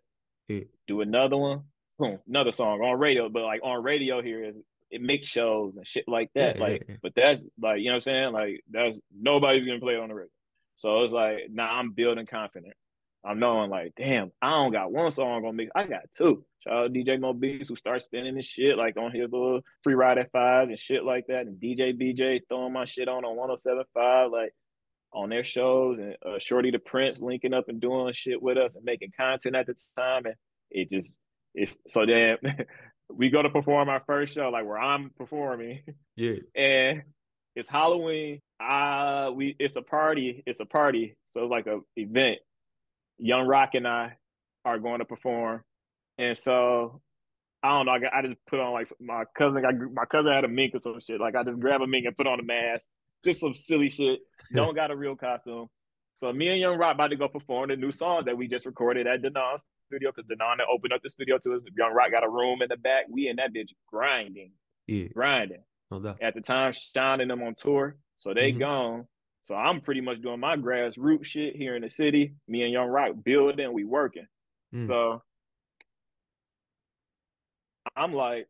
Yeah. 0.48 0.64
Do 0.86 1.00
another 1.02 1.36
one, 1.36 1.64
boom, 1.98 2.18
another 2.26 2.52
song 2.52 2.80
on 2.80 2.98
radio, 2.98 3.28
but 3.28 3.42
like 3.42 3.60
on 3.62 3.82
radio 3.82 4.22
here 4.22 4.44
is 4.44 4.56
it 4.90 5.02
makes 5.02 5.26
shows 5.26 5.76
and 5.76 5.86
shit 5.86 6.04
like 6.08 6.30
that. 6.34 6.56
Yeah, 6.56 6.62
like, 6.62 6.84
yeah, 6.88 6.96
but 7.02 7.12
that's 7.14 7.46
like, 7.60 7.80
you 7.80 7.86
know 7.86 7.92
what 7.92 7.96
I'm 7.96 8.00
saying? 8.02 8.32
Like 8.32 8.64
that's 8.70 8.98
nobody's 9.14 9.66
gonna 9.66 9.80
play 9.80 9.94
it 9.94 10.00
on 10.00 10.08
the 10.08 10.14
radio. 10.14 10.30
So 10.76 11.02
it's 11.02 11.12
like 11.12 11.48
now 11.50 11.66
nah, 11.66 11.78
I'm 11.78 11.92
building 11.92 12.26
confidence. 12.26 12.74
I'm 13.24 13.40
knowing 13.40 13.68
like, 13.68 13.92
damn, 13.96 14.30
I 14.40 14.50
don't 14.50 14.72
got 14.72 14.92
one 14.92 15.10
song 15.10 15.44
on 15.44 15.54
me. 15.54 15.68
I 15.74 15.84
got 15.84 16.02
two. 16.16 16.44
Shout 16.60 16.72
out 16.72 16.92
DJ 16.92 17.20
Mo 17.20 17.32
Beats 17.32 17.68
who 17.68 17.76
starts 17.76 18.04
spinning 18.04 18.36
this 18.36 18.46
shit 18.46 18.78
like 18.78 18.96
on 18.96 19.12
his 19.12 19.30
little 19.30 19.60
free 19.82 19.94
ride 19.94 20.18
at 20.18 20.30
fives 20.30 20.70
and 20.70 20.78
shit 20.78 21.04
like 21.04 21.26
that. 21.26 21.46
And 21.46 21.60
DJ 21.60 21.92
BJ 22.00 22.40
throwing 22.48 22.72
my 22.72 22.84
shit 22.84 23.08
on 23.08 23.24
on 23.24 23.36
1075, 23.36 24.30
like 24.30 24.54
on 25.12 25.30
their 25.30 25.44
shows 25.44 25.98
and 25.98 26.16
uh, 26.24 26.38
Shorty 26.38 26.70
the 26.70 26.78
Prince 26.78 27.20
linking 27.20 27.54
up 27.54 27.68
and 27.68 27.80
doing 27.80 28.12
shit 28.12 28.42
with 28.42 28.58
us 28.58 28.76
and 28.76 28.84
making 28.84 29.12
content 29.16 29.56
at 29.56 29.66
the 29.66 29.74
time. 29.96 30.26
And 30.26 30.34
it 30.70 30.90
just, 30.90 31.18
it's 31.54 31.76
so 31.88 32.04
then 32.06 32.36
we 33.08 33.30
go 33.30 33.42
to 33.42 33.50
perform 33.50 33.88
our 33.88 34.02
first 34.06 34.34
show, 34.34 34.50
like 34.50 34.66
where 34.66 34.78
I'm 34.78 35.10
performing. 35.16 35.80
Yeah. 36.16 36.34
And 36.54 37.02
it's 37.56 37.68
Halloween. 37.68 38.40
Uh 38.60 39.30
we 39.34 39.56
it's 39.58 39.74
a 39.76 39.82
party. 39.82 40.42
It's 40.46 40.60
a 40.60 40.66
party. 40.66 41.16
So 41.26 41.44
it's 41.44 41.50
like 41.50 41.66
a 41.66 41.80
event. 41.96 42.38
Young 43.18 43.46
Rock 43.46 43.70
and 43.74 43.86
I 43.86 44.16
are 44.64 44.78
going 44.78 45.00
to 45.00 45.04
perform. 45.04 45.62
And 46.18 46.36
so 46.36 47.00
I 47.62 47.70
don't 47.70 47.86
know. 47.86 47.92
I, 47.92 47.98
got, 47.98 48.14
I 48.14 48.22
just 48.22 48.36
put 48.46 48.60
on 48.60 48.72
like 48.72 48.88
my 49.00 49.24
cousin. 49.36 49.64
I, 49.64 49.72
my 49.72 50.04
cousin 50.04 50.32
had 50.32 50.44
a 50.44 50.48
mink 50.48 50.74
or 50.74 50.78
some 50.78 51.00
shit. 51.00 51.20
Like 51.20 51.34
I 51.34 51.42
just 51.42 51.58
grab 51.58 51.80
a 51.80 51.86
mink 51.86 52.06
and 52.06 52.16
put 52.16 52.26
on 52.26 52.38
a 52.38 52.44
mask, 52.44 52.86
just 53.24 53.40
some 53.40 53.54
silly 53.54 53.88
shit. 53.88 54.20
Don't 54.52 54.74
got 54.76 54.90
a 54.90 54.96
real 54.96 55.16
costume. 55.16 55.68
So 56.14 56.32
me 56.32 56.48
and 56.48 56.58
Young 56.58 56.78
Rock 56.78 56.94
about 56.94 57.08
to 57.08 57.16
go 57.16 57.28
perform 57.28 57.68
the 57.68 57.76
new 57.76 57.92
song 57.92 58.24
that 58.26 58.36
we 58.36 58.48
just 58.48 58.66
recorded 58.66 59.06
at 59.06 59.22
Denaun's 59.22 59.64
studio 59.86 60.10
because 60.14 60.28
Denaun 60.28 60.56
opened 60.72 60.92
up 60.92 61.00
the 61.02 61.10
studio 61.10 61.38
to 61.38 61.54
us. 61.54 61.62
Young 61.76 61.92
Rock 61.92 62.10
got 62.10 62.24
a 62.24 62.28
room 62.28 62.60
in 62.60 62.68
the 62.68 62.76
back. 62.76 63.04
We 63.08 63.28
in 63.28 63.36
that 63.36 63.54
bitch 63.54 63.70
grinding, 63.86 64.52
yeah. 64.86 65.06
grinding. 65.14 65.62
No 65.90 66.16
At 66.20 66.34
the 66.34 66.40
time, 66.40 66.72
shining 66.72 67.28
them 67.28 67.42
on 67.42 67.54
tour, 67.54 67.96
so 68.18 68.34
they 68.34 68.50
mm-hmm. 68.50 68.58
gone. 68.58 69.06
So 69.44 69.54
I'm 69.54 69.80
pretty 69.80 70.02
much 70.02 70.20
doing 70.20 70.40
my 70.40 70.56
grassroots 70.56 71.24
shit 71.24 71.56
here 71.56 71.74
in 71.74 71.82
the 71.82 71.88
city. 71.88 72.34
Me 72.46 72.62
and 72.62 72.72
Young 72.72 72.88
Rock 72.88 73.12
building, 73.24 73.72
we 73.72 73.84
working. 73.84 74.26
Mm. 74.74 74.88
So 74.88 75.22
I'm 77.96 78.12
like, 78.12 78.46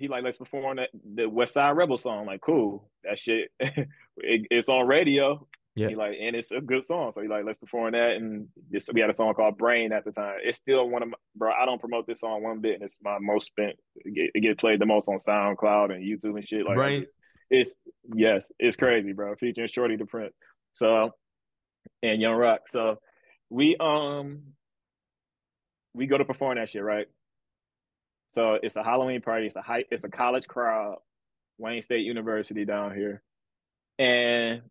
he 0.00 0.08
like 0.08 0.24
let's 0.24 0.38
perform 0.38 0.78
that 0.78 0.88
the 1.14 1.28
West 1.28 1.52
Side 1.52 1.76
Rebel 1.76 1.98
song. 1.98 2.24
Like, 2.24 2.40
cool, 2.40 2.90
that 3.04 3.18
shit. 3.18 3.50
it, 3.60 3.86
it's 4.16 4.70
on 4.70 4.86
radio. 4.86 5.46
Yeah. 5.76 5.88
He 5.88 5.94
like, 5.94 6.16
and 6.20 6.34
it's 6.34 6.50
a 6.52 6.60
good 6.60 6.82
song. 6.82 7.12
So 7.12 7.20
he 7.20 7.28
like, 7.28 7.44
let's 7.44 7.60
perform 7.60 7.92
that. 7.92 8.12
And 8.12 8.48
this, 8.70 8.88
we 8.92 9.02
had 9.02 9.10
a 9.10 9.12
song 9.12 9.34
called 9.34 9.58
Brain 9.58 9.92
at 9.92 10.06
the 10.06 10.10
time. 10.10 10.38
It's 10.42 10.56
still 10.56 10.88
one 10.88 11.02
of 11.02 11.10
my, 11.10 11.16
bro, 11.36 11.52
I 11.52 11.66
don't 11.66 11.80
promote 11.80 12.06
this 12.06 12.20
song 12.20 12.42
one 12.42 12.60
bit. 12.60 12.74
And 12.74 12.82
it's 12.82 12.98
my 13.02 13.18
most 13.20 13.46
spent, 13.46 13.76
it 13.96 14.14
get, 14.14 14.30
it 14.34 14.40
get 14.40 14.58
played 14.58 14.80
the 14.80 14.86
most 14.86 15.06
on 15.08 15.18
SoundCloud 15.18 15.92
and 15.94 16.02
YouTube 16.02 16.36
and 16.36 16.48
shit. 16.48 16.66
Like, 16.66 16.76
Brain. 16.76 17.06
It's, 17.50 17.74
yes, 18.14 18.50
it's 18.58 18.76
crazy, 18.76 19.12
bro. 19.12 19.36
Featuring 19.36 19.68
Shorty 19.68 19.96
the 19.96 20.06
Print. 20.06 20.32
So, 20.74 21.10
and 22.02 22.20
Young 22.20 22.34
Rock. 22.34 22.62
So 22.68 22.96
we, 23.50 23.76
um, 23.78 24.40
we 25.94 26.06
go 26.06 26.18
to 26.18 26.24
perform 26.24 26.56
that 26.56 26.70
shit, 26.70 26.82
right? 26.82 27.06
So 28.30 28.58
it's 28.62 28.76
a 28.76 28.82
Halloween 28.82 29.20
party. 29.20 29.46
It's 29.46 29.56
a 29.56 29.62
high, 29.62 29.84
it's 29.90 30.04
a 30.04 30.08
college 30.08 30.46
crowd, 30.46 30.98
Wayne 31.58 31.82
State 31.82 32.06
University 32.06 32.64
down 32.64 32.94
here. 32.94 33.22
And 33.98 34.62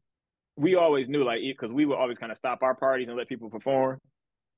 we 0.56 0.76
always 0.76 1.08
knew 1.08 1.24
like 1.24 1.42
because 1.42 1.72
we 1.72 1.86
would 1.86 1.98
always 1.98 2.18
kind 2.18 2.32
of 2.32 2.38
stop 2.38 2.64
our 2.64 2.74
parties 2.74 3.08
and 3.10 3.18
let 3.18 3.28
people 3.28 3.50
perform. 3.50 4.00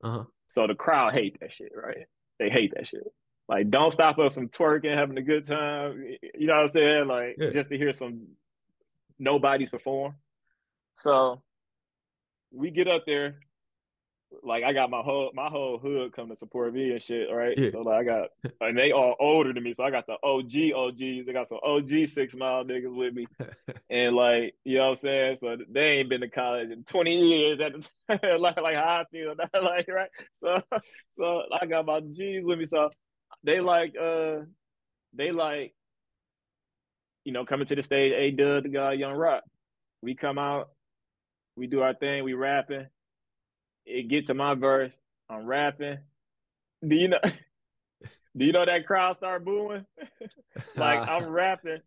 Uh-huh. 0.04 0.24
So 0.50 0.68
the 0.68 0.76
crowd 0.76 1.14
hate 1.14 1.40
that 1.42 1.52
shit, 1.52 1.72
right? 1.76 2.06
They 2.40 2.50
hate 2.50 2.74
that 2.76 2.88
shit. 2.88 3.04
Like, 3.48 3.70
don't 3.70 3.92
stop 3.92 4.18
us 4.18 4.36
from 4.36 4.50
twerking, 4.50 4.96
having 4.96 5.18
a 5.18 5.22
good 5.22 5.46
time. 5.46 6.06
You 6.36 6.48
know 6.48 6.54
what 6.54 6.62
I'm 6.62 6.68
saying? 6.70 7.08
Like, 7.08 7.36
yeah. 7.38 7.50
just 7.50 7.70
to 7.70 7.78
hear 7.78 7.92
some 7.92 8.28
nobody's 9.20 9.70
perform. 9.70 10.16
So 10.96 11.42
we 12.52 12.72
get 12.72 12.88
up 12.88 13.04
there, 13.06 13.40
like 14.44 14.64
I 14.64 14.74
got 14.74 14.90
my 14.90 15.02
whole 15.02 15.32
my 15.34 15.50
whole 15.50 15.78
hood 15.78 16.14
come 16.14 16.30
to 16.30 16.36
support 16.36 16.74
me 16.74 16.92
and 16.92 17.02
shit, 17.02 17.30
right? 17.32 17.58
Yeah. 17.58 17.72
So 17.72 17.82
like 17.82 18.02
I 18.02 18.04
got 18.04 18.30
and 18.62 18.78
they 18.78 18.92
all 18.92 19.16
older 19.20 19.54
than 19.54 19.64
me, 19.64 19.74
so 19.74 19.84
I 19.84 19.92
got 19.92 20.08
the 20.08 20.18
OG 20.24 20.74
OGs. 20.76 21.26
They 21.26 21.34
got 21.34 21.50
some 21.50 21.60
OG 21.64 22.10
six 22.14 22.34
mile 22.36 22.64
niggas 22.64 22.94
with 22.96 23.14
me, 23.14 23.28
and 23.90 24.16
like 24.16 24.56
you 24.64 24.78
know 24.78 24.90
what 24.90 24.90
I'm 24.90 24.96
saying. 24.96 25.38
So 25.40 25.58
they 25.70 26.00
ain't 26.00 26.10
been 26.10 26.22
to 26.22 26.30
college 26.30 26.72
in 26.72 26.84
20 26.84 27.16
years 27.16 27.60
at 27.60 27.74
the 27.74 28.18
time, 28.18 28.42
like 28.42 28.60
like 28.62 28.76
how 28.76 29.02
I 29.02 29.06
feel, 29.12 29.36
like 29.62 29.88
right. 29.88 30.10
So 30.38 30.62
so 31.18 31.44
I 31.60 31.66
got 31.66 31.86
my 31.86 32.00
G's 32.00 32.46
with 32.46 32.60
me, 32.60 32.66
so 32.66 32.90
they 33.44 33.60
like 33.60 33.96
uh 34.02 34.40
they 35.14 35.32
like 35.32 35.74
you 37.26 37.34
know 37.34 37.46
coming 37.46 37.68
to 37.68 37.76
the 37.76 37.84
stage. 37.84 38.14
Hey, 38.14 38.32
Doug, 38.32 38.64
the 38.64 38.70
guy, 38.70 38.94
Young 38.94 39.14
Rock. 39.14 39.44
We 40.04 40.16
come 40.16 40.40
out, 40.40 40.70
we 41.56 41.68
do 41.68 41.82
our 41.82 41.94
thing, 41.94 42.24
we 42.24 42.34
rapping 42.34 42.88
it 43.92 44.08
get 44.08 44.28
to 44.28 44.34
my 44.34 44.56
verse, 44.56 45.00
I'm 45.30 45.46
rapping. 45.46 45.98
Do 46.88 46.96
you 46.96 47.10
know? 47.10 47.20
do 48.38 48.46
you 48.46 48.52
know 48.52 48.66
that 48.66 48.86
crowd 48.86 49.16
start 49.16 49.46
booing? 49.46 49.86
like 50.76 51.08
I'm 51.08 51.30
rapping, 51.30 51.82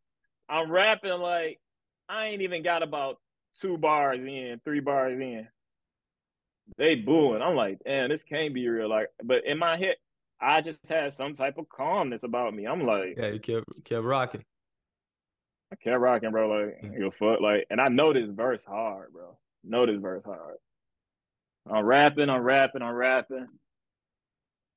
I'm 0.48 0.70
rapping 0.70 1.18
like 1.18 1.60
I 2.08 2.26
ain't 2.26 2.42
even 2.42 2.62
got 2.62 2.82
about 2.82 3.18
two 3.60 3.78
bars 3.78 4.20
in, 4.20 4.60
three 4.64 4.80
bars 4.80 5.18
in. 5.18 5.48
They 6.78 6.94
booing. 6.94 7.42
I'm 7.42 7.56
like, 7.56 7.78
damn, 7.84 8.08
this 8.08 8.22
can't 8.22 8.54
be 8.54 8.68
real. 8.68 8.88
Like, 8.88 9.08
but 9.22 9.44
in 9.44 9.58
my 9.58 9.76
head, 9.76 9.96
I 10.40 10.60
just 10.60 10.78
had 10.88 11.12
some 11.12 11.34
type 11.34 11.58
of 11.58 11.68
calmness 11.68 12.22
about 12.22 12.54
me. 12.54 12.66
I'm 12.66 12.84
like, 12.84 13.14
yeah, 13.16 13.28
you 13.28 13.40
kept 13.40 13.84
kept 13.84 14.04
rocking. 14.04 14.44
I 15.72 15.76
kept 15.76 15.98
rocking, 15.98 16.30
bro. 16.30 16.48
Like, 16.48 16.98
your 16.98 17.10
foot, 17.10 17.42
like, 17.42 17.66
and 17.70 17.80
I 17.80 17.88
know 17.88 18.12
this 18.12 18.30
verse 18.30 18.64
hard, 18.64 19.12
bro. 19.12 19.36
Know 19.64 19.86
this 19.86 19.98
verse 19.98 20.24
hard. 20.24 20.56
I'm 21.70 21.84
rapping, 21.84 22.28
I'm 22.28 22.42
rapping, 22.42 22.82
I'm 22.82 22.94
rapping. 22.94 23.48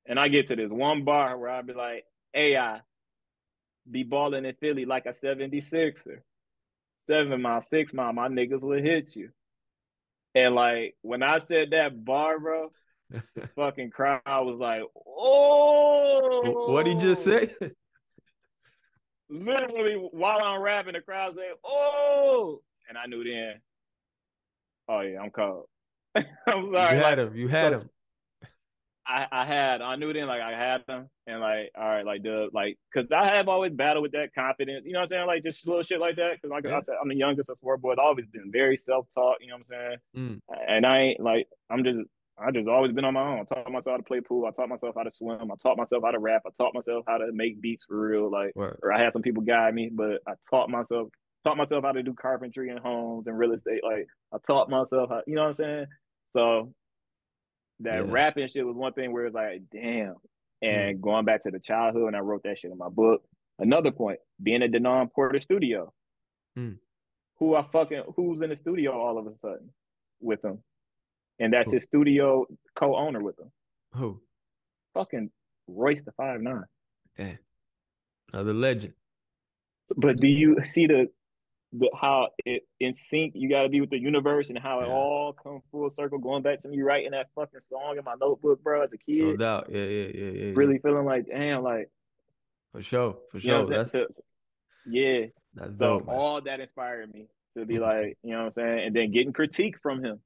And 0.06 0.18
I 0.18 0.28
get 0.28 0.46
to 0.46 0.56
this 0.56 0.70
one 0.70 1.04
bar 1.04 1.36
where 1.36 1.50
I'll 1.50 1.62
be 1.62 1.74
like, 1.74 2.04
hey, 2.32 2.56
I 2.56 2.80
be 3.90 4.04
balling 4.04 4.44
in 4.44 4.54
Philly 4.54 4.86
like 4.86 5.06
a 5.06 5.10
76er. 5.10 6.20
Seven 6.96 7.42
mile, 7.42 7.60
six 7.60 7.92
mile, 7.92 8.12
my 8.12 8.28
niggas 8.28 8.62
will 8.62 8.82
hit 8.82 9.14
you. 9.14 9.30
And 10.34 10.54
like 10.54 10.96
when 11.02 11.22
I 11.22 11.38
said 11.38 11.70
that 11.70 12.04
bar, 12.04 12.38
bro, 12.38 12.70
fucking 13.56 13.90
crowd 13.90 14.22
was 14.26 14.58
like, 14.58 14.82
oh 14.94 16.68
what 16.68 16.84
did 16.84 16.94
he 16.94 17.00
just 17.00 17.26
oh! 17.28 17.38
say? 17.38 17.50
Literally 19.30 19.94
while 19.94 20.40
I'm 20.42 20.62
rapping, 20.62 20.94
the 20.94 21.00
crowd 21.00 21.34
say, 21.34 21.48
oh, 21.64 22.60
and 22.88 22.96
I 22.96 23.06
knew 23.06 23.24
then, 23.24 23.60
oh 24.88 25.00
yeah, 25.00 25.20
I'm 25.20 25.30
cold. 25.30 25.66
I'm 26.46 26.72
sorry. 26.72 26.96
You 26.96 27.02
had 27.02 27.18
like, 27.18 27.18
him. 27.18 27.36
You 27.36 27.48
had 27.48 27.72
so, 27.72 27.78
him. 27.80 27.90
I, 29.08 29.26
I 29.32 29.44
had 29.46 29.80
I 29.80 29.96
knew 29.96 30.12
then 30.12 30.26
like 30.26 30.42
I 30.42 30.50
had 30.50 30.84
them 30.86 31.08
and 31.26 31.40
like 31.40 31.70
all 31.76 31.88
right 31.88 32.04
like 32.04 32.22
the 32.22 32.50
like 32.52 32.78
because 32.92 33.10
I 33.10 33.36
have 33.36 33.48
always 33.48 33.72
battled 33.72 34.02
with 34.02 34.12
that 34.12 34.34
confidence 34.34 34.84
you 34.84 34.92
know 34.92 34.98
what 34.98 35.04
I'm 35.04 35.08
saying 35.08 35.26
like 35.26 35.42
just 35.44 35.66
little 35.66 35.82
shit 35.82 35.98
like 35.98 36.16
that 36.16 36.32
because 36.34 36.50
like 36.50 36.64
yeah. 36.64 36.76
I 36.76 36.82
said 36.82 36.96
I'm 37.00 37.08
the 37.08 37.16
youngest 37.16 37.48
of 37.48 37.58
four 37.60 37.78
boys 37.78 37.96
I've 37.98 38.04
always 38.04 38.26
been 38.26 38.52
very 38.52 38.76
self 38.76 39.06
taught 39.14 39.38
you 39.40 39.48
know 39.48 39.54
what 39.54 39.60
I'm 39.60 39.64
saying 39.64 39.96
mm. 40.14 40.40
and 40.68 40.84
I 40.84 40.98
ain't 40.98 41.20
like 41.20 41.48
I'm 41.70 41.84
just 41.84 42.00
I 42.38 42.50
just 42.50 42.68
always 42.68 42.92
been 42.92 43.06
on 43.06 43.14
my 43.14 43.22
own 43.22 43.46
I 43.50 43.54
taught 43.54 43.72
myself 43.72 43.94
how 43.94 43.96
to 43.96 44.02
play 44.02 44.20
pool 44.20 44.44
I 44.44 44.50
taught 44.50 44.68
myself 44.68 44.94
how 44.94 45.04
to 45.04 45.10
swim 45.10 45.50
I 45.50 45.54
taught 45.62 45.78
myself 45.78 46.02
how 46.04 46.10
to 46.10 46.18
rap 46.18 46.42
I 46.46 46.50
taught 46.58 46.74
myself 46.74 47.04
how 47.08 47.16
to 47.16 47.32
make 47.32 47.62
beats 47.62 47.86
for 47.88 47.98
real 48.08 48.30
like 48.30 48.52
or 48.56 48.92
I 48.92 49.02
had 49.02 49.14
some 49.14 49.22
people 49.22 49.42
guide 49.42 49.74
me 49.74 49.90
but 49.90 50.20
I 50.26 50.32
taught 50.50 50.68
myself 50.68 51.08
taught 51.44 51.56
myself 51.56 51.84
how 51.84 51.92
to 51.92 52.02
do 52.02 52.12
carpentry 52.12 52.68
and 52.68 52.78
homes 52.78 53.26
and 53.26 53.38
real 53.38 53.52
estate 53.52 53.80
like 53.82 54.06
I 54.34 54.36
taught 54.46 54.68
myself 54.68 55.08
how 55.08 55.22
you 55.26 55.34
know 55.34 55.42
what 55.42 55.48
I'm 55.48 55.54
saying 55.54 55.86
so 56.30 56.72
that 57.80 58.04
yeah. 58.04 58.10
rapping 58.10 58.48
shit 58.48 58.66
was 58.66 58.76
one 58.76 58.92
thing 58.92 59.12
where 59.12 59.26
it's 59.26 59.34
like, 59.34 59.62
damn. 59.70 60.16
And 60.60 60.98
mm. 60.98 61.00
going 61.00 61.24
back 61.24 61.44
to 61.44 61.50
the 61.50 61.60
childhood, 61.60 62.08
and 62.08 62.16
I 62.16 62.20
wrote 62.20 62.42
that 62.44 62.58
shit 62.58 62.72
in 62.72 62.78
my 62.78 62.88
book. 62.88 63.22
Another 63.58 63.90
point, 63.90 64.18
being 64.42 64.62
at 64.62 64.70
Denaun 64.70 65.12
Porter 65.12 65.40
studio. 65.40 65.92
Mm. 66.58 66.76
Who 67.38 67.54
I 67.54 67.64
fucking 67.72 68.02
who's 68.16 68.42
in 68.42 68.50
the 68.50 68.56
studio 68.56 68.92
all 68.92 69.18
of 69.18 69.26
a 69.26 69.36
sudden 69.38 69.70
with 70.20 70.42
them? 70.42 70.58
and 71.38 71.52
that's 71.52 71.70
Who? 71.70 71.76
his 71.76 71.84
studio 71.84 72.46
co-owner 72.76 73.22
with 73.22 73.38
him. 73.38 73.50
Who? 73.94 74.20
Fucking 74.94 75.30
Royce 75.66 76.02
da 76.02 76.12
Five 76.16 76.40
Nine. 76.40 76.64
Yeah, 77.18 77.34
another 78.32 78.54
legend. 78.54 78.94
But 79.96 80.18
do 80.18 80.26
you 80.26 80.56
see 80.64 80.86
the 80.86 81.08
the 81.72 81.90
how 81.94 82.28
it 82.46 82.62
in 82.80 82.94
sync 82.94 83.34
you 83.36 83.48
got 83.48 83.62
to 83.62 83.68
be 83.68 83.80
with 83.80 83.90
the 83.90 83.98
universe 83.98 84.48
and 84.48 84.58
how 84.58 84.80
yeah. 84.80 84.86
it 84.86 84.88
all 84.88 85.34
come 85.34 85.60
full 85.70 85.90
circle 85.90 86.18
going 86.18 86.42
back 86.42 86.58
to 86.60 86.68
me 86.68 86.80
writing 86.80 87.10
that 87.10 87.28
fucking 87.34 87.60
song 87.60 87.96
in 87.98 88.04
my 88.04 88.14
notebook 88.20 88.62
bro 88.62 88.82
as 88.82 88.92
a 88.92 88.96
kid. 88.96 89.22
no 89.22 89.36
doubt. 89.36 89.66
Yeah 89.70 89.84
yeah 89.84 90.08
yeah 90.14 90.30
yeah 90.30 90.52
really 90.54 90.78
feeling 90.78 91.04
like 91.04 91.26
damn 91.26 91.62
like 91.62 91.90
for 92.72 92.82
sure 92.82 93.16
for 93.30 93.40
sure. 93.40 93.66
That's 93.66 93.92
so, 93.92 94.06
yeah. 94.86 95.26
that's 95.54 95.76
so 95.76 95.98
dope, 95.98 96.08
all 96.08 96.40
that 96.40 96.60
inspired 96.60 97.12
me 97.12 97.26
to 97.56 97.66
be 97.66 97.74
mm-hmm. 97.74 97.82
like 97.82 98.18
you 98.22 98.32
know 98.32 98.44
what 98.44 98.46
i'm 98.46 98.52
saying? 98.54 98.86
And 98.86 98.96
then 98.96 99.12
getting 99.12 99.34
critique 99.34 99.76
from 99.82 100.02
him. 100.02 100.20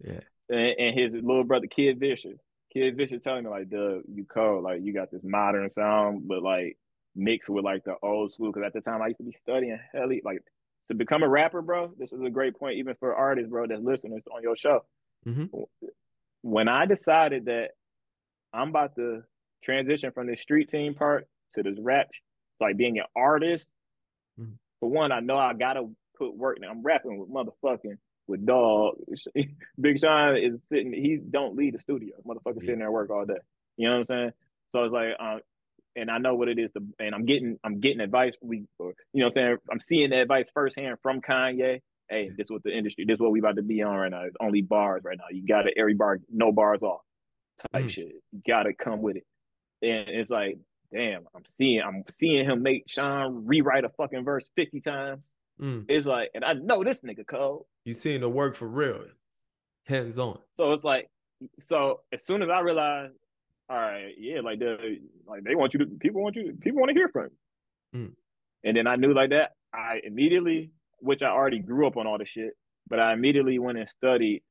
Yeah. 0.00 0.20
And, 0.48 0.78
and 0.78 0.98
his 0.98 1.12
little 1.12 1.44
brother 1.44 1.66
kid 1.66 1.98
vicious. 1.98 2.38
Kid 2.72 2.96
vicious 2.96 3.22
telling 3.22 3.44
me 3.44 3.50
like 3.50 3.68
Doug 3.68 4.02
you 4.12 4.24
cold. 4.24 4.62
Like 4.62 4.80
you 4.82 4.92
got 4.92 5.10
this 5.10 5.22
modern 5.24 5.72
sound 5.72 6.28
but 6.28 6.40
like 6.40 6.78
mixed 7.16 7.50
with 7.50 7.64
like 7.64 7.82
the 7.82 7.96
old 8.00 8.32
school. 8.32 8.52
Because 8.52 8.66
at 8.66 8.72
the 8.74 8.80
time 8.80 9.02
I 9.02 9.08
used 9.08 9.18
to 9.18 9.24
be 9.24 9.32
studying 9.32 9.80
heli 9.92 10.22
like 10.24 10.42
to 10.88 10.94
become 10.94 11.22
a 11.22 11.28
rapper, 11.28 11.62
bro. 11.62 11.92
This 11.98 12.12
is 12.12 12.20
a 12.20 12.30
great 12.30 12.58
point 12.58 12.76
even 12.76 12.94
for 12.96 13.14
artists, 13.14 13.50
bro, 13.50 13.66
that 13.66 13.82
listeners 13.82 14.22
on 14.34 14.42
your 14.42 14.56
show. 14.56 14.84
Mm-hmm. 15.26 15.46
When 16.42 16.68
I 16.68 16.86
decided 16.86 17.46
that 17.46 17.70
I'm 18.52 18.68
about 18.68 18.94
to 18.96 19.22
transition 19.62 20.12
from 20.12 20.26
the 20.26 20.36
street 20.36 20.68
team 20.68 20.94
part 20.94 21.26
to 21.54 21.62
this 21.62 21.78
rap, 21.80 22.08
like 22.60 22.76
being 22.76 22.98
an 22.98 23.06
artist. 23.16 23.72
Mm-hmm. 24.38 24.52
For 24.80 24.90
one, 24.90 25.12
I 25.12 25.20
know 25.20 25.36
I 25.36 25.54
gotta 25.54 25.88
put 26.16 26.36
work. 26.36 26.58
Now 26.60 26.70
I'm 26.70 26.82
rapping 26.82 27.18
with 27.18 27.30
motherfucking 27.30 27.96
with 28.26 28.46
dog. 28.46 28.96
Big 29.80 30.00
Sean 30.00 30.36
is 30.36 30.64
sitting. 30.68 30.92
He 30.92 31.18
don't 31.18 31.56
leave 31.56 31.72
the 31.72 31.78
studio. 31.78 32.14
Motherfucker 32.26 32.60
yeah. 32.60 32.66
sitting 32.66 32.78
there 32.78 32.92
work 32.92 33.10
all 33.10 33.24
day. 33.24 33.34
You 33.76 33.88
know 33.88 33.94
what 33.94 34.00
I'm 34.00 34.06
saying? 34.06 34.30
So 34.72 34.84
it's 34.84 34.92
like 34.92 35.08
uh, 35.18 35.38
and 35.96 36.10
I 36.10 36.18
know 36.18 36.34
what 36.34 36.48
it 36.48 36.58
is 36.58 36.72
to, 36.72 36.80
and 36.98 37.14
I'm 37.14 37.24
getting 37.24 37.58
I'm 37.64 37.80
getting 37.80 38.00
advice 38.00 38.34
we 38.40 38.64
or, 38.78 38.94
you 39.12 39.20
know 39.20 39.26
I'm 39.26 39.30
saying 39.30 39.56
I'm 39.70 39.80
seeing 39.80 40.10
the 40.10 40.20
advice 40.20 40.50
firsthand 40.52 40.98
from 41.02 41.20
Kanye. 41.20 41.80
Hey, 42.08 42.30
this 42.36 42.46
is 42.46 42.50
what 42.50 42.62
the 42.62 42.76
industry, 42.76 43.04
this 43.06 43.14
is 43.14 43.20
what 43.20 43.30
we 43.30 43.38
about 43.38 43.56
to 43.56 43.62
be 43.62 43.82
on 43.82 43.96
right 43.96 44.10
now. 44.10 44.22
It's 44.24 44.36
only 44.40 44.60
bars 44.60 45.02
right 45.04 45.16
now. 45.16 45.24
You 45.30 45.46
gotta 45.46 45.70
every 45.76 45.94
bar, 45.94 46.18
no 46.30 46.52
bars 46.52 46.82
off 46.82 47.00
type 47.72 47.84
mm. 47.84 47.90
shit. 47.90 48.12
You 48.32 48.42
gotta 48.46 48.72
come 48.74 49.00
with 49.00 49.16
it. 49.16 49.24
And 49.82 50.08
it's 50.08 50.30
like, 50.30 50.58
damn, 50.92 51.24
I'm 51.34 51.44
seeing 51.46 51.80
I'm 51.80 52.04
seeing 52.10 52.44
him 52.44 52.62
make 52.62 52.84
Sean 52.88 53.46
rewrite 53.46 53.84
a 53.84 53.88
fucking 53.90 54.24
verse 54.24 54.50
50 54.56 54.80
times. 54.80 55.28
Mm. 55.60 55.86
It's 55.88 56.06
like, 56.06 56.30
and 56.34 56.44
I 56.44 56.54
know 56.54 56.82
this 56.84 57.00
nigga 57.02 57.26
cold. 57.26 57.66
You 57.84 57.94
seeing 57.94 58.20
the 58.20 58.28
work 58.28 58.56
for 58.56 58.68
real. 58.68 59.04
Hands 59.86 60.18
on. 60.18 60.38
So 60.56 60.72
it's 60.72 60.84
like, 60.84 61.08
so 61.60 62.00
as 62.12 62.24
soon 62.24 62.42
as 62.42 62.48
I 62.48 62.60
realized 62.60 63.14
all 63.68 63.76
right, 63.76 64.14
yeah, 64.18 64.40
like 64.40 64.58
the 64.58 64.98
like 65.26 65.44
they 65.44 65.54
want 65.54 65.74
you 65.74 65.80
to 65.80 65.86
people 66.00 66.22
want 66.22 66.36
you 66.36 66.56
people 66.60 66.80
want 66.80 66.90
to 66.90 66.94
hear 66.94 67.08
from 67.08 67.28
you. 67.92 68.00
Mm. 68.00 68.12
And 68.64 68.76
then 68.76 68.86
I 68.86 68.96
knew 68.96 69.14
like 69.14 69.30
that, 69.30 69.52
I 69.72 70.00
immediately, 70.04 70.70
which 70.98 71.22
I 71.22 71.28
already 71.28 71.58
grew 71.58 71.86
up 71.86 71.96
on 71.96 72.06
all 72.06 72.18
the 72.18 72.24
shit, 72.24 72.52
but 72.88 72.98
I 72.98 73.12
immediately 73.12 73.58
went 73.58 73.78
and 73.78 73.88
studied 73.88 74.42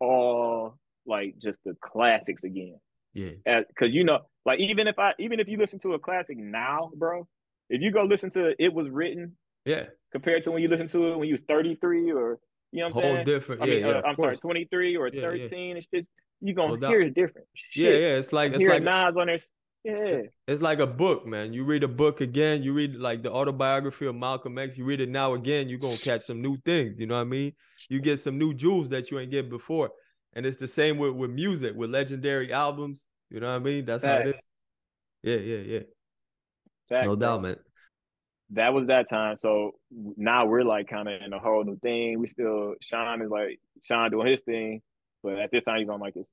all 0.00 0.78
like 1.06 1.34
just 1.38 1.58
the 1.64 1.74
classics 1.82 2.44
again. 2.44 2.78
Yeah. 3.14 3.62
Cause 3.78 3.92
you 3.92 4.04
know, 4.04 4.20
like 4.44 4.60
even 4.60 4.86
if 4.86 4.98
I 4.98 5.12
even 5.18 5.40
if 5.40 5.48
you 5.48 5.58
listen 5.58 5.78
to 5.80 5.94
a 5.94 5.98
classic 5.98 6.38
now, 6.38 6.90
bro, 6.94 7.26
if 7.68 7.82
you 7.82 7.90
go 7.90 8.02
listen 8.02 8.30
to 8.30 8.54
it 8.58 8.72
was 8.72 8.88
written, 8.90 9.36
yeah, 9.64 9.86
compared 10.12 10.44
to 10.44 10.50
when 10.52 10.62
you 10.62 10.68
listen 10.68 10.88
to 10.88 11.12
it 11.12 11.18
when 11.18 11.28
you 11.28 11.34
was 11.34 11.42
33 11.48 12.12
or 12.12 12.38
you 12.70 12.80
know 12.80 12.88
what 12.88 12.88
I'm 12.88 12.92
Whole 12.92 13.14
saying? 13.14 13.24
different. 13.24 13.62
I 13.62 13.64
yeah, 13.64 13.74
mean, 13.74 13.86
yeah, 13.86 13.92
uh, 13.98 14.02
I'm 14.06 14.16
sorry, 14.16 14.36
23 14.36 14.96
or 14.96 15.08
yeah, 15.08 15.20
13. 15.22 15.70
Yeah. 15.70 15.74
It's 15.76 15.86
just 15.92 16.08
you 16.40 16.54
gonna 16.54 16.76
no 16.76 16.88
hear 16.88 17.08
different. 17.10 17.46
Shit. 17.54 17.84
Yeah, 17.84 17.98
yeah. 17.98 18.16
It's 18.16 18.32
like 18.32 18.52
it's 18.52 18.64
like 18.64 18.82
Nas 18.82 19.16
on 19.16 19.26
there. 19.26 19.40
Yeah. 19.84 20.22
It's 20.46 20.60
like 20.60 20.80
a 20.80 20.86
book, 20.86 21.26
man. 21.26 21.52
You 21.52 21.64
read 21.64 21.82
a 21.84 21.88
book 21.88 22.20
again, 22.20 22.62
you 22.62 22.72
read 22.72 22.96
like 22.96 23.22
the 23.22 23.32
autobiography 23.32 24.06
of 24.06 24.16
Malcolm 24.16 24.58
X, 24.58 24.76
you 24.76 24.84
read 24.84 25.00
it 25.00 25.08
now 25.08 25.34
again, 25.34 25.68
you're 25.68 25.78
gonna 25.78 25.96
catch 25.96 26.22
some 26.22 26.42
new 26.42 26.58
things. 26.64 26.98
You 26.98 27.06
know 27.06 27.14
what 27.14 27.22
I 27.22 27.24
mean? 27.24 27.52
You 27.88 28.00
get 28.00 28.20
some 28.20 28.38
new 28.38 28.52
jewels 28.52 28.88
that 28.90 29.10
you 29.10 29.18
ain't 29.18 29.30
get 29.30 29.48
before. 29.48 29.90
And 30.34 30.44
it's 30.44 30.58
the 30.58 30.68
same 30.68 30.98
with, 30.98 31.14
with 31.14 31.30
music, 31.30 31.74
with 31.74 31.90
legendary 31.90 32.52
albums. 32.52 33.06
You 33.30 33.40
know 33.40 33.48
what 33.48 33.56
I 33.56 33.64
mean? 33.64 33.84
That's 33.84 34.04
how 34.04 34.16
it 34.16 34.28
is. 34.28 34.42
Yeah, 35.22 35.36
yeah, 35.36 35.56
yeah. 35.58 35.80
Exactly. 36.84 37.08
No 37.08 37.16
doubt, 37.16 37.42
man. 37.42 37.56
That 38.50 38.72
was 38.72 38.86
that 38.86 39.08
time. 39.08 39.36
So 39.36 39.72
now 39.90 40.46
we're 40.46 40.64
like 40.64 40.88
kind 40.88 41.08
of 41.08 41.20
in 41.22 41.32
a 41.32 41.38
whole 41.38 41.64
new 41.64 41.78
thing. 41.78 42.18
We 42.18 42.28
still 42.28 42.74
Sean 42.80 43.22
is 43.22 43.30
like 43.30 43.60
Sean 43.84 44.10
doing 44.10 44.26
his 44.26 44.40
thing. 44.42 44.80
But 45.22 45.38
at 45.38 45.50
this 45.50 45.64
time, 45.64 45.80
he's 45.80 45.88
on 45.88 46.00
like 46.00 46.14
his 46.14 46.28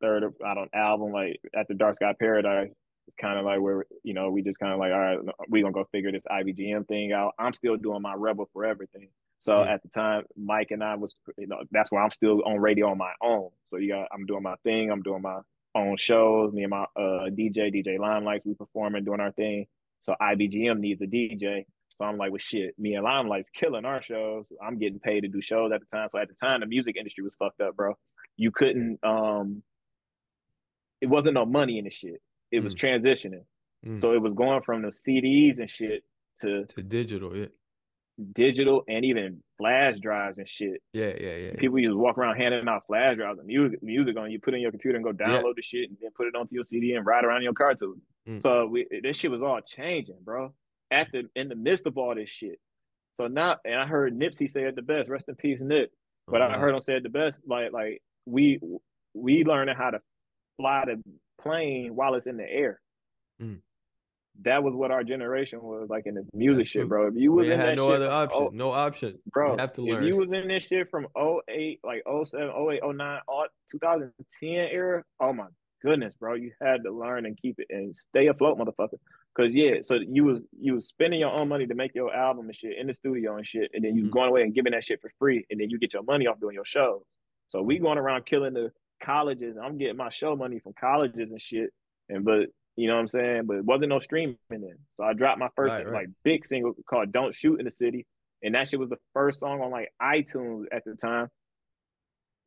third, 0.00 0.24
I 0.44 0.54
don't 0.54 0.70
album, 0.74 1.12
like 1.12 1.40
at 1.54 1.68
the 1.68 1.74
Dark 1.74 1.96
Sky 1.96 2.14
Paradise. 2.18 2.70
It's 3.06 3.16
kind 3.16 3.38
of 3.38 3.46
like 3.46 3.60
where 3.60 3.86
you 4.02 4.12
know 4.12 4.30
we 4.30 4.42
just 4.42 4.58
kind 4.58 4.72
of 4.72 4.78
like, 4.78 4.92
all 4.92 4.98
right, 4.98 5.18
we 5.48 5.62
gonna 5.62 5.72
go 5.72 5.86
figure 5.90 6.12
this 6.12 6.24
IBGM 6.30 6.86
thing 6.86 7.12
out. 7.12 7.32
I'm 7.38 7.54
still 7.54 7.76
doing 7.76 8.02
my 8.02 8.14
Rebel 8.14 8.48
for 8.52 8.66
everything. 8.66 9.08
So 9.40 9.62
yeah. 9.62 9.72
at 9.72 9.82
the 9.82 9.88
time, 9.88 10.24
Mike 10.36 10.72
and 10.72 10.82
I 10.82 10.96
was, 10.96 11.14
you 11.36 11.46
know, 11.46 11.62
that's 11.70 11.90
why 11.90 12.02
I'm 12.02 12.10
still 12.10 12.42
on 12.44 12.58
radio 12.58 12.90
on 12.90 12.98
my 12.98 13.12
own. 13.22 13.50
So 13.70 13.78
you 13.78 13.92
got, 13.92 14.08
I'm 14.12 14.26
doing 14.26 14.42
my 14.42 14.56
thing. 14.64 14.90
I'm 14.90 15.02
doing 15.02 15.22
my 15.22 15.38
own 15.74 15.96
shows. 15.96 16.52
Me 16.52 16.64
and 16.64 16.70
my 16.70 16.84
uh, 16.96 17.30
DJ, 17.30 17.72
DJ 17.72 17.98
Limelights, 17.98 18.44
we 18.44 18.54
performing, 18.54 19.04
doing 19.04 19.20
our 19.20 19.32
thing. 19.32 19.66
So 20.02 20.16
IBGM 20.20 20.80
needs 20.80 21.00
a 21.02 21.06
DJ. 21.06 21.66
So 21.94 22.04
I'm 22.04 22.16
like, 22.16 22.30
well, 22.30 22.38
shit, 22.38 22.74
me 22.78 22.94
and 22.94 23.04
Limelight's 23.04 23.50
killing 23.50 23.84
our 23.84 24.02
shows. 24.02 24.46
I'm 24.64 24.78
getting 24.78 25.00
paid 25.00 25.20
to 25.20 25.28
do 25.28 25.40
shows 25.40 25.72
at 25.72 25.80
the 25.80 25.86
time. 25.86 26.08
So 26.10 26.18
at 26.18 26.28
the 26.28 26.34
time, 26.34 26.60
the 26.60 26.66
music 26.66 26.96
industry 26.96 27.24
was 27.24 27.34
fucked 27.38 27.60
up, 27.60 27.76
bro 27.76 27.94
you 28.38 28.50
couldn't 28.50 28.98
um 29.02 29.62
it 31.00 31.06
wasn't 31.06 31.34
no 31.34 31.44
money 31.44 31.78
in 31.78 31.84
the 31.84 31.90
shit. 31.90 32.22
It 32.50 32.60
mm. 32.60 32.64
was 32.64 32.74
transitioning. 32.74 33.44
Mm. 33.86 34.00
So 34.00 34.12
it 34.12 34.22
was 34.22 34.32
going 34.32 34.62
from 34.62 34.82
the 34.82 34.88
CDs 34.88 35.58
and 35.58 35.68
shit 35.70 36.02
to 36.40 36.64
to 36.64 36.82
digital, 36.82 37.36
yeah. 37.36 37.46
Digital 38.34 38.82
and 38.88 39.04
even 39.04 39.42
flash 39.58 39.98
drives 40.00 40.38
and 40.38 40.48
shit. 40.48 40.82
Yeah, 40.92 41.12
yeah, 41.20 41.36
yeah. 41.36 41.50
People 41.56 41.78
used 41.78 41.92
to 41.92 41.96
walk 41.96 42.18
around 42.18 42.36
handing 42.36 42.66
out 42.66 42.86
flash 42.86 43.16
drives 43.16 43.38
and 43.38 43.46
music 43.46 43.82
music 43.82 44.16
on 44.16 44.30
you 44.30 44.40
put 44.40 44.54
in 44.54 44.60
your 44.60 44.72
computer 44.72 44.96
and 44.96 45.04
go 45.04 45.12
download 45.12 45.42
yeah. 45.44 45.52
the 45.54 45.62
shit 45.62 45.88
and 45.88 45.98
then 46.00 46.10
put 46.16 46.26
it 46.26 46.34
onto 46.34 46.54
your 46.54 46.64
CD 46.64 46.94
and 46.94 47.06
ride 47.06 47.24
around 47.24 47.38
in 47.38 47.44
your 47.44 47.52
car 47.52 47.74
to. 47.74 48.00
Mm. 48.28 48.42
So 48.42 48.66
we 48.66 48.86
this 49.02 49.16
shit 49.16 49.30
was 49.30 49.42
all 49.42 49.60
changing, 49.60 50.18
bro. 50.24 50.52
At 50.90 51.08
the 51.12 51.28
in 51.36 51.48
the 51.48 51.54
midst 51.54 51.86
of 51.86 51.96
all 51.96 52.14
this 52.14 52.30
shit. 52.30 52.58
So 53.16 53.28
now 53.28 53.56
and 53.64 53.76
I 53.76 53.86
heard 53.86 54.18
Nipsey 54.18 54.50
say 54.50 54.62
it 54.62 54.74
the 54.74 54.82
best, 54.82 55.08
rest 55.08 55.28
in 55.28 55.36
peace, 55.36 55.60
Nip. 55.60 55.92
But 56.26 56.42
oh, 56.42 56.46
I 56.46 56.58
heard 56.58 56.74
him 56.74 56.80
say 56.80 56.96
it 56.96 57.02
the 57.02 57.08
best, 57.08 57.40
like 57.46 57.72
like 57.72 58.02
we 58.28 58.60
we 59.14 59.44
learning 59.44 59.74
how 59.76 59.90
to 59.90 60.00
fly 60.56 60.84
the 60.86 61.02
plane 61.40 61.94
while 61.94 62.14
it's 62.14 62.26
in 62.26 62.36
the 62.36 62.48
air. 62.48 62.80
Mm. 63.40 63.60
That 64.42 64.62
was 64.62 64.74
what 64.74 64.92
our 64.92 65.02
generation 65.02 65.60
was 65.60 65.88
like 65.90 66.06
in 66.06 66.14
the 66.14 66.24
music 66.32 66.64
That's 66.64 66.70
shit, 66.70 66.80
true. 66.82 66.88
bro. 66.88 67.06
If 67.08 67.14
you 67.16 67.32
was 67.32 67.46
we 67.46 67.52
in 67.52 67.58
had 67.58 67.70
that 67.70 67.76
no 67.76 67.88
shit, 67.88 68.02
other 68.02 68.10
option, 68.10 68.40
oh, 68.40 68.50
no 68.52 68.70
option, 68.70 69.18
bro. 69.32 69.52
You 69.52 69.58
have 69.58 69.72
to 69.74 69.82
learn. 69.82 70.04
If 70.04 70.08
you 70.08 70.16
was 70.16 70.28
in 70.32 70.46
this 70.46 70.64
shit 70.64 70.88
from 70.90 71.08
08, 71.16 71.80
like 71.82 72.02
07, 72.06 72.48
08, 72.48 72.80
09, 72.84 73.20
all 73.26 73.46
2010 73.72 74.48
era, 74.48 75.02
oh 75.20 75.32
my 75.32 75.46
goodness, 75.82 76.14
bro, 76.20 76.34
you 76.34 76.52
had 76.62 76.84
to 76.84 76.92
learn 76.92 77.26
and 77.26 77.36
keep 77.40 77.58
it 77.58 77.66
and 77.70 77.94
stay 78.10 78.28
afloat, 78.28 78.58
motherfucker. 78.58 78.98
Cause 79.36 79.50
yeah, 79.52 79.74
so 79.82 79.96
you 79.96 80.24
was 80.24 80.40
you 80.60 80.74
was 80.74 80.88
spending 80.88 81.20
your 81.20 81.30
own 81.30 81.48
money 81.48 81.66
to 81.66 81.74
make 81.74 81.94
your 81.94 82.12
album 82.12 82.46
and 82.46 82.56
shit 82.56 82.76
in 82.78 82.88
the 82.88 82.94
studio 82.94 83.36
and 83.36 83.46
shit, 83.46 83.70
and 83.72 83.84
then 83.84 83.94
you 83.94 84.04
mm-hmm. 84.04 84.12
going 84.12 84.28
away 84.28 84.42
and 84.42 84.54
giving 84.54 84.72
that 84.72 84.84
shit 84.84 85.00
for 85.00 85.12
free, 85.18 85.46
and 85.50 85.60
then 85.60 85.70
you 85.70 85.78
get 85.78 85.94
your 85.94 86.02
money 86.02 86.26
off 86.26 86.40
doing 86.40 86.54
your 86.54 86.64
shows. 86.64 87.02
So 87.48 87.62
we 87.62 87.78
going 87.78 87.98
around 87.98 88.26
killing 88.26 88.54
the 88.54 88.70
colleges. 89.02 89.56
I'm 89.62 89.78
getting 89.78 89.96
my 89.96 90.10
show 90.10 90.36
money 90.36 90.58
from 90.58 90.74
colleges 90.78 91.30
and 91.30 91.40
shit. 91.40 91.70
And 92.08 92.24
but 92.24 92.48
you 92.76 92.88
know 92.88 92.94
what 92.94 93.00
I'm 93.00 93.08
saying? 93.08 93.42
But 93.46 93.58
it 93.58 93.64
wasn't 93.64 93.88
no 93.90 93.98
streaming 93.98 94.36
then. 94.50 94.78
So 94.96 95.04
I 95.04 95.12
dropped 95.12 95.38
my 95.38 95.48
first 95.56 95.74
right, 95.74 95.86
right. 95.86 95.94
like 95.94 96.08
big 96.24 96.44
single 96.44 96.74
called 96.88 97.12
Don't 97.12 97.34
Shoot 97.34 97.58
in 97.58 97.64
the 97.64 97.70
City. 97.70 98.06
And 98.42 98.54
that 98.54 98.68
shit 98.68 98.78
was 98.78 98.88
the 98.88 98.98
first 99.14 99.40
song 99.40 99.60
on 99.60 99.70
like 99.70 99.88
iTunes 100.00 100.66
at 100.72 100.84
the 100.84 100.94
time. 100.94 101.28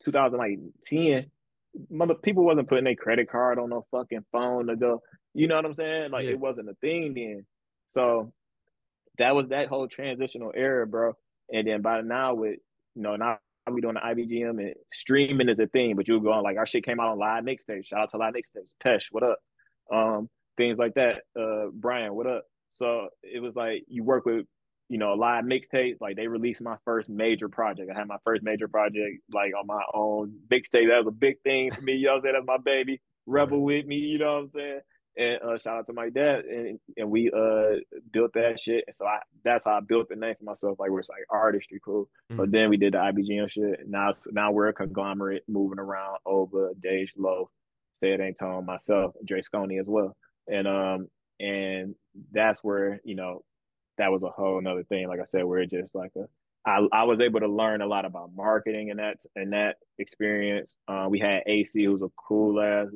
2010. 0.05 1.29
Mother 1.89 2.15
people 2.15 2.45
wasn't 2.45 2.69
putting 2.69 2.83
their 2.85 2.95
credit 2.95 3.29
card 3.29 3.59
on 3.59 3.69
no 3.69 3.85
fucking 3.91 4.25
phone 4.31 4.67
to 4.67 4.75
go. 4.75 5.01
You 5.33 5.47
know 5.47 5.55
what 5.55 5.65
I'm 5.65 5.73
saying? 5.73 6.11
Like 6.11 6.25
yeah. 6.25 6.31
it 6.31 6.39
wasn't 6.39 6.69
a 6.69 6.75
thing 6.75 7.13
then. 7.13 7.45
So 7.87 8.31
that 9.17 9.35
was 9.35 9.49
that 9.49 9.67
whole 9.67 9.87
transitional 9.87 10.51
era, 10.55 10.87
bro. 10.87 11.13
And 11.51 11.67
then 11.67 11.81
by 11.81 12.01
now 12.01 12.35
with 12.35 12.59
you 12.95 13.01
know, 13.01 13.15
now 13.67 13.73
we 13.73 13.81
doing 13.81 13.95
the 13.95 13.99
IBGM 13.99 14.59
and 14.59 14.73
streaming 14.93 15.49
is 15.49 15.59
a 15.59 15.67
thing, 15.67 15.95
but 15.95 16.07
you 16.07 16.15
were 16.15 16.19
going 16.19 16.43
like 16.43 16.57
our 16.57 16.65
shit 16.65 16.85
came 16.85 16.99
out 16.99 17.09
on 17.09 17.19
live 17.19 17.43
mixtape. 17.43 17.85
Shout 17.85 18.01
out 18.01 18.11
to 18.11 18.17
live 18.17 18.33
mixtapes. 18.33 18.71
Pesh, 18.83 19.07
what 19.11 19.23
up? 19.23 19.37
Um, 19.93 20.29
things 20.57 20.77
like 20.77 20.95
that. 20.95 21.21
Uh, 21.39 21.67
Brian, 21.73 22.15
what 22.15 22.27
up? 22.27 22.43
So 22.73 23.09
it 23.23 23.41
was 23.41 23.55
like 23.55 23.83
you 23.87 24.03
work 24.03 24.25
with, 24.25 24.45
you 24.89 24.97
know, 24.97 25.13
live 25.13 25.43
mixtape. 25.45 25.97
Like 26.01 26.15
they 26.15 26.27
released 26.27 26.61
my 26.61 26.77
first 26.85 27.09
major 27.09 27.49
project. 27.49 27.91
I 27.93 27.97
had 27.97 28.07
my 28.07 28.17
first 28.23 28.43
major 28.43 28.67
project 28.67 29.19
like 29.31 29.51
on 29.59 29.67
my 29.67 29.83
own 29.93 30.33
mixtape. 30.51 30.89
That 30.89 31.03
was 31.03 31.07
a 31.07 31.11
big 31.11 31.41
thing 31.43 31.71
for 31.71 31.81
me. 31.81 31.93
You 31.93 32.07
know 32.07 32.13
what 32.13 32.17
I'm 32.17 32.21
saying? 32.23 32.35
That's 32.35 32.47
my 32.47 32.57
baby. 32.63 33.01
Rebel 33.27 33.61
with 33.61 33.85
me. 33.85 33.97
You 33.97 34.19
know 34.19 34.33
what 34.33 34.39
I'm 34.39 34.47
saying? 34.47 34.79
And 35.17 35.41
uh, 35.41 35.57
shout 35.57 35.77
out 35.77 35.87
to 35.87 35.93
my 35.93 36.09
dad, 36.09 36.45
and 36.45 36.79
and 36.95 37.11
we 37.11 37.29
uh 37.31 37.81
built 38.11 38.31
that 38.33 38.59
shit. 38.59 38.85
And 38.87 38.95
so 38.95 39.05
I 39.05 39.19
that's 39.43 39.65
how 39.65 39.73
I 39.73 39.79
built 39.81 40.07
the 40.07 40.15
name 40.15 40.35
for 40.37 40.45
myself. 40.45 40.79
Like 40.79 40.89
we're 40.89 40.99
like 40.99 41.25
artistry, 41.29 41.81
cool. 41.83 42.09
Mm-hmm. 42.31 42.41
So 42.41 42.45
then 42.47 42.69
we 42.69 42.77
did 42.77 42.93
the 42.93 42.99
IBGM 42.99 43.51
shit. 43.51 43.81
And 43.81 43.89
now 43.89 44.11
now 44.31 44.51
we're 44.51 44.69
a 44.69 44.73
conglomerate 44.73 45.43
moving 45.49 45.79
around 45.79 46.19
over 46.25 46.71
Dej 46.81 47.09
Loaf, 47.17 47.49
Say 47.93 48.13
It 48.13 48.21
Ain't 48.21 48.39
Tone, 48.39 48.65
myself, 48.65 49.13
Dre 49.25 49.41
Sconey 49.41 49.81
as 49.81 49.87
well. 49.87 50.15
And 50.47 50.65
um 50.65 51.07
and 51.41 51.95
that's 52.31 52.63
where 52.63 53.01
you 53.03 53.15
know 53.15 53.43
that 53.97 54.11
was 54.11 54.23
a 54.23 54.29
whole 54.29 54.59
another 54.59 54.83
thing. 54.83 55.09
Like 55.09 55.19
I 55.19 55.25
said, 55.25 55.43
where 55.43 55.59
it 55.59 55.71
just 55.71 55.93
like 55.93 56.11
a 56.15 56.25
I, 56.65 56.87
I 56.93 57.03
was 57.03 57.21
able 57.21 57.39
to 57.39 57.47
learn 57.47 57.81
a 57.81 57.87
lot 57.87 58.05
about 58.05 58.29
marketing 58.35 58.89
in 58.89 58.97
that 58.97 59.17
in 59.35 59.49
that 59.49 59.77
experience. 59.97 60.71
Uh, 60.87 61.07
we 61.09 61.19
had 61.19 61.43
AC, 61.47 61.83
who's 61.83 62.01
a 62.01 62.09
cool 62.15 62.61
ass 62.61 62.87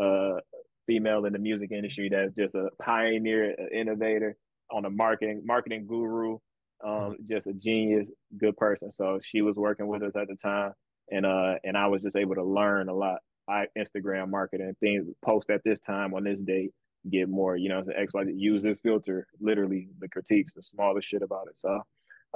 uh, 0.00 0.40
female 0.86 1.24
in 1.24 1.32
the 1.32 1.38
music 1.38 1.70
industry 1.72 2.08
that's 2.10 2.34
just 2.34 2.54
a 2.54 2.68
pioneer, 2.80 3.54
an 3.58 3.68
innovator 3.74 4.36
on 4.70 4.84
a 4.84 4.90
marketing 4.90 5.42
marketing 5.44 5.86
guru, 5.86 6.38
um, 6.84 6.90
mm-hmm. 6.90 7.12
just 7.28 7.46
a 7.46 7.52
genius, 7.52 8.08
good 8.36 8.56
person. 8.56 8.90
So 8.90 9.20
she 9.22 9.42
was 9.42 9.56
working 9.56 9.86
with 9.86 10.02
us 10.02 10.16
at 10.16 10.28
the 10.28 10.36
time, 10.36 10.72
and 11.10 11.24
uh, 11.24 11.54
and 11.64 11.76
I 11.76 11.86
was 11.86 12.02
just 12.02 12.16
able 12.16 12.34
to 12.34 12.44
learn 12.44 12.88
a 12.88 12.94
lot. 12.94 13.18
I 13.48 13.66
Instagram 13.78 14.30
marketing 14.30 14.74
things 14.80 15.06
post 15.24 15.50
at 15.50 15.62
this 15.64 15.78
time 15.80 16.14
on 16.14 16.24
this 16.24 16.40
date, 16.40 16.72
get 17.10 17.28
more. 17.28 17.56
You 17.56 17.68
know, 17.68 17.82
so 17.82 17.92
X 17.92 18.12
Y 18.14 18.24
use 18.34 18.62
this 18.62 18.80
filter. 18.80 19.26
Literally, 19.40 19.88
the 20.00 20.08
critiques, 20.08 20.54
the 20.54 20.62
smallest 20.62 21.08
shit 21.08 21.22
about 21.22 21.46
it. 21.48 21.58
So 21.58 21.80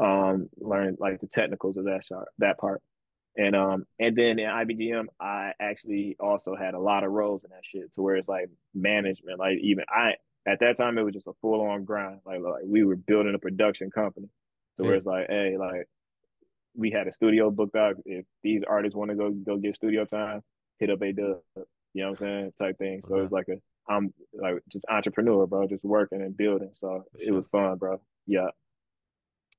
um, 0.02 0.48
learn 0.58 0.96
like 0.98 1.20
the 1.20 1.26
technicals 1.26 1.76
of 1.76 1.84
that 1.84 2.04
shot, 2.06 2.26
that 2.38 2.58
part. 2.58 2.80
And 3.36 3.54
um, 3.54 3.86
and 3.98 4.16
then 4.16 4.38
in 4.38 4.48
IBGM, 4.48 5.06
I 5.20 5.52
actually 5.60 6.16
also 6.18 6.56
had 6.56 6.74
a 6.74 6.80
lot 6.80 7.04
of 7.04 7.12
roles 7.12 7.44
in 7.44 7.50
that 7.50 7.64
shit 7.64 7.94
to 7.94 8.02
where 8.02 8.16
it's 8.16 8.28
like 8.28 8.50
management, 8.74 9.38
like 9.38 9.58
even 9.62 9.84
I 9.88 10.14
at 10.46 10.60
that 10.60 10.76
time 10.76 10.98
it 10.98 11.02
was 11.02 11.14
just 11.14 11.28
a 11.28 11.32
full 11.40 11.60
on 11.60 11.84
grind. 11.84 12.20
Like 12.26 12.40
like 12.40 12.62
we 12.64 12.84
were 12.84 12.96
building 12.96 13.34
a 13.34 13.38
production 13.38 13.90
company. 13.90 14.28
So 14.76 14.84
where 14.84 14.94
it's 14.94 15.06
like, 15.06 15.26
hey, 15.28 15.56
like 15.58 15.88
we 16.74 16.90
had 16.90 17.06
a 17.06 17.12
studio 17.12 17.50
booked 17.50 17.76
out. 17.76 17.96
If 18.04 18.24
these 18.42 18.62
artists 18.68 18.96
want 18.96 19.10
to 19.10 19.16
go 19.16 19.30
go 19.30 19.56
get 19.58 19.76
studio 19.76 20.04
time, 20.06 20.42
hit 20.78 20.90
up 20.90 21.02
a 21.02 21.12
dub. 21.12 21.38
You 21.92 22.02
know 22.02 22.10
what 22.10 22.22
I'm 22.22 22.26
saying? 22.26 22.52
Type 22.58 22.78
thing. 22.78 23.02
So 23.06 23.14
okay. 23.14 23.24
it's 23.24 23.32
like 23.32 23.48
a 23.48 23.60
I'm 23.88 24.12
like 24.32 24.56
just 24.70 24.84
entrepreneur, 24.88 25.46
bro, 25.46 25.66
just 25.68 25.84
working 25.84 26.22
and 26.22 26.36
building. 26.36 26.72
So 26.80 27.04
sure. 27.18 27.28
it 27.28 27.32
was 27.32 27.46
fun, 27.48 27.76
bro. 27.78 28.00
Yeah. 28.26 28.48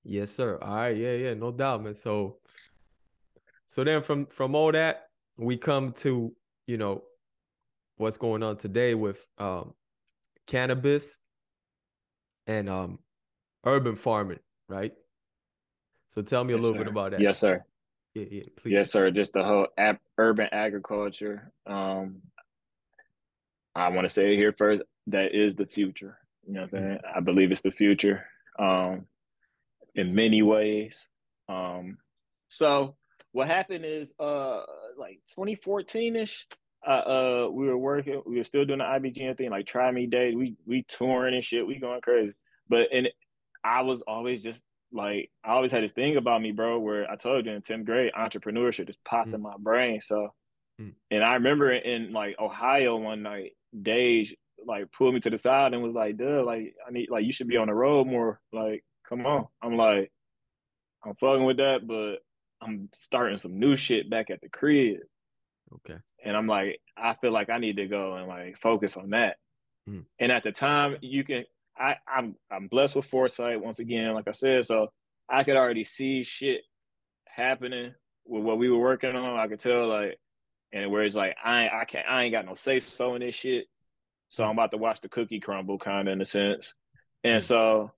Yes, 0.04 0.32
sir. 0.32 0.58
All 0.62 0.76
right, 0.76 0.98
yeah, 0.98 1.14
yeah, 1.14 1.34
no 1.36 1.52
doubt, 1.52 1.84
man. 1.84 1.94
So, 1.94 2.38
so 3.72 3.86
then 3.86 4.02
from 4.02 4.26
from 4.26 4.54
all 4.54 4.70
that, 4.74 5.08
we 5.40 5.56
come 5.56 5.94
to 5.94 6.36
you 6.68 6.76
know 6.76 7.04
what's 7.96 8.18
going 8.18 8.44
on 8.44 8.58
today 8.58 8.96
with 8.96 9.26
um, 9.38 9.74
cannabis 10.46 11.22
and 12.48 12.70
um, 12.70 13.00
urban 13.64 13.96
farming, 13.96 14.40
right? 14.68 14.92
So 16.10 16.22
tell 16.22 16.44
me 16.44 16.52
a 16.52 16.58
little 16.58 16.74
sir. 16.74 16.80
bit 16.80 16.88
about 16.90 17.12
that. 17.12 17.22
Yes, 17.22 17.40
sir. 17.40 17.64
Yeah, 18.14 18.26
yeah, 18.30 18.44
please. 18.58 18.72
Yes, 18.74 18.92
sir. 18.92 19.10
Just 19.10 19.32
the 19.32 19.44
whole 19.46 19.68
ap- 19.78 20.02
urban 20.18 20.50
agriculture. 20.52 21.54
Um, 21.66 22.18
I 23.74 23.88
want 23.88 24.06
to 24.06 24.14
say 24.14 24.36
here 24.36 24.54
first 24.58 24.82
that 25.08 25.34
is 25.34 25.56
the 25.56 25.66
future. 25.66 26.18
You 26.46 26.56
know 26.56 26.62
what 26.64 26.74
I'm 26.74 26.80
mm-hmm. 26.80 26.90
saying? 26.90 27.00
I 27.16 27.22
believe 27.22 27.52
it's 27.54 27.62
the 27.62 27.72
future. 27.72 28.26
Um, 28.60 29.06
in 29.96 30.14
many 30.14 30.42
ways. 30.42 31.00
Um, 31.48 32.00
so 32.50 32.98
what 33.32 33.48
happened 33.48 33.86
is 33.86 34.14
uh 34.20 34.62
like 34.98 35.20
2014ish, 35.38 36.46
uh, 36.88 36.92
uh 36.92 37.48
we 37.52 37.68
were 37.68 37.78
working, 37.78 38.22
we 38.26 38.38
were 38.38 38.44
still 38.44 38.66
doing 38.66 38.80
the 38.80 38.86
IBGM 38.86 39.38
thing, 39.38 39.50
like 39.50 39.66
try 39.66 39.92
me 39.92 40.08
day. 40.08 40.34
We 40.36 40.56
we 40.66 40.84
touring 40.88 41.36
and 41.36 41.44
shit, 41.44 41.66
we 41.66 41.80
going 41.80 42.02
crazy. 42.02 42.34
But 42.70 42.88
and 42.94 43.10
I 43.64 43.82
was 43.82 44.02
always 44.02 44.44
just 44.44 44.64
like 44.92 45.30
I 45.44 45.52
always 45.52 45.72
had 45.72 45.84
this 45.84 45.94
thing 45.94 46.18
about 46.18 46.42
me, 46.42 46.52
bro, 46.52 46.80
where 46.80 47.10
I 47.10 47.16
told 47.16 47.46
you 47.46 47.54
in 47.54 47.62
10th 47.62 47.86
grade, 47.86 48.12
entrepreneurship 48.18 48.88
just 48.88 49.04
popped 49.04 49.30
mm. 49.30 49.36
in 49.36 49.42
my 49.42 49.56
brain. 49.58 50.02
So 50.02 50.34
mm. 50.80 50.94
and 51.10 51.24
I 51.24 51.36
remember 51.36 51.72
in 51.72 52.12
like 52.12 52.36
Ohio 52.40 52.98
one 52.98 53.24
night, 53.24 53.52
Dej 53.76 54.34
like 54.66 54.92
pulled 54.92 55.14
me 55.14 55.20
to 55.22 55.30
the 55.30 55.38
side 55.38 55.74
and 55.74 55.82
was 55.82 55.94
like, 55.94 56.18
duh, 56.18 56.44
like 56.44 56.76
I 56.88 56.92
need 56.92 57.10
like 57.10 57.26
you 57.26 57.32
should 57.32 57.48
be 57.48 57.58
on 57.58 57.68
the 57.68 57.74
road 57.74 58.08
more. 58.08 58.40
Like 58.52 58.84
come 59.08 59.26
on. 59.26 59.48
I'm 59.62 59.78
like, 59.78 60.12
I'm 61.06 61.16
fucking 61.16 61.46
with 61.46 61.58
that, 61.58 61.88
but 61.88 62.20
I'm 62.62 62.90
starting 62.94 63.38
some 63.38 63.60
new 63.60 63.76
shit 63.76 64.10
back 64.10 64.30
at 64.30 64.42
the 64.42 64.50
crib. 64.50 65.00
Okay. 65.76 66.00
And 66.24 66.38
I'm 66.38 66.48
like, 66.48 66.80
I 66.96 67.16
feel 67.16 67.32
like 67.32 67.50
I 67.50 67.58
need 67.58 67.78
to 67.78 67.88
go 67.88 68.16
and 68.16 68.28
like 68.28 68.58
focus 68.58 68.98
on 68.98 69.12
that. 69.12 69.38
Mm. 69.90 70.06
And 70.20 70.32
at 70.32 70.44
the 70.44 70.52
time, 70.52 70.98
you 71.02 71.24
can 71.24 71.46
I, 71.78 71.96
I'm 72.08 72.36
I'm 72.52 72.68
blessed 72.68 72.96
with 72.96 73.06
foresight 73.06 73.62
once 73.62 73.80
again, 73.80 74.14
like 74.14 74.28
I 74.28 74.32
said. 74.32 74.66
So 74.66 74.92
I 75.30 75.44
could 75.44 75.56
already 75.56 75.84
see 75.84 76.24
shit 76.24 76.62
happening 77.28 77.94
with 78.26 78.44
what 78.44 78.58
we 78.58 78.70
were 78.70 78.78
working 78.78 79.16
on. 79.16 79.40
I 79.40 79.48
could 79.48 79.60
tell 79.60 79.88
like 79.88 80.20
and 80.74 80.92
where 80.92 81.04
it's 81.04 81.16
like 81.16 81.36
I 81.44 81.64
ain't, 81.64 81.74
I 81.74 81.86
can't 81.86 82.08
I 82.08 82.24
ain't 82.24 82.34
got 82.34 82.46
no 82.46 82.54
say 82.54 82.80
so 82.80 83.16
in 83.16 83.22
this 83.22 83.36
shit. 83.36 83.66
So 84.30 84.44
I'm 84.44 84.52
about 84.52 84.72
to 84.72 84.78
watch 84.78 85.02
the 85.02 85.10
cookie 85.10 85.40
crumble 85.40 85.80
kind 85.80 86.08
of 86.08 86.14
in 86.14 86.22
a 86.22 86.26
sense. 86.26 86.74
And 87.24 87.42
mm. 87.42 87.46
so 87.46 87.92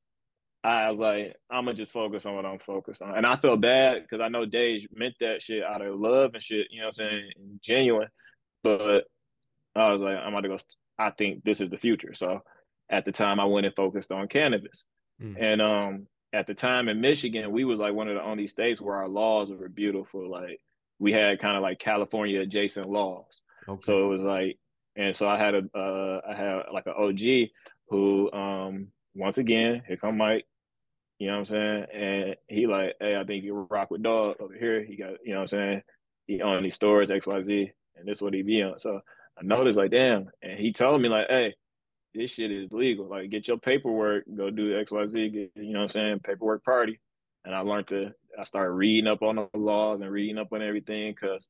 I 0.63 0.89
was 0.89 0.99
like, 0.99 1.35
I'm 1.51 1.65
gonna 1.65 1.75
just 1.75 1.91
focus 1.91 2.25
on 2.25 2.35
what 2.35 2.45
I'm 2.45 2.59
focused 2.59 3.01
on. 3.01 3.17
And 3.17 3.25
I 3.25 3.35
felt 3.35 3.59
bad 3.61 4.01
because 4.01 4.21
I 4.21 4.29
know 4.29 4.45
Dej 4.45 4.87
meant 4.95 5.15
that 5.19 5.41
shit 5.41 5.63
out 5.63 5.81
of 5.81 5.99
love 5.99 6.31
and 6.33 6.43
shit, 6.43 6.67
you 6.71 6.79
know 6.79 6.87
what 6.87 6.99
I'm 7.01 7.09
saying, 7.09 7.31
genuine. 7.61 8.07
But 8.63 9.05
I 9.75 9.91
was 9.91 10.01
like, 10.01 10.17
I'm 10.17 10.33
about 10.33 10.41
to 10.41 10.47
go. 10.49 10.57
I 10.97 11.09
think 11.09 11.43
this 11.43 11.59
is 11.59 11.69
the 11.69 11.77
future. 11.77 12.13
So 12.13 12.41
at 12.89 13.03
the 13.03 13.11
time, 13.11 13.39
I 13.39 13.45
went 13.45 13.65
and 13.65 13.75
focused 13.75 14.11
on 14.11 14.27
cannabis. 14.29 14.85
Mm. 15.21 15.41
And 15.41 15.61
um, 15.61 16.07
at 16.31 16.47
the 16.47 16.53
time 16.53 16.87
in 16.87 17.01
Michigan, 17.01 17.51
we 17.51 17.65
was 17.65 17.79
like 17.79 17.93
one 17.93 18.07
of 18.07 18.15
the 18.15 18.23
only 18.23 18.47
states 18.47 18.79
where 18.79 18.95
our 18.95 19.09
laws 19.09 19.49
were 19.51 19.67
beautiful. 19.67 20.29
Like 20.29 20.59
we 20.97 21.11
had 21.11 21.39
kind 21.39 21.57
of 21.57 21.63
like 21.63 21.79
California 21.79 22.39
adjacent 22.39 22.87
laws. 22.87 23.41
Okay. 23.67 23.81
So 23.83 24.05
it 24.05 24.07
was 24.07 24.21
like, 24.21 24.57
and 24.95 25.13
so 25.13 25.27
I 25.27 25.37
had 25.37 25.55
a, 25.55 25.77
uh, 25.77 26.21
I 26.29 26.35
had 26.35 26.61
like 26.71 26.85
an 26.85 26.93
OG 26.95 27.49
who, 27.89 28.31
um, 28.31 28.87
once 29.15 29.37
again, 29.37 29.81
here 29.87 29.97
come 29.97 30.17
Mike 30.17 30.45
you 31.23 31.29
know 31.29 31.39
what 31.39 31.39
I'm 31.39 31.45
saying? 31.45 31.85
And 31.93 32.35
he 32.49 32.67
like, 32.67 32.95
hey, 32.99 33.15
I 33.15 33.23
think 33.23 33.45
you 33.45 33.65
rock 33.69 33.89
with 33.89 34.03
dog 34.03 34.35
over 34.41 34.53
here. 34.53 34.83
He 34.83 34.97
got, 34.97 35.11
you 35.23 35.31
know 35.31 35.35
what 35.35 35.41
I'm 35.43 35.47
saying? 35.47 35.81
He 36.27 36.41
on 36.41 36.63
these 36.63 36.75
stores, 36.75 37.11
XYZ, 37.11 37.71
and 37.95 38.05
this 38.05 38.17
is 38.17 38.21
what 38.21 38.33
he 38.33 38.41
be 38.41 38.61
on. 38.61 38.77
So 38.77 38.99
I 39.39 39.41
noticed 39.41 39.77
like, 39.77 39.91
damn. 39.91 40.29
And 40.41 40.59
he 40.59 40.73
told 40.73 41.01
me 41.01 41.07
like, 41.07 41.27
hey, 41.29 41.55
this 42.13 42.31
shit 42.31 42.51
is 42.51 42.73
legal. 42.73 43.07
Like 43.07 43.29
get 43.29 43.47
your 43.47 43.57
paperwork, 43.57 44.25
go 44.35 44.49
do 44.49 44.73
XYZ, 44.83 45.31
get, 45.31 45.51
you 45.55 45.71
know 45.71 45.79
what 45.79 45.83
I'm 45.83 45.89
saying, 45.89 46.19
paperwork 46.25 46.65
party. 46.65 46.99
And 47.45 47.55
I 47.55 47.59
learned 47.59 47.87
to 47.87 48.11
I 48.37 48.43
started 48.43 48.71
reading 48.71 49.07
up 49.07 49.21
on 49.21 49.37
the 49.37 49.47
laws 49.57 50.01
and 50.01 50.11
reading 50.11 50.37
up 50.37 50.51
on 50.51 50.61
everything 50.61 51.13
because 51.13 51.47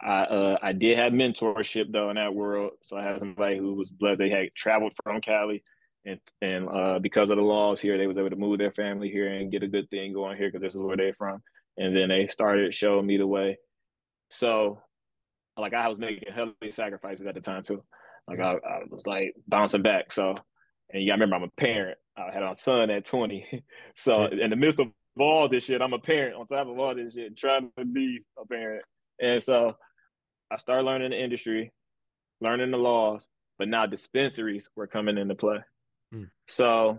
I 0.00 0.22
uh, 0.22 0.58
I 0.62 0.72
did 0.72 0.96
have 0.96 1.12
mentorship 1.12 1.92
though 1.92 2.08
in 2.08 2.16
that 2.16 2.34
world. 2.34 2.72
So 2.82 2.96
I 2.96 3.02
had 3.02 3.18
somebody 3.18 3.58
who 3.58 3.74
was 3.74 3.90
blessed. 3.90 4.20
They 4.20 4.30
had 4.30 4.54
traveled 4.54 4.94
from 5.04 5.20
Cali 5.20 5.62
and 6.04 6.20
and 6.40 6.68
uh, 6.68 6.98
because 6.98 7.30
of 7.30 7.36
the 7.36 7.42
laws 7.42 7.80
here, 7.80 7.96
they 7.96 8.06
was 8.06 8.18
able 8.18 8.30
to 8.30 8.36
move 8.36 8.58
their 8.58 8.72
family 8.72 9.08
here 9.08 9.28
and 9.28 9.52
get 9.52 9.62
a 9.62 9.68
good 9.68 9.88
thing 9.90 10.12
going 10.12 10.36
here 10.36 10.48
because 10.48 10.62
this 10.62 10.74
is 10.74 10.80
where 10.80 10.96
they're 10.96 11.14
from. 11.14 11.42
And 11.76 11.96
then 11.96 12.08
they 12.08 12.26
started 12.26 12.74
showing 12.74 13.06
me 13.06 13.16
the 13.16 13.26
way. 13.26 13.58
So, 14.30 14.80
like 15.56 15.74
I 15.74 15.88
was 15.88 15.98
making 15.98 16.32
heavy 16.32 16.72
sacrifices 16.72 17.26
at 17.26 17.34
the 17.34 17.40
time 17.40 17.62
too. 17.62 17.82
Like 18.26 18.40
I, 18.40 18.52
I 18.52 18.80
was 18.90 19.06
like 19.06 19.34
bouncing 19.46 19.82
back. 19.82 20.12
So, 20.12 20.36
and 20.90 21.04
yeah, 21.04 21.12
I 21.12 21.14
remember 21.14 21.36
I'm 21.36 21.42
a 21.44 21.48
parent. 21.56 21.98
I 22.16 22.30
had 22.32 22.42
a 22.42 22.54
son 22.56 22.90
at 22.90 23.04
20. 23.04 23.64
so 23.96 24.26
in 24.26 24.50
the 24.50 24.56
midst 24.56 24.80
of 24.80 24.88
all 25.18 25.48
this 25.48 25.64
shit, 25.64 25.82
I'm 25.82 25.92
a 25.92 25.98
parent 25.98 26.36
on 26.36 26.46
top 26.46 26.68
of 26.68 26.78
all 26.78 26.94
this 26.94 27.14
shit, 27.14 27.36
trying 27.36 27.70
to 27.78 27.84
be 27.84 28.20
a 28.38 28.46
parent. 28.46 28.84
And 29.20 29.42
so 29.42 29.76
I 30.50 30.56
started 30.56 30.84
learning 30.84 31.10
the 31.10 31.22
industry, 31.22 31.72
learning 32.40 32.70
the 32.70 32.78
laws, 32.78 33.26
but 33.58 33.68
now 33.68 33.86
dispensaries 33.86 34.68
were 34.74 34.86
coming 34.86 35.18
into 35.18 35.34
play. 35.34 35.58
Mm. 36.12 36.28
So 36.46 36.98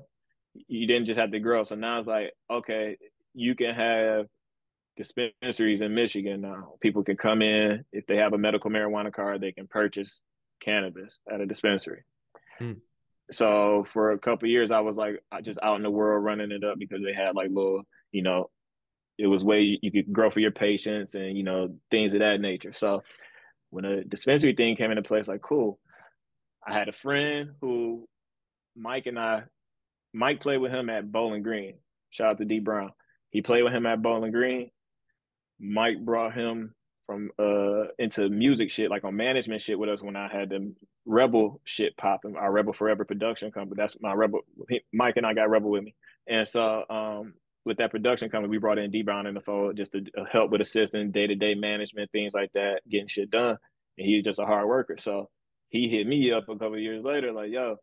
you 0.68 0.88
didn't 0.88 1.06
just 1.06 1.19
have 1.19 1.31
to 1.31 1.40
grow. 1.40 1.64
So 1.64 1.76
now 1.76 1.99
it's 1.99 2.07
like, 2.07 2.34
okay, 2.49 2.98
you 3.34 3.56
can 3.56 3.73
have 3.73 4.27
dispensaries 4.98 5.81
in 5.81 5.95
Michigan 5.95 6.41
now. 6.41 6.73
People 6.81 7.03
can 7.03 7.18
come 7.18 7.41
in 7.41 7.84
if 7.91 8.06
they 8.06 8.18
have 8.18 8.34
a 8.34 8.38
medical 8.38 8.69
marijuana 8.69 9.11
card, 9.11 9.41
they 9.41 9.52
can 9.52 9.68
purchase 9.68 10.19
cannabis 10.60 11.19
at 11.31 11.41
a 11.41 11.45
dispensary. 11.45 12.03
Mm. 12.61 12.77
So 13.31 13.85
for 13.90 14.11
a 14.11 14.19
couple 14.19 14.48
years, 14.49 14.72
I 14.72 14.81
was 14.81 14.98
like 14.98 15.23
just 15.44 15.60
out 15.64 15.77
in 15.77 15.84
the 15.84 15.90
world 15.90 16.23
running 16.23 16.52
it 16.52 16.64
up 16.64 16.77
because 16.77 17.02
they 17.03 17.14
had 17.14 17.35
like 17.35 17.49
little, 17.49 17.84
you 18.11 18.22
know, 18.22 18.49
it 19.18 19.27
was 19.27 19.44
way 19.44 19.61
you, 19.61 19.77
you 19.81 19.91
could 19.91 20.11
grow 20.11 20.30
for 20.30 20.40
your 20.40 20.52
patients 20.52 21.15
and 21.15 21.38
you 21.38 21.44
know 21.44 21.76
things 21.91 22.14
of 22.14 22.19
that 22.19 22.41
nature. 22.41 22.73
So 22.73 23.03
when 23.69 23.85
a 23.85 24.03
dispensary 24.03 24.53
thing 24.56 24.76
came 24.76 24.91
into 24.91 25.03
place, 25.03 25.27
like 25.27 25.41
cool. 25.41 25.80
I 26.65 26.73
had 26.73 26.88
a 26.88 26.94
friend 26.94 27.52
who 27.60 28.07
Mike 28.76 29.06
and 29.06 29.20
I, 29.20 29.44
Mike 30.14 30.41
played 30.41 30.58
with 30.58 30.72
him 30.72 30.90
at 30.90 31.12
Bowling 31.12 31.44
Green. 31.44 31.76
Shout 32.10 32.32
out 32.32 32.38
to 32.40 32.45
D 32.45 32.60
Brown. 32.60 32.91
He 33.32 33.41
played 33.41 33.64
with 33.64 33.74
him 33.74 33.86
at 33.86 34.02
Bowling 34.02 34.32
Green. 34.32 34.70
Mike 35.60 36.04
brought 36.04 36.34
him 36.34 36.76
from 37.06 37.32
uh 37.38 37.86
into 38.00 38.30
music 38.30 38.72
shit, 38.72 38.90
like 38.90 39.04
on 39.04 39.16
management 39.16 39.62
shit 39.62 39.78
with 39.78 39.90
us 39.90 40.02
when 40.02 40.16
I 40.16 40.28
had 40.28 40.50
the 40.50 40.74
Rebel 41.06 41.62
shit 41.66 41.98
popping, 41.98 42.36
our 42.36 42.52
Rebel 42.52 42.74
Forever 42.74 43.06
production 43.06 43.52
company. 43.52 43.76
That's 43.78 43.98
my 44.00 44.14
Rebel. 44.14 44.41
Mike 44.94 45.18
and 45.18 45.26
I 45.26 45.34
got 45.34 45.50
Rebel 45.50 45.72
with 45.72 45.84
me, 45.84 45.95
and 46.28 46.48
so 46.48 46.84
um 46.90 47.34
with 47.66 47.78
that 47.78 47.91
production 47.91 48.30
company, 48.30 48.50
we 48.52 48.58
brought 48.58 48.78
in 48.78 48.91
D 48.91 49.04
Brown 49.04 49.26
in 49.26 49.34
the 49.34 49.41
fold 49.41 49.78
just 49.78 49.94
to 49.94 50.04
uh, 50.18 50.26
help 50.32 50.52
with 50.52 50.62
assisting 50.62 51.12
day 51.12 51.28
to 51.28 51.36
day 51.36 51.56
management, 51.56 52.12
things 52.12 52.34
like 52.34 52.52
that, 52.54 52.82
getting 52.90 53.08
shit 53.08 53.32
done. 53.32 53.58
And 53.98 54.08
he's 54.08 54.24
just 54.24 54.40
a 54.40 54.45
hard 54.45 54.68
worker. 54.68 54.98
So 54.98 55.30
he 55.70 55.88
hit 55.88 56.06
me 56.08 56.32
up 56.32 56.50
a 56.50 56.58
couple 56.58 56.78
years 56.78 57.04
later, 57.04 57.32
like, 57.32 57.52
yo, 57.52 57.78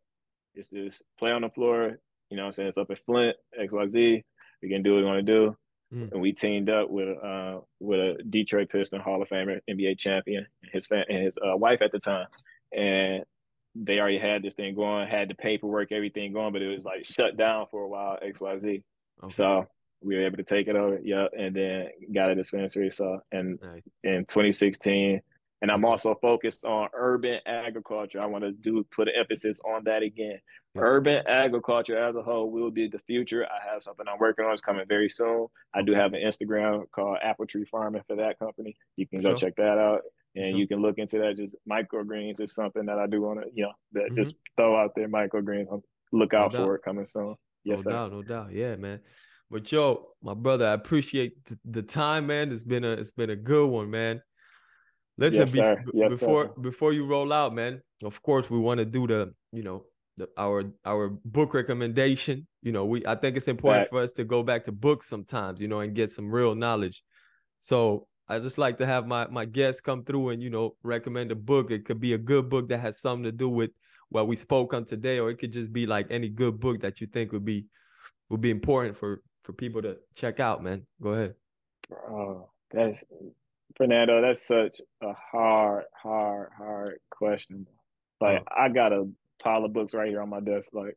it's 0.55 0.71
just 0.71 1.03
play 1.19 1.33
on 1.33 1.43
the 1.43 1.51
floor. 1.51 1.99
You 2.31 2.37
know 2.37 2.47
I'm 2.47 2.53
saying? 2.53 2.69
It's 2.69 2.79
up 2.79 2.91
at 2.91 3.05
Flint, 3.05 3.37
XYZ. 3.61 4.23
We 4.63 4.69
can 4.69 4.83
do 4.83 4.95
what 4.95 5.01
we 5.01 5.05
want 5.05 5.27
to 5.27 5.33
do. 5.33 5.57
Mm. 5.93 6.13
And 6.13 6.21
we 6.21 6.33
teamed 6.33 6.71
up 6.71 6.89
with 6.89 7.19
uh 7.23 7.61
with 7.81 7.99
a 7.99 8.23
Detroit 8.29 8.69
Piston 8.71 9.01
Hall 9.01 9.23
of 9.23 9.29
Famer, 9.29 9.61
NBA 9.69 9.99
champion, 9.99 10.47
his 10.73 10.87
fan 10.87 11.05
and 11.09 11.25
his 11.25 11.37
uh, 11.39 11.57
wife 11.57 11.83
at 11.83 11.91
the 11.93 11.99
time. 11.99 12.27
And 12.73 13.25
they 13.75 13.99
already 13.99 14.19
had 14.19 14.43
this 14.43 14.55
thing 14.55 14.75
going, 14.75 15.09
had 15.09 15.29
the 15.29 15.35
paperwork, 15.35 15.93
everything 15.93 16.33
going, 16.33 16.53
but 16.53 16.63
it 16.63 16.75
was 16.75 16.85
like 16.85 17.05
shut 17.05 17.37
down 17.37 17.67
for 17.71 17.83
a 17.83 17.89
while, 17.89 18.19
XYZ. 18.25 18.83
Okay. 19.23 19.35
So 19.35 19.67
we 20.03 20.17
were 20.17 20.27
able 20.27 20.39
to 20.39 20.45
take 20.45 20.69
it 20.69 20.77
over, 20.77 20.99
yeah, 21.03 21.27
and 21.37 21.55
then 21.55 21.89
got 22.15 22.31
a 22.31 22.35
dispensary. 22.35 22.91
So 22.91 23.21
and 23.33 23.59
nice. 23.63 23.89
in 24.03 24.25
2016, 24.27 25.21
and 25.63 25.71
I'm 25.71 25.85
also 25.85 26.15
focused 26.21 26.65
on 26.65 26.89
urban 26.95 27.41
agriculture. 27.47 28.21
I 28.21 28.27
want 28.27 28.45
to 28.45 28.53
do 28.53 28.85
put 28.95 29.09
an 29.09 29.15
emphasis 29.19 29.61
on 29.61 29.85
that 29.85 30.03
again. 30.03 30.39
Yeah. 30.75 30.83
Urban 30.83 31.27
agriculture 31.27 31.99
as 31.99 32.17
a 32.17 32.23
whole 32.23 32.51
will 32.51 32.71
be 32.71 32.89
the 32.89 32.99
future. 33.01 33.45
I 33.47 33.73
have 33.73 33.83
something 33.83 34.07
I'm 34.09 34.19
working 34.19 34.45
on. 34.45 34.53
It's 34.53 34.63
coming 34.63 34.85
very 34.89 35.09
soon. 35.09 35.49
I 35.75 35.83
do 35.83 35.93
have 35.93 36.15
an 36.15 36.21
Instagram 36.21 36.85
called 36.93 37.19
Apple 37.23 37.47
Tree 37.47 37.65
Farming 37.65 38.03
for 38.07 38.17
that 38.17 38.39
company. 38.39 38.77
You 38.97 39.07
can 39.07 39.21
go 39.21 39.31
sure. 39.31 39.37
check 39.37 39.57
that 39.57 39.79
out, 39.79 40.01
and 40.35 40.53
sure. 40.53 40.59
you 40.59 40.67
can 40.67 40.81
look 40.81 40.99
into 40.99 41.19
that. 41.19 41.37
Just 41.37 41.57
microgreens 41.71 42.41
is 42.41 42.55
something 42.55 42.87
that 42.87 42.99
I 42.99 43.07
do 43.07 43.23
want 43.23 43.41
to, 43.41 43.47
you 43.53 43.65
know, 43.65 43.73
that 43.93 44.05
mm-hmm. 44.05 44.17
just 44.17 44.37
throw 44.57 44.77
out 44.77 44.93
there. 44.95 45.09
Microgreens. 45.09 45.67
Look 46.13 46.35
out 46.35 46.53
no 46.53 46.65
for 46.65 46.75
it 46.75 46.83
coming 46.83 47.05
soon. 47.05 47.37
Yes, 47.65 47.81
no 47.81 47.83
sir. 47.83 47.93
doubt, 47.93 48.13
no 48.13 48.23
doubt. 48.23 48.53
Yeah, 48.53 48.77
man. 48.77 49.01
But 49.51 49.71
yo, 49.71 50.09
my 50.23 50.35
brother, 50.35 50.67
I 50.67 50.73
appreciate 50.73 51.35
the 51.65 51.83
time, 51.83 52.29
man. 52.29 52.53
It's 52.53 52.65
been 52.65 52.85
a 52.85 52.93
it's 52.93 53.13
been 53.13 53.31
a 53.31 53.37
good 53.37 53.69
one, 53.69 53.91
man. 53.91 54.23
Listen, 55.21 55.41
yes, 55.41 55.53
be- 55.53 55.99
yes, 55.99 56.11
before 56.11 56.47
sir. 56.47 56.63
before 56.63 56.93
you 56.95 57.05
roll 57.05 57.33
out, 57.33 57.55
man. 57.55 57.83
Of 58.03 58.23
course, 58.23 58.49
we 58.49 58.59
want 58.59 58.79
to 58.79 58.87
do 58.87 59.07
the 59.07 59.35
you 59.53 59.63
know 59.63 59.85
the, 60.17 60.29
our 60.39 60.65
our 60.87 61.11
book 61.27 61.53
recommendation. 61.53 62.47
You 62.63 62.73
know, 62.73 62.87
we 62.87 63.07
I 63.07 63.15
think 63.15 63.37
it's 63.37 63.47
important 63.47 63.91
for 63.91 64.01
us 64.01 64.13
to 64.15 64.25
go 64.25 64.43
back 64.43 64.65
to 64.65 64.73
books 64.73 65.07
sometimes, 65.09 65.61
you 65.61 65.69
know, 65.69 65.81
and 65.81 65.95
get 65.95 66.11
some 66.11 66.31
real 66.31 66.55
knowledge. 66.55 67.03
So 67.61 68.07
I 68.29 68.39
just 68.39 68.57
like 68.57 68.79
to 68.79 68.87
have 68.87 69.07
my 69.07 69.27
my 69.27 69.45
guests 69.45 69.83
come 69.83 70.05
through 70.05 70.31
and 70.31 70.43
you 70.43 70.49
know 70.49 70.75
recommend 70.83 71.33
a 71.33 71.37
book. 71.37 71.71
It 71.71 71.85
could 71.85 72.01
be 72.01 72.15
a 72.15 72.19
good 72.19 72.49
book 72.49 72.71
that 72.71 72.81
has 72.81 72.99
something 72.99 73.25
to 73.25 73.33
do 73.33 73.51
with 73.51 73.73
what 74.09 74.27
we 74.27 74.37
spoke 74.37 74.73
on 74.73 74.87
today, 74.87 75.19
or 75.19 75.29
it 75.29 75.37
could 75.37 75.53
just 75.53 75.71
be 75.71 75.87
like 75.87 76.07
any 76.11 76.31
good 76.31 76.59
book 76.59 76.81
that 76.81 77.03
you 77.03 77.07
think 77.07 77.33
would 77.33 77.45
be 77.45 77.67
would 78.31 78.41
be 78.41 78.51
important 78.51 78.97
for 78.97 79.23
for 79.43 79.53
people 79.53 79.83
to 79.83 79.99
check 80.15 80.41
out, 80.41 80.65
man. 80.65 80.87
Go 81.03 81.11
ahead. 81.11 81.35
Oh, 82.09 82.49
that's 82.71 83.05
Fernando, 83.77 84.21
that's 84.21 84.47
such 84.47 84.81
a 85.03 85.13
hard, 85.13 85.85
hard, 85.95 86.51
hard 86.57 86.99
question. 87.11 87.67
Like 88.21 88.43
oh. 88.43 88.55
I 88.65 88.69
got 88.69 88.93
a 88.93 89.09
pile 89.43 89.65
of 89.65 89.73
books 89.73 89.95
right 89.95 90.09
here 90.09 90.21
on 90.21 90.29
my 90.29 90.41
desk. 90.41 90.71
Like, 90.73 90.97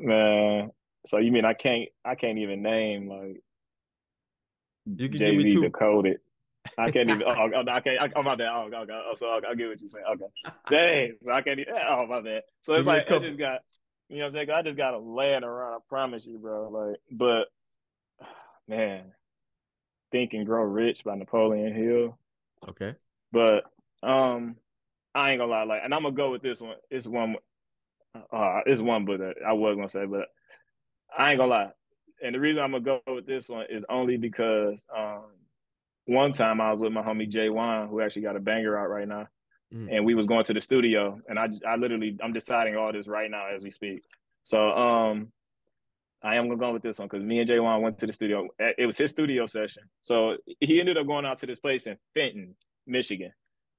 man, 0.00 0.70
so 1.08 1.18
you 1.18 1.32
mean 1.32 1.44
I 1.44 1.54
can't 1.54 1.88
I 2.04 2.14
can't 2.14 2.38
even 2.38 2.62
name 2.62 3.08
like 3.08 3.40
you 4.86 5.08
can 5.08 5.18
Jay-Z 5.18 5.36
give 5.36 5.44
me 5.44 5.52
two. 5.52 5.62
decoded. 5.62 6.18
I 6.78 6.90
can't 6.90 7.10
even. 7.10 7.22
oh, 7.26 7.50
oh, 7.54 7.64
I 7.68 7.80
can't. 7.80 8.00
I, 8.00 8.08
oh 8.14 8.22
my 8.22 8.36
bad. 8.36 8.48
Oh, 8.52 8.68
okay. 8.72 8.92
Oh, 8.92 9.14
so 9.16 9.26
oh, 9.26 9.30
I'll, 9.30 9.50
I'll 9.50 9.56
get 9.56 9.68
what 9.68 9.80
you're 9.80 9.88
saying. 9.88 10.04
Okay. 10.14 10.24
Dang. 10.70 11.16
So 11.24 11.32
I 11.32 11.42
can't. 11.42 11.60
Even, 11.60 11.74
oh 11.88 12.06
my 12.06 12.20
bad. 12.20 12.42
So 12.62 12.74
it's 12.74 12.86
like 12.86 13.10
I 13.10 13.18
just 13.18 13.38
got. 13.38 13.60
You 14.08 14.18
know 14.18 14.24
what 14.24 14.28
I'm 14.28 14.46
saying? 14.46 14.50
I 14.50 14.62
just 14.62 14.76
got 14.76 14.92
to 14.92 14.98
land 14.98 15.44
around. 15.44 15.74
I 15.74 15.78
promise 15.88 16.24
you, 16.24 16.38
bro. 16.38 16.68
Like, 16.68 17.00
but 17.10 17.48
man, 18.68 19.12
Think 20.16 20.32
and 20.32 20.46
Grow 20.46 20.62
Rich 20.62 21.04
by 21.04 21.14
Napoleon 21.14 21.74
Hill. 21.74 22.18
Okay. 22.66 22.94
But 23.32 23.64
um, 24.02 24.56
I 25.14 25.30
ain't 25.30 25.40
gonna 25.40 25.50
lie, 25.50 25.64
like, 25.64 25.82
and 25.84 25.92
I'm 25.92 26.02
gonna 26.02 26.14
go 26.14 26.30
with 26.30 26.42
this 26.42 26.60
one. 26.60 26.76
It's 26.90 27.06
one. 27.06 27.36
Uh, 28.32 28.60
it's 28.64 28.80
one 28.80 29.04
book 29.04 29.18
that 29.18 29.34
I 29.46 29.52
was 29.52 29.76
gonna 29.76 29.90
say, 29.90 30.06
but 30.06 30.28
I 31.16 31.30
ain't 31.30 31.38
gonna 31.38 31.50
lie. 31.50 31.70
And 32.24 32.34
the 32.34 32.40
reason 32.40 32.62
I'm 32.62 32.72
gonna 32.72 32.82
go 32.82 33.00
with 33.14 33.26
this 33.26 33.46
one 33.48 33.66
is 33.68 33.84
only 33.90 34.16
because 34.16 34.86
um, 34.96 35.24
one 36.06 36.32
time 36.32 36.62
I 36.62 36.72
was 36.72 36.80
with 36.80 36.92
my 36.92 37.02
homie 37.02 37.28
Jay 37.28 37.50
Wan, 37.50 37.88
who 37.88 38.00
actually 38.00 38.22
got 38.22 38.36
a 38.36 38.40
banger 38.40 38.78
out 38.78 38.88
right 38.88 39.06
now, 39.06 39.28
mm. 39.74 39.94
and 39.94 40.06
we 40.06 40.14
was 40.14 40.24
going 40.24 40.44
to 40.44 40.54
the 40.54 40.62
studio, 40.62 41.20
and 41.28 41.38
I 41.38 41.48
I 41.68 41.76
literally 41.76 42.16
I'm 42.22 42.32
deciding 42.32 42.76
all 42.76 42.90
this 42.90 43.06
right 43.06 43.30
now 43.30 43.48
as 43.54 43.62
we 43.62 43.70
speak. 43.70 44.02
So 44.44 44.70
um, 44.70 45.32
I 46.26 46.34
am 46.34 46.48
gonna 46.48 46.58
go 46.58 46.72
with 46.72 46.82
this 46.82 46.98
one 46.98 47.06
because 47.06 47.24
me 47.24 47.38
and 47.38 47.48
Jaywan 47.48 47.82
went 47.82 47.98
to 47.98 48.06
the 48.06 48.12
studio. 48.12 48.48
Eh, 48.58 48.72
it 48.78 48.86
was 48.86 48.98
his 48.98 49.12
studio 49.12 49.46
session, 49.46 49.84
so 50.02 50.36
he 50.58 50.80
ended 50.80 50.98
up 50.98 51.06
going 51.06 51.24
out 51.24 51.38
to 51.38 51.46
this 51.46 51.60
place 51.60 51.86
in 51.86 51.96
Fenton, 52.14 52.56
Michigan. 52.84 53.30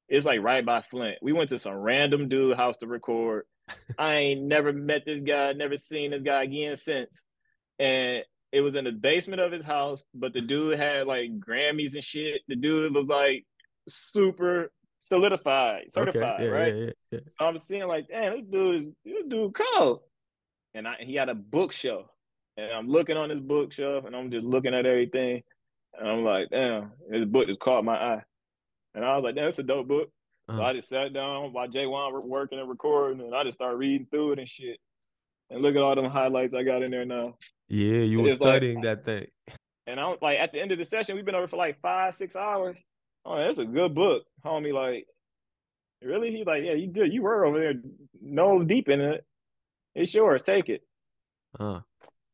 It's 0.08 0.26
like 0.26 0.42
right 0.42 0.66
by 0.66 0.82
Flint. 0.82 1.18
We 1.22 1.34
went 1.34 1.50
to 1.50 1.60
some 1.60 1.74
random 1.74 2.30
dude 2.30 2.56
house 2.56 2.78
to 2.78 2.88
record. 2.88 3.44
I 4.00 4.14
ain't 4.14 4.44
never 4.44 4.72
met 4.72 5.04
this 5.06 5.20
guy, 5.20 5.52
never 5.52 5.76
seen 5.76 6.12
this 6.12 6.22
guy 6.22 6.44
again 6.44 6.78
since. 6.78 7.26
And 7.80 8.24
it 8.54 8.62
was 8.62 8.78
in 8.78 8.86
the 8.86 8.94
basement 8.94 9.42
of 9.42 9.52
his 9.52 9.66
house, 9.66 10.06
but 10.14 10.32
the 10.32 10.40
dude 10.40 10.80
had 10.80 11.06
like 11.06 11.38
Grammys 11.38 11.96
and 11.96 12.04
shit. 12.04 12.44
The 12.48 12.56
dude 12.56 12.96
was 12.96 13.10
like 13.10 13.46
super 13.90 14.72
solidified, 15.00 15.92
certified, 15.92 16.36
okay. 16.36 16.46
yeah, 16.46 16.50
right? 16.50 16.76
Yeah, 16.76 16.92
yeah, 17.12 17.20
so 17.28 17.46
I'm 17.46 17.58
seeing 17.58 17.88
like, 17.88 18.08
damn, 18.08 18.38
this 18.38 18.46
dude, 18.50 18.96
this 19.04 19.26
dude 19.28 19.54
cool. 19.54 20.04
And 20.74 20.88
I, 20.88 20.96
he 21.00 21.16
had 21.16 21.28
a 21.28 21.36
bookshelf 21.36 22.08
and 22.58 22.72
I'm 22.72 22.90
looking 22.90 23.18
on 23.18 23.30
this 23.30 23.40
bookshelf 23.40 24.06
and 24.06 24.16
I'm 24.16 24.32
just 24.32 24.46
looking 24.46 24.74
at 24.74 24.86
everything. 24.86 25.44
And 25.98 26.08
I'm 26.08 26.24
like, 26.24 26.50
damn, 26.50 26.92
this 27.10 27.26
book 27.26 27.48
just 27.48 27.60
caught 27.60 27.86
my 27.86 27.96
eye. 27.96 28.24
And 28.94 29.06
I 29.06 29.16
was 29.16 29.24
like, 29.24 29.36
damn, 29.36 29.48
it's 29.48 29.60
a 29.60 29.64
dope 29.64 29.88
book. 29.88 30.10
Uh-huh. 30.50 30.60
So 30.60 30.64
I 30.64 30.74
just 30.74 30.90
sat 30.90 31.14
down 31.14 31.54
while 31.54 31.68
Jay 31.68 31.86
Wan 31.86 32.28
working 32.28 32.60
and 32.60 32.70
recording, 32.70 33.22
and 33.22 33.36
I 33.36 33.44
just 33.44 33.58
started 33.58 33.78
reading 33.78 34.08
through 34.10 34.34
it 34.34 34.40
and 34.40 34.48
shit. 34.48 34.80
And 35.50 35.62
look 35.62 35.76
at 35.76 35.82
all 35.82 35.96
them 35.96 36.06
highlights 36.06 36.54
I 36.54 36.64
got 36.64 36.84
in 36.84 36.92
there 36.92 37.06
now. 37.06 37.36
Yeah, 37.70 38.00
you 38.00 38.22
were 38.22 38.34
studying 38.34 38.82
like, 38.82 38.84
that 38.84 39.06
thing. 39.06 39.28
And 39.86 40.00
I 40.00 40.08
was 40.08 40.20
like, 40.22 40.40
at 40.40 40.52
the 40.52 40.60
end 40.60 40.72
of 40.72 40.78
the 40.78 40.86
session, 40.86 41.16
we've 41.16 41.26
been 41.26 41.36
over 41.36 41.48
for 41.48 41.58
like 41.58 41.80
five, 41.82 42.16
six 42.16 42.36
hours. 42.36 42.78
Oh, 43.26 43.38
that's 43.38 43.58
a 43.58 43.66
good 43.66 43.94
book, 43.94 44.24
homie. 44.46 44.74
Like, 44.74 45.06
really? 46.02 46.32
He's 46.32 46.46
like, 46.46 46.64
yeah, 46.64 46.74
you 46.74 46.88
did. 46.88 47.14
You 47.14 47.22
were 47.22 47.46
over 47.46 47.60
there 47.60 47.74
nose 48.22 48.66
deep 48.66 48.90
in 48.90 49.00
it. 49.00 49.26
It's 49.96 50.14
yours. 50.14 50.44
Take 50.44 50.70
it. 50.70 50.82
Uh. 51.60 51.82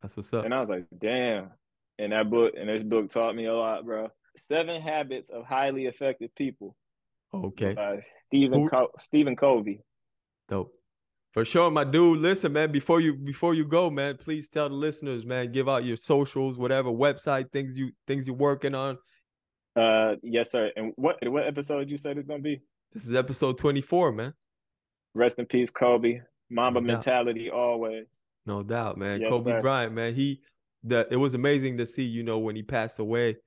That's 0.04 0.18
what's 0.18 0.34
up. 0.34 0.44
And 0.44 0.54
I 0.54 0.60
was 0.60 0.70
like, 0.70 0.86
damn. 1.00 1.50
And 1.98 2.12
that 2.12 2.30
book 2.30 2.54
and 2.60 2.68
this 2.68 2.84
book 2.84 3.10
taught 3.10 3.36
me 3.36 3.46
a 3.46 3.54
lot, 3.54 3.86
bro. 3.86 4.10
Seven 4.36 4.82
Habits 4.82 5.30
of 5.30 5.46
Highly 5.46 5.86
Effective 5.86 6.36
People. 6.36 6.76
Okay. 7.34 7.74
By 7.74 8.02
Stephen 8.26 8.68
Co- 8.68 8.92
Stephen 9.00 9.36
Covey. 9.36 9.82
Dope. 10.50 10.74
For 11.32 11.46
sure, 11.46 11.72
my 11.72 11.84
dude. 11.84 12.20
Listen, 12.20 12.54
man. 12.54 12.72
Before 12.72 13.00
you 13.00 13.16
before 13.16 13.56
you 13.56 13.66
go, 13.66 13.90
man, 13.90 14.18
please 14.18 14.50
tell 14.50 14.70
the 14.70 14.76
listeners, 14.76 15.26
man. 15.26 15.52
Give 15.52 15.68
out 15.68 15.86
your 15.86 15.96
socials, 15.96 16.58
whatever 16.58 16.90
website 16.90 17.52
things 17.52 17.76
you 17.78 17.92
things 18.06 18.28
you're 18.28 18.36
working 18.36 18.76
on. 18.76 18.98
Uh, 19.76 20.16
yes, 20.22 20.52
sir. 20.52 20.72
And 20.76 20.94
what 20.96 21.18
what 21.28 21.48
episode 21.48 21.90
you 21.90 21.98
said 21.98 22.18
it's 22.18 22.28
gonna 22.28 22.44
be? 22.44 22.62
This 22.92 23.08
is 23.08 23.16
episode 23.16 23.58
twenty 23.58 23.82
four, 23.82 24.12
man. 24.12 24.34
Rest 25.16 25.40
in 25.40 25.46
peace, 25.46 25.72
Kobe. 25.72 26.22
Mamba 26.50 26.82
no 26.82 26.88
mentality 26.88 27.50
always. 27.50 28.06
No 28.46 28.64
doubt, 28.64 28.98
man. 28.98 29.22
Yes, 29.22 29.32
Kobe 29.32 29.52
sir. 29.52 29.62
Bryant, 29.62 29.94
man. 29.94 30.14
He 30.14 30.42
the 30.84 31.08
it 31.10 31.16
was 31.16 31.34
amazing 31.34 31.78
to 31.78 31.86
see, 31.86 32.04
you 32.04 32.24
know, 32.24 32.40
when 32.40 32.56
he 32.56 32.64
passed 32.64 33.00
away. 33.00 33.38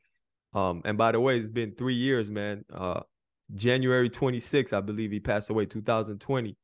Um, 0.54 0.80
and 0.84 0.96
by 0.96 1.12
the 1.12 1.20
way, 1.20 1.36
it's 1.36 1.50
been 1.50 1.74
three 1.74 1.94
years, 1.94 2.30
man. 2.30 2.64
Uh 2.72 3.00
January 3.54 4.10
26th, 4.10 4.72
I 4.72 4.80
believe 4.80 5.12
he 5.12 5.20
passed 5.20 5.50
away, 5.50 5.66
2020. 5.66 6.56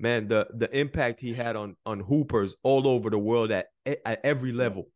Man, 0.00 0.28
the 0.28 0.46
the 0.54 0.70
impact 0.76 1.20
he 1.20 1.32
had 1.32 1.56
on 1.56 1.76
on 1.84 2.00
hoopers 2.00 2.56
all 2.62 2.86
over 2.86 3.10
the 3.10 3.18
world 3.18 3.50
at 3.50 3.66
at 3.86 4.20
every 4.24 4.52
level. 4.52 4.88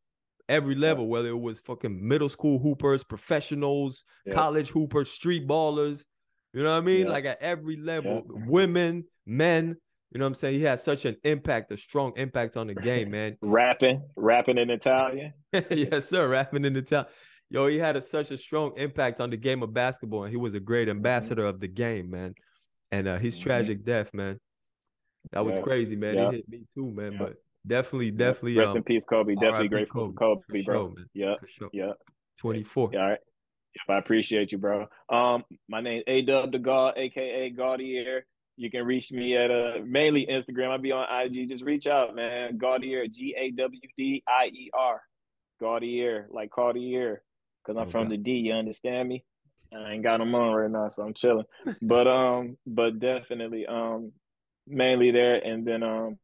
Every 0.49 0.75
level, 0.75 1.09
whether 1.09 1.29
it 1.29 1.41
was 1.41 1.61
fucking 1.61 2.07
middle 2.07 2.29
school 2.29 2.59
hoopers, 2.59 3.05
professionals, 3.05 4.05
college 4.33 4.71
hoopers, 4.71 5.11
street 5.11 5.47
ballers, 5.47 6.05
you 6.53 6.63
know 6.63 6.73
what 6.73 6.83
I 6.83 6.85
mean? 6.85 7.09
Like 7.09 7.25
at 7.25 7.41
every 7.41 7.77
level, 7.77 8.23
women, 8.29 9.05
men, 9.25 9.77
you 10.13 10.19
know 10.19 10.27
what 10.27 10.29
I'm 10.29 10.35
saying? 10.35 10.59
He 10.59 10.63
had 10.63 10.79
such 10.79 11.07
an 11.07 11.17
impact, 11.25 11.73
a 11.73 11.77
strong 11.77 12.13
impact 12.17 12.59
on 12.59 12.67
the 12.67 12.75
game, 12.75 13.11
man. 13.13 13.37
rapping, 13.41 14.03
rapping 14.15 14.59
in 14.59 14.69
Italian. 14.69 15.33
yes, 15.71 16.09
sir. 16.09 16.29
Rapping 16.29 16.67
in 16.67 16.77
Italian. 16.77 17.11
Yo, 17.49 17.67
he 17.67 17.79
had 17.79 17.97
a, 17.97 18.03
such 18.03 18.31
a 18.31 18.37
strong 18.37 18.73
impact 18.77 19.21
on 19.21 19.31
the 19.31 19.37
game 19.37 19.63
of 19.63 19.73
basketball, 19.73 20.25
and 20.25 20.31
he 20.31 20.37
was 20.37 20.55
a 20.55 20.61
great 20.61 20.89
mm-hmm. 20.89 20.99
ambassador 20.99 21.43
mm-hmm. 21.43 21.55
of 21.55 21.61
the 21.61 21.69
game, 21.69 22.11
man. 22.11 22.35
And 22.91 23.09
uh, 23.09 23.19
his 23.19 23.37
mm-hmm. 23.37 23.45
tragic 23.45 23.85
death, 23.85 24.13
man, 24.13 24.39
that 25.31 25.45
was 25.45 25.57
yeah. 25.57 25.63
crazy, 25.63 25.97
man. 25.97 26.15
Yeah. 26.15 26.29
It 26.29 26.35
hit 26.35 26.49
me 26.49 26.63
too, 26.75 26.91
man. 26.91 27.13
Yeah. 27.13 27.19
But 27.19 27.35
definitely, 27.67 28.11
definitely. 28.11 28.59
Rest 28.59 28.71
um, 28.73 28.77
in 28.79 28.83
peace, 28.83 29.05
Kobe. 29.05 29.35
Definitely 29.35 29.69
grateful 29.69 30.13
Kobe, 30.13 30.43
Kobe 30.47 30.63
bro. 30.63 30.75
Sure, 30.75 30.95
man. 30.95 31.07
Yeah, 31.15 31.35
sure. 31.47 31.71
yeah. 31.73 31.93
Twenty 32.39 32.65
four. 32.65 32.91
All 32.95 33.11
right. 33.11 33.19
I 33.89 33.97
appreciate 33.97 34.53
you, 34.53 34.59
bro. 34.59 34.87
Um, 35.09 35.45
my 35.69 35.81
name 35.81 36.03
Adubb 36.07 36.53
Da 36.53 36.59
Gawd, 36.59 36.99
aka 36.99 37.51
Gawdier. 37.51 38.23
You 38.63 38.71
can 38.71 38.87
reach 38.87 39.11
me 39.11 39.37
at 39.37 39.51
uh 39.51 39.79
mainly 39.85 40.25
Instagram. 40.31 40.71
I'll 40.71 40.79
be 40.79 40.93
on 40.93 41.05
IG. 41.11 41.49
Just 41.49 41.65
reach 41.65 41.89
out, 41.89 42.15
man. 42.15 42.59
Gawdier, 42.59 43.11
G 43.11 43.35
A 43.37 43.51
W 43.51 43.81
D 43.97 44.23
I 44.29 44.47
E 44.47 44.71
R. 44.73 45.03
Gawdier, 45.61 46.27
like 46.31 46.53
Cartier. 46.53 47.23
Cause 47.67 47.77
I'm 47.77 47.83
okay. 47.83 47.91
from 47.91 48.09
the 48.09 48.17
D, 48.17 48.31
you 48.31 48.53
understand 48.53 49.09
me? 49.09 49.25
I 49.77 49.95
ain't 49.95 50.05
got 50.05 50.19
them 50.19 50.33
on 50.37 50.55
right 50.55 50.71
now, 50.71 50.89
so 50.91 51.03
I'm 51.03 51.13
chilling. 51.13 51.47
but 51.83 52.07
um, 52.07 52.57
but 52.65 53.01
definitely 53.01 53.67
um 53.67 54.13
mainly 54.69 55.11
there 55.11 55.45
and 55.45 55.67
then 55.67 55.83
um 55.83 56.19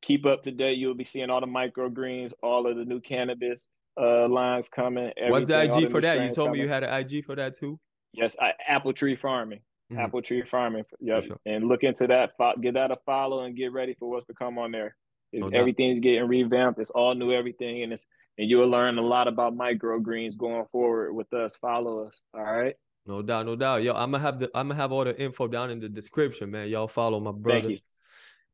keep 0.00 0.24
up 0.24 0.44
to 0.44 0.52
date. 0.52 0.78
You'll 0.78 0.94
be 0.94 1.04
seeing 1.04 1.28
all 1.28 1.42
the 1.42 1.46
microgreens, 1.46 2.32
all 2.42 2.66
of 2.66 2.78
the 2.78 2.86
new 2.86 3.00
cannabis 3.00 3.68
uh 4.00 4.26
lines 4.26 4.70
coming. 4.70 5.12
What's 5.28 5.48
the 5.48 5.64
IG 5.64 5.90
for 5.90 6.00
that? 6.00 6.18
You 6.18 6.34
told 6.34 6.48
coming. 6.48 6.52
me 6.52 6.60
you 6.60 6.68
had 6.70 6.82
an 6.82 6.98
IG 6.98 7.26
for 7.26 7.36
that 7.36 7.58
too. 7.58 7.78
Yes, 8.14 8.36
I, 8.40 8.52
Apple 8.66 8.94
Tree 8.94 9.16
Farming. 9.16 9.60
Mm-hmm. 9.92 10.00
Apple 10.00 10.22
Tree 10.22 10.42
Farming. 10.42 10.84
Yep. 11.00 11.24
Sure. 11.24 11.40
And 11.46 11.68
look 11.68 11.82
into 11.82 12.06
that. 12.06 12.32
Get 12.60 12.74
that 12.74 12.90
a 12.90 12.96
follow 13.04 13.44
and 13.44 13.56
get 13.56 13.72
ready 13.72 13.94
for 13.94 14.10
what's 14.10 14.26
to 14.26 14.34
come 14.34 14.58
on 14.58 14.72
there. 14.72 14.96
No 15.32 15.48
everything's 15.48 16.00
getting 16.00 16.28
revamped. 16.28 16.78
It's 16.78 16.90
all 16.90 17.14
new 17.14 17.32
everything, 17.32 17.82
and 17.82 17.92
it's 17.92 18.04
and 18.38 18.48
you'll 18.48 18.68
learn 18.68 18.98
a 18.98 19.02
lot 19.02 19.28
about 19.28 19.56
microgreens 19.56 20.36
going 20.36 20.66
forward 20.70 21.14
with 21.14 21.32
us. 21.32 21.56
Follow 21.56 22.06
us. 22.06 22.22
All 22.34 22.42
right. 22.42 22.74
No 23.06 23.22
doubt, 23.22 23.46
no 23.46 23.56
doubt. 23.56 23.82
Yo, 23.82 23.92
I'm 23.92 24.10
gonna 24.10 24.22
have 24.22 24.38
the 24.38 24.50
I'm 24.54 24.68
gonna 24.68 24.80
have 24.80 24.92
all 24.92 25.04
the 25.04 25.18
info 25.18 25.48
down 25.48 25.70
in 25.70 25.80
the 25.80 25.88
description, 25.88 26.50
man. 26.50 26.68
Y'all 26.68 26.88
follow 26.88 27.18
my 27.18 27.32
brother. 27.32 27.60
Thank 27.60 27.70
you. 27.70 27.78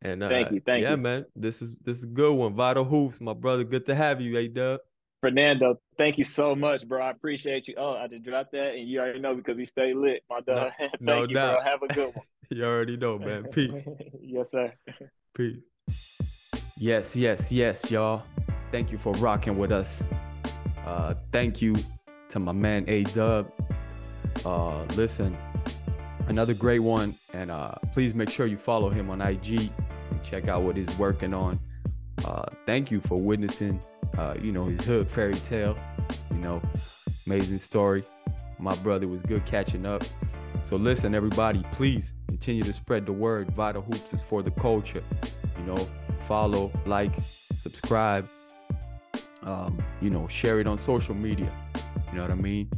And 0.01 0.23
uh, 0.23 0.29
thank 0.29 0.53
you, 0.53 0.63
thank 0.65 0.83
yeah, 0.83 0.93
you. 0.93 0.97
man. 0.97 1.27
This 1.35 1.61
is 1.61 1.75
this 1.83 1.99
is 1.99 2.05
a 2.05 2.09
good 2.09 2.33
one. 2.33 2.55
Vital 2.55 2.85
Hoops, 2.85 3.21
my 3.21 3.35
brother. 3.35 3.65
Good 3.65 3.87
to 3.87 3.95
have 3.95 4.21
you, 4.21 4.35
Adubb. 4.37 4.79
Fernando, 5.21 5.81
thank 5.97 6.17
you 6.17 6.25
so 6.25 6.55
much, 6.55 6.87
bro. 6.87 7.03
I 7.03 7.11
appreciate 7.11 7.67
you. 7.67 7.75
Oh, 7.77 7.95
I 7.95 8.07
just 8.07 8.23
dropped 8.23 8.53
that, 8.53 8.75
and 8.75 8.89
you 8.89 9.01
already 9.01 9.19
know 9.19 9.35
because 9.35 9.59
we 9.59 9.65
stay 9.65 9.93
lit, 9.93 10.23
my 10.31 10.41
dog. 10.41 10.47
No, 10.57 10.71
thank 10.89 11.01
no 11.01 11.23
you, 11.23 11.35
doubt. 11.35 11.57
bro. 11.57 11.65
Have 11.65 11.83
a 11.83 11.89
good 11.89 12.15
one. 12.15 12.25
you 12.51 12.65
already 12.65 12.97
know, 12.97 13.19
man. 13.19 13.45
Peace. 13.53 13.87
yes, 14.21 14.53
sir. 14.53 14.73
Peace. 15.35 15.59
Yes, 16.79 17.17
yes, 17.17 17.51
yes, 17.51 17.91
y'all. 17.91 18.23
Thank 18.71 18.93
you 18.93 18.99
for 18.99 19.13
rocking 19.15 19.59
with 19.59 19.73
us. 19.73 20.03
Uh, 20.87 21.15
thank 21.33 21.61
you 21.61 21.75
to 22.29 22.39
my 22.39 22.53
man 22.53 22.87
Adubb. 22.87 23.51
Uh, 24.45 24.85
listen, 24.95 25.37
another 26.29 26.55
great 26.55 26.79
one, 26.79 27.15
and 27.35 27.51
uh, 27.51 27.73
please 27.93 28.15
make 28.15 28.31
sure 28.31 28.47
you 28.47 28.57
follow 28.59 28.89
him 28.89 29.11
on 29.11 29.21
IG 29.21 29.71
and 30.11 30.23
check 30.23 30.47
out 30.47 30.63
what 30.63 30.77
he's 30.77 30.97
working 30.99 31.35
on. 31.35 31.59
Uh, 32.25 32.45
thank 32.67 32.91
you 32.91 33.01
for 33.01 33.21
witnessing, 33.21 33.81
uh, 34.19 34.35
you 34.43 34.53
know, 34.53 34.67
his 34.67 34.85
hood 34.85 35.09
fairy 35.09 35.35
tale. 35.35 35.77
You 36.31 36.39
know, 36.39 36.63
amazing 37.27 37.59
story. 37.59 38.05
My 38.59 38.75
brother 38.77 39.07
was 39.07 39.23
good 39.23 39.47
catching 39.47 39.87
up. 39.87 40.03
So 40.63 40.77
listen, 40.77 41.15
everybody, 41.15 41.63
please 41.73 42.13
continue 42.27 42.65
to 42.65 42.73
spread 42.73 43.07
the 43.07 43.13
word. 43.13 43.51
Vital 43.53 43.81
Hoops 43.81 44.13
is 44.13 44.23
for 44.23 44.43
the 44.43 44.51
culture. 44.51 45.05
You 45.57 45.65
know, 45.65 45.87
follow, 46.27 46.73
like, 46.85 47.13
subscribe. 47.57 48.29
Um, 49.45 49.79
you 50.03 50.11
know, 50.11 50.27
share 50.27 50.59
it 50.59 50.67
on 50.67 50.77
social 50.77 51.15
media. 51.15 51.53
You 52.11 52.17
know 52.17 52.23
what 52.23 52.33
I 52.33 52.35
mean? 52.35 52.69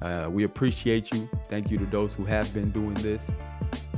Uh, 0.00 0.28
we 0.30 0.44
appreciate 0.44 1.12
you. 1.12 1.28
Thank 1.46 1.70
you 1.70 1.78
to 1.78 1.86
those 1.86 2.14
who 2.14 2.24
have 2.24 2.52
been 2.54 2.70
doing 2.70 2.94
this, 2.94 3.30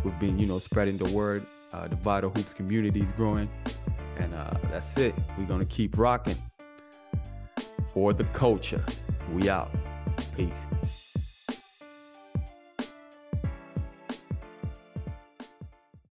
who've 0.02 0.18
been, 0.18 0.38
you 0.38 0.46
know, 0.46 0.58
spreading 0.58 0.96
the 0.96 1.12
word. 1.12 1.44
Uh, 1.72 1.88
the 1.88 1.96
Vital 1.96 2.30
Hoops 2.30 2.54
community 2.54 3.00
is 3.00 3.10
growing. 3.12 3.50
And 4.18 4.32
uh, 4.32 4.52
that's 4.70 4.96
it. 4.96 5.14
We're 5.36 5.44
going 5.44 5.60
to 5.60 5.66
keep 5.66 5.98
rocking 5.98 6.36
for 7.96 8.12
the 8.12 8.24
culture. 8.24 8.84
We 9.32 9.48
out. 9.48 9.70
Peace. 10.36 10.66